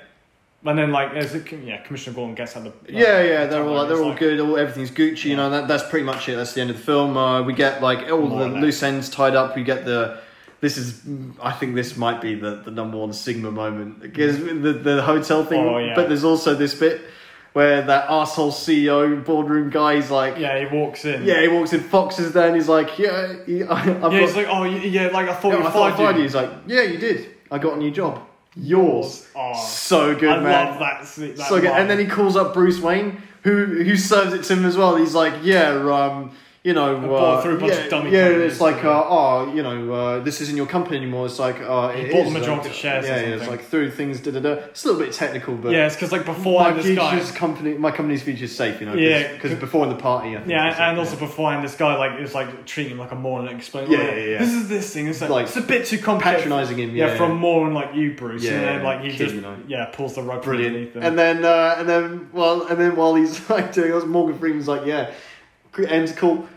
[0.65, 3.47] And then like as it, yeah, Commissioner Gordon gets out the like, yeah, yeah.
[3.47, 4.41] They're all like, they're all it's good.
[4.41, 5.27] All everything's Gucci.
[5.27, 6.35] You know, that, that's pretty much it.
[6.37, 7.17] That's the end of the film.
[7.17, 9.55] Uh, we get like all More the loose ends tied up.
[9.57, 10.19] We get the.
[10.67, 11.01] This is,
[11.41, 15.45] I think this might be the, the number one Sigma moment because the the hotel
[15.45, 15.61] thing.
[15.65, 15.95] Oh, yeah.
[15.95, 17.03] But there's also this bit
[17.53, 21.23] where that asshole CEO boardroom guy's like, Yeah, he walks in.
[21.23, 21.79] Yeah, he walks in.
[21.83, 24.01] Fox is there, and he's like, "Yeah, he, I, I've yeah.
[24.01, 26.23] got." He's like, oh yeah, like I thought yeah, you I thought I fired you.
[26.23, 27.31] He's like, "Yeah, you did.
[27.49, 28.27] I got a new job.
[28.57, 30.67] Yours." Oh, So good, I man.
[30.71, 31.01] love that.
[31.03, 31.71] that so good.
[31.71, 31.81] line.
[31.83, 34.97] And then he calls up Bruce Wayne, who who serves it to him as well.
[34.97, 36.33] He's like, "Yeah, um,
[36.67, 39.63] you know, uh, through a bunch yeah, of dummy yeah." It's like, uh, "Oh, you
[39.63, 42.33] know, uh, this isn't your company anymore." It's like, uh, He it bought the is,
[42.41, 44.21] majority like, shares Yeah, yeah, it's like through things.
[44.21, 44.53] Da da da.
[44.71, 47.39] It's a little bit technical, but yeah, it's because like before my this guy.
[47.39, 48.95] company, my company's future's safe, you know.
[48.95, 51.77] Yeah, because before in the party, I think Yeah, it's and like- also beforehand, this
[51.77, 53.93] guy like is like treating him like a moron and explaining.
[53.93, 54.39] Yeah, "Oh, yeah, yeah.
[54.39, 55.07] This is this thing.
[55.07, 56.41] It's like, Like, it's a bit too complicated.
[56.41, 56.97] patronising him.
[56.97, 58.43] Yeah, Yeah, from moron like you, Bruce.
[58.43, 59.37] Yeah, and then like he just
[59.69, 60.97] yeah pulls the rug brilliant.
[60.97, 64.85] And then, uh, and then, well, and then while he's like doing Morgan Freeman's like,
[64.85, 65.13] yeah,
[65.85, 66.49] ends call.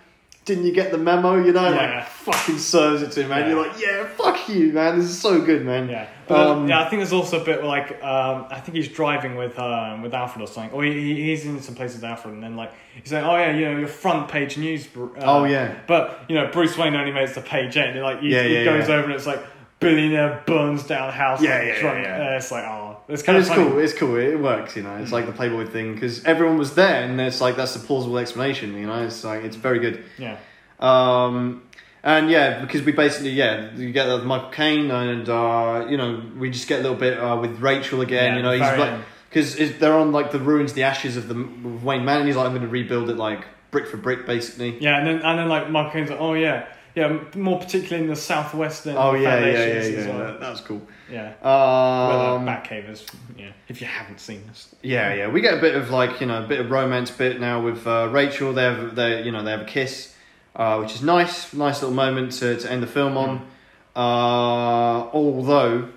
[0.50, 1.36] Didn't you get the memo?
[1.36, 1.98] You know, Yeah.
[1.98, 3.42] like fucking serves it to him, man.
[3.42, 3.50] Yeah.
[3.50, 4.98] You're like, yeah, fuck you, man.
[4.98, 5.88] This is so good, man.
[5.88, 8.88] yeah, but Um, yeah, I think there's also a bit like um, I think he's
[8.88, 12.04] driving with um, with Alfred or something, or he, he- he's in some place with
[12.04, 12.72] Alfred, and then like
[13.02, 15.76] he's like, "Oh yeah, you know your front page news." Uh, Oh yeah.
[15.86, 18.56] But you know Bruce Wayne only makes the page eight, and like he, Yeah, he
[18.56, 19.42] yeah, goes over and it's like
[19.80, 21.42] billionaire burns down house.
[21.42, 22.04] Yeah, like, yeah, drunk.
[22.04, 22.34] yeah, yeah.
[22.34, 23.70] Uh, it's like oh, it's And kind of it's funny.
[23.70, 23.80] cool.
[23.80, 24.16] It's cool.
[24.18, 24.96] It works, you know.
[24.98, 28.18] It's like the Playboy thing because everyone was there, and it's like that's a plausible
[28.18, 29.04] explanation, you know.
[29.06, 30.06] It's like it's very good.
[30.18, 30.38] Yeah.
[30.80, 31.64] Um,
[32.04, 36.24] and yeah, because we basically yeah, you get that Michael Caine, and uh, you know
[36.38, 38.32] we just get a little bit uh, with Rachel again.
[38.32, 41.36] Yeah, you know, he's like because they're on like the ruins, the ashes of the
[41.36, 42.20] of Wayne Manor.
[42.20, 44.80] And he's like, I'm going to rebuild it like brick for brick, basically.
[44.80, 48.10] Yeah, and then and then like Michael Caine's like, oh yeah, yeah, more particularly in
[48.10, 48.96] the southwestern.
[48.98, 49.98] Oh yeah, yeah, yeah, yeah.
[49.98, 50.18] as well.
[50.20, 50.82] That, that was cool.
[51.12, 51.34] Yeah.
[51.42, 53.52] Um, the Batcave yeah.
[53.68, 55.28] If you haven't seen this, Yeah, yeah.
[55.28, 57.86] We get a bit of like you know a bit of romance bit now with
[57.88, 58.54] uh, Rachel.
[58.54, 60.16] They have they you know they have a kiss,
[60.56, 63.48] uh, which is nice, nice little moment to, to end the film on.
[63.96, 65.90] Uh, although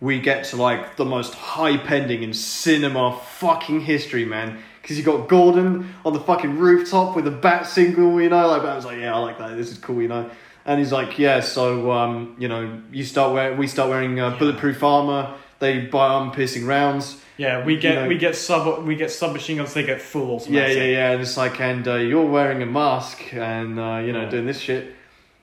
[0.00, 4.58] we get to like the most hype ending in cinema fucking history, man.
[4.82, 8.48] Because you got Gordon on the fucking rooftop with a bat signal, you know.
[8.48, 9.56] Like I was like, yeah, I like that.
[9.56, 10.30] This is cool, you know.
[10.66, 14.30] And he's like, yeah, so um, you know, you start wearing, we start wearing uh,
[14.38, 15.34] bulletproof armor.
[15.58, 17.20] They buy arm piercing rounds.
[17.36, 19.74] yeah, we get know- we get sub we get submachine guns.
[19.74, 21.10] They get full Yeah, yeah, yeah.
[21.12, 24.30] And it's like, and uh, you're wearing a mask, and uh, you know, Yeah.
[24.30, 24.94] doing this shit,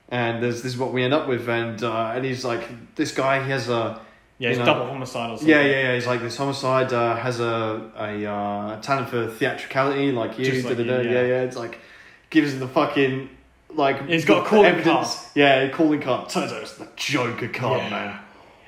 [0.08, 2.62] and there's this is what we end up with, and uh, and he's like,
[2.96, 4.00] this guy, he has a,
[4.38, 5.48] Yeah, You know- double homicide or something.
[5.48, 5.94] yeah, yeah, yeah.
[5.94, 10.78] He's like, this homicide uh, has a a uh, talent for theatricality, like you, like
[10.78, 11.00] you, yeah.
[11.00, 11.22] yeah.
[11.32, 11.78] yeah, It's like
[12.30, 13.28] gives him the fucking
[13.76, 14.06] like.
[14.08, 15.06] He's got a calling card.
[15.34, 16.28] Yeah, calling card.
[16.28, 17.90] Turns out it's the Joker card, Yeah.
[17.90, 18.18] man.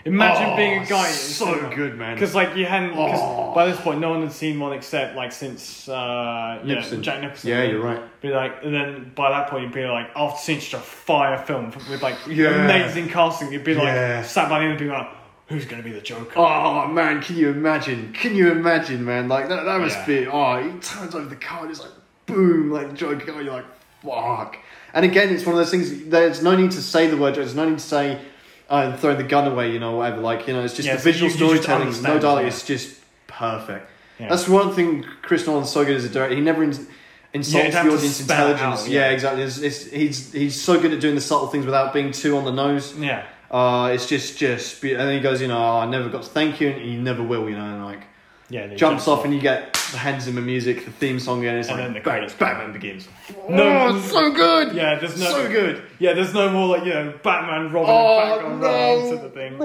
[0.06, 1.06] Imagine Oh, being a guy.
[1.06, 2.14] so good, man.
[2.14, 2.92] Because like you hadn't.
[2.94, 3.54] Oh.
[3.54, 6.82] by this point, no one had seen one except like since uh, yeah.
[7.00, 7.48] Jack Nicholson.
[7.48, 8.02] Yeah, you're right.
[8.20, 11.38] Be like, and then by that point, you'd be like, after seeing such a fire
[11.38, 12.64] film with like Yeah.
[12.64, 14.22] amazing casting, you'd be like, Yeah.
[14.22, 15.08] sat by the end and be like,
[15.46, 16.32] who's gonna be the Joker?
[16.38, 18.12] Oh man, can you imagine?
[18.12, 19.28] Can you imagine, man?
[19.28, 20.06] Like that, that must Yeah.
[20.06, 20.26] be.
[20.26, 21.70] Oh, he turns over the card.
[21.70, 21.92] It's like
[22.26, 23.32] boom, like Joker.
[23.34, 23.73] Oh, you're like
[24.04, 24.58] fuck.
[24.92, 26.04] And again, it's one of those things.
[26.06, 27.34] There's no need to say the word.
[27.34, 28.20] There's no need to say
[28.68, 29.72] uh, throwing the gun away.
[29.72, 30.20] You know, whatever.
[30.20, 32.02] Like you know, it's just Yeah, the so visual you- you just storytelling.
[32.02, 32.42] No dialogue.
[32.42, 32.48] yeah.
[32.48, 33.90] It's just perfect.
[34.20, 34.28] Yeah.
[34.28, 36.36] That's one thing Chris Nolan's so good as a director.
[36.36, 36.86] He never ins-
[37.32, 38.82] insults the audience intelligence.
[38.84, 39.08] out, yeah.
[39.08, 39.10] yeah.
[39.10, 39.42] exactly.
[39.42, 42.44] It's, it's, he's he's so good at doing the subtle things without being too on
[42.44, 42.96] the nose.
[42.96, 43.24] Yeah.
[43.50, 46.28] Uh, it's just just and then he goes, you know, oh, I never got to
[46.28, 48.02] thank you, and you never will, you know, and like
[48.50, 48.66] Yeah.
[48.66, 51.58] they jumps jump off, and you get the Hans Zimmer music, the theme song, and
[51.58, 52.34] it's And like then the bang, credits.
[52.34, 53.08] Batman begins.
[53.48, 54.74] No, oh, it's so good.
[54.74, 55.26] Yeah, there's no.
[55.30, 55.82] so good.
[55.98, 58.66] Yeah, there's no more like you know Batman, Robin, Oh, and Batgirl no.
[58.66, 59.58] running into the thing.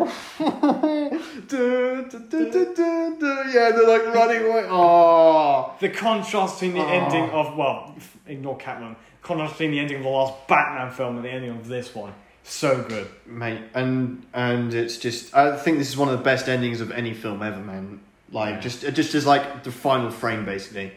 [1.48, 3.52] Du- du- du-.
[3.52, 4.66] Yeah, they're like running away.
[4.70, 6.88] Oh, The contrast between the Oh.
[6.90, 7.96] ending of well,
[8.28, 8.96] ignore Catman.
[9.22, 12.14] Contrast between the ending of the last Batman film and the ending of this one,
[12.44, 13.08] so good.
[13.26, 16.92] mate, and and it's just I think this is one of the best endings of
[16.92, 18.00] any film ever, man.
[18.32, 18.60] Like Yeah.
[18.60, 20.94] just just as like the final frame, basically.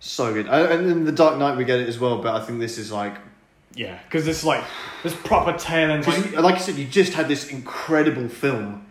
[0.00, 2.44] So good, Uh, and in the Dark Knight we get it as well, but I
[2.44, 3.14] think this is like
[3.74, 4.62] Yeah, because it's like
[5.02, 6.06] this proper tail end.
[6.06, 8.86] Like, you, like I said, you just had this incredible film.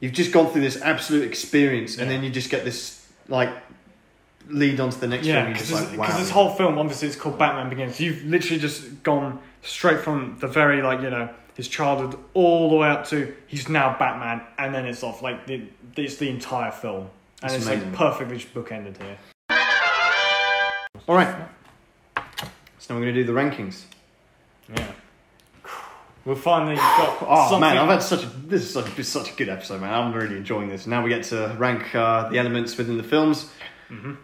[0.00, 3.50] You've just gone through this absolute experience, and then you just get this like
[4.48, 5.52] lead on to the next yeah, film.
[5.52, 6.18] Because like, wow.
[6.18, 8.00] this whole film obviously it's called Batman Begins.
[8.00, 12.76] You've literally just gone straight from the very like you know his childhood all the
[12.76, 15.62] way up to he's now Batman, and then it's off like the
[15.96, 17.08] it's the entire film,
[17.42, 17.90] and It's it's, amazing.
[17.90, 19.18] like perfectly bookended here.
[21.08, 21.34] All right.
[22.78, 23.84] So now we're going to do the rankings.
[24.68, 24.92] Yeah.
[26.24, 27.60] We've finally got Oh something.
[27.60, 29.92] man, I've had such a this is such, such a good episode, man.
[29.92, 30.86] I'm really enjoying this.
[30.86, 33.50] Now we get to rank uh, the elements within the films,
[33.90, 34.14] Mm-hmm.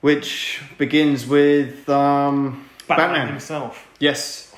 [0.00, 3.28] which begins with um, Batman, Batman.
[3.28, 3.86] himself.
[4.00, 4.54] Yes.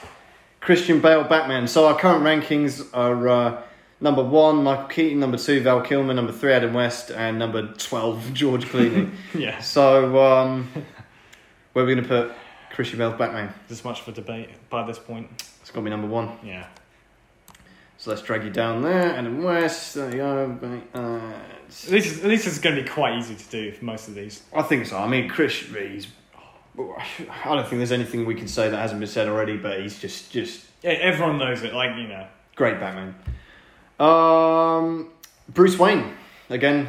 [0.60, 1.68] Christian Bale Batman.
[1.68, 3.62] So our current rankings are uh,
[4.00, 8.30] number one, Michael Keaton, number two, Val Kilmer, number three, Adam West, and number 12,
[8.34, 9.10] George Clooney.
[9.34, 10.68] Yeah, so, um,
[11.72, 12.32] where are we going to put
[12.72, 13.52] Christian Bale Batman?
[13.68, 15.28] there's much for debate by this point.
[15.60, 16.38] It's got to be number one.
[16.42, 16.66] Yeah.
[17.98, 19.16] So let's drag you down there.
[19.16, 20.80] Adam West, there you go.
[20.94, 21.32] Uh,
[21.90, 24.42] least, at least it's going to be quite easy to do for most of these.
[24.54, 24.98] I think so.
[24.98, 26.06] I mean, Chris, he's.
[26.78, 29.98] I don't think there's anything we can say that hasn't been said already, but he's
[29.98, 31.72] just just Yeah, everyone knows it.
[31.72, 33.14] Like you know, Great Batman.
[33.98, 35.08] Um,
[35.48, 36.12] Bruce Wayne
[36.50, 36.88] again.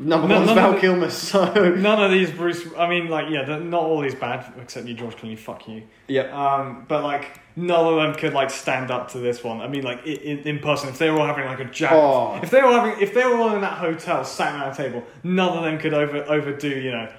[0.00, 1.10] Number No, one's Val the- Kilmer.
[1.28, 2.64] So none of these Bruce.
[2.78, 5.36] I mean, like yeah, not all these bad except you, George Clooney.
[5.36, 5.82] Fuck you.
[6.06, 6.32] yep.
[6.32, 9.60] Um, but like none of them could like stand up to this one.
[9.60, 12.38] I mean, like in, in person, if they were all having like a jack, Oh.
[12.40, 15.02] if they were having, if they were all in that hotel sat around a table,
[15.24, 16.68] none of them could over overdo.
[16.68, 17.12] You know,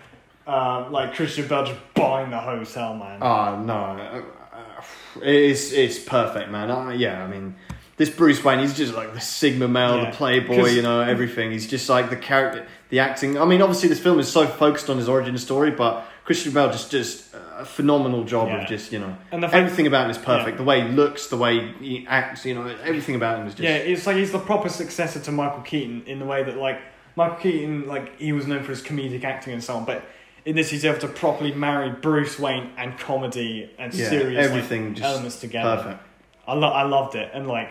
[0.47, 3.21] uh, like Christian Bale just buying the hotel, man.
[3.21, 4.21] Oh no, Uh,
[4.55, 4.81] uh,
[5.21, 6.71] it's it's perfect, man.
[6.71, 7.55] Uh, yeah, I mean,
[7.99, 10.09] this Bruce Wayne, he's just like the sigma male, Yeah.
[10.09, 11.51] the playboy, you know, everything.
[11.51, 13.37] He's just like the character, the acting.
[13.37, 16.71] I mean, obviously, this film is so focused on his origin story, but Christian Bale
[16.71, 17.25] just just
[17.57, 18.61] a phenomenal job Yeah.
[18.61, 20.51] of just you know And the fact- everything about him is perfect.
[20.51, 20.55] Yeah.
[20.57, 23.63] The way he looks, the way he acts, you know, everything about him is just
[23.63, 26.79] Yeah, it's like he's the proper successor to Michael Keaton in the way that like
[27.17, 30.03] Michael Keaton, like he was known for his comedic acting and so on, but
[30.45, 34.45] in this he's able to properly marry Bruce Wayne and comedy and Yeah, serious like,
[34.49, 35.75] everything just elements together.
[35.83, 36.03] perfect.
[36.47, 37.69] I lo- I loved it and like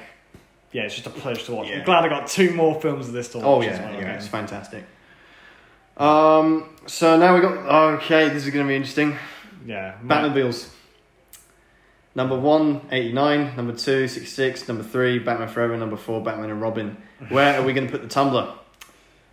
[0.73, 1.69] yeah, it's just a pleasure to watch.
[1.69, 1.79] Yeah.
[1.79, 3.47] I'm glad I got two more films of this to watch.
[3.47, 4.15] Oh as yeah, well yeah, again.
[4.17, 4.85] it's fantastic.
[5.97, 8.29] Um, so now we got okay.
[8.29, 9.17] This is going to be interesting.
[9.67, 9.97] yeah.
[10.03, 10.69] Ma- Batmobiles.
[12.15, 13.57] Number one, 89.
[13.57, 14.67] Number two, 66.
[14.69, 15.77] Number three, Batman Forever.
[15.77, 16.97] Number four, Batman and Robin.
[17.29, 18.55] Where are we going to put the Tumbler?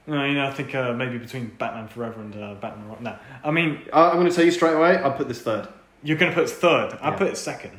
[0.07, 2.88] No, you know, I think uh, maybe between Batman Forever and uh, Batman.
[2.89, 4.97] Ro- No, I mean, I- I'm going to tell you straight away.
[4.97, 5.67] I'll put this third.
[6.03, 6.97] you're going to put it third.
[7.01, 7.15] I Yeah.
[7.15, 7.72] put it second.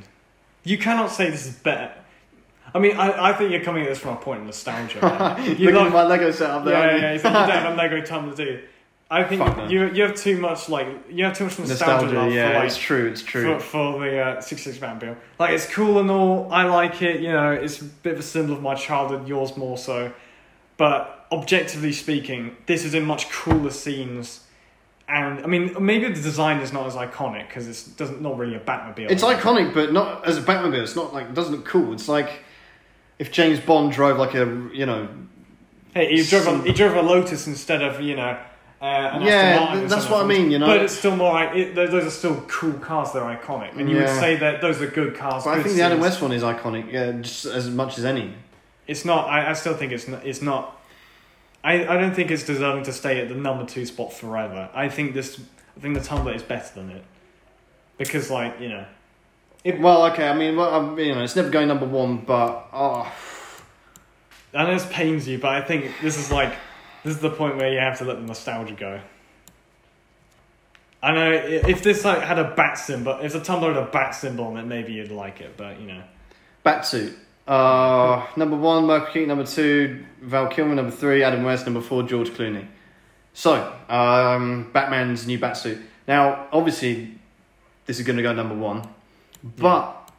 [0.65, 1.93] You cannot say this is better.
[2.77, 5.01] I mean, I, I think you're coming at this from a point of nostalgia.
[5.01, 5.57] man.
[5.59, 6.75] You love my Lego setup there.
[6.75, 7.03] yeah, yeah, you?
[7.03, 7.13] yeah.
[7.15, 8.63] You said you don't have a Lego Tumbler, do you?
[9.09, 9.69] I think Fuck no.
[9.69, 12.67] you you have too much like you have too much nostalgia, Nostalgia, yeah, for like
[12.67, 13.61] it's true, it's true.
[13.61, 15.17] for, for the uh, 66 Batman bill.
[15.39, 16.53] Like it's cool and all.
[16.53, 17.21] I like it.
[17.21, 19.29] You know, it's a bit of a symbol of my childhood.
[19.29, 20.13] Yours more so.
[20.77, 24.43] But objectively speaking, this is in much cooler scenes.
[25.09, 28.57] And I mean, maybe the design is not as iconic because it's doesn't not really
[28.57, 29.09] a Batmobile.
[29.09, 30.83] It's iconic, but not as a Batmobile.
[30.83, 31.93] It's not like it doesn't look cool.
[31.93, 32.43] It's like
[33.19, 35.09] if James Bond drove like a you know
[35.95, 38.39] Hey, he drove a, he drove a Lotus instead of you know.
[38.78, 40.12] Uh, an Yeah, Aston Martin th- or that's something.
[40.12, 40.67] what I mean, you know.
[40.67, 43.12] But it's still more like it, those are still cool cars.
[43.12, 45.45] They're iconic, and you would say that those are good cars.
[45.45, 46.11] But I good think the Adam scenes.
[46.11, 48.35] West one is iconic, yeah, just as much as any.
[48.86, 49.28] It's not.
[49.31, 50.27] I, I still think it's not.
[50.27, 50.78] It's not.
[51.65, 54.69] I, I don't think it's deserving to stay at the number two spot forever.
[54.75, 55.41] I think this.
[55.75, 57.05] I think the Tumbler is better than it,
[57.97, 58.85] because like you know,
[59.67, 62.69] It- well, okay, I mean, well, um, you know, it's never going number one, but
[62.73, 63.12] oh,
[64.55, 66.55] I know this pains you, but I think this is like
[67.03, 69.01] this is the point where you have to let the nostalgia go.
[71.03, 74.15] I know if this like had a bat symbol, if the Tumbler had a bat
[74.15, 76.03] symbol on it, maybe you'd like it, but you know.
[76.65, 77.15] Batsuit.
[77.47, 79.28] Uh, number one, Michael Keaton.
[79.28, 80.75] Number two, Val Kilmer.
[80.75, 81.65] Number three, Adam West.
[81.65, 82.67] Number four, George Clooney.
[83.35, 85.81] So, um, Batman's new Batsuit.
[86.09, 87.15] Now, obviously,
[87.85, 88.89] this is going to go number one.
[89.57, 90.10] But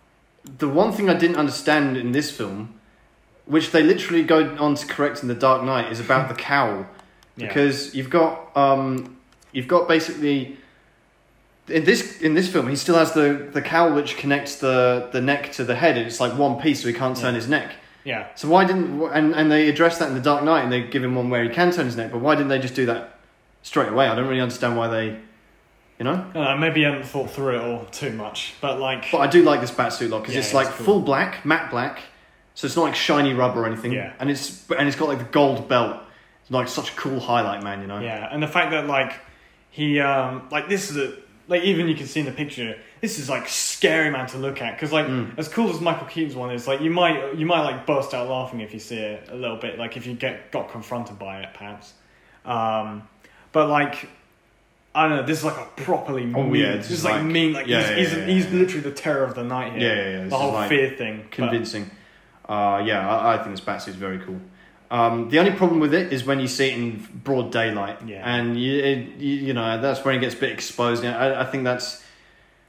[0.57, 2.79] the one thing I didn't understand in this film,
[3.45, 6.85] which they literally go on to correct in The Dark Knight, is about the cowl.
[7.35, 7.47] Yeah.
[7.47, 9.17] Because you've got um,
[9.51, 10.57] you've got basically
[11.67, 15.19] in this in this film he still has the, the cowl which connects the, the
[15.21, 17.73] neck to the head and it's like one piece so he can't turn his neck.
[18.05, 20.81] yeah, So why didn't and, and they address that in the Dark Knight and they
[20.81, 22.85] give him one where he can turn his neck, but why didn't they just do
[22.85, 23.19] that
[23.63, 24.07] straight away?
[24.07, 25.19] I don't really understand why they
[25.99, 26.25] you know?
[26.35, 29.43] uh, maybe I haven't thought through it all too much, but like, But I do
[29.43, 30.85] like this batsuit look because Yeah, it's it's like cool.
[30.85, 32.01] full black, matte black,
[32.53, 33.91] so it's not like shiny rubber or anything.
[33.93, 34.13] Yeah.
[34.19, 35.97] And it's and it's got like the gold belt.
[36.41, 37.81] It's like such a cool highlight, man.
[37.81, 37.99] You know.
[37.99, 39.13] yeah, and the fact that like
[39.69, 41.13] he um like this is a
[41.49, 44.61] like even you can see in the picture this is like scary man to look
[44.61, 45.37] at because like Mm.
[45.37, 48.27] as cool as Michael Keaton's one is like you might you might like burst out
[48.27, 51.41] laughing if you see it a little bit like if you get got confronted by
[51.41, 51.93] it perhaps
[52.45, 53.07] um
[53.53, 54.09] but like
[54.97, 57.53] I don't know this is like a properly Oh, yeah, this is like, like- mean
[57.53, 58.59] like yeah, he's, yeah, he's, yeah, he's yeah.
[58.59, 61.31] literally the terror of the night here Yeah, yeah, the whole like fear thing but-
[61.31, 61.91] convincing.
[62.49, 64.39] Uh, yeah, I, I think this is very cool.
[64.89, 68.23] Um, the only problem with it is when you see it in broad daylight, Yeah.
[68.23, 71.03] and you, it, you you know that's when it gets a bit exposed.
[71.03, 72.03] And I, I think that's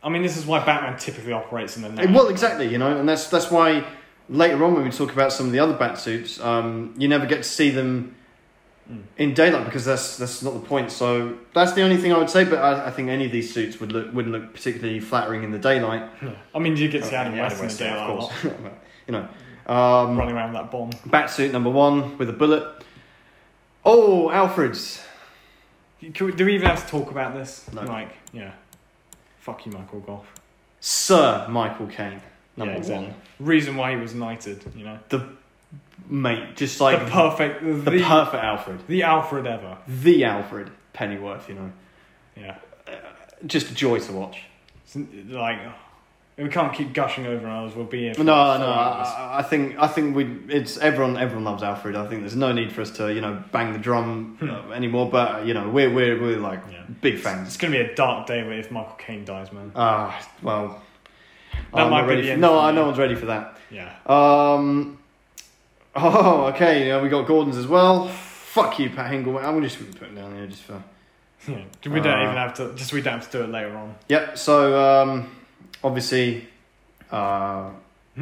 [0.02, 2.98] I mean this is why Batman typically operates in the night well, exactly, you know,
[2.98, 3.84] and that's that's why
[4.28, 7.39] later on when we talk about some of the other batsuits, um, you never get
[7.39, 8.16] to see them
[8.91, 9.02] Mm.
[9.18, 10.91] in daylight because that's that's not the point.
[10.91, 12.44] So that's the only thing I would say.
[12.44, 15.50] But I, I think any of these suits would look wouldn't look particularly flattering in
[15.50, 16.08] the daylight.
[16.23, 16.31] Yeah.
[16.55, 18.31] I mean you get to see Adam Yeah, West in the daylight a of lot,
[18.31, 18.55] course.
[19.07, 19.28] you know,
[19.67, 22.83] um, running around with that bomb Batsuit number one with a bullet.
[23.84, 25.02] Oh, Alfred's.
[26.15, 27.70] Can we, do we even have to talk about this?
[27.73, 27.83] No.
[27.83, 28.52] Like, yeah.
[29.41, 30.26] Fuck you, Michael Gough.
[30.81, 32.20] Sir Michael Caine,
[32.57, 33.07] number yeah, exactly.
[33.08, 33.17] one.
[33.41, 34.99] Reason why he was knighted, you know.
[36.08, 38.86] Mate, just like the perfect, the, the perfect Alfred.
[38.88, 39.76] the Alfred ever.
[39.86, 41.72] The Alfred Pennyworth, you know.
[42.36, 42.56] Yeah.
[43.46, 44.42] Just a joy to watch.
[44.84, 44.96] It's,
[45.30, 45.58] like,
[46.38, 47.74] we can't keep gushing over ours.
[47.76, 48.14] We'll be here.
[48.14, 48.66] For No, no.
[48.66, 51.94] I, I think I think we it's everyone everyone loves Alfred.
[51.96, 55.10] I think there's no need for us to you know bang the drum uh, anymore.
[55.10, 56.72] But you know we're we're we're like Hmm.
[56.72, 56.82] Yeah.
[57.00, 57.48] big fans.
[57.48, 59.72] It's gonna be a dark day if Michael Caine dies, man.
[59.76, 60.80] Ah, well,
[61.74, 63.58] That I'm might be for- end No, I no one's ready for that.
[63.70, 63.92] Yeah.
[64.06, 64.97] Um.
[65.94, 66.86] Oh, okay.
[66.89, 68.08] Yeah, we got Gordon's as well.
[68.08, 69.42] Fuck you, Pat Hingle.
[69.42, 70.83] I'm just gonna put it down here just for.
[71.49, 71.62] yeah.
[71.84, 72.75] We don't Uh, even have to.
[72.75, 73.94] Just we don't have to do it later on.
[74.08, 74.39] Yep.
[74.39, 75.31] So um,
[75.83, 76.49] obviously,
[77.10, 77.70] uh,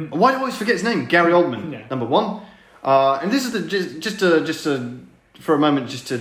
[0.09, 1.05] why do I always forget his name?
[1.05, 1.85] Gary Oldman, Yeah.
[1.89, 2.41] number one.
[2.83, 4.99] Uh, and this is the just just to, just to,
[5.39, 6.19] for a moment just to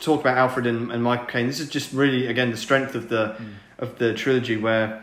[0.00, 1.46] talk about Alfred and, and Michael Caine.
[1.46, 3.36] This is just really again the strength of the
[3.78, 5.02] of the trilogy where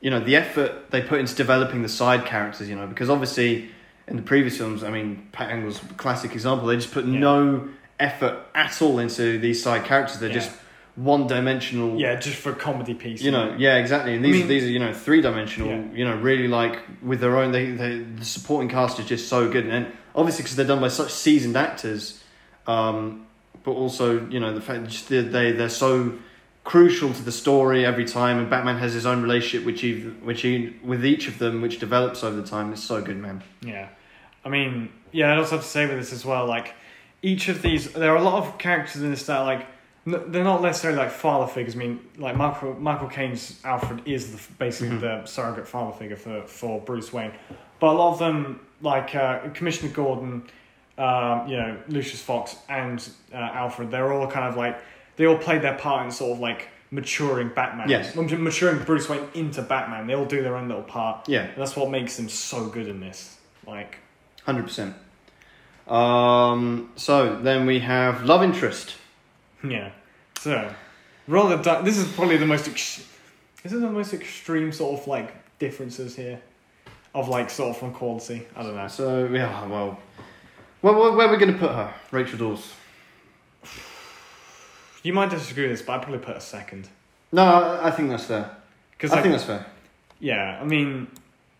[0.00, 2.68] you know the effort they put into developing the side characters.
[2.68, 3.70] You know because obviously
[4.10, 6.66] in the previous films, I mean Pat Hingle's classic example.
[6.68, 7.18] They just put Yeah.
[7.18, 7.68] no
[8.00, 10.18] effort at all into these side characters.
[10.20, 10.34] They're Yeah.
[10.36, 10.52] just
[10.94, 13.22] one dimensional Yeah, just for comedy piece.
[13.22, 15.82] you know yeah exactly and these I mean- these are you know three dimensional Yeah.
[15.94, 19.48] you know really like with their own they, they the supporting cast is just so
[19.48, 22.20] good and obviously because they're done by such seasoned actors
[22.66, 23.24] um
[23.62, 26.14] but also you know the fact just they, they they're so
[26.64, 30.42] crucial to the story every time, and Batman has his own relationship, which he, which
[30.42, 32.70] he, with each of them, which develops over the time.
[32.74, 33.42] It's so good, man.
[33.62, 33.88] Yeah,
[34.44, 35.32] I mean, yeah.
[35.32, 36.74] I'd also have to say with this as well, like
[37.22, 39.66] each of these, there are a lot of characters in this that are like
[40.06, 41.74] n- they're not necessarily like father figures.
[41.74, 45.00] I mean, like Michael Michael Caine's Alfred is the, basically Mhm.
[45.00, 47.32] the surrogate father figure for for Bruce Wayne,
[47.80, 50.44] but a lot of them, like uh, Commissioner Gordon,
[50.96, 54.78] um, you know, Lucius Fox and uh, Alfred, they're all kind of like
[55.16, 57.88] they all played their part in sort of like maturing Batman.
[57.90, 58.14] Yes.
[58.14, 60.06] maturing Bruce Wayne into Batman.
[60.06, 61.28] They all do their own little part.
[61.28, 63.36] Yeah, And that's what makes them so good in this.
[63.66, 63.98] Like,
[64.48, 64.94] hundred percent.
[65.86, 68.94] Um, so then we have love interest.
[69.62, 69.90] yeah.
[70.40, 70.72] So,
[71.26, 72.66] rather, di- this is probably the most.
[72.66, 73.06] Ex-
[73.62, 76.40] this is the most extreme sort of like differences here,
[77.14, 78.46] of like sort of from quality.
[78.56, 78.88] I don't know.
[78.88, 79.98] So yeah, well,
[80.80, 81.92] where, where, where are we going to put her?
[82.10, 82.72] Rachel Dawes.
[85.04, 86.88] You might disagree with this, but I'd probably put a second.
[87.30, 88.50] No, I, I think that's fair.
[88.90, 89.64] Because I think that's fair.
[90.18, 91.06] yeah, I mean,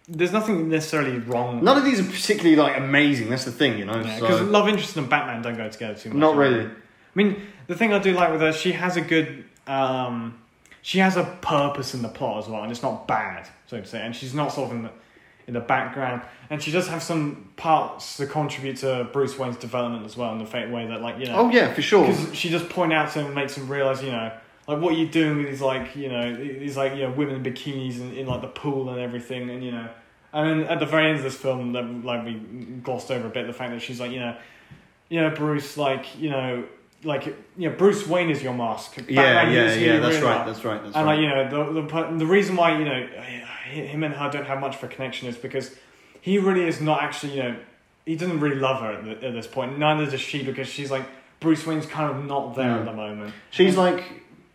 [0.08, 1.62] there's nothing necessarily wrong.
[1.62, 3.28] None of these are particularly like amazing.
[3.28, 3.98] That's the thing, you know.
[3.98, 6.18] Because so, love interest and Batman don't go together too much.
[6.18, 6.64] not really.
[6.64, 6.70] I
[7.14, 10.38] mean, the thing I do like with her, she has a good, um,
[10.82, 13.86] she has a purpose in the plot as well, and it's not bad, so to
[13.86, 14.00] say.
[14.00, 14.90] And she's not sort of in the
[15.46, 16.20] in the background,
[16.50, 20.38] and she does have some parts to contribute to Bruce Wayne's development as well, in
[20.38, 22.06] the way that, like, you know, Oh yeah, for sure.
[22.06, 24.30] because she does point out to him and makes him realize, you know,
[24.68, 27.42] like what you're doing with these like, you know, these like, you know, women in
[27.42, 29.88] bikinis and in like the pool and everything, and you know,
[30.32, 32.34] and then at the very end of this film, that like we
[32.82, 34.36] glossed over a bit the fact that she's like, you know,
[35.08, 36.64] you know, Bruce, like, you know,
[37.02, 37.24] like,
[37.56, 38.98] you know, Bruce Wayne is your mask.
[39.08, 39.98] Yeah, Batman yeah, who yeah.
[40.00, 40.44] That's right.
[40.46, 40.82] That's right.
[40.82, 41.18] That's and right.
[41.18, 43.06] And like you know the the the reason why you know
[43.70, 45.74] him and her don't have much of a connection is because
[46.20, 47.56] he really is not actually you know
[48.04, 49.78] he doesn't really love her at, the, at this point.
[49.78, 51.04] Neither does she because she's like
[51.40, 52.80] Bruce Wayne's kind of not there Mm.
[52.80, 53.34] at the moment.
[53.50, 54.02] She's like,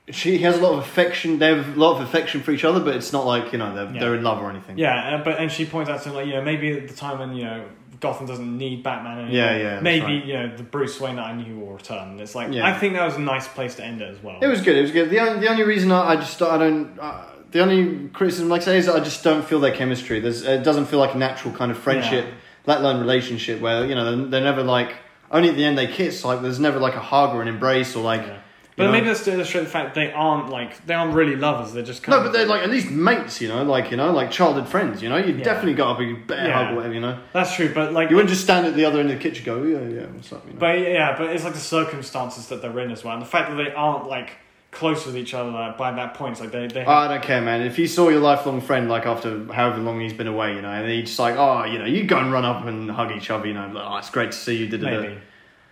[0.10, 1.40] she has a lot of affection.
[1.40, 3.74] They have a lot of affection for each other, but it's not like you know
[3.74, 4.00] they're Yeah.
[4.00, 4.78] they're in love or anything.
[4.78, 7.20] Yeah, but and she points out to him like you know maybe at the time
[7.20, 7.66] when you know
[8.02, 9.34] Gotham doesn't need Batman anymore.
[9.36, 10.26] Yeah, yeah, Maybe right.
[10.26, 12.20] you know the Bruce Wayne that I knew will return.
[12.20, 12.68] It's like Yeah.
[12.68, 14.40] I think that was a nice place to end it as well.
[14.42, 14.76] It was good.
[14.76, 15.10] It was good.
[15.10, 18.62] The only, the only reason I, I just I don't uh, the only criticism like
[18.64, 20.20] I say is I just don't feel their chemistry.
[20.20, 22.26] There's it doesn't feel like a natural kind of friendship,
[22.66, 24.96] let alone relationship where you know they're, they're never like
[25.32, 26.26] only at the end they kiss.
[26.26, 28.22] Like there's never like a hug or an embrace or like.
[28.28, 28.40] Yeah.
[28.76, 28.92] But know?
[28.92, 31.74] maybe that's to illustrate the fact they aren't like they aren't really lovers.
[31.74, 33.98] They're just kind No, of but they're like at least mates, you know, like you
[33.98, 35.02] know, like childhood friends.
[35.04, 35.44] You know, you Yeah.
[35.44, 36.64] definitely got to be better Yeah.
[36.64, 36.94] hug or whatever.
[36.96, 37.72] You know, that's true.
[37.74, 39.80] But like you wouldn't just stand at the other end of the kitchen, go, yeah,
[39.88, 40.44] yeah, what's up?
[40.48, 40.60] You know?
[40.60, 43.50] But yeah, but it's like the circumstances that they're in as well, and the fact
[43.52, 44.32] that they aren't like
[44.72, 46.32] close with each other like, by that point.
[46.32, 47.62] It's like they they Oh, I don't care, man.
[47.62, 50.70] If you saw your lifelong friend, like after however long he's been away, you know,
[50.72, 53.30] and he's just like, oh, you know, you go and run up and hug each
[53.30, 54.68] other, you know, like, oh, it's great to see you.
[54.68, 55.16] Did maybe.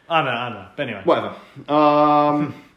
[0.07, 0.31] I don't know.
[0.39, 0.67] I don't know.
[0.75, 1.35] But anyway, Whatever.
[1.73, 2.53] Um,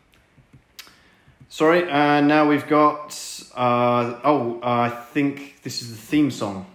[1.55, 3.15] sorry, and now we've got.
[3.55, 6.67] Uh, oh, uh, I think this is the theme song.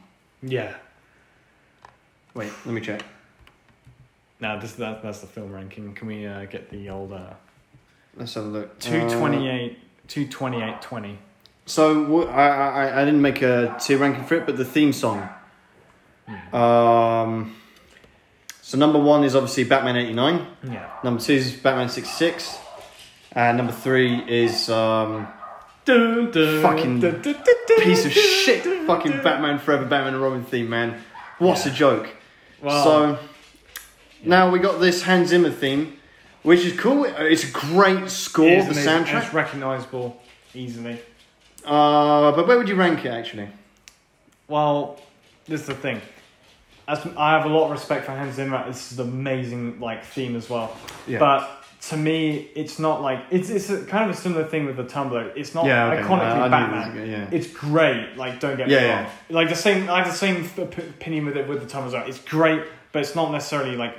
[0.41, 0.75] yeah.
[2.33, 3.01] Wait, let me check.
[4.39, 5.93] Now this that, that's the film ranking.
[5.93, 7.33] Can we uh, get the old uh,
[8.15, 8.79] Let's have a look.
[8.79, 11.17] two Uh, twenty eight, two twenty eight twenty?
[11.65, 12.47] So wh- I,
[12.85, 15.27] I I didn't make a tier ranking for it, but the theme song.
[16.53, 17.55] Um,
[18.61, 20.45] so number one is obviously Batman eighty nine.
[20.63, 20.89] Yeah.
[21.03, 22.57] Number two is Batman sixty six.
[23.33, 25.27] And number three is um,
[25.85, 27.01] Fucking
[27.79, 29.23] piece of shit fucking.
[29.23, 31.01] Batman Forever, Batman and Robin theme, man.
[31.39, 31.71] What's Yeah.
[31.71, 32.09] a joke?
[32.61, 33.19] Well, so
[34.23, 35.97] now we got this Hans Zimmer theme,
[36.43, 37.05] which is cool.
[37.05, 39.23] It's a great score, it the amazing, soundtrack.
[39.25, 40.21] It's recognizable
[40.53, 40.99] easily.
[41.65, 43.49] Uh, but where would you rank it actually?
[44.47, 44.99] Well,
[45.45, 46.01] this is the thing.
[46.87, 48.65] As I have a lot of respect for Hans Zimmer.
[48.67, 50.75] This is an amazing like theme as well.
[51.07, 54.75] But to me, it's not like it's it's a, kind of a similar thing with
[54.75, 55.31] the Tumbler.
[55.35, 56.01] It's not yeah, okay.
[56.03, 56.95] iconically I- I Batman.
[56.95, 57.27] this- yeah.
[57.37, 58.17] It's great.
[58.17, 59.11] Like, don't get me Yeah, wrong.
[59.29, 59.89] Like the same.
[59.89, 62.07] I have the same opinion with it with the Tumbler well.
[62.07, 63.95] It's great, but it's not necessarily like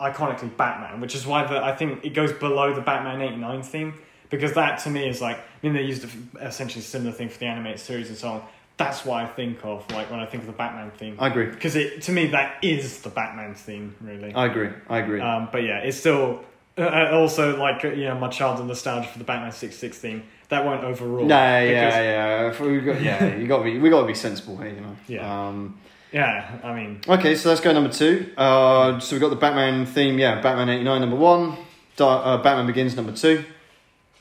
[0.00, 3.94] iconically Batman, which is why the, I think it goes below the Batman '89 theme
[4.30, 5.36] because that to me is like.
[5.38, 6.06] I mean, they used
[6.40, 8.42] essentially similar thing for the animated series and so on.
[8.76, 11.46] That's what I think of like when I think of the Batman theme I agree.
[11.46, 14.32] because it to me that is the Batman theme really.
[14.32, 14.70] I agree.
[14.88, 15.20] I agree.
[15.20, 16.44] Um, but yeah, it's still
[16.78, 19.98] uh, uh, also like uh, you know my childhood nostalgia for the Batman Six Six
[19.98, 21.26] theme That won't overrule.
[21.26, 22.62] Nah, because- yeah, yeah.
[22.62, 23.78] We got, yeah, you got to be.
[23.78, 24.96] We got to be sensible here, you know.
[25.06, 25.48] Yeah.
[25.48, 25.78] Um,
[26.12, 26.58] yeah.
[26.64, 28.32] I mean, okay, so let's go number two.
[28.36, 30.18] Uh, so we got the Batman theme.
[30.18, 31.56] Yeah, Batman eighty nine number one.
[31.96, 33.44] Da- uh, Batman Begins number two.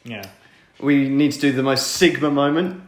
[0.04, 0.24] yeah.
[0.80, 2.84] We need to do the most Sigma moment.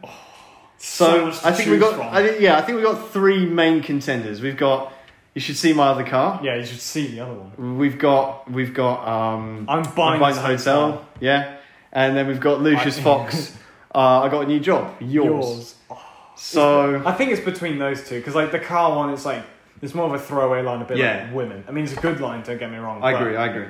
[0.77, 1.99] So, So, to I think we got.
[1.99, 4.41] I think, yeah, I think we got three main contenders.
[4.41, 4.93] We've got.
[5.35, 6.39] You should see my other car.
[6.43, 7.77] yeah, you should see the other one.
[7.77, 8.49] We've got.
[8.51, 9.07] We've got.
[9.07, 11.05] Um, I'm buying, Buying the hotel.
[11.19, 11.57] Yeah.
[11.91, 13.55] and then we've got Lucius I- Fox.
[13.91, 14.95] Uh, I got a new job.
[15.01, 15.75] Yours.
[15.89, 15.99] Yours.
[16.35, 19.43] So I think it's between those two because like the car one it's like
[19.81, 21.23] it's more of a throwaway line, a bit Yeah.
[21.25, 21.63] like women.
[21.67, 22.43] I mean, it's a good line.
[22.43, 23.01] Don't get me wrong.
[23.01, 23.35] I agree.
[23.35, 23.65] I agree.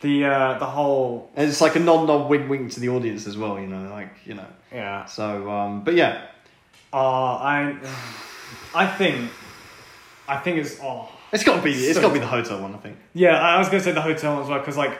[0.00, 3.26] The uh, the whole And it's like a non non wink wink to the audience
[3.26, 3.60] as well.
[3.60, 4.46] You know, like you know.
[4.72, 5.04] yeah.
[5.04, 6.22] So, um, but yeah,
[6.90, 6.96] Uh,
[7.36, 7.76] I
[8.74, 9.30] I think
[10.30, 11.72] I think it's oh it's got to be.
[11.72, 12.74] It's So- got to be the hotel one.
[12.74, 12.96] I think.
[13.14, 13.36] yeah.
[13.38, 14.98] I was gonna say the hotel one as well because like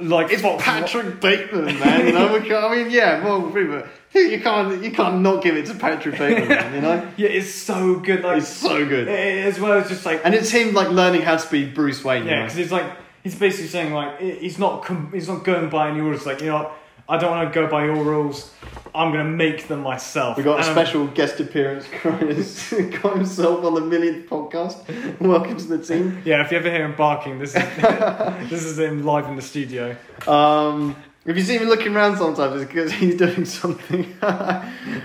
[0.00, 2.06] like It's Fox- Patrick Bateman, man.
[2.06, 2.34] You know,
[2.68, 6.48] I mean, yeah, well, but you can't, you can't not give it to Patrick Bateman,
[6.48, 7.08] man, you know.
[7.16, 8.22] Yeah, it's so good.
[8.24, 11.22] Like It's so good, eh, as well as just like and it's him like learning
[11.22, 12.24] how to be Bruce Wayne.
[12.24, 12.42] Yeah, you know?
[12.44, 12.86] because he's like
[13.22, 16.26] he's basically saying like he's not com- he's not going by any rules.
[16.26, 16.72] Like you know,
[17.08, 18.50] I don't want to go by your rules.
[18.94, 20.36] I'm gonna make them myself.
[20.36, 21.86] We got a And I'm- special guest appearance.
[21.92, 22.72] Chris
[23.02, 25.20] got himself on the millionth podcast.
[25.20, 26.20] Welcome to the team.
[26.24, 27.62] Yeah, if you ever hear him barking, this is
[28.50, 29.96] this is him live in the studio.
[30.26, 34.14] Um, if you see me looking around sometimes, it's because he's doing something.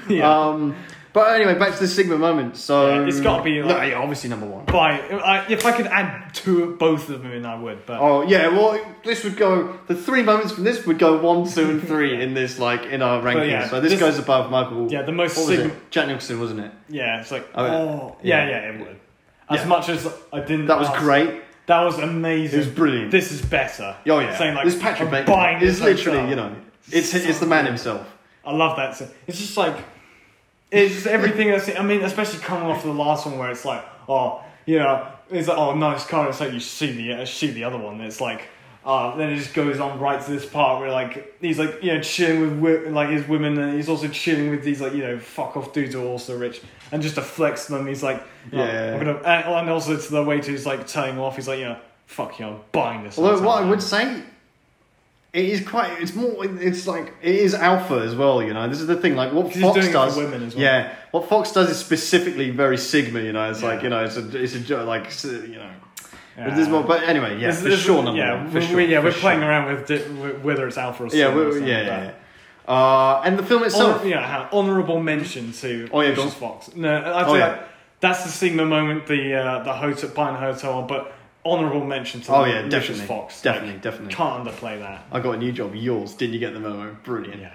[0.10, 0.48] Yeah.
[0.50, 0.76] Um,
[1.18, 2.56] but anyway, back to the Sigma moment.
[2.58, 4.66] So Yeah, it's gotta be, no, like- yeah, obviously number one.
[4.66, 7.86] By I, if I could add two both of them in, I would.
[7.86, 9.80] But Oh yeah, well this would go.
[9.88, 13.02] The three moments from this would go one, two, and three in this like in
[13.02, 13.50] our rankings.
[13.50, 14.92] yeah, so this, this- goes above Michael.
[14.92, 15.74] yeah, the most What was sigma.
[15.74, 15.90] it?
[15.92, 16.72] Jack Nicholson, wasn't it?
[16.90, 18.46] Yeah, it's like Oh, oh, yeah.
[18.46, 18.98] yeah, yeah, it would.
[19.50, 19.66] As Yeah.
[19.68, 20.68] much as I didn't.
[20.68, 21.42] That was ask- great.
[21.66, 22.60] That was amazing.
[22.60, 23.12] It was brilliant.
[23.12, 23.96] This is better.
[24.08, 26.30] oh yeah, Saying like this Patrick I'm Bateman buying is this literally hotel.
[26.30, 26.56] you know
[26.92, 28.08] it's it's the man himself.
[28.46, 29.02] I love that.
[29.28, 29.76] It's just like
[30.72, 31.50] it's just everything.
[31.50, 35.08] That's, I mean, especially coming off the last one where it's like, oh, you know,
[35.30, 36.30] it's like, oh, nice car.
[36.30, 38.02] It's like you see the uh, see the other one.
[38.02, 38.50] It's like,
[38.86, 41.94] uh, then it just goes on right to this part where like he's like you
[41.94, 45.20] know chilling with like his women, and he's also chilling with these like you know
[45.20, 48.58] fuck off dudes who are also rich, and just to flex them, he's like, oh,
[48.58, 48.94] Yeah.
[48.94, 51.36] I'm gonna, and, also to the waiter who's like telling off.
[51.36, 53.18] He's like, you know, fuck you, I'm buying this.
[53.18, 54.24] Although what I would say,
[55.38, 56.02] it is quite.
[56.02, 56.34] It's more.
[56.46, 58.42] It's like it is alpha as well.
[58.42, 59.16] You know, this is the thing.
[59.16, 60.18] Like what Fox doing it for does.
[60.18, 60.64] women as well.
[60.64, 63.20] Yeah, what Fox does is specifically very Sigma.
[63.22, 65.70] You know, it's like you know, it's a it's a jo- like you know.
[66.38, 66.56] Yeah.
[66.56, 68.52] But, more, but anyway, yeah, This- for this- sure, number yeah, one.
[68.52, 69.22] For we, sure, yeah, for we're sure.
[69.22, 71.88] playing around with di- whether it's alpha or Yeah, Sigma or we, something yeah, like
[71.88, 72.00] yeah.
[72.00, 72.16] that.
[72.68, 72.74] yeah.
[72.74, 74.02] Uh, and the film itself.
[74.02, 76.76] Honor- yeah, ha- honourable mention to Oh, yeah, go Lucius Fox.
[76.76, 77.40] No, I'd Oh, yeah.
[77.48, 77.70] that-
[78.02, 81.12] that's the Sigma moment, the uh, the hotel, the hotel, but
[81.50, 83.42] honourable mention to Oh yeah, Lucius definitely, Fox.
[83.42, 84.14] definitely, Like, definitely.
[84.14, 85.06] can't underplay that.
[85.12, 85.74] I got a new job.
[85.76, 86.14] Yours.
[86.14, 86.96] Didn't you get the memo?
[87.04, 87.42] Brilliant.
[87.42, 87.54] Yeah.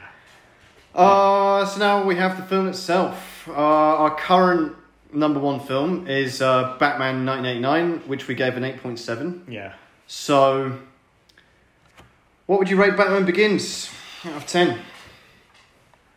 [0.95, 3.49] Uh, so now we have the film itself.
[3.49, 4.75] Uh, our current
[5.13, 9.43] number one film is uh, Batman 1989, which we gave an 8.7.
[9.49, 9.73] Yeah.
[10.07, 10.79] So,
[12.47, 13.91] what would you rate Batman Begins
[14.25, 14.79] out of 10?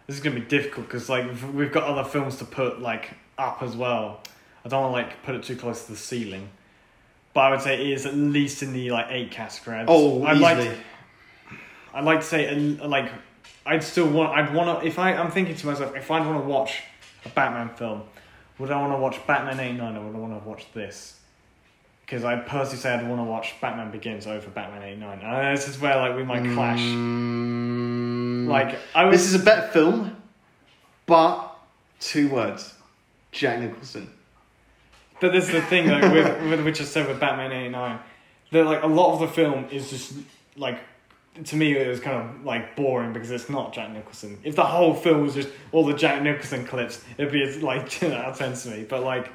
[0.07, 3.11] This is gonna be difficult because like we've- we've got other films to put like
[3.37, 4.21] up as well.
[4.63, 6.49] I don't want to like put it too close to the ceiling,
[7.35, 9.77] but I would say it is at least in the like eight category.
[9.77, 10.41] I'd- Oh, I'd easily.
[10.41, 10.75] like to,
[11.93, 13.11] I'd like to say uh, like
[13.67, 16.41] I'd still want I'd want to if I I'm thinking to myself if I'd want
[16.43, 16.81] to watch
[17.25, 18.01] a Batman film,
[18.57, 21.19] would I want to watch Batman '89 or would I want to watch this?
[22.05, 25.19] Because I'd personally say I'd want to watch Batman Begins over Batman '89.
[25.19, 26.79] And this is where like we might clash.
[26.79, 30.15] Mm, Like I was this is a better film,
[31.07, 31.51] but
[31.99, 32.73] two words
[33.31, 34.09] Jack Nicholson.
[35.19, 37.99] But this is the thing, like with, with which I said with Batman '89,
[38.51, 40.13] that like a lot of the film is just
[40.57, 40.79] like
[41.43, 44.39] to me it was kind of like boring because it's not Jack Nicholson.
[44.43, 48.25] If the whole film was just all the Jack Nicholson clips, it'd be like out
[48.25, 48.85] of ten to me.
[48.87, 49.31] But like,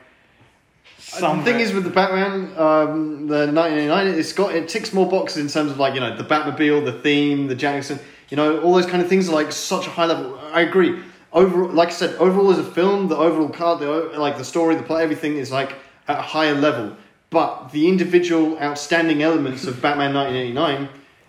[0.98, 5.08] some the thing is with the Batman, um, the 1989, it's got it ticks more
[5.08, 7.98] boxes in terms of like you know the Batmobile, the theme, the Jack Nicholson,
[8.30, 10.38] you know all those kind of things are like such a high level.
[10.52, 11.02] I agree.
[11.32, 14.74] Overall, like I said, overall as a film, the overall card, the like the story,
[14.74, 15.74] the plot, everything is like
[16.08, 16.96] at a higher level.
[17.30, 20.88] But the individual outstanding elements of Batman 1989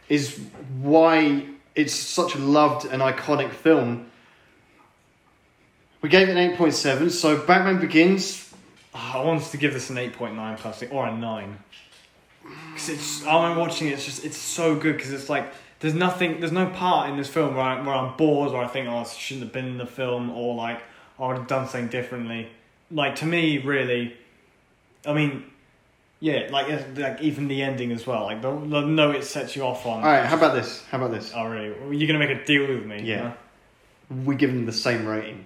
[0.10, 0.40] is
[0.82, 4.08] why it's such a loved and iconic film.
[6.02, 8.52] We gave it an 8.7, so Batman Begins
[8.94, 11.58] ah, I wanted to give this an eight point nine personally or a nine.
[12.44, 16.40] Because it's I'm watching it, it's just it's so good because it's like there's nothing
[16.40, 18.98] there's no part in this film where, I, where I'm bored or I think oh
[18.98, 20.82] I shouldn't have been in the film or like
[21.19, 22.50] oh, I would have done something differently.
[22.90, 24.16] Like to me, really,
[25.06, 25.45] I mean,
[26.19, 28.24] yeah, like like even the ending as well.
[28.24, 30.03] Like the, the note it sets you off on.
[30.03, 30.84] All right, how about this?
[30.85, 31.34] How about this?
[31.35, 31.98] Oh really?
[31.98, 33.01] You're gonna make a deal with me?
[33.03, 33.30] Yeah.
[33.30, 34.16] huh?
[34.26, 35.45] We give them the same rating.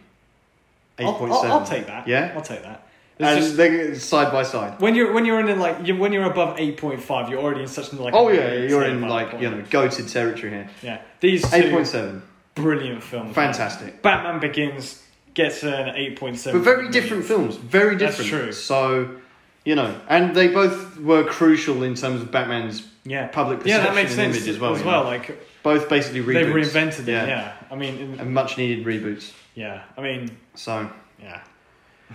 [0.99, 1.51] Eight point seven.
[1.51, 2.07] I'll take that.
[2.07, 2.33] Yeah?
[2.35, 2.87] I'll take that.
[3.17, 4.79] And just- they're side by side.
[4.79, 7.61] When you're when you're in like you when you're above eight point five, you're already
[7.61, 9.11] in such like Oh yeah, you're in point.
[9.11, 10.69] like you know goated territory here.
[10.81, 12.21] yeah these Eight point seven,
[12.55, 13.33] brilliant films.
[13.33, 14.01] fantastic.
[14.01, 15.01] Batman Begins
[15.33, 17.55] gets an eight point seven, But very different films.
[17.55, 18.29] Very different.
[18.31, 18.51] That's true.
[18.51, 19.15] So,
[19.63, 23.85] you know, and they both were crucial in terms of Batman's Yeah, public yeah, perception
[23.85, 24.75] that makes sense image as well.
[24.75, 25.09] As well, know.
[25.09, 26.33] like both basically reboots.
[26.33, 26.55] They've
[26.93, 27.23] reinvented Yeah.
[27.23, 27.27] it.
[27.29, 27.53] Yeah.
[27.71, 29.31] I mean, in- and much needed reboots.
[29.55, 29.83] yeah.
[29.97, 30.89] I mean, So
[31.21, 31.39] yeah.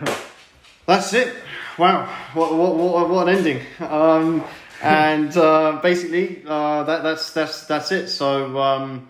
[0.87, 1.35] that's it.
[1.79, 3.61] Wow, what what what, what an ending.
[3.81, 4.45] Um,
[4.83, 8.09] and uh, basically uh, that that's that's that's it.
[8.09, 9.09] So um,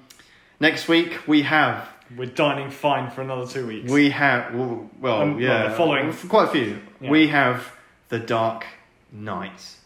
[0.61, 3.91] next week we have We're dining fine for another two weeks.
[3.91, 6.81] we have well, well Um, well, yeah the following- for quite a few.
[7.01, 7.11] Yeah.
[7.11, 7.73] We have
[8.09, 8.67] the Dark
[9.13, 9.77] Knight.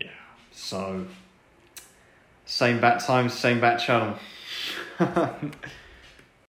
[0.00, 0.08] Yeah.
[0.52, 1.06] So
[2.46, 4.16] same bat time, same bat channel.